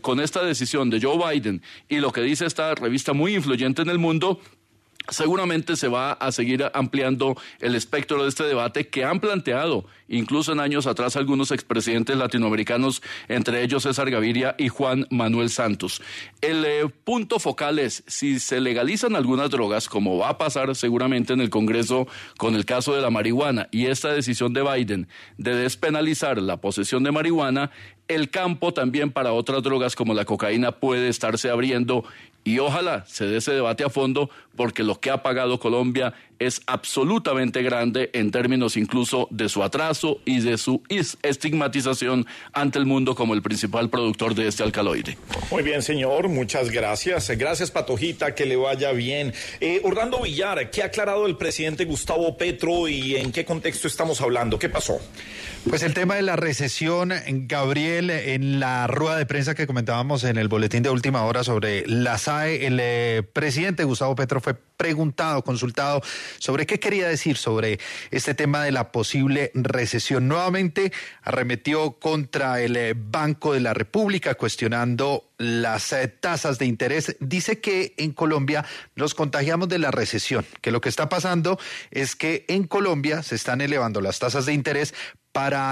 con 0.00 0.20
esta 0.20 0.42
decisión 0.42 0.88
de 0.88 1.02
Joe 1.02 1.18
Biden 1.18 1.60
y 1.90 1.96
lo 1.96 2.12
que 2.12 2.22
dice 2.22 2.46
esta 2.46 2.74
revista 2.74 3.12
muy 3.12 3.34
influyente 3.34 3.82
en 3.82 3.90
el 3.90 3.98
mundo, 3.98 4.40
seguramente 5.08 5.76
se 5.76 5.88
va 5.88 6.12
a 6.12 6.32
seguir 6.32 6.64
ampliando 6.74 7.36
el 7.60 7.74
espectro 7.74 8.22
de 8.22 8.28
este 8.28 8.44
debate 8.44 8.88
que 8.88 9.04
han 9.04 9.20
planteado 9.20 9.86
incluso 10.12 10.52
en 10.52 10.60
años 10.60 10.86
atrás 10.86 11.16
algunos 11.16 11.50
expresidentes 11.50 12.16
latinoamericanos, 12.16 13.02
entre 13.28 13.62
ellos 13.62 13.82
César 13.82 14.10
Gaviria 14.10 14.54
y 14.58 14.68
Juan 14.68 15.06
Manuel 15.10 15.50
Santos. 15.50 16.02
El 16.40 16.64
eh, 16.64 16.88
punto 17.04 17.38
focal 17.38 17.78
es 17.78 18.04
si 18.06 18.38
se 18.38 18.60
legalizan 18.60 19.16
algunas 19.16 19.50
drogas, 19.50 19.88
como 19.88 20.18
va 20.18 20.28
a 20.28 20.38
pasar 20.38 20.76
seguramente 20.76 21.32
en 21.32 21.40
el 21.40 21.50
Congreso 21.50 22.06
con 22.36 22.54
el 22.54 22.66
caso 22.66 22.94
de 22.94 23.00
la 23.00 23.10
marihuana 23.10 23.68
y 23.70 23.86
esta 23.86 24.12
decisión 24.12 24.52
de 24.52 24.62
Biden 24.62 25.08
de 25.38 25.56
despenalizar 25.56 26.40
la 26.40 26.58
posesión 26.58 27.02
de 27.02 27.10
marihuana, 27.10 27.70
el 28.08 28.28
campo 28.28 28.74
también 28.74 29.10
para 29.10 29.32
otras 29.32 29.62
drogas 29.62 29.96
como 29.96 30.12
la 30.12 30.26
cocaína 30.26 30.72
puede 30.72 31.08
estarse 31.08 31.48
abriendo 31.48 32.04
y 32.44 32.58
ojalá 32.58 33.04
se 33.06 33.26
dé 33.26 33.36
ese 33.38 33.52
debate 33.52 33.84
a 33.84 33.90
fondo 33.90 34.30
porque 34.56 34.82
lo 34.82 35.00
que 35.00 35.10
ha 35.10 35.22
pagado 35.22 35.58
Colombia 35.58 36.14
es 36.38 36.60
absolutamente 36.66 37.62
grande 37.62 38.10
en 38.14 38.30
términos 38.30 38.76
incluso 38.76 39.28
de 39.30 39.48
su 39.48 39.62
atraso 39.62 40.20
y 40.24 40.40
de 40.40 40.58
su 40.58 40.82
estigmatización 40.88 42.26
ante 42.52 42.78
el 42.78 42.86
mundo 42.86 43.14
como 43.14 43.34
el 43.34 43.42
principal 43.42 43.88
productor 43.90 44.34
de 44.34 44.48
este 44.48 44.62
alcaloide. 44.62 45.16
Muy 45.50 45.62
bien, 45.62 45.82
señor, 45.82 46.28
muchas 46.28 46.70
gracias. 46.70 47.30
Gracias, 47.30 47.70
Patojita, 47.70 48.34
que 48.34 48.44
le 48.44 48.56
vaya 48.56 48.92
bien. 48.92 49.32
Eh, 49.60 49.80
Orlando 49.84 50.20
Villar, 50.20 50.70
¿qué 50.70 50.82
ha 50.82 50.86
aclarado 50.86 51.26
el 51.26 51.36
presidente 51.36 51.84
Gustavo 51.84 52.36
Petro 52.36 52.88
y 52.88 53.16
en 53.16 53.30
qué 53.30 53.44
contexto 53.44 53.86
estamos 53.86 54.20
hablando? 54.20 54.58
¿Qué 54.58 54.68
pasó? 54.68 55.00
Pues 55.68 55.84
el 55.84 55.94
tema 55.94 56.16
de 56.16 56.22
la 56.22 56.34
recesión, 56.34 57.12
Gabriel, 57.46 58.10
en 58.10 58.58
la 58.58 58.88
rueda 58.88 59.16
de 59.16 59.26
prensa 59.26 59.54
que 59.54 59.68
comentábamos 59.68 60.24
en 60.24 60.36
el 60.36 60.48
boletín 60.48 60.82
de 60.82 60.90
última 60.90 61.24
hora 61.24 61.44
sobre 61.44 61.86
la 61.86 62.18
El 62.40 62.78
eh, 62.80 63.22
presidente 63.32 63.84
Gustavo 63.84 64.14
Petro 64.14 64.40
fue 64.40 64.54
preguntado, 64.54 65.44
consultado 65.44 66.02
sobre 66.38 66.66
qué 66.66 66.80
quería 66.80 67.08
decir 67.08 67.36
sobre 67.36 67.78
este 68.10 68.34
tema 68.34 68.64
de 68.64 68.72
la 68.72 68.90
posible 68.90 69.52
recesión. 69.54 70.26
Nuevamente 70.26 70.92
arremetió 71.22 71.92
contra 71.92 72.60
el 72.60 72.76
eh, 72.76 72.94
Banco 72.96 73.52
de 73.52 73.60
la 73.60 73.74
República 73.74 74.34
cuestionando 74.34 75.30
las 75.38 75.92
eh, 75.92 76.08
tasas 76.08 76.58
de 76.58 76.66
interés. 76.66 77.16
Dice 77.20 77.60
que 77.60 77.94
en 77.96 78.12
Colombia 78.12 78.64
nos 78.96 79.14
contagiamos 79.14 79.68
de 79.68 79.78
la 79.78 79.90
recesión, 79.90 80.44
que 80.60 80.72
lo 80.72 80.80
que 80.80 80.88
está 80.88 81.08
pasando 81.08 81.58
es 81.90 82.16
que 82.16 82.44
en 82.48 82.64
Colombia 82.66 83.22
se 83.22 83.36
están 83.36 83.60
elevando 83.60 84.00
las 84.00 84.18
tasas 84.18 84.46
de 84.46 84.52
interés 84.52 84.94
para 85.32 85.71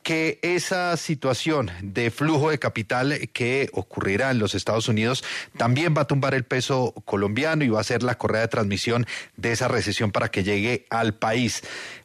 Que 0.03 0.39
esa 0.41 0.97
situación 0.97 1.71
de 1.81 2.09
flujo 2.09 2.49
de 2.49 2.57
capital 2.57 3.29
que 3.33 3.69
ocurrirá 3.73 4.31
en 4.31 4.39
los 4.39 4.55
Estados 4.55 4.87
Unidos 4.87 5.23
también 5.57 5.93
va 5.95 6.01
a 6.01 6.07
tumbar 6.07 6.33
el 6.33 6.43
peso 6.43 6.93
colombiano 7.05 7.63
y 7.63 7.69
va 7.69 7.81
a 7.81 7.83
ser 7.83 8.01
la 8.01 8.17
correa 8.17 8.41
de 8.41 8.47
transmisión 8.47 9.05
de 9.37 9.51
esa 9.51 9.67
recesión 9.67 10.11
para 10.11 10.29
que 10.29 10.43
llegue 10.43 10.85
al 10.89 11.13
país. 11.13 11.61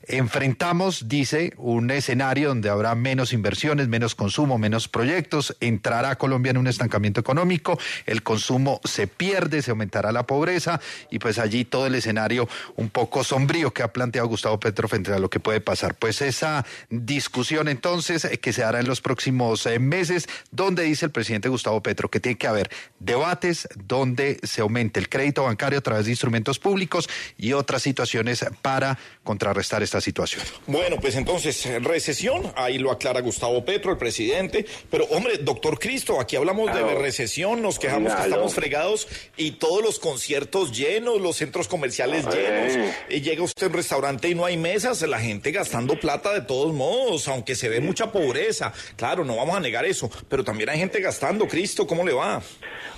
Enfrentamos, 0.09 1.09
dice, 1.09 1.53
un 1.57 1.91
escenario 1.91 2.49
donde 2.49 2.71
habrá 2.71 2.95
menos 2.95 3.33
inversiones, 3.33 3.89
menos 3.89 4.15
consumo, 4.15 4.57
menos 4.57 4.87
proyectos, 4.87 5.57
entrará 5.59 6.17
Colombia 6.17 6.51
en 6.51 6.59
un 6.59 6.69
estancamiento 6.69 7.21
económico, 7.21 7.77
el 8.07 8.23
consumo 8.23 8.81
se 8.85 9.09
pierde, 9.09 9.63
se 9.63 9.73
aumentará 9.73 10.13
la 10.13 10.25
pobreza 10.25 10.81
y 11.11 11.19
pues 11.19 11.41
allí 11.41 11.65
todo 11.65 11.89
el 11.89 11.97
escenario 11.97 12.49
un 12.77 12.89
poco 12.89 13.25
sombrío 13.25 13.73
que 13.73 13.83
ha 13.83 13.93
planteado 13.93 14.29
Gustavo 14.29 14.61
Petro 14.61 14.87
frente 14.87 15.13
a 15.13 15.19
lo 15.19 15.29
que 15.29 15.41
puede 15.41 15.61
pasar. 15.61 15.97
Pues 15.97 16.23
esa 16.23 16.65
discusión 16.89 17.67
entonces 17.67 18.25
eh, 18.25 18.39
que 18.39 18.53
se 18.53 18.63
hará 18.63 18.79
en 18.79 18.87
los 18.87 19.01
próximos 19.01 19.67
eh, 19.67 19.81
meses, 19.81 20.29
donde 20.53 20.85
dice 20.85 21.07
el 21.07 21.11
presidente 21.11 21.49
Gustavo 21.49 21.83
Petro 21.83 22.09
que 22.09 22.21
tiene 22.21 22.39
que 22.39 22.47
haber 22.47 22.71
debates 23.01 23.69
donde 23.75 24.39
se 24.45 24.61
aumente 24.61 25.01
el 25.01 25.09
crédito 25.09 25.43
bancario 25.43 25.81
a 25.81 25.83
través 25.83 26.05
de 26.05 26.13
instrumentos 26.13 26.61
públicos 26.61 27.09
y 27.37 27.55
otras 27.55 27.83
situaciones 27.83 28.47
para 28.63 28.99
contrarrestar 29.25 29.83
esta 29.83 29.96
situación. 30.01 30.43
Bueno, 30.67 30.97
pues 31.01 31.17
entonces, 31.17 31.69
recesión, 31.83 32.53
ahí 32.57 32.79
lo 32.79 32.91
aclara 32.91 33.21
Gustavo 33.21 33.65
Petro, 33.65 33.93
el 33.93 33.99
presidente. 33.99 34.67
Pero, 34.91 35.05
hombre, 35.07 35.39
doctor 35.39 35.79
Cristo, 35.79 36.21
aquí 36.21 36.37
hablamos 36.37 36.75
de 36.75 36.95
recesión, 36.95 37.63
nos 37.63 37.79
quejamos 37.79 38.15
que 38.15 38.23
estamos 38.23 38.55
fregados 38.55 39.09
y 39.37 39.53
todos 39.53 39.83
los 39.83 39.99
conciertos 39.99 40.77
llenos, 40.77 41.21
los 41.21 41.37
centros 41.37 41.69
comerciales 41.69 42.27
llenos. 42.27 42.93
Y 43.09 43.21
llega 43.21 43.43
usted 43.43 43.67
a 43.67 43.69
un 43.69 43.75
restaurante 43.75 44.29
y 44.29 44.35
no 44.35 44.45
hay 44.45 44.57
mesas, 44.57 45.03
la 45.03 45.21
gente 45.21 45.53
gastando 45.53 45.99
plata 45.99 46.33
de 46.33 46.41
todos 46.41 46.73
modos, 46.73 47.29
aunque 47.29 47.55
se 47.55 47.69
ve 47.69 47.81
mucha 47.81 48.13
pobreza. 48.13 48.73
Claro, 48.97 49.25
no 49.25 49.37
vamos 49.37 49.57
a 49.57 49.61
negar 49.61 49.85
eso, 49.85 50.11
pero 50.29 50.45
también 50.45 50.71
hay 50.71 50.79
gente 50.79 51.01
gastando. 51.01 51.47
Cristo, 51.47 51.87
¿cómo 51.87 52.05
le 52.05 52.13
va? 52.13 52.43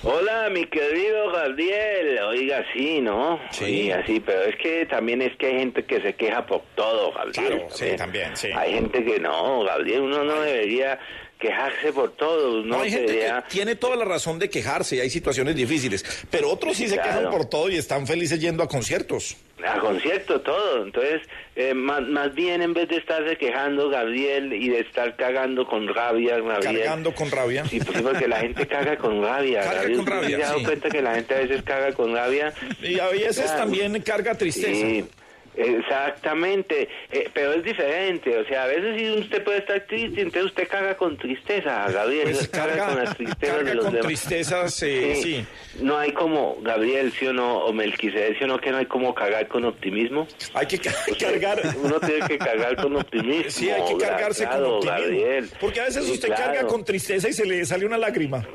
Hola, 0.03 0.49
mi 0.51 0.65
querido 0.67 1.33
Gabriel. 1.33 2.19
Oiga, 2.29 2.65
sí, 2.73 3.01
¿no? 3.01 3.41
Sí. 3.51 3.65
Oiga, 3.65 4.07
sí, 4.07 4.21
pero 4.25 4.43
es 4.45 4.57
que 4.57 4.87
también 4.87 5.23
es 5.23 5.37
que 5.37 5.47
hay 5.47 5.59
gente 5.59 5.85
que 5.85 6.01
se 6.01 6.15
queja 6.15 6.47
por 6.47 6.63
todo, 6.77 6.88
Gabriel. 7.15 7.33
Claro, 7.33 7.67
sí, 7.75 7.87
también, 7.97 8.37
sí. 8.37 8.49
Hay 8.55 8.75
gente 8.75 9.05
que 9.05 9.19
no, 9.21 9.63
Gabriel, 9.65 10.01
uno 10.03 10.25
no 10.25 10.41
debería 10.41 10.99
quejarse 11.39 11.93
por 11.93 12.13
todo. 12.17 12.63
No, 12.65 12.75
Uno 12.77 12.81
hay 12.81 12.91
gente 12.91 13.13
debería... 13.13 13.43
que 13.43 13.51
tiene 13.51 13.77
toda 13.77 13.95
la 13.95 14.05
razón 14.05 14.41
de 14.41 14.51
quejarse 14.51 14.97
y 14.97 15.01
hay 15.01 15.09
situaciones 15.11 15.55
difíciles, 15.55 16.05
pero 16.31 16.51
otros 16.51 16.77
sí 16.77 16.89
se 16.89 16.97
Claro. 16.97 17.09
quejan 17.11 17.31
por 17.31 17.45
todo 17.49 17.69
y 17.71 17.77
están 17.77 18.09
felices 18.09 18.41
yendo 18.41 18.63
a 18.65 18.69
conciertos. 18.69 19.37
A 19.65 19.79
concierto, 19.79 20.41
todo. 20.41 20.85
Entonces, 20.85 21.23
eh, 21.55 21.75
más, 21.75 22.03
más 22.03 22.35
bien 22.35 22.61
en 22.63 22.75
vez 22.75 22.89
de 22.89 22.97
estarse 22.97 23.37
quejando, 23.37 23.89
Gabriel, 23.89 24.53
y 24.53 24.69
de 24.69 24.81
estar 24.81 25.15
cagando 25.17 25.65
con 25.67 25.87
rabia, 25.93 26.39
Gabriel. 26.41 26.79
Cargando 26.81 27.15
con 27.15 27.31
rabia. 27.31 27.65
Sí, 27.67 27.79
pues 27.81 28.03
porque 28.03 28.27
la 28.29 28.39
gente 28.41 28.67
caga 28.67 28.97
con 28.97 29.23
rabia. 29.23 29.61
Carga 29.61 29.75
Gabriel. 29.83 29.97
con 29.99 30.07
rabia, 30.07 30.23
¿Usted 30.27 30.37
se 30.39 30.43
ha 30.43 30.47
dado 30.47 30.59
sí. 30.59 30.65
cuenta 30.65 30.91
que 30.91 31.03
la 31.03 31.15
gente 31.15 31.35
a 31.35 31.39
veces 31.39 31.63
caga 31.63 31.93
con 31.93 32.15
rabia? 32.15 32.53
Y 32.83 32.99
a 32.99 33.07
veces 33.09 33.43
Claro. 33.47 33.59
también 33.61 34.03
carga 34.03 34.35
tristeza. 34.37 34.69
Sí, 34.73 35.05
exactamente, 35.59 36.89
Eh, 37.11 37.29
pero 37.33 37.53
es 37.55 37.65
diferente, 37.65 38.37
o 38.39 38.45
sea, 38.47 38.65
a 38.65 38.67
veces 38.67 38.95
sí 38.99 39.11
usted 39.19 39.43
puede 39.43 39.59
estar 39.59 39.81
triste, 39.87 40.21
entonces 40.21 40.45
usted 40.47 40.69
caga 40.69 40.97
con 40.97 41.17
tristeza, 41.17 41.91
Gabriel, 41.91 42.31
Pues 42.33 42.49
caga, 42.49 42.75
carga- 42.77 42.87
con 42.95 43.05
las 43.05 43.17
tristezas 43.17 43.55
carga 43.57 43.69
de 43.71 43.75
los 43.75 43.85
con 43.85 43.95
demás. 43.95 44.07
tristezas, 44.07 44.83
eh, 44.83 45.15
sí. 45.23 45.45
No 45.83 45.97
hay 45.99 46.13
como, 46.13 46.59
Gabriel, 46.63 47.13
sí 47.13 47.27
o 47.27 47.33
no, 47.33 47.59
o 47.65 47.73
Melquisedec, 47.73 48.39
sí 48.39 48.45
o 48.45 48.47
no, 48.47 48.59
que 48.61 48.71
no 48.71 48.79
hay 48.79 48.87
como 48.87 49.15
cagar 49.15 49.49
con 49.49 49.65
optimismo. 49.65 50.27
Hay 50.55 50.67
que 50.67 50.79
cargar. 51.19 51.61
Uno 51.83 51.99
tiene 52.01 52.27
que 52.27 52.39
cargar 52.39 52.77
con 52.77 52.97
optimismo. 52.97 53.51
Sí, 53.51 53.71
hay 53.71 53.83
que 53.85 53.97
cargarse 54.05 54.45
con 54.45 54.53
claro, 54.59 54.77
optimismo. 54.77 55.01
Gabriel. 55.03 55.51
Porque 55.61 55.81
a 55.81 55.85
veces 55.85 56.05
Sí, 56.07 56.13
usted 56.13 56.29
claro. 56.29 56.45
carga 56.45 56.67
con 56.67 56.85
tristeza 56.85 57.29
y 57.29 57.33
se 57.33 57.47
le 57.47 57.65
sale 57.65 57.87
una 57.87 57.97
lágrima. 57.99 58.47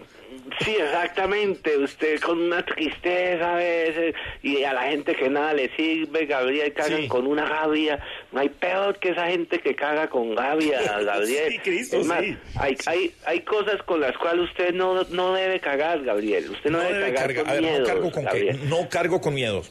Sí, 0.60 0.76
exactamente. 0.78 1.78
Usted 1.78 2.20
con 2.20 2.42
una 2.42 2.64
tristeza 2.66 3.54
a 3.54 3.56
veces 3.58 4.16
y 4.42 4.64
a 4.64 4.74
la 4.74 4.84
gente 4.84 5.16
que 5.16 5.30
nada 5.30 5.54
le 5.54 5.74
sirve, 5.76 6.26
Gabriel, 6.26 6.74
cagan 6.74 7.02
Sí. 7.02 7.08
con 7.08 7.28
una 7.28 7.46
rabia. 7.46 8.00
No 8.32 8.40
hay 8.42 8.50
peor 8.50 8.98
que 9.00 9.10
esa 9.10 9.28
gente 9.28 9.60
que 9.60 9.76
caga 9.76 10.08
con 10.10 10.36
rabia, 10.38 10.80
Gabriel. 11.04 11.52
Sí, 11.54 11.60
Cristo, 11.60 11.98
es 12.02 12.06
más, 12.08 12.22
sí. 12.22 12.38
hay, 12.60 12.78
hay, 12.86 13.14
hay 13.26 13.40
cosas 13.42 13.82
con 13.84 14.00
las 14.02 14.18
cuales 14.18 14.50
usted 14.50 14.74
no, 14.74 15.04
no 15.10 15.34
debe 15.34 15.60
cagar, 15.60 16.04
Gabriel. 16.04 16.50
Usted 16.52 16.70
no, 16.70 16.78
No 16.80 16.84
debe, 16.84 16.98
debe 17.00 17.14
cagar 17.14 17.34
cargar. 17.36 17.46
con 17.46 17.50
A 17.50 17.62
ver, 17.62 17.80
no 17.80 17.86
cargo 17.88 18.12
con 18.12 18.26
qué. 18.28 18.54
No 18.70 18.90
cargo 18.90 19.22
con 19.22 19.34
miedo. 19.34 19.64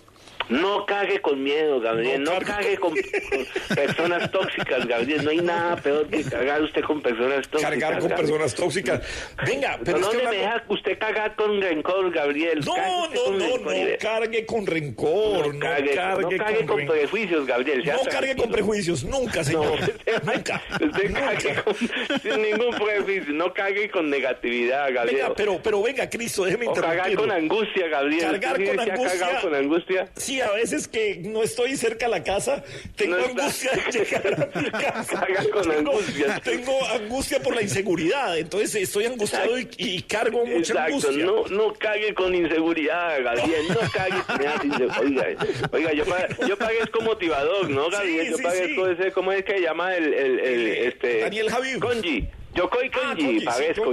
No 0.48 0.84
cague 0.86 1.20
con 1.20 1.42
miedo, 1.42 1.80
Gabriel. 1.80 2.22
No, 2.22 2.38
cague 2.40 2.76
con, 2.78 2.90
con 2.92 3.46
personas 3.76 4.30
tóxicas, 4.30 4.86
Gabriel. 4.86 5.24
No 5.24 5.30
hay 5.30 5.38
nada 5.40 5.76
peor 5.76 6.06
que 6.08 6.22
cagar 6.24 6.62
usted 6.62 6.82
con 6.82 7.00
personas 7.00 7.48
tóxicas. 7.48 7.62
Cargar 7.70 7.98
con 7.98 8.08
Gabriel. 8.08 8.16
personas 8.30 8.54
tóxicas. 8.54 9.00
Venga, 9.46 9.78
pero 9.84 9.98
no 9.98 10.06
es 10.06 10.10
que 10.16 10.26
hablando- 10.26 10.38
deja 10.40 10.64
usted 10.68 10.98
cagar 10.98 11.34
con 11.36 11.60
rencor, 11.60 12.10
Gabriel. 12.12 12.60
No, 12.64 12.76
no, 12.76 13.08
no, 13.08 13.38
rencor 13.38 13.60
no 13.74 13.98
cargue 13.98 14.46
con 14.46 14.66
rencor, 14.66 15.54
no 15.54 15.60
cague, 15.60 15.90
cargue, 15.94 16.66
con, 16.66 16.78
ren- 16.78 16.88
prejuicios, 16.88 17.46
Gabriel. 17.46 17.84
No 17.84 18.10
cargue 18.10 18.36
con 18.36 18.50
prejuicios, 18.50 19.04
nunca, 19.04 19.44
señor. 19.44 19.78
nunca. 20.24 20.62
Usted 20.80 21.12
cague 21.14 21.54
con, 21.62 21.74
sin 22.20 22.42
ningún 22.42 22.74
prejuicio. 22.76 23.32
No 23.32 23.52
cague 23.52 23.90
con 23.90 24.10
negatividad, 24.10 24.92
Gabriel. 24.92 25.22
Venga, 25.22 25.34
pero, 25.34 25.60
pero 25.62 25.82
venga, 25.82 26.08
Cristo, 26.10 26.44
déjeme 26.44 26.66
cagar 26.66 27.10
interrumpirlo. 27.10 27.20
con 27.22 27.30
angustia, 27.30 27.88
Gabriel. 27.88 28.20
Cargar 28.40 28.52
¿Usted 28.60 28.76
con 28.76 28.90
angustia. 28.90 29.40
con 29.40 29.54
angustia? 29.54 30.08
Sí, 30.16 30.31
a 30.40 30.50
veces 30.52 30.88
que 30.88 31.16
no 31.22 31.42
estoy 31.42 31.76
cerca 31.76 32.06
a 32.06 32.08
la 32.08 32.22
casa, 32.24 32.64
tengo 32.96 33.16
No 33.16 33.24
angustia 33.26 33.70
de 33.72 33.92
llegar 33.98 34.50
a 34.54 34.60
mi 34.60 34.70
casa. 34.70 35.26
Con 35.52 35.62
tengo, 35.68 35.90
angustia. 35.92 36.40
tengo 36.42 36.86
angustia 36.88 37.40
por 37.42 37.54
la 37.54 37.62
inseguridad, 37.62 38.38
entonces 38.38 38.74
estoy 38.76 39.06
angustiado 39.06 39.58
y, 39.58 39.68
y 39.78 40.02
cargo 40.02 40.44
mucha 40.46 40.72
Exacto, 40.72 40.94
angustia. 41.08 41.24
no, 41.24 41.46
no 41.48 41.72
cague 41.74 42.14
con 42.14 42.34
inseguridad, 42.34 43.22
Gabriel, 43.22 43.62
no 43.68 43.80
cague 43.92 44.22
con 44.26 45.02
Oiga, 45.02 45.26
oiga, 45.72 45.92
yo, 45.92 46.04
pa- 46.04 46.28
yo 46.46 46.56
parezco 46.56 47.00
motivador, 47.02 47.68
¿no, 47.70 47.90
Gabriel? 47.90 48.24
Sí, 48.26 48.30
yo 48.32 48.36
sí, 48.38 48.42
parezco 48.42 48.86
sí. 48.86 48.92
ese, 48.98 49.12
¿cómo 49.12 49.32
es 49.32 49.44
que 49.44 49.60
llama 49.60 49.94
el, 49.96 50.12
el, 50.14 50.38
el, 50.40 50.66
este? 50.88 51.20
Daniel 51.20 51.50
Javid. 51.50 51.78
Konji. 51.78 52.28
Yo 52.54 52.68
soy 52.72 52.90
Ah, 52.94 53.14
Kenji, 53.16 53.40
sí, 53.40 53.46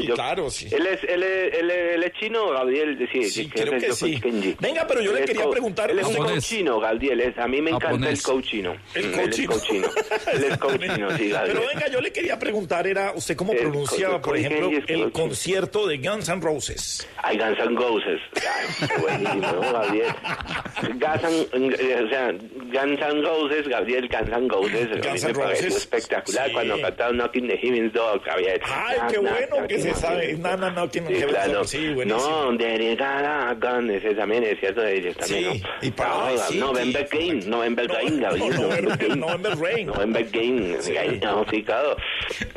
yo, 0.07 0.14
claro, 0.15 0.49
sí. 0.49 0.68
Él 0.72 0.86
es, 0.86 1.02
él 1.06 1.23
es, 1.23 1.53
él 1.60 1.72
es, 1.72 1.95
él 1.95 2.03
es 2.03 2.14
chino, 2.14 2.49
Gabriel, 2.49 3.10
sí, 3.11 3.23
Sí, 3.30 3.49
que 3.49 3.61
creo 3.61 3.73
es 3.76 3.84
que 3.84 3.90
Yokoi 3.91 4.14
sí. 4.15 4.22
Kenji. 4.22 4.56
Venga, 4.60 4.86
pero 4.88 5.02
yo 5.02 5.11
Él 5.11 5.19
le 5.22 5.26
quería 5.26 5.49
preguntar, 5.49 5.90
Él 5.91 5.99
es 5.99 6.06
un 6.07 6.18
¿usted- 6.18 6.34
coach 6.34 6.44
chino, 6.44 6.80
Gabriel, 6.80 7.22
es- 7.22 7.38
a 7.38 7.48
mí 7.48 7.61
me 7.61 7.69
encanta 7.69 7.88
Japonés. 7.88 8.19
el 8.19 8.26
coach 8.26 8.45
chino. 8.45 8.76
El 8.94 9.07
Mm, 9.07 9.11
coach 9.14 9.40
él 9.40 9.48
es 9.52 9.64
chino. 9.64 9.88
Él 10.34 10.44
es 10.44 10.57
coach 10.57 10.81
chino, 10.81 11.18
sí, 11.18 11.30
Gabriel. 11.30 11.57
Pero 11.57 11.68
venga, 11.73 11.88
yo 11.90 12.02
le 12.02 12.11
quería 12.11 12.38
preguntar, 12.38 12.86
era 12.86 13.14
usted 13.15 13.36
cómo 13.38 13.53
El 13.53 13.60
pronunciaba, 13.60 14.15
co- 14.22 14.30
por 14.30 14.38
ejemplo, 14.38 14.69
el 14.88 15.11
concierto 15.14 15.88
de 15.88 15.98
Guns 15.98 16.27
N' 16.30 16.41
Roses. 16.41 17.07
Ay, 17.23 17.38
Guns 17.38 17.60
N' 17.60 17.76
Roses. 17.77 18.19
Ay, 18.36 18.88
buenísimo, 19.02 19.52
¿no, 19.53 19.61
Gabriel? 19.73 20.14
Guns 20.81 21.23
N', 21.53 23.22
Roses, 23.23 23.68
Gabriel, 23.68 24.10
Guns 24.10 24.30
N' 24.30 24.49
Roses. 24.49 24.88
a 24.91 24.95
mí 24.95 25.02
Guns 25.02 25.23
me 25.23 25.30
N' 25.31 25.36
pareció 25.40 25.65
Roses. 25.68 25.76
espectacular 25.84 26.52
cuando 26.52 26.81
cantaron 26.81 27.18
Knocking 27.18 27.48
the 27.48 27.57
Heaven's 27.57 27.94
Door, 27.94 28.22
Gabriel. 28.26 28.49
Ay, 28.64 28.98
qué 29.10 29.18
bueno 29.18 29.68
que 29.68 29.80
se 29.80 29.94
sabe. 29.94 30.34
No, 30.34 30.58
no, 30.58 30.72
no, 30.72 30.90
que 30.90 31.02
no 31.02 31.10
Sí, 31.10 31.16
claro. 31.16 31.64
Sí, 31.64 31.94
buenísimo. 31.94 32.52
No, 32.52 32.58
de 32.58 33.56
Gun, 33.60 33.90
ese 33.92 34.16
también 34.16 34.44
es 34.44 34.60
cierto 34.60 34.82
de 34.82 34.98
ellos 34.98 35.18
también, 35.18 35.54
Sí, 35.54 35.64
y 35.82 35.92
para. 35.92 36.36
November 36.56 37.08
Gain, 37.12 37.50
November 37.50 37.88
Gain, 37.88 38.20
Gabriel, 38.22 38.56
no, 38.56 39.16
November 39.16 39.58
Rain. 39.58 39.88
November 39.88 40.28
Gain, 40.32 40.72
no, 41.22 41.46
sí, 41.50 41.64
claro. 41.64 41.98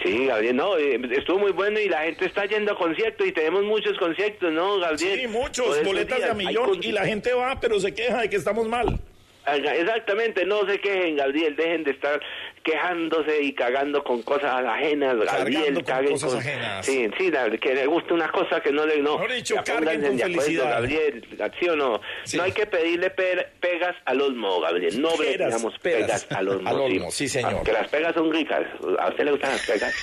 Sí, 0.03 0.27
Gabriel, 0.27 0.57
no, 0.57 0.77
eh, 0.77 1.01
estuvo 1.13 1.39
muy 1.39 1.53
bueno 1.53 1.79
y 1.81 1.89
la 1.89 2.03
gente 2.03 2.27
está 2.27 2.47
yendo 2.47 2.73
a 2.73 2.77
conciertos 2.77 3.27
y 3.27 3.33
tenemos 3.33 3.65
muchos 3.65 3.97
conciertos, 3.99 4.53
¿no, 4.53 4.79
Gabriel? 4.79 5.21
Sí, 5.21 5.27
muchos, 5.27 5.83
boletas 5.85 6.19
de 6.19 6.31
a 6.31 6.35
millón 6.35 6.79
y 6.83 6.93
la 6.93 7.05
gente 7.05 7.33
va, 7.33 7.59
pero 7.61 7.79
se 7.81 7.95
queja 7.95 8.23
de 8.23 8.31
que 8.31 8.37
estamos 8.37 8.67
mal. 8.69 8.99
Exactamente, 9.47 10.45
no 10.45 10.65
se 10.67 10.79
quejen, 10.81 11.17
Gabriel, 11.17 11.57
dejen 11.57 11.83
de 11.85 11.91
estar 11.91 12.21
quejándose 12.63 13.43
y 13.43 13.53
cagando 13.55 14.03
con 14.05 14.23
cosas 14.23 14.65
ajenas, 14.65 15.17
Gabriel, 15.17 15.83
Cargando 15.85 15.85
con 15.85 16.13
cosas 16.13 16.31
con- 16.31 16.39
ajenas. 16.41 16.87
Sí, 16.87 17.09
sí, 17.19 17.31
la- 17.31 17.51
que 17.59 17.75
le 17.75 17.87
guste 17.87 18.15
una 18.15 18.31
cosa 18.31 18.61
que 18.61 18.73
no 18.73 18.87
le... 18.87 18.99
No, 19.03 19.19
Mejor 19.19 19.33
dicho, 19.33 19.55
carguen 19.65 20.01
con 20.01 20.11
acuerdo, 20.13 20.19
felicidad. 20.25 20.71
Gabriel, 20.71 21.27
¿sí 21.61 21.69
o 21.69 21.77
no? 21.77 22.01
No 22.35 22.43
hay 22.43 22.53
que 22.53 22.67
pedirle 22.67 23.11
pe- 23.11 23.49
pegas 23.61 23.95
al 24.05 24.21
olmo, 24.21 24.61
Gabriel, 24.61 25.01
no 25.01 25.11
le 25.21 25.33
digamos 25.37 25.79
pegas 25.81 26.27
al 26.31 26.49
olmo. 26.49 26.69
Al 26.69 26.81
olmo, 26.81 27.11
sí, 27.11 27.29
señor. 27.29 27.57
Ah, 27.61 27.63
Que 27.65 27.73
las 27.73 27.89
pegas 27.89 28.15
son 28.15 28.33
ricas, 28.33 28.63
¿a 28.99 29.09
usted 29.09 29.25
le 29.25 29.31
gustan 29.33 29.51
las 29.51 29.67
pegas? 29.67 29.95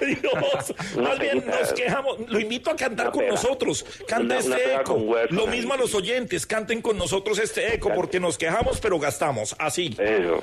Dios, 0.22 0.74
más 0.96 1.18
bien 1.18 1.44
nos 1.46 1.72
quejamos. 1.72 2.18
Lo 2.28 2.38
invito 2.38 2.70
a 2.70 2.76
cantar 2.76 3.10
con 3.10 3.20
pega. 3.20 3.32
nosotros. 3.32 3.84
Una- 4.08 4.18
una 4.24 4.38
este 4.38 4.74
eco. 4.74 4.98
Lo 5.30 5.46
mismo 5.46 5.74
a 5.74 5.76
los 5.76 5.94
oyentes. 5.94 6.46
Canten 6.46 6.82
con 6.82 6.98
nosotros 6.98 7.38
este 7.38 7.74
eco 7.74 7.90
porque 7.94 8.20
nos 8.20 8.36
quejamos, 8.38 8.80
pero 8.80 8.98
gastamos. 8.98 9.56
Así. 9.58 9.94
Eso. 9.98 10.42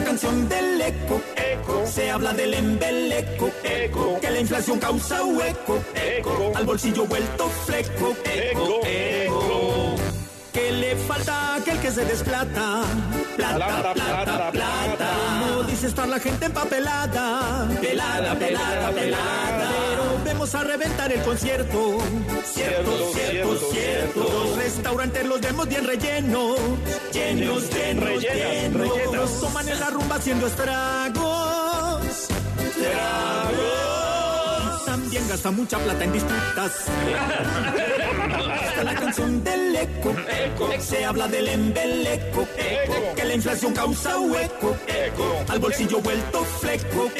La 0.00 0.06
canción 0.06 0.48
del 0.48 0.80
eco. 0.80 1.20
Eco. 1.36 1.86
Se 1.86 2.10
habla 2.10 2.32
del 2.32 2.54
embeleco. 2.54 3.50
Eco. 3.62 4.18
Que 4.20 4.30
la 4.30 4.40
inflación 4.40 4.78
causa 4.78 5.22
hueco. 5.24 5.82
Eco. 5.94 6.52
Al 6.54 6.64
bolsillo 6.64 7.06
vuelto 7.06 7.48
fleco. 7.66 8.14
Eco. 8.24 8.80
Eco. 8.84 10.09
Que 10.52 10.72
le 10.72 10.96
falta 10.96 11.54
aquel 11.56 11.78
que 11.78 11.90
se 11.92 12.04
desplata. 12.04 12.82
Plata, 13.36 13.92
plata, 13.94 14.50
plata. 14.50 15.10
No 15.40 15.62
dice 15.62 15.86
estar 15.86 16.08
la 16.08 16.18
gente 16.18 16.46
empapelada. 16.46 17.68
Pelada, 17.80 18.34
pelada, 18.34 18.90
pelada. 18.90 19.70
Pero 19.70 20.24
vemos 20.24 20.54
a 20.54 20.64
reventar 20.64 21.12
el 21.12 21.22
concierto. 21.22 21.98
Cierto, 22.44 23.12
cierto, 23.14 23.56
cierto. 23.70 24.20
Los 24.20 24.56
restaurantes 24.56 25.26
los 25.26 25.40
vemos 25.40 25.68
bien 25.68 25.86
rellenos. 25.86 26.58
Llenos, 27.12 27.70
llenos, 27.70 28.22
llenos. 28.22 29.40
Toman 29.40 29.68
en 29.68 29.80
la 29.80 29.90
rumba 29.90 30.16
haciendo 30.16 30.48
estragos. 30.48 32.28
Estragos. 32.58 33.99
También 35.10 35.28
gasta 35.28 35.50
mucha 35.50 35.76
plata 35.76 36.04
en 36.04 36.12
disputas. 36.12 36.72
Es 38.76 38.84
la 38.84 38.94
canción 38.94 39.42
del 39.42 39.74
eco. 39.74 40.14
Se 40.78 41.04
habla 41.04 41.26
del 41.26 41.48
embeleco. 41.48 42.46
Que 43.16 43.24
la 43.24 43.34
inflación 43.34 43.72
causa 43.72 44.20
hueco. 44.20 44.76
Al 45.48 45.58
bolsillo 45.58 46.00
vuelto 46.00 46.44
fleco. 46.44 47.10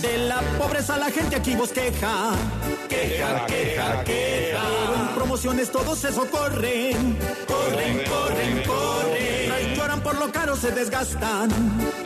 De 0.00 0.18
la 0.18 0.40
pobreza 0.56 0.98
la 0.98 1.10
gente 1.10 1.34
aquí 1.34 1.56
bosqueja. 1.56 2.30
Queja, 2.88 3.46
queja, 3.46 4.04
queja. 4.04 4.62
Pero 4.62 4.94
en 4.94 5.14
promociones 5.16 5.72
todos 5.72 5.98
se 5.98 6.12
socorren. 6.12 7.18
Corren, 7.48 8.04
corren, 8.04 8.62
corren. 8.64 8.95
Por 10.06 10.18
lo 10.18 10.30
caro, 10.30 10.54
se 10.54 10.70
desgastan. 10.70 11.50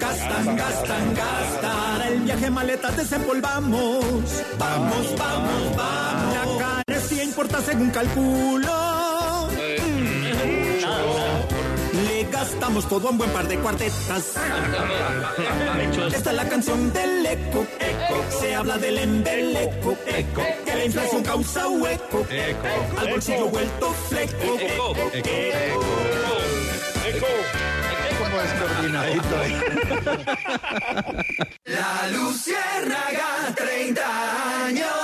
Gastan, 0.01 0.57
gastan, 0.57 1.15
gastan. 1.15 2.03
El 2.09 2.21
viaje 2.21 2.51
maletas 2.51 2.97
desempolvamos. 2.97 4.03
Vamos, 4.59 5.15
vamos, 5.19 5.77
vamos. 5.77 6.35
La 6.35 6.85
carestía 6.87 7.25
importa 7.25 7.61
según 7.61 7.91
calculo. 7.91 9.49
Le 11.93 12.25
gastamos 12.33 12.89
todo 12.89 13.09
a 13.09 13.11
un 13.11 13.19
buen 13.19 13.31
par 13.33 13.47
de 13.47 13.59
cuartetas. 13.59 14.33
Esta 16.15 16.31
es 16.31 16.37
la 16.37 16.49
canción 16.49 16.91
del 16.95 17.27
eco. 17.27 17.67
Se 18.41 18.55
habla 18.55 18.79
del 18.79 18.97
embeleco. 18.97 19.95
Que 20.07 20.75
la 20.75 20.85
inflación 20.87 21.23
causa 21.23 21.69
hueco. 21.69 22.27
Al 22.99 23.11
bolsillo 23.11 23.49
vuelto 23.49 23.93
fleco. 24.09 24.95
Como 28.31 28.43
descoordinadito. 28.43 29.37
La 31.65 32.09
Luciérnaga, 32.13 33.55
30 33.57 34.67
años. 34.67 35.00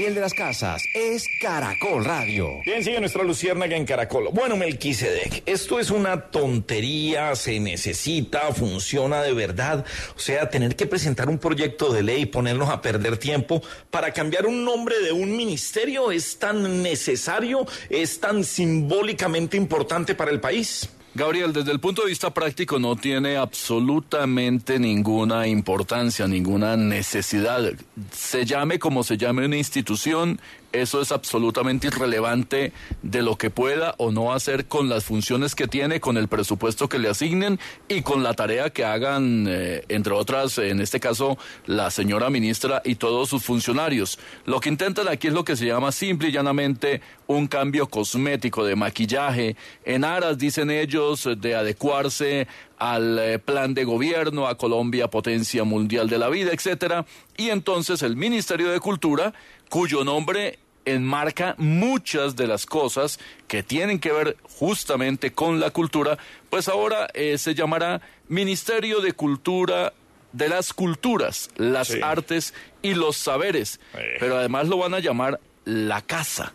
De 0.00 0.18
las 0.18 0.32
Casas 0.32 0.82
es 0.94 1.26
Caracol 1.42 2.06
Radio. 2.06 2.62
Bien, 2.64 2.82
sigue 2.82 3.00
nuestra 3.00 3.22
luciérnaga 3.22 3.76
en 3.76 3.84
Caracol. 3.84 4.30
Bueno, 4.32 4.56
Melquisedec, 4.56 5.42
esto 5.44 5.78
es 5.78 5.90
una 5.90 6.30
tontería, 6.30 7.36
se 7.36 7.60
necesita, 7.60 8.50
funciona 8.54 9.20
de 9.20 9.34
verdad. 9.34 9.84
O 10.16 10.18
sea, 10.18 10.48
tener 10.48 10.74
que 10.74 10.86
presentar 10.86 11.28
un 11.28 11.38
proyecto 11.38 11.92
de 11.92 12.02
ley, 12.02 12.24
ponernos 12.24 12.70
a 12.70 12.80
perder 12.80 13.18
tiempo 13.18 13.62
para 13.90 14.14
cambiar 14.14 14.46
un 14.46 14.64
nombre 14.64 14.98
de 15.00 15.12
un 15.12 15.36
ministerio 15.36 16.10
es 16.10 16.38
tan 16.38 16.82
necesario, 16.82 17.66
es 17.90 18.20
tan 18.20 18.42
simbólicamente 18.42 19.58
importante 19.58 20.14
para 20.14 20.30
el 20.30 20.40
país. 20.40 20.88
Gabriel, 21.12 21.52
desde 21.52 21.72
el 21.72 21.80
punto 21.80 22.02
de 22.02 22.08
vista 22.08 22.32
práctico 22.32 22.78
no 22.78 22.94
tiene 22.94 23.36
absolutamente 23.36 24.78
ninguna 24.78 25.48
importancia, 25.48 26.28
ninguna 26.28 26.76
necesidad. 26.76 27.72
Se 28.12 28.44
llame 28.44 28.78
como 28.78 29.02
se 29.02 29.16
llame 29.16 29.44
una 29.44 29.56
institución, 29.56 30.40
eso 30.72 31.00
es 31.00 31.12
absolutamente 31.12 31.88
irrelevante 31.88 32.72
de 33.02 33.22
lo 33.22 33.36
que 33.36 33.50
pueda 33.50 33.94
o 33.98 34.12
no 34.12 34.32
hacer 34.32 34.66
con 34.66 34.88
las 34.88 35.04
funciones 35.04 35.54
que 35.54 35.66
tiene, 35.66 36.00
con 36.00 36.16
el 36.16 36.28
presupuesto 36.28 36.88
que 36.88 36.98
le 36.98 37.08
asignen 37.08 37.58
y 37.88 38.02
con 38.02 38.22
la 38.22 38.34
tarea 38.34 38.70
que 38.70 38.84
hagan, 38.84 39.46
eh, 39.48 39.84
entre 39.88 40.12
otras, 40.12 40.58
en 40.58 40.80
este 40.80 41.00
caso, 41.00 41.38
la 41.66 41.90
señora 41.90 42.30
ministra 42.30 42.82
y 42.84 42.94
todos 42.96 43.28
sus 43.28 43.42
funcionarios. 43.42 44.18
Lo 44.46 44.60
que 44.60 44.68
intentan 44.68 45.08
aquí 45.08 45.28
es 45.28 45.34
lo 45.34 45.44
que 45.44 45.56
se 45.56 45.66
llama 45.66 45.92
simple 45.92 46.28
y 46.28 46.32
llanamente 46.32 47.00
un 47.26 47.46
cambio 47.46 47.88
cosmético 47.88 48.64
de 48.64 48.76
maquillaje, 48.76 49.56
en 49.84 50.04
aras, 50.04 50.38
dicen 50.38 50.70
ellos, 50.70 51.28
de 51.36 51.54
adecuarse 51.54 52.48
al 52.80 53.18
eh, 53.18 53.38
plan 53.38 53.74
de 53.74 53.84
gobierno, 53.84 54.46
a 54.46 54.56
Colombia, 54.56 55.08
potencia 55.08 55.64
mundial 55.64 56.08
de 56.08 56.18
la 56.18 56.28
vida, 56.28 56.50
etcétera. 56.52 57.04
Y 57.36 57.50
entonces 57.50 58.02
el 58.02 58.16
Ministerio 58.16 58.70
de 58.70 58.80
Cultura, 58.80 59.34
cuyo 59.70 60.04
nombre 60.04 60.58
enmarca 60.84 61.54
muchas 61.56 62.36
de 62.36 62.46
las 62.46 62.66
cosas 62.66 63.18
que 63.48 63.62
tienen 63.62 63.98
que 64.00 64.12
ver 64.12 64.36
justamente 64.58 65.32
con 65.32 65.60
la 65.60 65.70
cultura, 65.70 66.18
pues 66.50 66.68
ahora 66.68 67.08
eh, 67.14 67.38
se 67.38 67.54
llamará 67.54 68.00
Ministerio 68.28 69.00
de 69.00 69.12
Cultura 69.14 69.92
de 70.32 70.48
las 70.48 70.72
Culturas, 70.72 71.50
las 71.56 71.88
Sí. 71.88 72.00
Artes 72.02 72.54
y 72.82 72.94
los 72.94 73.16
Saberes. 73.16 73.80
Eh. 73.94 74.16
Pero 74.20 74.36
además 74.38 74.68
lo 74.68 74.76
van 74.78 74.94
a 74.94 74.98
llamar 75.00 75.40
la 75.64 76.02
casa. 76.02 76.52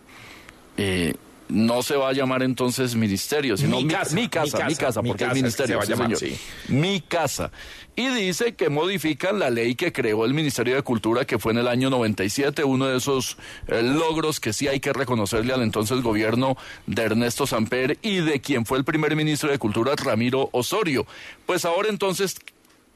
Eh, 0.77 1.13
no 1.49 1.83
se 1.83 1.95
va 1.95 2.09
a 2.09 2.13
llamar 2.13 2.43
entonces 2.43 2.95
ministerio, 2.95 3.57
sino 3.57 3.77
Mi 3.77 3.85
mi, 3.85 3.93
casa, 3.93 4.15
mi 4.15 4.27
casa, 4.27 4.57
mi 4.59 4.65
mi 4.69 4.75
casa, 4.75 5.01
mi 5.01 5.09
porque 5.09 5.23
casa, 5.25 5.35
es 5.35 5.41
ministerio, 5.41 5.81
se 5.81 5.93
va 5.93 5.95
a 5.95 5.97
llamar, 5.97 6.17
sí. 6.17 6.37
Mi 6.69 7.01
casa. 7.01 7.51
Y 7.97 8.07
dice 8.07 8.55
que 8.55 8.69
modifican 8.69 9.39
la 9.39 9.49
ley 9.49 9.75
que 9.75 9.93
creó 9.93 10.25
el 10.25 10.33
Ministerio 10.33 10.75
de 10.75 10.81
Cultura, 10.81 11.23
que 11.23 11.39
fue 11.39 11.53
en 11.53 11.59
el 11.59 11.67
año 11.69 11.89
97, 11.89 12.65
uno 12.65 12.87
de 12.87 12.97
esos 12.97 13.37
eh, 13.67 13.81
logros 13.81 14.41
que 14.41 14.51
sí 14.51 14.67
hay 14.67 14.81
que 14.81 14.91
reconocerle 14.91 15.53
al 15.53 15.61
entonces 15.61 16.01
gobierno 16.01 16.57
de 16.87 17.03
Ernesto 17.03 17.47
Samper 17.47 17.97
y 18.01 18.17
de 18.17 18.41
quien 18.41 18.65
fue 18.65 18.77
el 18.77 18.83
primer 18.83 19.15
ministro 19.15 19.49
de 19.49 19.59
Cultura, 19.59 19.93
Ramiro 19.95 20.49
Osorio. 20.51 21.05
Pues 21.45 21.63
ahora 21.63 21.87
entonces 21.87 22.35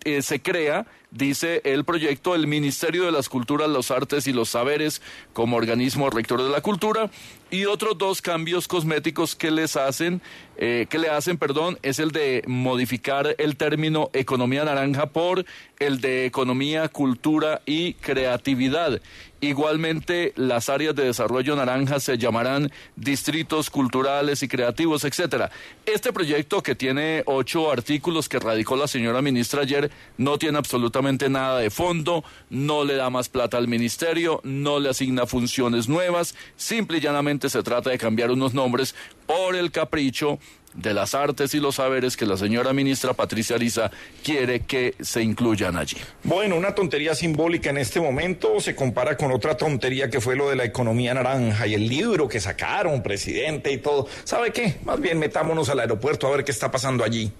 eh, 0.06 0.22
se 0.22 0.42
crea, 0.42 0.86
dice 1.12 1.62
el 1.64 1.84
proyecto, 1.84 2.36
el 2.36 2.48
Ministerio 2.48 3.06
de 3.06 3.12
las 3.12 3.30
Culturas, 3.30 3.70
los 3.70 3.92
Artes 3.92 4.28
y 4.28 4.34
los 4.34 4.50
Saberes 4.50 5.02
como 5.34 5.58
organismo 5.58 6.10
rector 6.10 6.42
de 6.42 6.50
la 6.50 6.62
cultura 6.62 7.10
y 7.52 7.66
otros 7.66 7.98
dos 7.98 8.22
cambios 8.22 8.68
cosméticos 8.68 9.36
que 9.36 9.52
les 9.52 9.76
hacen, 9.76 10.22
eh, 10.58 10.86
que 10.90 11.00
le 11.00 11.10
hacen, 11.10 11.38
perdón, 11.38 11.80
es 11.82 12.00
el 12.00 12.12
de 12.12 12.44
modificar 12.48 13.36
el 13.38 13.56
término 13.56 14.10
economía 14.14 14.66
naranja 14.66 15.08
por 15.08 15.46
el 15.80 16.00
de 16.02 16.26
economía, 16.26 16.88
cultura 16.90 17.62
y 17.66 17.94
creatividad. 17.96 19.02
Igualmente, 19.41 20.34
las 20.36 20.68
áreas 20.68 20.95
de 20.95 21.06
desarrollo 21.06 21.56
naranja 21.56 22.02
se 22.02 22.18
llamarán 22.18 22.72
distritos 22.98 23.70
culturales 23.70 24.44
y 24.44 24.49
creativos, 24.49 25.06
etcétera. 25.06 25.49
Este 25.86 26.11
proyecto, 26.11 26.61
que 26.61 26.76
tiene 26.76 27.24
ocho 27.26 27.72
artículos 27.72 28.28
que 28.28 28.40
radicó 28.40 28.76
la 28.76 28.88
señora 28.88 29.22
ministra 29.22 29.61
ayer, 29.61 29.91
no 30.18 30.38
tiene 30.38 30.57
absolutamente 30.57 31.30
nada 31.30 31.60
de 31.60 31.70
fondo, 31.70 32.26
no 32.49 32.84
le 32.84 32.95
da 32.95 33.10
más 33.10 33.30
plata 33.30 33.57
al 33.57 33.70
ministerio, 33.70 34.41
no 34.44 34.80
le 34.80 34.90
asigna 34.90 35.26
funciones 35.26 35.88
nuevas, 35.88 36.36
simple 36.57 36.98
y 36.98 37.02
llanamente 37.02 37.49
se 37.49 37.64
trata 37.64 37.90
de 37.91 37.98
cambiar 37.98 38.32
unos 38.32 38.53
nombres 38.53 38.94
por 39.26 39.56
el 39.56 39.72
capricho 39.72 40.40
de 40.74 40.94
las 40.94 41.16
artes 41.16 41.54
y 41.54 41.60
los 41.60 41.76
saberes 41.76 42.16
que 42.16 42.26
la 42.26 42.38
señora 42.38 42.74
ministra 42.74 43.14
Patricia 43.14 43.56
Ariza 43.56 43.91
quiere 44.24 44.62
que 44.62 44.96
se 45.00 45.22
incluyan 45.22 45.78
allí. 45.78 45.98
Bueno, 46.24 46.56
una 46.56 46.76
tontería 46.76 47.16
simbólica 47.16 47.70
en 47.70 47.78
este 47.78 48.00
momento 48.00 48.60
se 48.60 48.76
compara 48.76 49.18
con 49.18 49.32
otra 49.32 49.58
tontería 49.58 50.10
que 50.10 50.22
fue 50.22 50.36
lo 50.36 50.50
de 50.50 50.56
la 50.56 50.66
economía 50.66 51.14
naranja 51.14 51.68
y 51.68 51.74
el 51.74 51.88
libro 51.88 52.28
que 52.28 52.40
sacaron, 52.40 53.02
presidente 53.02 53.72
y 53.72 53.78
todo. 53.78 54.08
¿Sabe 54.24 54.52
qué? 54.52 54.76
Más 54.86 55.00
bien 55.00 55.20
metámonos 55.20 55.70
al 55.70 55.80
aeropuerto 55.80 56.28
a 56.28 56.32
ver 56.32 56.44
qué 56.44 56.52
está 56.52 56.72
pasando 56.72 57.04
allí. 57.04 57.32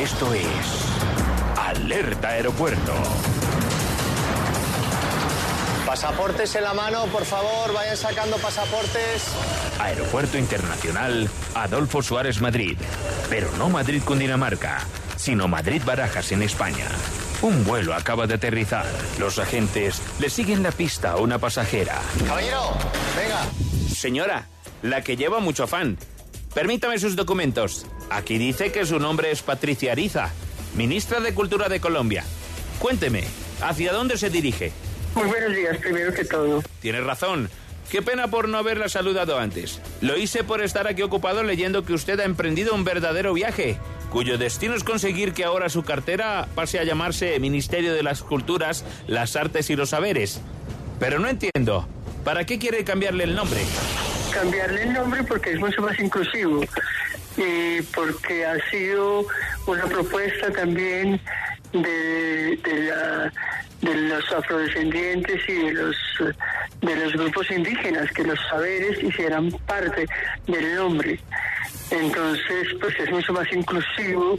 Esto 0.00 0.32
es 0.32 0.46
Alerta 1.56 2.28
Aeropuerto. 2.28 2.92
Pasaportes 5.88 6.54
en 6.54 6.64
la 6.64 6.74
mano, 6.74 7.06
por 7.06 7.24
favor, 7.24 7.72
vayan 7.72 7.96
sacando 7.96 8.36
pasaportes. 8.36 9.24
Aeropuerto 9.80 10.36
Internacional 10.36 11.30
Adolfo 11.54 12.02
Suárez 12.02 12.42
Madrid. 12.42 12.76
Pero 13.30 13.50
no 13.56 13.70
Madrid 13.70 14.02
Cundinamarca, 14.04 14.86
sino 15.16 15.48
Madrid 15.48 15.80
Barajas 15.86 16.30
en 16.32 16.42
España. 16.42 16.84
Un 17.40 17.64
vuelo 17.64 17.94
acaba 17.94 18.26
de 18.26 18.34
aterrizar. 18.34 18.84
Los 19.18 19.38
agentes 19.38 20.02
le 20.20 20.28
siguen 20.28 20.62
la 20.62 20.72
pista 20.72 21.12
a 21.12 21.16
una 21.16 21.38
pasajera. 21.38 21.98
Caballero, 22.26 22.76
venga. 23.16 23.46
Señora, 23.90 24.46
la 24.82 25.00
que 25.00 25.16
lleva 25.16 25.40
mucho 25.40 25.64
afán. 25.64 25.96
Permítame 26.52 26.98
sus 26.98 27.16
documentos. 27.16 27.86
Aquí 28.10 28.36
dice 28.36 28.70
que 28.72 28.84
su 28.84 28.98
nombre 28.98 29.30
es 29.30 29.40
Patricia 29.40 29.92
Ariza, 29.92 30.32
ministra 30.76 31.20
de 31.20 31.32
Cultura 31.32 31.70
de 31.70 31.80
Colombia. 31.80 32.24
Cuénteme, 32.78 33.24
¿hacia 33.62 33.94
dónde 33.94 34.18
se 34.18 34.28
dirige? 34.28 34.70
Muy 35.18 35.26
buenos 35.26 35.56
días, 35.56 35.76
primero 35.78 36.14
que 36.14 36.24
todo. 36.24 36.62
Tiene 36.80 37.00
razón. 37.00 37.50
Qué 37.90 38.02
pena 38.02 38.28
por 38.28 38.48
no 38.48 38.56
haberla 38.56 38.88
saludado 38.88 39.36
antes. 39.36 39.80
Lo 40.00 40.16
hice 40.16 40.44
por 40.44 40.62
estar 40.62 40.86
aquí 40.86 41.02
ocupado 41.02 41.42
leyendo 41.42 41.84
que 41.84 41.92
usted 41.92 42.20
ha 42.20 42.24
emprendido 42.24 42.72
un 42.72 42.84
verdadero 42.84 43.34
viaje, 43.34 43.78
cuyo 44.10 44.38
destino 44.38 44.74
es 44.74 44.84
conseguir 44.84 45.32
que 45.32 45.42
ahora 45.42 45.70
su 45.70 45.82
cartera 45.82 46.46
pase 46.54 46.78
a 46.78 46.84
llamarse 46.84 47.40
Ministerio 47.40 47.94
de 47.94 48.04
las 48.04 48.22
Culturas, 48.22 48.84
las 49.08 49.34
Artes 49.34 49.70
y 49.70 49.76
los 49.76 49.90
Saberes. 49.90 50.40
Pero 51.00 51.18
no 51.18 51.28
entiendo. 51.28 51.88
¿Para 52.22 52.46
qué 52.46 52.60
quiere 52.60 52.84
cambiarle 52.84 53.24
el 53.24 53.34
nombre? 53.34 53.60
Cambiarle 54.32 54.84
el 54.84 54.92
nombre 54.92 55.24
porque 55.24 55.50
es 55.50 55.58
mucho 55.58 55.82
más 55.82 55.98
inclusivo 55.98 56.60
y 57.36 57.82
porque 57.92 58.46
ha 58.46 58.56
sido 58.70 59.26
una 59.66 59.84
propuesta 59.86 60.52
también 60.52 61.20
de, 61.72 62.56
de, 62.62 62.82
la- 62.90 63.32
de 63.82 63.94
los 63.94 64.32
afrodescendientes 64.32 65.40
y 65.48 65.52
de 65.54 65.72
los 65.72 65.96
de 66.80 66.94
los 66.96 67.12
grupos 67.12 67.50
indígenas 67.50 68.10
que 68.12 68.22
los 68.24 68.38
saberes 68.50 69.02
hicieran 69.02 69.50
parte 69.66 70.06
del 70.46 70.74
nombre 70.76 71.18
entonces 71.90 72.68
pues 72.80 72.94
es 73.00 73.10
mucho 73.10 73.32
más 73.32 73.46
inclusivo 73.52 74.36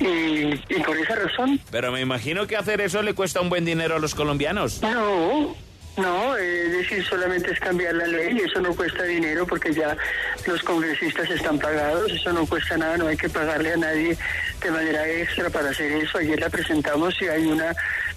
Y, 0.00 0.54
y 0.68 0.82
por 0.84 0.96
esa 0.96 1.14
razón. 1.14 1.60
Pero 1.70 1.92
me 1.92 2.00
imagino 2.00 2.48
que 2.48 2.56
hacer 2.56 2.80
eso 2.80 3.00
le 3.00 3.14
cuesta 3.14 3.40
un 3.40 3.48
buen 3.48 3.64
dinero 3.64 3.94
a 3.94 3.98
los 4.00 4.12
colombianos. 4.16 4.82
No, 4.82 5.54
no, 5.96 6.36
es 6.36 6.72
decir, 6.72 7.04
solamente 7.04 7.52
es 7.52 7.60
cambiar 7.60 7.94
la 7.94 8.06
ley, 8.06 8.38
eso 8.38 8.60
no 8.60 8.74
cuesta 8.74 9.04
dinero 9.04 9.46
porque 9.46 9.72
ya 9.72 9.96
los 10.46 10.62
congresistas 10.62 11.30
están 11.30 11.58
pagados, 11.58 12.10
eso 12.10 12.32
no 12.32 12.46
cuesta 12.46 12.76
nada, 12.76 12.96
no 12.96 13.06
hay 13.06 13.16
que 13.16 13.28
pagarle 13.28 13.72
a 13.72 13.76
nadie 13.76 14.16
de 14.62 14.70
manera 14.70 15.08
extra 15.08 15.50
para 15.50 15.70
hacer 15.70 15.92
eso. 15.92 16.18
Ayer 16.18 16.40
la 16.40 16.50
presentamos 16.50 17.14
y 17.22 17.28
hay 17.28 17.46
una 17.46 17.74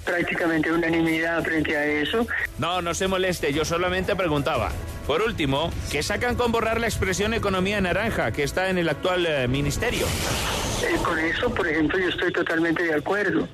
prácticamente 0.07 0.71
unanimidad 0.71 1.43
frente 1.43 1.75
a 1.77 1.85
eso. 1.85 2.25
No, 2.57 2.81
no 2.81 2.93
se 2.93 3.07
moleste, 3.07 3.51
yo 3.53 3.65
solamente 3.65 4.15
preguntaba. 4.15 4.71
Por 5.05 5.21
último, 5.21 5.71
¿qué 5.91 6.01
sacan 6.01 6.35
con 6.35 6.51
borrar 6.51 6.79
la 6.79 6.87
expresión 6.87 7.33
economía 7.33 7.79
naranja 7.81 8.31
que 8.31 8.43
está 8.43 8.69
en 8.69 8.77
el 8.77 8.89
actual 8.89 9.25
eh, 9.25 9.47
ministerio? 9.47 10.05
Eh, 10.07 10.97
con 11.03 11.17
eso, 11.19 11.53
por 11.53 11.67
ejemplo, 11.67 11.99
yo 11.99 12.09
estoy 12.09 12.31
totalmente 12.31 12.83
de 12.83 12.93
acuerdo. 12.95 13.47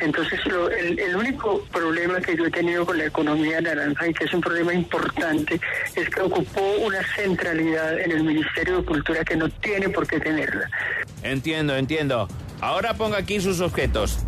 Entonces, 0.00 0.44
lo- 0.46 0.70
el, 0.70 0.98
el 0.98 1.16
único 1.16 1.64
problema 1.72 2.20
que 2.20 2.36
yo 2.36 2.44
he 2.46 2.50
tenido 2.50 2.84
con 2.84 2.98
la 2.98 3.06
economía 3.06 3.60
naranja 3.60 4.06
y 4.08 4.12
que 4.14 4.24
es 4.24 4.34
un 4.34 4.40
problema 4.42 4.74
importante 4.74 5.58
es 5.94 6.08
que 6.10 6.20
ocupó 6.20 6.60
una 6.84 7.00
centralidad 7.14 7.98
en 7.98 8.10
el 8.12 8.22
Ministerio 8.24 8.78
de 8.78 8.84
Cultura 8.84 9.24
que 9.24 9.36
no 9.36 9.48
tiene 9.48 9.88
por 9.88 10.06
qué 10.06 10.20
tenerla. 10.20 10.68
Entiendo, 11.22 11.76
entiendo. 11.76 12.28
Ahora 12.60 12.94
ponga 12.94 13.18
aquí 13.18 13.40
sus 13.40 13.60
objetos. 13.60 14.18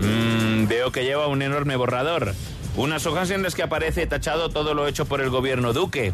Mm, 0.00 0.66
veo 0.66 0.92
que 0.92 1.04
lleva 1.04 1.26
un 1.26 1.42
enorme 1.42 1.76
borrador. 1.76 2.34
Unas 2.76 3.06
hojas 3.06 3.30
en 3.30 3.42
las 3.42 3.54
que 3.54 3.62
aparece 3.62 4.06
tachado 4.06 4.50
todo 4.50 4.74
lo 4.74 4.86
hecho 4.86 5.06
por 5.06 5.20
el 5.20 5.30
gobierno 5.30 5.72
Duque. 5.72 6.12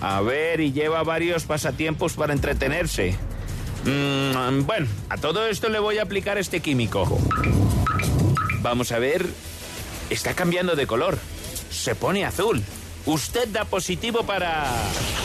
A 0.00 0.20
ver, 0.20 0.60
y 0.60 0.72
lleva 0.72 1.02
varios 1.02 1.44
pasatiempos 1.44 2.14
para 2.14 2.32
entretenerse. 2.32 3.16
Mm, 3.84 4.66
bueno, 4.66 4.86
a 5.08 5.16
todo 5.16 5.46
esto 5.46 5.68
le 5.68 5.78
voy 5.78 5.98
a 5.98 6.02
aplicar 6.02 6.38
este 6.38 6.60
químico. 6.60 7.18
Vamos 8.60 8.92
a 8.92 8.98
ver. 8.98 9.26
Está 10.10 10.34
cambiando 10.34 10.76
de 10.76 10.86
color. 10.86 11.18
Se 11.70 11.94
pone 11.94 12.24
azul. 12.24 12.62
Usted 13.06 13.48
da 13.48 13.64
positivo 13.64 14.22
para... 14.22 14.64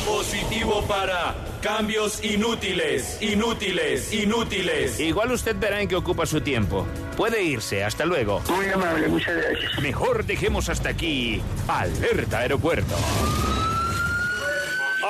Positivo 0.04 0.84
para 0.88 1.36
cambios 1.62 2.24
inútiles, 2.24 3.22
inútiles, 3.22 4.12
inútiles. 4.12 4.99
Igual 4.99 5.32
usted 5.32 5.56
verá 5.60 5.80
en 5.80 5.88
qué 5.88 5.95
ocupa 5.95 6.26
su 6.26 6.41
tiempo. 6.41 6.88
Puede 7.16 7.44
irse, 7.44 7.84
hasta 7.84 8.04
luego. 8.04 8.41
Muy 8.49 8.68
amable, 8.70 9.08
muchas 9.10 9.36
gracias. 9.36 9.80
Mejor 9.80 10.26
dejemos 10.26 10.70
hasta 10.70 10.90
aquí 10.90 11.40
Alerta 11.68 12.40
Aeropuerto. 12.40 12.95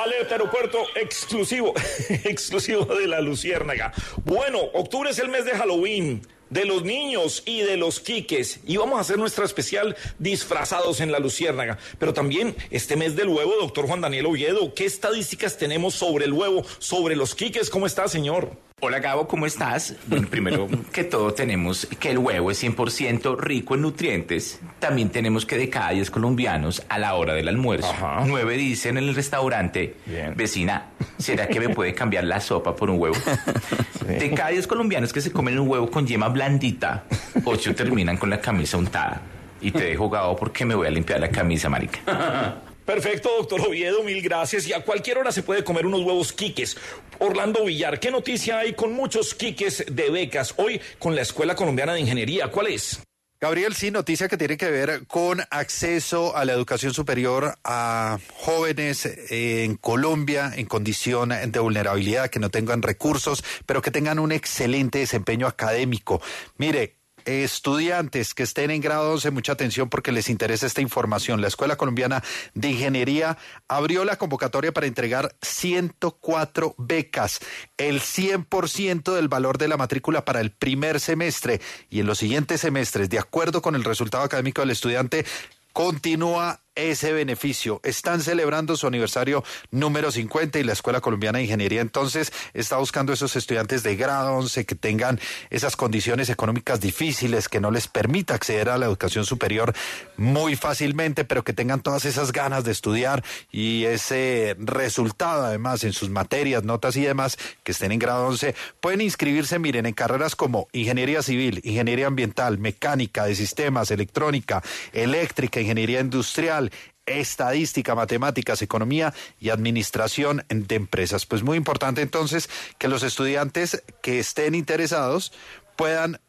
Alerta 0.04 0.34
Aeropuerto 0.34 0.78
exclusivo, 0.94 1.72
exclusivo 2.24 2.84
de 2.84 3.06
la 3.06 3.22
Luciérnaga. 3.22 3.94
Bueno, 4.26 4.58
octubre 4.74 5.08
es 5.08 5.18
el 5.18 5.30
mes 5.30 5.46
de 5.46 5.52
Halloween, 5.52 6.20
de 6.50 6.64
los 6.64 6.84
niños 6.84 7.42
y 7.46 7.60
de 7.60 7.76
los 7.76 8.00
quiques. 8.00 8.60
Y 8.66 8.76
vamos 8.76 8.98
a 8.98 9.00
hacer 9.00 9.18
nuestra 9.18 9.44
especial 9.44 9.96
disfrazados 10.18 11.00
en 11.00 11.12
la 11.12 11.18
Luciérnaga. 11.18 11.78
Pero 11.98 12.14
también 12.14 12.56
este 12.70 12.96
mes 12.96 13.16
del 13.16 13.28
huevo, 13.28 13.54
doctor 13.60 13.86
Juan 13.86 14.00
Daniel 14.00 14.26
Oviedo, 14.26 14.74
¿qué 14.74 14.84
estadísticas 14.84 15.58
tenemos 15.58 15.94
sobre 15.94 16.24
el 16.24 16.32
huevo, 16.32 16.64
sobre 16.78 17.16
los 17.16 17.34
quiques? 17.34 17.70
¿Cómo 17.70 17.86
está, 17.86 18.08
señor? 18.08 18.67
Hola 18.80 19.00
Gabo, 19.00 19.26
¿cómo 19.26 19.44
estás? 19.44 19.96
Bueno, 20.06 20.28
primero 20.28 20.68
que 20.92 21.02
todo 21.02 21.34
tenemos 21.34 21.88
que 21.98 22.12
el 22.12 22.18
huevo 22.18 22.52
es 22.52 22.62
100% 22.62 23.36
rico 23.36 23.74
en 23.74 23.82
nutrientes. 23.82 24.60
También 24.78 25.10
tenemos 25.10 25.44
que 25.44 25.58
de 25.58 25.68
cada 25.68 25.90
10 25.90 26.08
colombianos 26.12 26.84
a 26.88 26.96
la 27.00 27.14
hora 27.14 27.34
del 27.34 27.48
almuerzo, 27.48 27.92
nueve 28.26 28.56
dicen 28.56 28.96
en 28.96 29.08
el 29.08 29.16
restaurante, 29.16 29.96
vecina, 30.36 30.90
¿será 31.18 31.48
que 31.48 31.58
me 31.58 31.70
puede 31.70 31.92
cambiar 31.92 32.22
la 32.22 32.40
sopa 32.40 32.76
por 32.76 32.88
un 32.88 33.00
huevo? 33.00 33.16
De 34.06 34.30
cada 34.30 34.50
10 34.50 34.68
colombianos 34.68 35.12
que 35.12 35.20
se 35.20 35.32
comen 35.32 35.58
un 35.58 35.68
huevo 35.68 35.90
con 35.90 36.06
yema 36.06 36.28
blandita, 36.28 37.04
ocho 37.44 37.74
terminan 37.74 38.16
con 38.16 38.30
la 38.30 38.40
camisa 38.40 38.76
untada. 38.78 39.20
Y 39.60 39.72
te 39.72 39.82
dejo 39.82 40.08
Gabo 40.08 40.36
porque 40.36 40.64
me 40.64 40.76
voy 40.76 40.86
a 40.86 40.90
limpiar 40.90 41.18
la 41.18 41.30
camisa, 41.30 41.68
marica. 41.68 42.62
Perfecto, 42.88 43.28
doctor 43.36 43.60
Oviedo, 43.60 44.02
mil 44.02 44.22
gracias. 44.22 44.66
Y 44.66 44.72
a 44.72 44.80
cualquier 44.80 45.18
hora 45.18 45.30
se 45.30 45.42
puede 45.42 45.62
comer 45.62 45.84
unos 45.84 46.00
huevos 46.00 46.32
quiques. 46.32 46.78
Orlando 47.18 47.66
Villar, 47.66 48.00
¿qué 48.00 48.10
noticia 48.10 48.60
hay 48.60 48.72
con 48.72 48.94
muchos 48.94 49.34
quiques 49.34 49.84
de 49.90 50.08
becas 50.08 50.54
hoy 50.56 50.80
con 50.98 51.14
la 51.14 51.20
Escuela 51.20 51.54
Colombiana 51.54 51.92
de 51.92 52.00
Ingeniería? 52.00 52.50
¿Cuál 52.50 52.68
es? 52.68 53.02
Gabriel, 53.42 53.74
sí, 53.74 53.90
noticia 53.90 54.26
que 54.28 54.38
tiene 54.38 54.56
que 54.56 54.70
ver 54.70 55.06
con 55.06 55.42
acceso 55.50 56.34
a 56.34 56.46
la 56.46 56.54
educación 56.54 56.94
superior 56.94 57.58
a 57.62 58.18
jóvenes 58.32 59.04
eh, 59.04 59.64
en 59.64 59.76
Colombia 59.76 60.50
en 60.56 60.64
condición 60.64 61.28
de 61.28 61.60
vulnerabilidad, 61.60 62.30
que 62.30 62.40
no 62.40 62.48
tengan 62.48 62.80
recursos, 62.80 63.44
pero 63.66 63.82
que 63.82 63.90
tengan 63.90 64.18
un 64.18 64.32
excelente 64.32 65.00
desempeño 65.00 65.46
académico. 65.46 66.22
Mire, 66.56 66.97
estudiantes 67.28 68.32
que 68.32 68.42
estén 68.42 68.70
en 68.70 68.80
grado 68.80 69.12
11, 69.12 69.30
mucha 69.30 69.52
atención 69.52 69.90
porque 69.90 70.12
les 70.12 70.30
interesa 70.30 70.66
esta 70.66 70.80
información. 70.80 71.40
La 71.40 71.48
Escuela 71.48 71.76
Colombiana 71.76 72.22
de 72.54 72.70
Ingeniería 72.70 73.36
abrió 73.68 74.04
la 74.04 74.16
convocatoria 74.16 74.72
para 74.72 74.86
entregar 74.86 75.36
104 75.42 76.74
becas, 76.78 77.40
el 77.76 78.00
100% 78.00 79.14
del 79.14 79.28
valor 79.28 79.58
de 79.58 79.68
la 79.68 79.76
matrícula 79.76 80.24
para 80.24 80.40
el 80.40 80.50
primer 80.50 81.00
semestre 81.00 81.60
y 81.90 82.00
en 82.00 82.06
los 82.06 82.18
siguientes 82.18 82.62
semestres, 82.62 83.10
de 83.10 83.18
acuerdo 83.18 83.60
con 83.60 83.74
el 83.74 83.84
resultado 83.84 84.24
académico 84.24 84.62
del 84.62 84.70
estudiante, 84.70 85.26
continúa 85.72 86.60
ese 86.78 87.12
beneficio. 87.12 87.80
Están 87.82 88.22
celebrando 88.22 88.76
su 88.76 88.86
aniversario 88.86 89.44
número 89.70 90.10
50 90.10 90.60
y 90.60 90.64
la 90.64 90.72
Escuela 90.72 91.00
Colombiana 91.00 91.38
de 91.38 91.44
Ingeniería 91.44 91.80
entonces 91.80 92.32
está 92.54 92.76
buscando 92.76 93.12
esos 93.12 93.34
estudiantes 93.34 93.82
de 93.82 93.96
grado 93.96 94.32
11 94.36 94.64
que 94.64 94.74
tengan 94.74 95.20
esas 95.50 95.76
condiciones 95.76 96.30
económicas 96.30 96.80
difíciles 96.80 97.48
que 97.48 97.60
no 97.60 97.70
les 97.70 97.88
permita 97.88 98.34
acceder 98.34 98.68
a 98.68 98.78
la 98.78 98.86
educación 98.86 99.24
superior 99.24 99.74
muy 100.16 100.54
fácilmente, 100.54 101.24
pero 101.24 101.42
que 101.42 101.52
tengan 101.52 101.80
todas 101.80 102.04
esas 102.04 102.32
ganas 102.32 102.62
de 102.64 102.72
estudiar 102.72 103.24
y 103.50 103.84
ese 103.84 104.56
resultado 104.58 105.46
además 105.46 105.82
en 105.82 105.92
sus 105.92 106.10
materias, 106.10 106.62
notas 106.62 106.96
y 106.96 107.02
demás 107.02 107.36
que 107.64 107.72
estén 107.72 107.92
en 107.92 107.98
grado 107.98 108.26
11, 108.28 108.54
pueden 108.80 109.00
inscribirse, 109.00 109.58
miren, 109.58 109.86
en 109.86 109.94
carreras 109.94 110.36
como 110.36 110.68
Ingeniería 110.72 111.22
Civil, 111.22 111.60
Ingeniería 111.64 112.06
Ambiental, 112.06 112.58
Mecánica 112.58 113.24
de 113.24 113.34
Sistemas, 113.34 113.90
Electrónica, 113.90 114.62
Eléctrica, 114.92 115.60
Ingeniería 115.60 116.00
Industrial, 116.00 116.67
estadística, 117.06 117.94
matemáticas, 117.94 118.62
economía 118.62 119.14
y 119.38 119.50
administración 119.50 120.44
de 120.48 120.74
empresas. 120.74 121.26
Pues 121.26 121.42
muy 121.42 121.56
importante 121.56 122.02
entonces 122.02 122.48
que 122.78 122.88
los 122.88 123.02
estudiantes 123.02 123.82
que 124.02 124.18
estén 124.18 124.54
interesados 124.54 125.32
puedan 125.76 126.20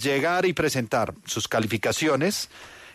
llegar 0.00 0.46
y 0.46 0.52
presentar 0.52 1.14
sus 1.24 1.48
calificaciones 1.48 2.48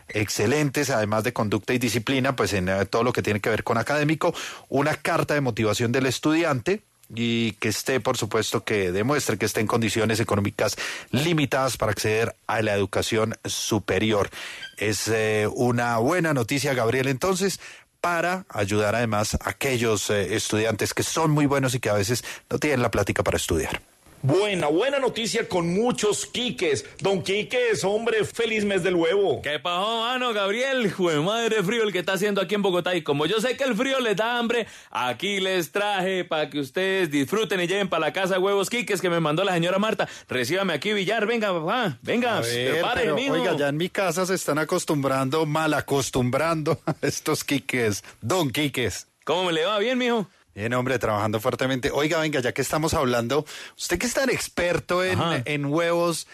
excelentes, 0.07 0.89
además 0.89 1.23
de 1.23 1.33
conducta 1.33 1.73
y 1.73 1.79
disciplina, 1.79 2.35
pues 2.35 2.53
en 2.53 2.69
eh, 2.69 2.85
todo 2.85 3.03
lo 3.03 3.13
que 3.13 3.21
tiene 3.21 3.39
que 3.39 3.49
ver 3.49 3.63
con 3.63 3.77
académico, 3.77 4.33
una 4.69 4.95
carta 4.95 5.33
de 5.33 5.41
motivación 5.41 5.91
del 5.91 6.05
estudiante, 6.05 6.83
y 7.15 7.53
que 7.53 7.69
esté, 7.69 7.99
por 7.99 8.17
supuesto, 8.17 8.63
que 8.63 8.91
demuestre 8.91 9.37
que 9.37 9.45
esté 9.45 9.61
en 9.61 9.67
condiciones 9.67 10.19
económicas 10.19 10.75
limitadas 11.11 11.77
para 11.77 11.91
acceder 11.91 12.35
a 12.47 12.61
la 12.61 12.73
educación 12.73 13.35
superior. 13.45 14.29
Es 14.77 15.07
eh, 15.07 15.47
una 15.53 15.97
buena 15.97 16.33
noticia, 16.33 16.73
Gabriel, 16.73 17.07
entonces 17.07 17.59
para 18.01 18.45
ayudar 18.49 18.95
además 18.95 19.35
a 19.35 19.49
aquellos 19.49 20.09
eh, 20.09 20.35
estudiantes 20.35 20.93
que 20.93 21.03
son 21.03 21.31
muy 21.31 21.45
buenos 21.45 21.73
y 21.73 21.79
que 21.79 21.89
a 21.89 21.93
veces 21.93 22.25
no 22.49 22.59
tienen 22.59 22.81
la 22.81 22.91
plática 22.91 23.23
para 23.23 23.37
estudiar. 23.37 23.81
Buena, 24.25 24.67
buena 24.67 24.99
noticia 24.99 25.49
con 25.49 25.73
muchos 25.73 26.25
quiques. 26.25 26.85
Don 26.99 27.21
Quiques, 27.21 27.83
hombre, 27.83 28.23
feliz 28.23 28.63
mes 28.63 28.81
del 28.81 28.95
huevo. 28.95 29.41
¿Qué 29.41 29.59
pasó, 29.59 29.99
mano, 29.99 30.31
Gabriel? 30.31 30.89
Jue 30.93 31.19
madre 31.19 31.61
frío 31.61 31.83
el 31.83 31.91
que 31.91 31.99
está 31.99 32.13
haciendo 32.13 32.39
aquí 32.39 32.55
en 32.55 32.61
Bogotá. 32.61 32.95
Y 32.95 33.01
como 33.01 33.25
yo 33.25 33.41
sé 33.41 33.57
que 33.57 33.65
el 33.65 33.75
frío 33.75 33.99
les 33.99 34.15
da 34.15 34.37
hambre, 34.37 34.65
aquí 34.91 35.41
les 35.41 35.73
traje 35.73 36.23
para 36.23 36.49
que 36.49 36.61
ustedes 36.61 37.11
disfruten 37.11 37.59
y 37.59 37.67
lleven 37.67 37.89
para 37.89 37.99
la 37.99 38.13
casa 38.13 38.39
huevos 38.39 38.69
quiques 38.69 39.01
que 39.01 39.09
me 39.09 39.19
mandó 39.19 39.43
la 39.43 39.55
señora 39.55 39.77
Marta. 39.77 40.07
Recíbame 40.29 40.71
aquí, 40.71 40.93
Villar. 40.93 41.25
Venga, 41.27 41.51
papá. 41.51 41.97
Venga, 42.01 42.37
A 42.37 42.39
ver, 42.39 42.71
prepare, 42.71 43.01
pero, 43.01 43.15
mijo. 43.15 43.33
Oiga, 43.33 43.57
ya 43.57 43.67
en 43.67 43.75
mi 43.75 43.89
casa 43.89 44.25
se 44.25 44.35
están 44.35 44.57
acostumbrando, 44.57 45.45
mal 45.45 45.73
acostumbrando 45.73 46.79
a 46.85 46.95
estos 47.01 47.43
quiques. 47.43 48.05
Don 48.21 48.51
Quiques. 48.51 49.05
¿Cómo 49.25 49.43
me 49.43 49.51
le 49.51 49.65
va? 49.65 49.79
¿Bien, 49.79 49.97
mijo? 49.97 50.29
Bien, 50.55 50.73
hombre, 50.73 50.99
trabajando 50.99 51.39
fuertemente. 51.39 51.89
Oiga, 51.91 52.19
venga, 52.19 52.39
ya 52.39 52.53
que 52.53 52.61
estamos 52.61 52.93
hablando, 52.93 53.45
usted 53.77 53.97
que 53.97 54.05
es 54.05 54.13
tan 54.13 54.29
experto 54.29 55.03
en, 55.03 55.19
en 55.45 55.65
huevos, 55.65 56.27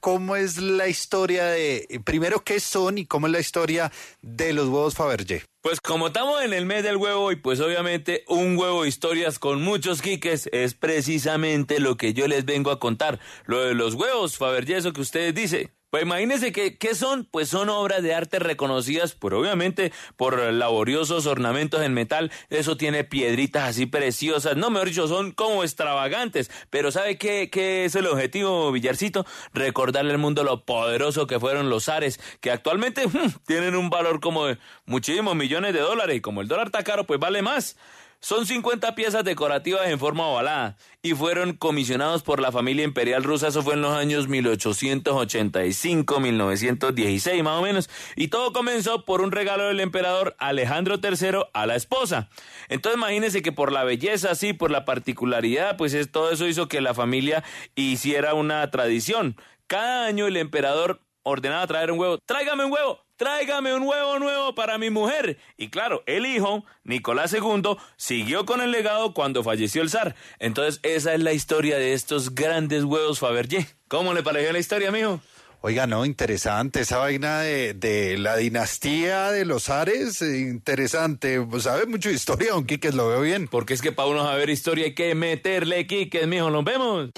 ¿cómo 0.00 0.34
es 0.34 0.56
la 0.56 0.88
historia 0.88 1.44
de, 1.44 2.00
primero, 2.04 2.42
qué 2.42 2.58
son 2.58 2.96
y 2.96 3.04
cómo 3.04 3.26
es 3.26 3.32
la 3.32 3.40
historia 3.40 3.92
de 4.22 4.54
los 4.54 4.68
huevos 4.68 4.94
Fabergé? 4.94 5.44
Pues 5.60 5.80
como 5.80 6.06
estamos 6.06 6.42
en 6.42 6.54
el 6.54 6.64
mes 6.64 6.84
del 6.84 6.96
huevo 6.96 7.32
y 7.32 7.36
pues 7.36 7.60
obviamente 7.60 8.24
un 8.28 8.56
huevo 8.56 8.82
de 8.82 8.88
historias 8.88 9.38
con 9.38 9.62
muchos 9.62 10.00
quiques 10.00 10.48
es 10.52 10.72
precisamente 10.72 11.80
lo 11.80 11.98
que 11.98 12.14
yo 12.14 12.26
les 12.28 12.46
vengo 12.46 12.70
a 12.70 12.80
contar. 12.80 13.20
Lo 13.44 13.60
de 13.60 13.74
los 13.74 13.92
huevos, 13.94 14.38
Fabergé, 14.38 14.78
eso 14.78 14.94
que 14.94 15.02
ustedes 15.02 15.34
dicen. 15.34 15.70
Pues 15.90 16.04
imagínense 16.04 16.52
que, 16.52 16.78
¿qué 16.78 16.94
son? 16.94 17.24
Pues 17.24 17.48
son 17.48 17.68
obras 17.68 18.02
de 18.04 18.14
arte 18.14 18.38
reconocidas, 18.38 19.14
por 19.14 19.34
obviamente, 19.34 19.92
por 20.16 20.40
laboriosos 20.40 21.26
ornamentos 21.26 21.82
en 21.82 21.94
metal. 21.94 22.30
Eso 22.48 22.76
tiene 22.76 23.02
piedritas 23.02 23.70
así 23.70 23.86
preciosas. 23.86 24.56
No, 24.56 24.70
mejor 24.70 24.88
dicho, 24.88 25.08
son 25.08 25.32
como 25.32 25.64
extravagantes. 25.64 26.48
Pero 26.70 26.92
¿sabe 26.92 27.18
qué, 27.18 27.50
qué 27.50 27.84
es 27.84 27.96
el 27.96 28.06
objetivo, 28.06 28.70
Villarcito? 28.70 29.26
Recordarle 29.52 30.12
al 30.12 30.18
mundo 30.18 30.44
lo 30.44 30.64
poderoso 30.64 31.26
que 31.26 31.40
fueron 31.40 31.70
los 31.70 31.88
Ares, 31.88 32.20
que 32.40 32.52
actualmente 32.52 33.06
hmm, 33.08 33.42
tienen 33.44 33.74
un 33.74 33.90
valor 33.90 34.20
como 34.20 34.46
de 34.46 34.58
muchísimos 34.86 35.34
millones 35.34 35.74
de 35.74 35.80
dólares. 35.80 36.16
Y 36.16 36.20
como 36.20 36.40
el 36.40 36.46
dólar 36.46 36.66
está 36.66 36.84
caro, 36.84 37.04
pues 37.04 37.18
vale 37.18 37.42
más. 37.42 37.76
Son 38.22 38.44
50 38.44 38.94
piezas 38.94 39.24
decorativas 39.24 39.88
en 39.88 39.98
forma 39.98 40.26
ovalada 40.26 40.76
y 41.00 41.14
fueron 41.14 41.54
comisionados 41.54 42.22
por 42.22 42.38
la 42.38 42.52
familia 42.52 42.84
imperial 42.84 43.24
rusa. 43.24 43.48
Eso 43.48 43.62
fue 43.62 43.74
en 43.74 43.80
los 43.80 43.94
años 43.94 44.28
1885, 44.28 46.20
1916 46.20 47.42
más 47.42 47.58
o 47.58 47.62
menos. 47.62 47.88
Y 48.16 48.28
todo 48.28 48.52
comenzó 48.52 49.06
por 49.06 49.22
un 49.22 49.32
regalo 49.32 49.68
del 49.68 49.80
emperador 49.80 50.36
Alejandro 50.38 50.96
III 51.02 51.44
a 51.54 51.64
la 51.64 51.76
esposa. 51.76 52.28
Entonces 52.68 52.98
imagínense 52.98 53.40
que 53.40 53.52
por 53.52 53.72
la 53.72 53.84
belleza, 53.84 54.34
sí, 54.34 54.52
por 54.52 54.70
la 54.70 54.84
particularidad, 54.84 55.78
pues 55.78 55.94
es, 55.94 56.12
todo 56.12 56.30
eso 56.30 56.46
hizo 56.46 56.68
que 56.68 56.82
la 56.82 56.92
familia 56.92 57.42
hiciera 57.74 58.34
una 58.34 58.70
tradición. 58.70 59.34
Cada 59.66 60.04
año 60.04 60.26
el 60.26 60.36
emperador 60.36 61.00
ordenaba 61.22 61.66
traer 61.66 61.90
un 61.90 61.98
huevo. 61.98 62.18
Tráigame 62.18 62.66
un 62.66 62.72
huevo, 62.72 63.02
tráigame 63.20 63.74
un 63.74 63.82
huevo 63.82 64.18
nuevo 64.18 64.54
para 64.54 64.78
mi 64.78 64.88
mujer. 64.88 65.36
Y 65.58 65.68
claro, 65.68 66.02
el 66.06 66.24
hijo, 66.24 66.64
Nicolás 66.84 67.34
II, 67.34 67.76
siguió 67.98 68.46
con 68.46 68.62
el 68.62 68.70
legado 68.70 69.12
cuando 69.12 69.44
falleció 69.44 69.82
el 69.82 69.90
zar. 69.90 70.16
Entonces, 70.38 70.80
esa 70.82 71.12
es 71.12 71.20
la 71.20 71.34
historia 71.34 71.76
de 71.76 71.92
estos 71.92 72.34
grandes 72.34 72.82
huevos 72.84 73.18
Fabergé. 73.18 73.66
¿Cómo 73.88 74.14
le 74.14 74.22
pareció 74.22 74.50
la 74.52 74.58
historia, 74.58 74.90
mijo? 74.90 75.20
Oiga, 75.60 75.86
no, 75.86 76.06
interesante 76.06 76.80
esa 76.80 76.96
vaina 76.96 77.40
de, 77.40 77.74
de 77.74 78.16
la 78.16 78.38
dinastía 78.38 79.30
de 79.30 79.44
los 79.44 79.68
Ares, 79.68 80.22
eh, 80.22 80.38
interesante. 80.38 81.46
Sabe 81.58 81.84
mucho 81.84 82.08
de 82.08 82.14
historia, 82.14 82.52
don 82.52 82.64
Quiques, 82.64 82.94
lo 82.94 83.08
veo 83.08 83.20
bien. 83.20 83.48
Porque 83.48 83.74
es 83.74 83.82
que 83.82 83.92
para 83.92 84.08
uno 84.08 84.24
saber 84.24 84.48
historia 84.48 84.86
hay 84.86 84.94
que 84.94 85.14
meterle 85.14 85.86
Quiques, 85.86 86.26
mijo, 86.26 86.48
nos 86.48 86.64
vemos. 86.64 87.10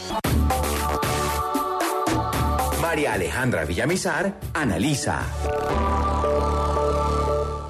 María 2.92 3.14
Alejandra 3.14 3.64
Villamizar 3.64 4.34
analiza. 4.52 5.22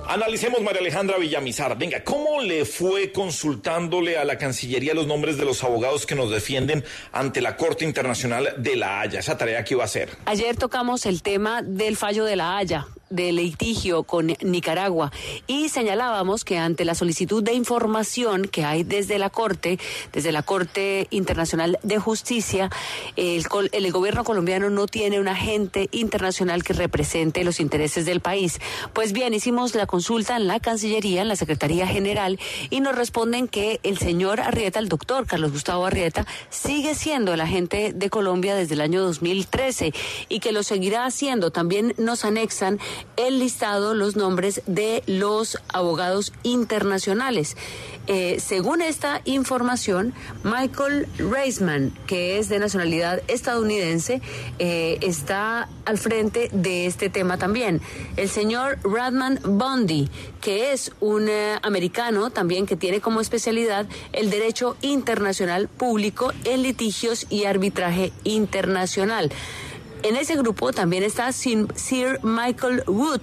Analicemos, 0.09 0.61
María 0.62 0.81
Alejandra 0.81 1.16
Villamizar. 1.16 1.78
Venga, 1.78 2.03
¿cómo 2.03 2.40
le 2.40 2.65
fue 2.65 3.12
consultándole 3.12 4.19
a 4.19 4.24
la 4.24 4.36
Cancillería 4.36 4.94
los 4.94 5.07
nombres 5.07 5.36
de 5.36 5.44
los 5.44 5.62
abogados 5.62 6.07
que 6.07 6.16
nos 6.16 6.32
defienden 6.32 6.82
ante 7.12 7.40
la 7.40 7.57
Corte 7.57 7.85
Internacional 7.85 8.55
de 8.59 8.74
la 8.74 9.01
Haya? 9.01 9.20
Esa 9.20 9.39
tarea 9.39 9.62
que 9.62 9.74
iba 9.74 9.85
a 9.85 9.86
hacer. 9.86 10.09
Ayer 10.24 10.57
tocamos 10.57 11.07
el 11.07 11.23
tema 11.23 11.62
del 11.62 11.97
fallo 11.97 12.24
de 12.24 12.35
la 12.35 12.57
Haya 12.59 12.89
de 13.12 13.32
litigio 13.32 14.02
con 14.02 14.34
Nicaragua 14.40 15.12
y 15.47 15.68
señalábamos 15.68 16.44
que 16.44 16.59
ante 16.59 16.84
la 16.84 16.94
solicitud 16.94 17.43
de 17.43 17.52
información 17.52 18.48
que 18.48 18.64
hay 18.64 18.82
desde 18.82 19.18
la 19.18 19.30
Corte, 19.30 19.78
desde 20.12 20.32
la 20.32 20.43
Corte 20.43 21.06
Internacional 21.10 21.78
de 21.82 21.98
Justicia, 21.98 22.70
el, 23.16 23.44
el 23.72 23.93
gobierno 23.93 24.24
colombiano 24.24 24.70
no 24.70 24.86
tiene 24.86 25.20
un 25.20 25.28
agente 25.28 25.89
internacional 25.93 26.64
que 26.64 26.72
represente 26.72 27.44
los 27.44 27.60
intereses 27.60 28.06
del 28.06 28.20
país. 28.20 28.60
Pues 28.93 29.12
bien, 29.12 29.34
hicimos 29.34 29.74
la 29.74 29.86
consulta 29.86 30.36
en 30.36 30.47
la 30.47 30.60
Cancillería, 30.60 31.22
en 31.22 31.28
la 31.28 31.36
Secretaría 31.36 31.86
General, 31.86 32.39
y 32.70 32.80
nos 32.80 32.97
responden 32.97 33.48
que 33.48 33.80
el 33.82 33.98
señor 33.98 34.40
Arrieta, 34.40 34.78
el 34.78 34.89
doctor 34.89 35.26
Carlos 35.26 35.52
Gustavo 35.52 35.86
Arrieta, 35.86 36.26
sigue 36.51 36.94
siendo 36.94 37.34
el 37.34 37.40
agente 37.40 37.93
de 37.93 38.10
Colombia 38.10 38.55
desde 38.55 38.74
el 38.74 38.80
año 38.80 39.02
2013 39.02 39.93
y 40.28 40.40
que 40.40 40.52
lo 40.52 40.62
seguirá 40.62 41.05
haciendo. 41.05 41.51
También 41.51 41.94
nos 41.98 42.24
anexan 42.24 42.78
el 43.16 43.39
listado, 43.39 43.95
los 43.95 44.16
nombres 44.16 44.62
de 44.66 45.03
los 45.07 45.59
abogados 45.73 46.33
internacionales. 46.43 47.57
Eh, 48.09 48.41
según 48.41 48.83
esta 48.83 49.20
información, 49.24 50.12
Michael 50.43 51.07
Reisman, 51.19 51.93
que 52.07 52.39
es 52.39 52.49
de 52.49 52.59
nacionalidad 52.59 53.23
estadounidense, 53.29 54.20
eh, 54.59 54.99
está 55.03 55.69
al 55.85 55.99
frente 55.99 56.49
de 56.53 56.87
este 56.87 57.11
tema 57.11 57.39
también. 57.39 57.81
El 58.16 58.29
señor 58.29 58.79
Radman 58.83 59.39
Bondi, 59.45 60.11
que 60.41 60.73
es 60.73 60.91
un 61.01 61.29
eh, 61.29 61.59
americano 61.62 62.31
también 62.31 62.66
que 62.66 62.77
tiene 62.77 63.01
como 63.01 63.20
especialidad 63.20 63.87
el 64.12 64.31
derecho 64.31 64.77
internacional 64.81 65.69
público 65.69 66.33
en 66.45 66.62
litigios 66.62 67.27
y 67.31 67.45
arbitraje 67.45 68.12
internacional. 68.24 69.31
En 70.03 70.16
ese 70.16 70.35
grupo 70.35 70.73
también 70.73 71.05
está 71.05 71.31
Sir 71.33 72.19
Michael 72.23 72.83
Wood. 72.89 73.20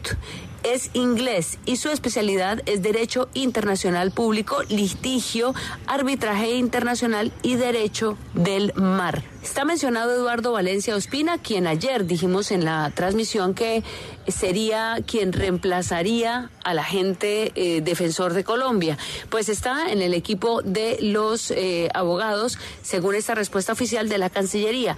Es 0.63 0.89
inglés 0.93 1.57
y 1.65 1.77
su 1.77 1.89
especialidad 1.89 2.61
es 2.65 2.81
Derecho 2.81 3.29
Internacional 3.33 4.11
Público, 4.11 4.61
Litigio, 4.69 5.53
Arbitraje 5.87 6.51
Internacional 6.55 7.31
y 7.43 7.55
Derecho 7.55 8.17
del 8.33 8.73
Mar. 8.75 9.23
Está 9.41 9.63
mencionado 9.63 10.11
Eduardo 10.11 10.51
Valencia 10.51 10.95
Ospina, 10.95 11.37
quien 11.37 11.65
ayer 11.65 12.05
dijimos 12.05 12.51
en 12.51 12.65
la 12.65 12.91
transmisión 12.93 13.53
que 13.53 13.83
sería 14.27 14.97
quien 15.05 15.31
reemplazaría 15.31 16.49
al 16.63 16.79
agente 16.79 17.53
eh, 17.55 17.81
defensor 17.81 18.33
de 18.33 18.43
Colombia. 18.43 18.97
Pues 19.29 19.47
está 19.47 19.91
en 19.91 20.01
el 20.01 20.13
equipo 20.13 20.61
de 20.61 20.97
los 21.01 21.51
eh, 21.51 21.89
abogados, 21.93 22.57
según 22.83 23.15
esta 23.15 23.33
respuesta 23.33 23.71
oficial 23.71 24.09
de 24.09 24.17
la 24.17 24.29
Cancillería. 24.29 24.97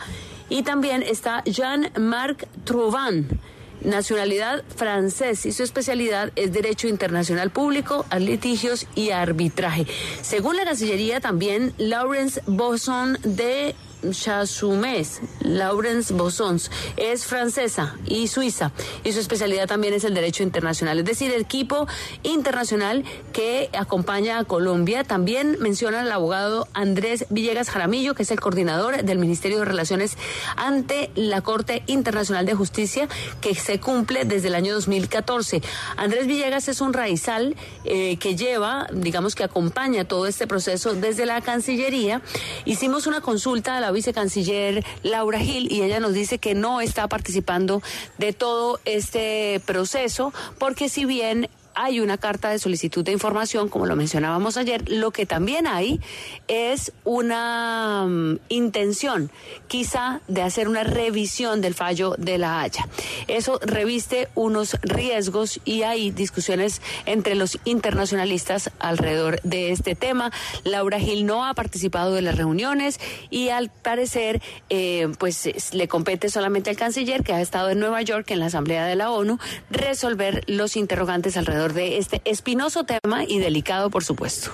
Y 0.52 0.64
también 0.64 1.02
está 1.02 1.46
Jean-Marc 1.46 2.46
Trouvin, 2.66 3.40
nacionalidad 3.86 4.66
francés 4.76 5.46
y 5.46 5.54
su 5.54 5.64
especialidad 5.64 6.34
es 6.36 6.52
Derecho 6.52 6.90
Internacional 6.90 7.52
Público, 7.52 8.06
a 8.10 8.20
litigios 8.20 8.86
y 8.94 9.12
arbitraje. 9.12 9.88
Según 10.22 10.58
la 10.58 10.66
Cancillería, 10.66 11.22
también 11.22 11.74
Lawrence 11.78 12.44
Bosson 12.48 13.18
de 13.24 13.76
Chasumés, 14.10 15.22
Laurence 15.42 16.14
Bossons, 16.14 16.72
es 16.98 17.26
francesa 17.26 17.96
y 18.06 18.28
suiza 18.28 18.72
y 19.04 19.12
su 19.14 19.20
especialidad 19.20 19.68
también 19.68 19.94
es 19.94 20.04
el 20.04 20.14
derecho 20.14 20.44
internacional, 20.44 21.00
es 21.00 21.06
decir, 21.06 21.32
el 21.32 21.42
equipo 21.42 21.88
internacional 22.24 23.04
que 23.34 23.70
acompaña 23.74 24.40
a 24.40 24.44
Colombia. 24.44 25.04
También 25.04 25.58
menciona 25.60 26.02
el 26.02 26.12
abogado 26.12 26.68
Andrés 26.74 27.26
Villegas 27.30 27.70
Jaramillo, 27.70 28.16
que 28.16 28.24
es 28.24 28.32
el 28.32 28.40
coordinador 28.40 29.04
del 29.04 29.20
Ministerio 29.20 29.60
de 29.60 29.66
Relaciones 29.66 30.18
ante 30.56 31.12
la 31.16 31.42
Corte 31.42 31.84
Internacional 31.88 32.46
de 32.46 32.54
Justicia, 32.54 33.08
que 33.42 33.56
se 33.56 33.80
cumple 33.80 34.26
desde 34.26 34.48
el 34.48 34.56
año 34.56 34.74
2014. 34.74 35.62
Andrés 35.98 36.28
Villegas 36.28 36.68
es 36.68 36.82
un 36.82 36.94
raizal 36.94 37.56
eh, 37.84 38.18
que 38.18 38.36
lleva, 38.36 38.88
digamos 38.92 39.36
que 39.36 39.44
acompaña 39.44 40.06
todo 40.06 40.28
este 40.28 40.48
proceso 40.48 40.94
desde 40.94 41.26
la 41.26 41.42
Cancillería. 41.42 42.22
Hicimos 42.66 43.08
una 43.08 43.22
consulta 43.22 43.78
a 43.78 43.80
la 43.80 43.91
vicecanciller 43.92 44.84
Laura 45.04 45.40
Gil 45.40 45.72
y 45.72 45.82
ella 45.82 46.00
nos 46.00 46.14
dice 46.14 46.38
que 46.38 46.56
no 46.56 46.82
está 46.82 47.08
participando 47.08 47.82
de 48.18 48.34
todo 48.34 48.80
este 48.86 49.62
proceso 49.66 50.34
porque 50.60 50.90
si 50.90 51.06
bien 51.06 51.50
hay 51.76 52.00
una 52.00 52.18
carta 52.18 52.50
de 52.50 52.60
solicitud 52.60 53.04
de 53.04 53.12
información, 53.12 53.70
como 53.70 53.86
lo 53.86 53.96
mencionábamos 53.96 54.58
ayer, 54.58 54.90
lo 54.90 55.12
que 55.12 55.26
también 55.26 55.68
hay 55.68 56.00
es 56.48 56.92
una 57.04 58.06
mm, 58.08 58.40
intención 58.50 59.32
quizá 59.68 60.22
de 60.28 60.42
hacer 60.42 60.68
una 60.68 60.84
revisión 60.84 61.62
del 61.62 61.74
fallo 61.74 62.16
de 62.18 62.38
la 62.38 62.62
Haya. 62.62 62.88
Eso 63.28 63.60
reviste 63.64 64.28
unos 64.36 64.78
riesgos 64.82 65.60
y 65.66 65.84
hay 65.84 66.12
discusiones 66.12 66.82
entre 67.06 67.36
los 67.36 67.58
internacionalistas 67.64 68.72
alrededor 68.80 69.42
de 69.44 69.72
este 69.72 69.96
tema. 69.96 70.32
Laura 70.64 71.00
Gil 71.00 71.26
no 71.26 71.46
ha 71.46 71.54
participado 71.54 72.14
de 72.14 72.22
las 72.22 72.38
reuniones 72.38 73.00
y 73.30 73.50
al 73.50 73.70
parecer 73.70 74.42
eh, 74.70 75.10
pues 75.20 75.74
le 75.74 75.88
compete 75.88 76.30
solamente 76.30 76.70
al 76.70 76.76
canciller 76.76 77.24
que 77.24 77.34
ha 77.34 77.42
estado 77.42 77.70
en 77.70 77.80
Nueva 77.80 78.02
York 78.02 78.30
en 78.32 78.40
la 78.40 78.48
Asamblea 78.48 78.86
de 78.86 78.96
la 78.96 79.12
ONU 79.12 79.40
resolver 79.70 80.44
los 80.48 80.76
interrogantes 80.76 81.38
alrededor 81.38 81.61
de 81.70 81.98
este 81.98 82.22
espinoso 82.26 82.84
tema 82.84 83.24
y 83.28 83.40
delicado, 83.40 83.90
por 83.90 84.04
supuesto. 84.04 84.52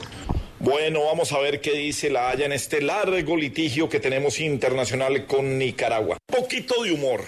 Bueno, 0.60 1.06
vamos 1.06 1.32
a 1.32 1.40
ver 1.40 1.62
qué 1.62 1.72
dice 1.72 2.10
la 2.10 2.30
Haya 2.30 2.46
en 2.46 2.52
este 2.52 2.82
largo 2.82 3.38
litigio 3.38 3.88
que 3.88 4.00
tenemos 4.00 4.40
internacional 4.40 5.26
con 5.26 5.58
Nicaragua. 5.58 6.18
Poquito 6.26 6.84
de 6.84 6.92
humor. 6.92 7.24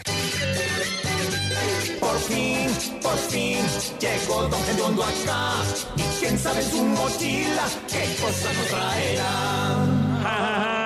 Por 1.99 2.19
fin, 2.19 2.67
por 3.01 3.17
fin, 3.17 3.59
llegó 3.99 4.47
Don 4.47 4.63
Gediondo 4.65 5.03
acá. 5.03 5.63
Y 5.95 6.03
quién 6.19 6.37
sabe 6.37 6.61
en 6.61 6.69
su 6.69 6.83
mochila 6.83 7.67
qué 7.87 8.03
cosa 8.21 8.53
nos 8.53 8.67
traerá. 8.67 10.75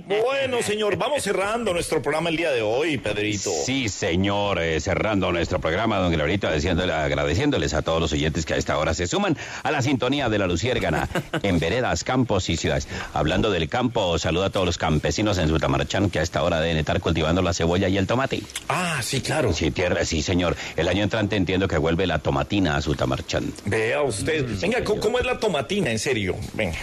Bueno, 0.00 0.62
señor, 0.62 0.96
vamos 0.96 1.22
cerrando 1.22 1.72
nuestro 1.72 2.00
programa 2.00 2.30
el 2.30 2.36
día 2.36 2.50
de 2.50 2.62
hoy, 2.62 2.98
Pedrito. 2.98 3.50
Sí, 3.64 3.88
señor, 3.88 4.60
eh, 4.60 4.80
cerrando 4.80 5.30
nuestro 5.32 5.60
programa, 5.60 5.98
don 5.98 6.12
Glorito, 6.12 6.48
agradeciéndoles 6.48 7.74
a 7.74 7.82
todos 7.82 8.00
los 8.00 8.12
oyentes 8.12 8.46
que 8.46 8.54
a 8.54 8.56
esta 8.56 8.78
hora 8.78 8.94
se 8.94 9.06
suman 9.06 9.36
a 9.62 9.70
la 9.70 9.82
sintonía 9.82 10.28
de 10.28 10.38
la 10.38 10.46
Luciérgana 10.46 11.08
en 11.42 11.58
veredas, 11.58 12.04
campos 12.04 12.48
y 12.48 12.56
ciudades. 12.56 12.88
Hablando 13.12 13.50
del 13.50 13.68
campo, 13.68 14.18
saluda 14.18 14.46
a 14.46 14.50
todos 14.50 14.66
los 14.66 14.78
campesinos 14.78 15.38
en 15.38 15.48
Sutamarchán 15.48 16.10
que 16.10 16.18
a 16.18 16.22
esta 16.22 16.42
hora 16.42 16.60
deben 16.60 16.78
estar 16.78 17.00
cultivando 17.00 17.42
la 17.42 17.52
cebolla 17.54 17.88
y 17.88 17.98
el 17.98 18.06
tomate. 18.06 18.42
Ah, 18.68 19.00
sí, 19.02 19.20
claro. 19.20 19.52
Sí, 19.52 19.70
tierra, 19.70 20.04
sí, 20.04 20.22
señor. 20.22 20.56
El 20.76 20.88
año 20.88 21.02
entrante 21.02 21.36
entiendo 21.36 21.68
que 21.68 21.78
vuelve 21.78 22.06
la 22.06 22.18
tomatina 22.18 22.76
a 22.76 22.82
Sutamarchán. 22.82 23.52
Vea 23.66 24.02
usted. 24.02 24.46
Venga, 24.60 24.82
¿cómo, 24.84 25.00
cómo 25.00 25.18
es 25.18 25.26
la 25.26 25.38
tomatina, 25.38 25.90
en 25.90 25.98
serio? 25.98 26.36
Venga. 26.54 26.78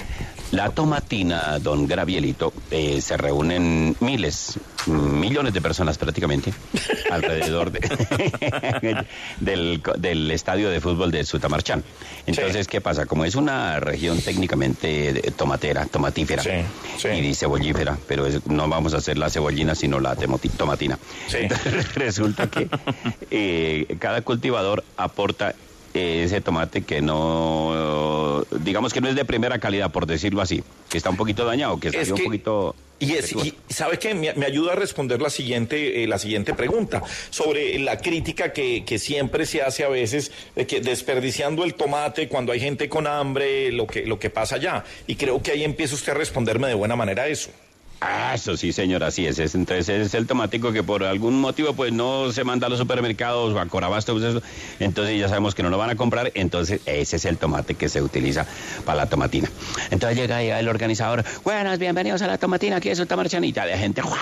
La 0.52 0.72
tomatina, 0.72 1.60
don 1.60 1.88
Gravielito, 1.88 2.52
eh, 2.72 3.02
se 3.02 3.18
reúnen 3.18 3.96
miles, 4.00 4.60
millones 4.88 5.54
de 5.54 5.62
personas 5.62 6.00
prácticamente 6.00 6.52
alrededor 7.12 7.72
de- 7.72 9.06
del, 9.40 9.82
del 9.98 10.32
estadio 10.32 10.70
de 10.72 10.82
fútbol 10.82 11.12
de 11.12 11.24
Sutamarchán. 11.24 11.84
Entonces, 12.26 12.68
¿qué 12.68 12.82
pasa? 12.82 13.06
Como 13.06 13.26
es 13.26 13.36
una 13.36 13.80
región 13.80 14.20
técnicamente 14.22 15.14
de- 15.14 15.22
tomatera, 15.32 15.86
tomatífera 15.86 16.42
y 17.16 17.36
cebollífera, 17.36 17.98
pero 18.08 18.26
es- 18.26 18.48
no 18.48 18.68
vamos 18.68 18.96
a 18.96 18.98
hacer 18.98 19.20
la 19.20 19.30
cebollina, 19.30 19.76
sino 19.76 20.00
la 20.00 20.16
tomatina. 20.16 20.98
Entonces, 21.44 21.94
resulta 21.96 22.48
que 22.50 22.68
eh, 23.30 23.86
cada 24.00 24.24
cultivador 24.24 24.84
aporta 24.98 25.52
eh, 25.52 25.56
ese 25.94 26.42
tomate 26.42 26.84
que 26.84 27.02
no, 27.02 28.46
digamos 28.60 28.94
que 28.94 29.02
no 29.02 29.10
es 29.10 29.16
de 29.16 29.26
primera 29.26 29.60
calidad, 29.60 29.92
por 29.92 30.06
decirlo 30.06 30.42
así, 30.42 30.64
que 30.90 30.98
está 30.98 31.10
un 31.10 31.18
poquito 31.18 31.46
dañado, 31.46 31.80
que 31.80 31.92
salió 31.92 32.16
que- 32.16 32.22
un 32.22 32.28
poquito... 32.28 32.76
Y, 33.02 33.14
es, 33.14 33.32
y 33.32 33.54
sabe 33.70 33.98
que 33.98 34.14
me, 34.14 34.34
me 34.34 34.46
ayuda 34.46 34.74
a 34.74 34.76
responder 34.76 35.22
la 35.22 35.30
siguiente, 35.30 36.04
eh, 36.04 36.08
la 36.08 36.20
siguiente 36.20 36.54
pregunta 36.54 37.02
sobre 37.30 37.80
la 37.80 37.98
crítica 38.00 38.52
que, 38.52 38.84
que 38.84 39.00
siempre 39.00 39.46
se 39.46 39.62
hace 39.62 39.86
a 39.86 39.88
veces 39.88 40.34
de 40.54 40.68
que 40.68 40.82
desperdiciando 40.82 41.64
el 41.64 41.76
tomate 41.76 42.28
cuando 42.28 42.52
hay 42.52 42.60
gente 42.60 42.90
con 42.90 43.08
hambre, 43.08 43.72
lo 43.72 43.88
que, 43.88 44.06
lo 44.06 44.20
que 44.20 44.30
pasa 44.30 44.56
allá. 44.56 44.84
Y 45.08 45.16
creo 45.16 45.42
que 45.42 45.52
ahí 45.52 45.64
empieza 45.64 45.96
usted 45.96 46.12
a 46.12 46.16
responderme 46.16 46.68
de 46.68 46.74
buena 46.74 46.98
manera 46.98 47.26
eso. 47.30 47.52
Ah, 48.02 48.32
eso 48.34 48.56
sí, 48.56 48.72
señor, 48.72 49.04
así 49.04 49.26
es. 49.28 49.40
es. 49.40 49.56
Entonces 49.56 49.90
es 49.90 50.14
el 50.14 50.26
tomático 50.26 50.72
que 50.72 50.84
por 50.84 51.04
algún 51.04 51.40
motivo 51.42 51.74
pues 51.74 51.92
no 51.92 52.32
se 52.32 52.46
manda 52.46 52.68
a 52.68 52.70
los 52.70 52.80
supermercados 52.80 53.54
o 53.54 53.60
a 53.60 53.66
Corabastos, 53.66 54.22
pues, 54.22 54.44
entonces 54.80 55.20
ya 55.20 55.28
sabemos 55.28 55.54
que 55.54 55.64
no 55.64 55.70
lo 55.70 55.78
van 55.78 55.90
a 55.90 55.96
comprar, 55.96 56.32
entonces 56.36 56.80
ese 56.86 57.18
es 57.18 57.26
el 57.26 57.38
tomate 57.38 57.76
que 57.76 57.90
se 57.90 58.02
utiliza 58.02 58.46
para 58.86 59.00
la 59.00 59.10
tomatina. 59.10 59.50
Entonces 59.92 60.18
llega 60.18 60.42
el 60.42 60.70
organizador, 60.70 61.26
buenas, 61.44 61.78
bienvenidos 61.78 62.22
a 62.22 62.28
la 62.28 62.38
tomatina, 62.38 62.78
aquí 62.78 62.88
es 62.90 63.00
marchanita 63.10 63.66
de 63.66 63.78
gente, 63.78 64.02
¡guau! 64.02 64.16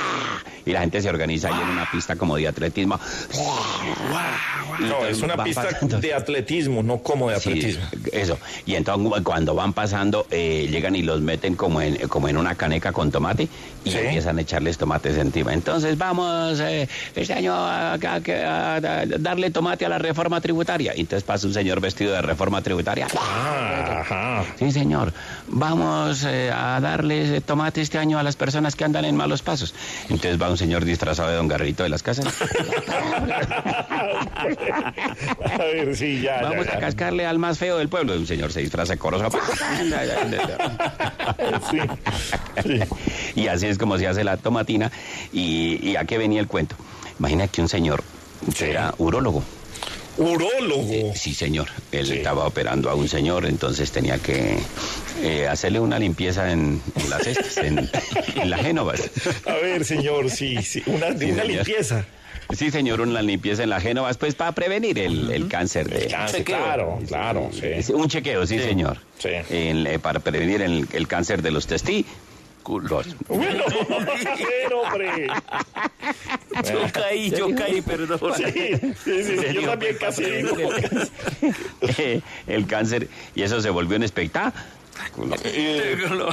y 0.65 0.71
la 0.71 0.79
gente 0.81 0.99
se 1.01 1.09
organiza 1.09 1.49
ahí 1.49 1.61
en 1.61 1.69
una 1.69 1.89
pista 1.91 2.15
como 2.15 2.35
de 2.35 2.47
atletismo. 2.47 2.99
No, 4.79 5.05
es 5.05 5.21
una 5.21 5.43
pista 5.43 5.63
pasando- 5.69 5.99
de 5.99 6.13
atletismo, 6.13 6.83
no 6.83 6.97
como 6.99 7.29
de 7.29 7.39
Sí, 7.39 7.49
atletismo. 7.49 7.83
eso. 8.11 8.37
Y 8.65 8.75
entonces 8.75 9.21
cuando 9.23 9.55
van 9.55 9.73
pasando, 9.73 10.27
eh, 10.29 10.67
llegan 10.69 10.95
y 10.95 11.01
los 11.03 11.21
meten 11.21 11.55
como 11.55 11.81
en, 11.81 11.95
como 12.07 12.27
en 12.27 12.37
una 12.37 12.55
caneca 12.55 12.91
con 12.91 13.11
tomate 13.11 13.47
y 13.85 13.93
empiezan 13.95 14.37
a 14.37 14.41
echarles 14.41 14.77
tomates 14.77 15.17
encima. 15.17 15.53
Entonces 15.53 15.97
vamos 15.97 16.59
eh, 16.59 16.87
este 17.15 17.33
año 17.33 17.53
a, 17.53 17.93
a- 17.93 17.97
a- 17.97 18.75
a 18.75 19.05
darle 19.05 19.49
tomate 19.51 19.85
a 19.85 19.89
la 19.89 19.97
reforma 19.97 20.41
tributaria. 20.41 20.93
Y 20.95 21.01
entonces 21.01 21.23
pasa 21.23 21.47
un 21.47 21.53
señor 21.53 21.79
vestido 21.79 22.13
de 22.13 22.21
reforma 22.21 22.61
tributaria. 22.61 23.07
Sí, 24.59 24.71
señor. 24.71 25.13
Vamos 25.47 26.23
eh, 26.25 26.51
a 26.53 26.79
darle 26.81 27.41
tomate 27.41 27.81
este 27.81 27.97
año 27.97 28.19
a 28.19 28.23
las 28.23 28.35
personas 28.35 28.75
que 28.75 28.83
andan 28.83 29.05
en 29.05 29.15
malos 29.15 29.41
pasos. 29.41 29.73
Entonces 30.09 30.41
va 30.41 30.49
un 30.49 30.57
señor 30.57 30.83
disfrazado 30.85 31.29
de 31.29 31.35
don 31.35 31.47
Garrito 31.47 31.83
de 31.83 31.89
las 31.89 32.03
casas. 32.03 32.25
A 34.37 35.57
ver, 35.57 35.95
sí, 35.95 36.21
ya. 36.21 36.41
Vamos 36.41 36.65
ya, 36.65 36.73
a 36.75 36.79
cascarle 36.79 37.25
al 37.25 37.39
más 37.39 37.57
feo 37.57 37.77
del 37.77 37.89
pueblo. 37.89 38.13
Un 38.13 38.27
señor 38.27 38.51
se 38.51 38.61
disfraza 38.61 38.93
de 38.93 38.99
corozo. 38.99 39.29
Y 43.35 43.47
así 43.47 43.56
es 43.63 43.77
como 43.77 43.97
se 43.97 44.07
hace 44.07 44.23
la 44.23 44.37
tomatina. 44.37 44.91
¿Y, 45.33 45.79
y 45.81 45.95
a 45.95 46.05
qué 46.05 46.17
venía 46.17 46.39
el 46.39 46.47
cuento? 46.47 46.75
Imagina 47.19 47.47
que 47.47 47.61
un 47.61 47.69
señor 47.69 48.03
era 48.59 48.93
urólogo. 48.97 49.43
¿Urólogo? 50.17 51.13
sí, 51.15 51.33
señor. 51.33 51.67
Él 51.91 52.11
estaba 52.11 52.45
operando 52.47 52.89
a 52.89 52.95
un 52.95 53.07
señor, 53.07 53.45
entonces 53.45 53.91
tenía 53.91 54.17
que 54.17 54.57
eh, 55.21 55.47
hacerle 55.47 55.79
una 55.79 55.99
limpieza 55.99 56.51
en, 56.51 56.81
en 56.95 57.09
las 57.09 57.23
cestas, 57.23 57.57
en, 57.57 57.89
en 58.35 58.49
la 58.49 58.57
Génovas. 58.57 59.01
A 59.45 59.53
ver, 59.53 59.85
señor, 59.85 60.29
sí, 60.31 60.57
sí. 60.63 60.81
Una, 60.87 61.09
Sí, 61.17 61.25
una 61.25 61.43
señor. 61.43 61.45
limpieza. 61.47 62.05
Sí, 62.57 62.71
señor, 62.71 63.01
una 63.01 63.21
limpieza 63.21 63.61
en 63.63 63.69
la 63.69 63.79
Génovas, 63.81 64.17
pues 64.17 64.33
para 64.33 64.53
prevenir 64.53 64.97
el, 64.99 65.29
el 65.31 65.47
cáncer 65.49 65.89
de... 65.89 66.07
cáncer, 66.07 66.43
claro, 66.45 66.97
claro, 67.07 67.49
sí. 67.51 67.91
Un 67.91 68.07
chequeo, 68.07 68.47
sí, 68.47 68.57
Sí, 68.57 68.63
señor. 68.63 68.97
sí. 69.19 69.29
En- 69.49 69.85
eh, 69.85 69.99
para 69.99 70.19
prevenir 70.21 70.61
el, 70.61 70.87
el 70.93 71.07
cáncer 71.07 71.41
de 71.41 71.51
los 71.51 71.67
testículos. 71.67 72.15
Bueno, 73.27 73.63
a 73.63 74.35
ver, 74.35 74.73
hombre. 74.73 75.27
Yo 76.65 76.91
caí, 76.91 77.29
yo 77.29 77.55
caí, 77.55 77.81
perdón. 77.81 78.19
Sí, 78.35 78.43
sí, 78.45 79.23
sí, 79.23 79.37
sí, 79.37 79.53
yo 79.53 79.61
también 79.61 79.97
casi 79.99 80.23
digo. 80.23 80.55
Eh, 81.99 82.21
el 82.47 82.67
cáncer, 82.67 83.07
y 83.35 83.43
eso 83.43 83.61
se 83.61 83.69
volvió 83.69 83.97
un 83.97 84.03
espectáculo. 84.03 84.53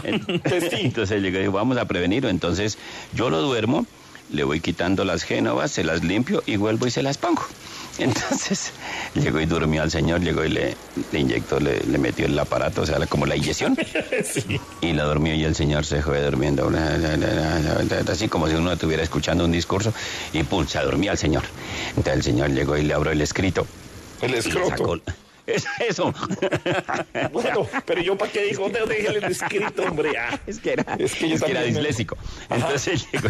Entonces 0.03 1.23
llegó 1.23 1.39
y 1.39 1.43
dijo, 1.43 1.53
vamos 1.53 1.77
a 1.77 1.85
prevenirlo. 1.85 2.29
Entonces 2.29 2.79
yo 3.13 3.31
lo 3.31 3.41
duermo, 3.41 3.87
le 4.31 4.45
voy 4.45 4.61
quitando 4.61 5.05
las 5.05 5.23
génovas, 5.23 5.71
se 5.71 5.85
las 5.85 6.03
limpio 6.03 6.43
y 6.47 6.57
vuelvo 6.57 6.87
y 6.87 6.91
se 6.91 7.03
las 7.03 7.19
pongo. 7.19 7.43
Entonces 7.99 8.73
llegó 9.15 9.41
y 9.41 9.47
durmió 9.47 9.83
al 9.83 9.91
señor, 9.91 10.21
llegó 10.21 10.45
y 10.45 10.49
le, 10.49 10.77
le 11.13 11.19
inyectó, 11.21 11.61
le, 11.61 11.81
le 11.81 11.99
metió 11.99 12.27
el 12.27 12.39
aparato, 12.39 12.83
o 12.83 12.87
sea, 12.87 12.99
como 13.07 13.27
la 13.27 13.37
inyección. 13.37 13.77
Y 14.81 14.93
la 14.93 15.05
durmió 15.05 15.35
y 15.35 15.45
el 15.45 15.55
señor 15.55 15.85
se 15.85 16.03
fue 16.03 16.21
durmiendo, 16.23 16.71
así 18.11 18.29
como 18.29 18.49
si 18.49 18.55
uno 18.55 18.73
estuviera 18.73 19.03
escuchando 19.03 19.45
un 19.45 19.53
discurso, 19.53 19.93
y 20.33 20.43
pum, 20.43 20.67
se 20.67 20.79
dormía 20.81 21.13
el 21.13 21.19
señor. 21.19 21.45
Entonces 21.91 22.15
el 22.15 22.23
señor 22.23 22.51
llegó 22.51 22.77
y 22.77 22.83
le 22.83 22.95
abrió 22.95 23.13
el 23.13 23.21
escrito. 23.21 23.67
El 24.21 24.35
escroto. 24.35 24.69
sacó- 24.71 25.01
Es 25.47 25.65
eso. 25.89 26.13
Bueno, 27.33 27.67
pero 27.85 28.01
yo 28.01 28.17
para 28.17 28.31
qué 28.31 28.45
digo, 28.45 28.69
¿dónde 28.69 28.95
dejé 28.95 29.09
el 29.19 29.25
escrito, 29.25 29.83
hombre? 29.83 30.13
Ah, 30.19 30.39
es 30.47 30.59
que 30.59 30.73
era, 30.73 30.97
es 30.99 31.15
que 31.15 31.29
yo 31.29 31.35
es 31.37 31.43
que 31.43 31.51
era 31.51 31.63
disléxico. 31.63 32.17
Entonces 32.51 33.07
llegó 33.13 33.29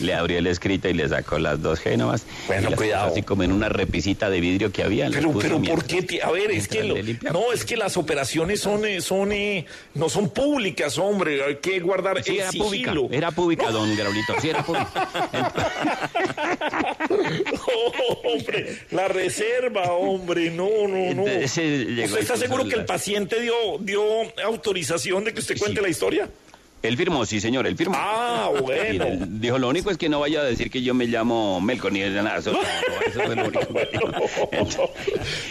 le 0.00 0.14
abrió 0.14 0.38
el 0.38 0.46
escrito 0.46 0.88
y 0.88 0.94
le 0.94 1.08
sacó 1.08 1.38
las 1.38 1.60
dos 1.62 1.80
génovas. 1.80 2.26
Bueno, 2.46 2.70
cuidado. 2.72 3.10
Así 3.12 3.22
como 3.22 3.42
en 3.44 3.52
una 3.52 3.68
repisita 3.68 4.28
de 4.30 4.40
vidrio 4.40 4.72
que 4.72 4.82
había. 4.82 5.08
Pero, 5.10 5.32
pero 5.38 5.62
¿por 5.62 5.84
qué? 5.84 6.20
A 6.22 6.30
ver, 6.30 6.50
es 6.50 6.68
que 6.68 6.84
lo- 6.84 6.96
no, 7.32 7.52
es 7.52 7.64
que 7.64 7.76
las 7.76 7.96
operaciones 7.96 8.60
son, 8.60 8.84
eh, 8.84 9.00
son, 9.00 9.32
eh, 9.32 9.66
no 9.94 10.08
son 10.08 10.30
públicas, 10.30 10.98
hombre. 10.98 11.42
Hay 11.44 11.56
que 11.56 11.80
guardar 11.80 12.22
Sí, 12.22 12.32
el 12.32 12.40
era 12.40 12.50
pública, 12.52 12.92
era 13.10 13.30
pública, 13.30 13.70
don 13.70 13.94
Graulito, 13.96 14.34
sí 14.40 14.50
era 14.50 14.62
pública. 14.64 15.08
hombre, 18.24 18.78
la 18.90 19.08
reserva, 19.08 19.92
hombre, 19.92 20.50
no, 20.50 20.68
no, 20.88 21.14
no. 21.14 21.26
Entonces, 21.26 21.50
llegó 21.62 22.04
¿Usted 22.06 22.20
está 22.20 22.36
seguro 22.36 22.64
que 22.66 22.74
el 22.74 22.84
paciente 22.84 23.40
dio, 23.40 23.54
dio 23.80 24.02
autorización 24.44 25.24
de 25.24 25.32
que 25.32 25.40
usted 25.40 25.58
cuente 25.58 25.80
la 25.80 25.88
historia? 25.88 26.28
Él 26.84 26.98
firmó, 26.98 27.24
sí, 27.24 27.40
señor, 27.40 27.66
él 27.66 27.76
firmó. 27.76 27.96
Ah, 27.98 28.50
bueno. 28.60 29.06
Él 29.06 29.40
dijo, 29.40 29.58
lo 29.58 29.68
único 29.68 29.90
es 29.90 29.96
que 29.96 30.10
no 30.10 30.20
vaya 30.20 30.40
a 30.40 30.44
decir 30.44 30.70
que 30.70 30.82
yo 30.82 30.92
me 30.92 31.06
llamo 31.06 31.58
Melco 31.58 31.88
ni 31.88 32.00
de 32.00 32.10
nada. 32.10 32.38
Eso, 32.38 32.52
eso 33.06 33.20
fue 33.24 33.34
lo 33.34 33.44
único. 33.44 33.60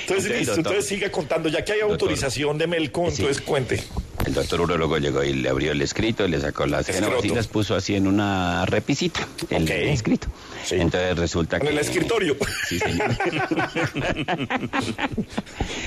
Entonces, 0.01 0.31
listo, 0.31 0.53
entonces 0.53 0.85
siga 0.85 1.11
contando. 1.11 1.49
Ya 1.49 1.65
que 1.65 1.73
hay 1.73 1.81
autorización 1.81 2.59
de 2.59 2.67
Melco, 2.67 3.07
entonces 3.07 3.41
cuente. 3.41 3.83
El 4.25 4.33
doctor 4.33 4.61
urologo 4.61 4.97
llegó 4.97 5.23
y 5.23 5.33
le 5.33 5.49
abrió 5.49 5.71
el 5.71 5.81
escrito 5.81 6.25
y 6.25 6.29
le 6.29 6.39
sacó 6.39 6.65
las 6.65 6.89
y 7.23 7.29
las 7.29 7.47
puso 7.47 7.75
así 7.75 7.95
en 7.95 8.07
una 8.07 8.65
repisita, 8.65 9.27
el, 9.49 9.69
el 9.69 9.89
escrito. 9.89 10.27
Entonces 10.71 11.17
resulta 11.17 11.57
En 11.57 11.63
que... 11.63 11.69
el 11.69 11.77
escritorio. 11.79 12.37
Sí, 12.67 12.79
señor. 12.79 13.15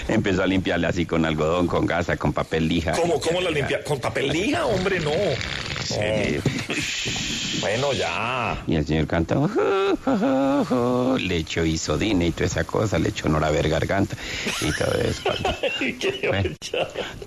Empezó 0.09 0.43
a 0.43 0.47
limpiarle 0.47 0.87
así 0.87 1.07
con 1.07 1.25
algodón, 1.25 1.67
con 1.67 1.87
gasa, 1.87 2.17
con 2.17 2.33
papel 2.33 2.69
lija. 2.69 2.93
¿Cómo, 2.93 3.21
cómo 3.21 3.41
la 3.41 3.51
limpia? 3.51 3.83
¿Con 3.83 4.01
papel 4.01 4.29
liga, 4.29 4.67
hombre? 4.67 5.01
No. 5.01 5.11
No. 5.11 6.43
Bueno, 7.61 7.93
ya. 7.93 8.63
Y 8.67 8.77
el 8.77 8.87
señor 8.87 9.07
cantó, 9.07 9.49
le 11.19 11.37
echó 11.37 11.65
isodina 11.65 12.25
y 12.25 12.31
toda 12.33 12.47
esa 12.47 12.65
cosa, 12.65 12.99
le 12.99 13.09
echó 13.09 13.29
ver 13.29 13.69
garganta 13.69 14.17
y 14.61 14.73
todo 14.73 14.95
eso. 15.01 15.23
Bueno, 16.27 16.51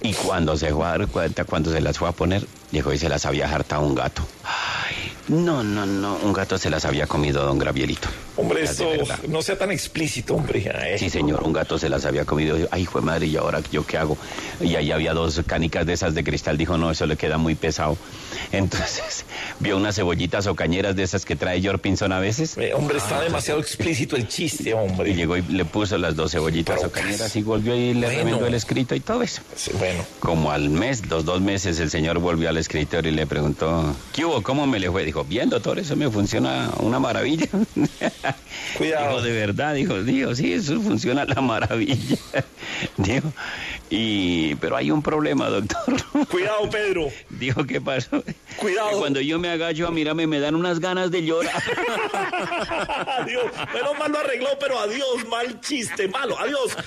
y 0.01 0.13
cuando 0.13 0.57
se 0.57 0.73
fue 0.73 0.85
a 0.85 0.97
dar 1.07 1.45
cuando 1.45 1.71
se 1.71 1.81
las 1.81 1.97
fue 1.97 2.09
a 2.09 2.11
poner, 2.11 2.45
llegó 2.71 2.93
y 2.93 2.97
se 2.97 3.09
las 3.09 3.25
había 3.25 3.53
hartado 3.53 3.81
un 3.81 3.95
gato. 3.95 4.23
Ay, 4.43 5.11
no, 5.27 5.63
no, 5.63 5.85
no, 5.85 6.17
un 6.23 6.33
gato 6.33 6.57
se 6.57 6.69
las 6.69 6.85
había 6.85 7.07
comido 7.07 7.45
don 7.45 7.57
Gravielito. 7.57 8.09
Hombre, 8.39 8.61
verdad. 8.61 9.19
no 9.27 9.41
sea 9.41 9.57
tan 9.57 9.71
explícito, 9.71 10.35
hombre. 10.35 10.71
Ay. 10.73 10.97
Sí, 10.97 11.09
señor, 11.09 11.43
un 11.43 11.51
gato 11.53 11.77
se 11.77 11.89
las 11.89 12.05
había 12.05 12.25
comido. 12.25 12.57
Ay, 12.71 12.85
fue 12.85 13.01
madre, 13.01 13.25
¿y 13.27 13.35
ahora 13.37 13.61
yo 13.71 13.85
qué 13.85 13.97
hago? 13.97 14.17
Y 14.61 14.75
ahí 14.75 14.91
había 14.91 15.13
dos 15.13 15.41
canicas 15.45 15.85
de 15.85 15.93
esas 15.93 16.15
de 16.15 16.23
cristal. 16.23 16.57
Dijo, 16.57 16.77
no, 16.77 16.89
eso 16.91 17.05
le 17.05 17.17
queda 17.17 17.37
muy 17.37 17.55
pesado. 17.55 17.97
Entonces, 18.51 19.25
vio 19.59 19.77
unas 19.77 19.95
cebollitas 19.95 20.47
o 20.47 20.55
cañeras 20.55 20.95
de 20.95 21.03
esas 21.03 21.25
que 21.25 21.35
trae 21.35 21.61
George 21.61 21.79
Pinson 21.81 22.11
a 22.11 22.19
veces. 22.19 22.57
Eh, 22.57 22.73
hombre, 22.73 22.97
está 22.97 23.21
demasiado 23.21 23.59
explícito 23.59 24.15
el 24.15 24.27
chiste, 24.27 24.73
hombre. 24.75 25.11
Y 25.11 25.15
llegó 25.15 25.37
y 25.37 25.41
le 25.43 25.65
puso 25.65 25.97
las 25.97 26.15
dos 26.15 26.31
cebollitas 26.31 26.77
Pero 26.77 26.87
o 26.87 26.91
cañeras 26.91 27.35
y 27.35 27.41
volvió 27.43 27.75
y 27.75 27.93
le 27.93 28.07
Bueno. 28.07 28.19
remendó 28.23 28.47
el 28.47 28.53
escrito 28.53 28.95
y 28.95 28.99
todo 29.01 29.21
eso. 29.21 29.41
Sí, 29.55 29.71
bueno. 29.77 30.03
Como 30.19 30.51
al 30.51 30.69
mes, 30.69 31.05
los 31.07 31.25
dos 31.25 31.41
meses, 31.41 31.79
el 31.79 31.89
señor 31.89 32.19
volvió 32.19 32.49
al 32.49 32.57
escritorio 32.57 33.11
y 33.11 33.15
le 33.15 33.27
preguntó, 33.27 33.93
¿qué 34.13 34.25
hubo? 34.25 34.41
¿Cómo 34.41 34.65
me 34.65 34.79
le 34.79 34.89
fue? 34.89 35.03
Dijo, 35.03 35.23
bien, 35.23 35.49
doctor, 35.49 35.77
eso 35.79 35.95
me 35.95 36.09
funciona 36.09 36.69
una 36.79 36.99
maravilla. 36.99 37.47
Cuidado. 38.77 39.07
Dijo, 39.07 39.21
de 39.21 39.31
verdad, 39.31 39.73
dijo, 39.73 40.03
dijo, 40.03 40.35
sí, 40.35 40.53
eso 40.53 40.79
funciona 40.81 41.23
a 41.23 41.25
la 41.25 41.41
maravilla. 41.41 42.17
Dijo, 42.97 43.33
y, 43.89 44.55
pero 44.55 44.75
hay 44.75 44.91
un 44.91 45.01
problema, 45.01 45.49
doctor. 45.49 46.27
Cuidado, 46.29 46.69
Pedro. 46.69 47.07
Dijo, 47.29 47.65
¿qué 47.65 47.81
pasó? 47.81 48.23
Cuidado. 48.57 48.89
Que 48.91 48.95
cuando 48.97 49.21
yo 49.21 49.39
me 49.39 49.49
agacho 49.49 49.87
a 49.87 49.91
mirarme 49.91 50.27
me 50.27 50.39
dan 50.39 50.55
unas 50.55 50.79
ganas 50.79 51.09
de 51.11 51.23
llorar. 51.23 51.51
adiós. 53.19 53.45
Menos 53.73 53.97
mal 53.97 54.11
lo 54.11 54.19
arregló, 54.19 54.49
pero 54.59 54.79
adiós, 54.79 55.27
mal 55.29 55.59
chiste, 55.61 56.07
malo. 56.07 56.37
Adiós. 56.39 56.77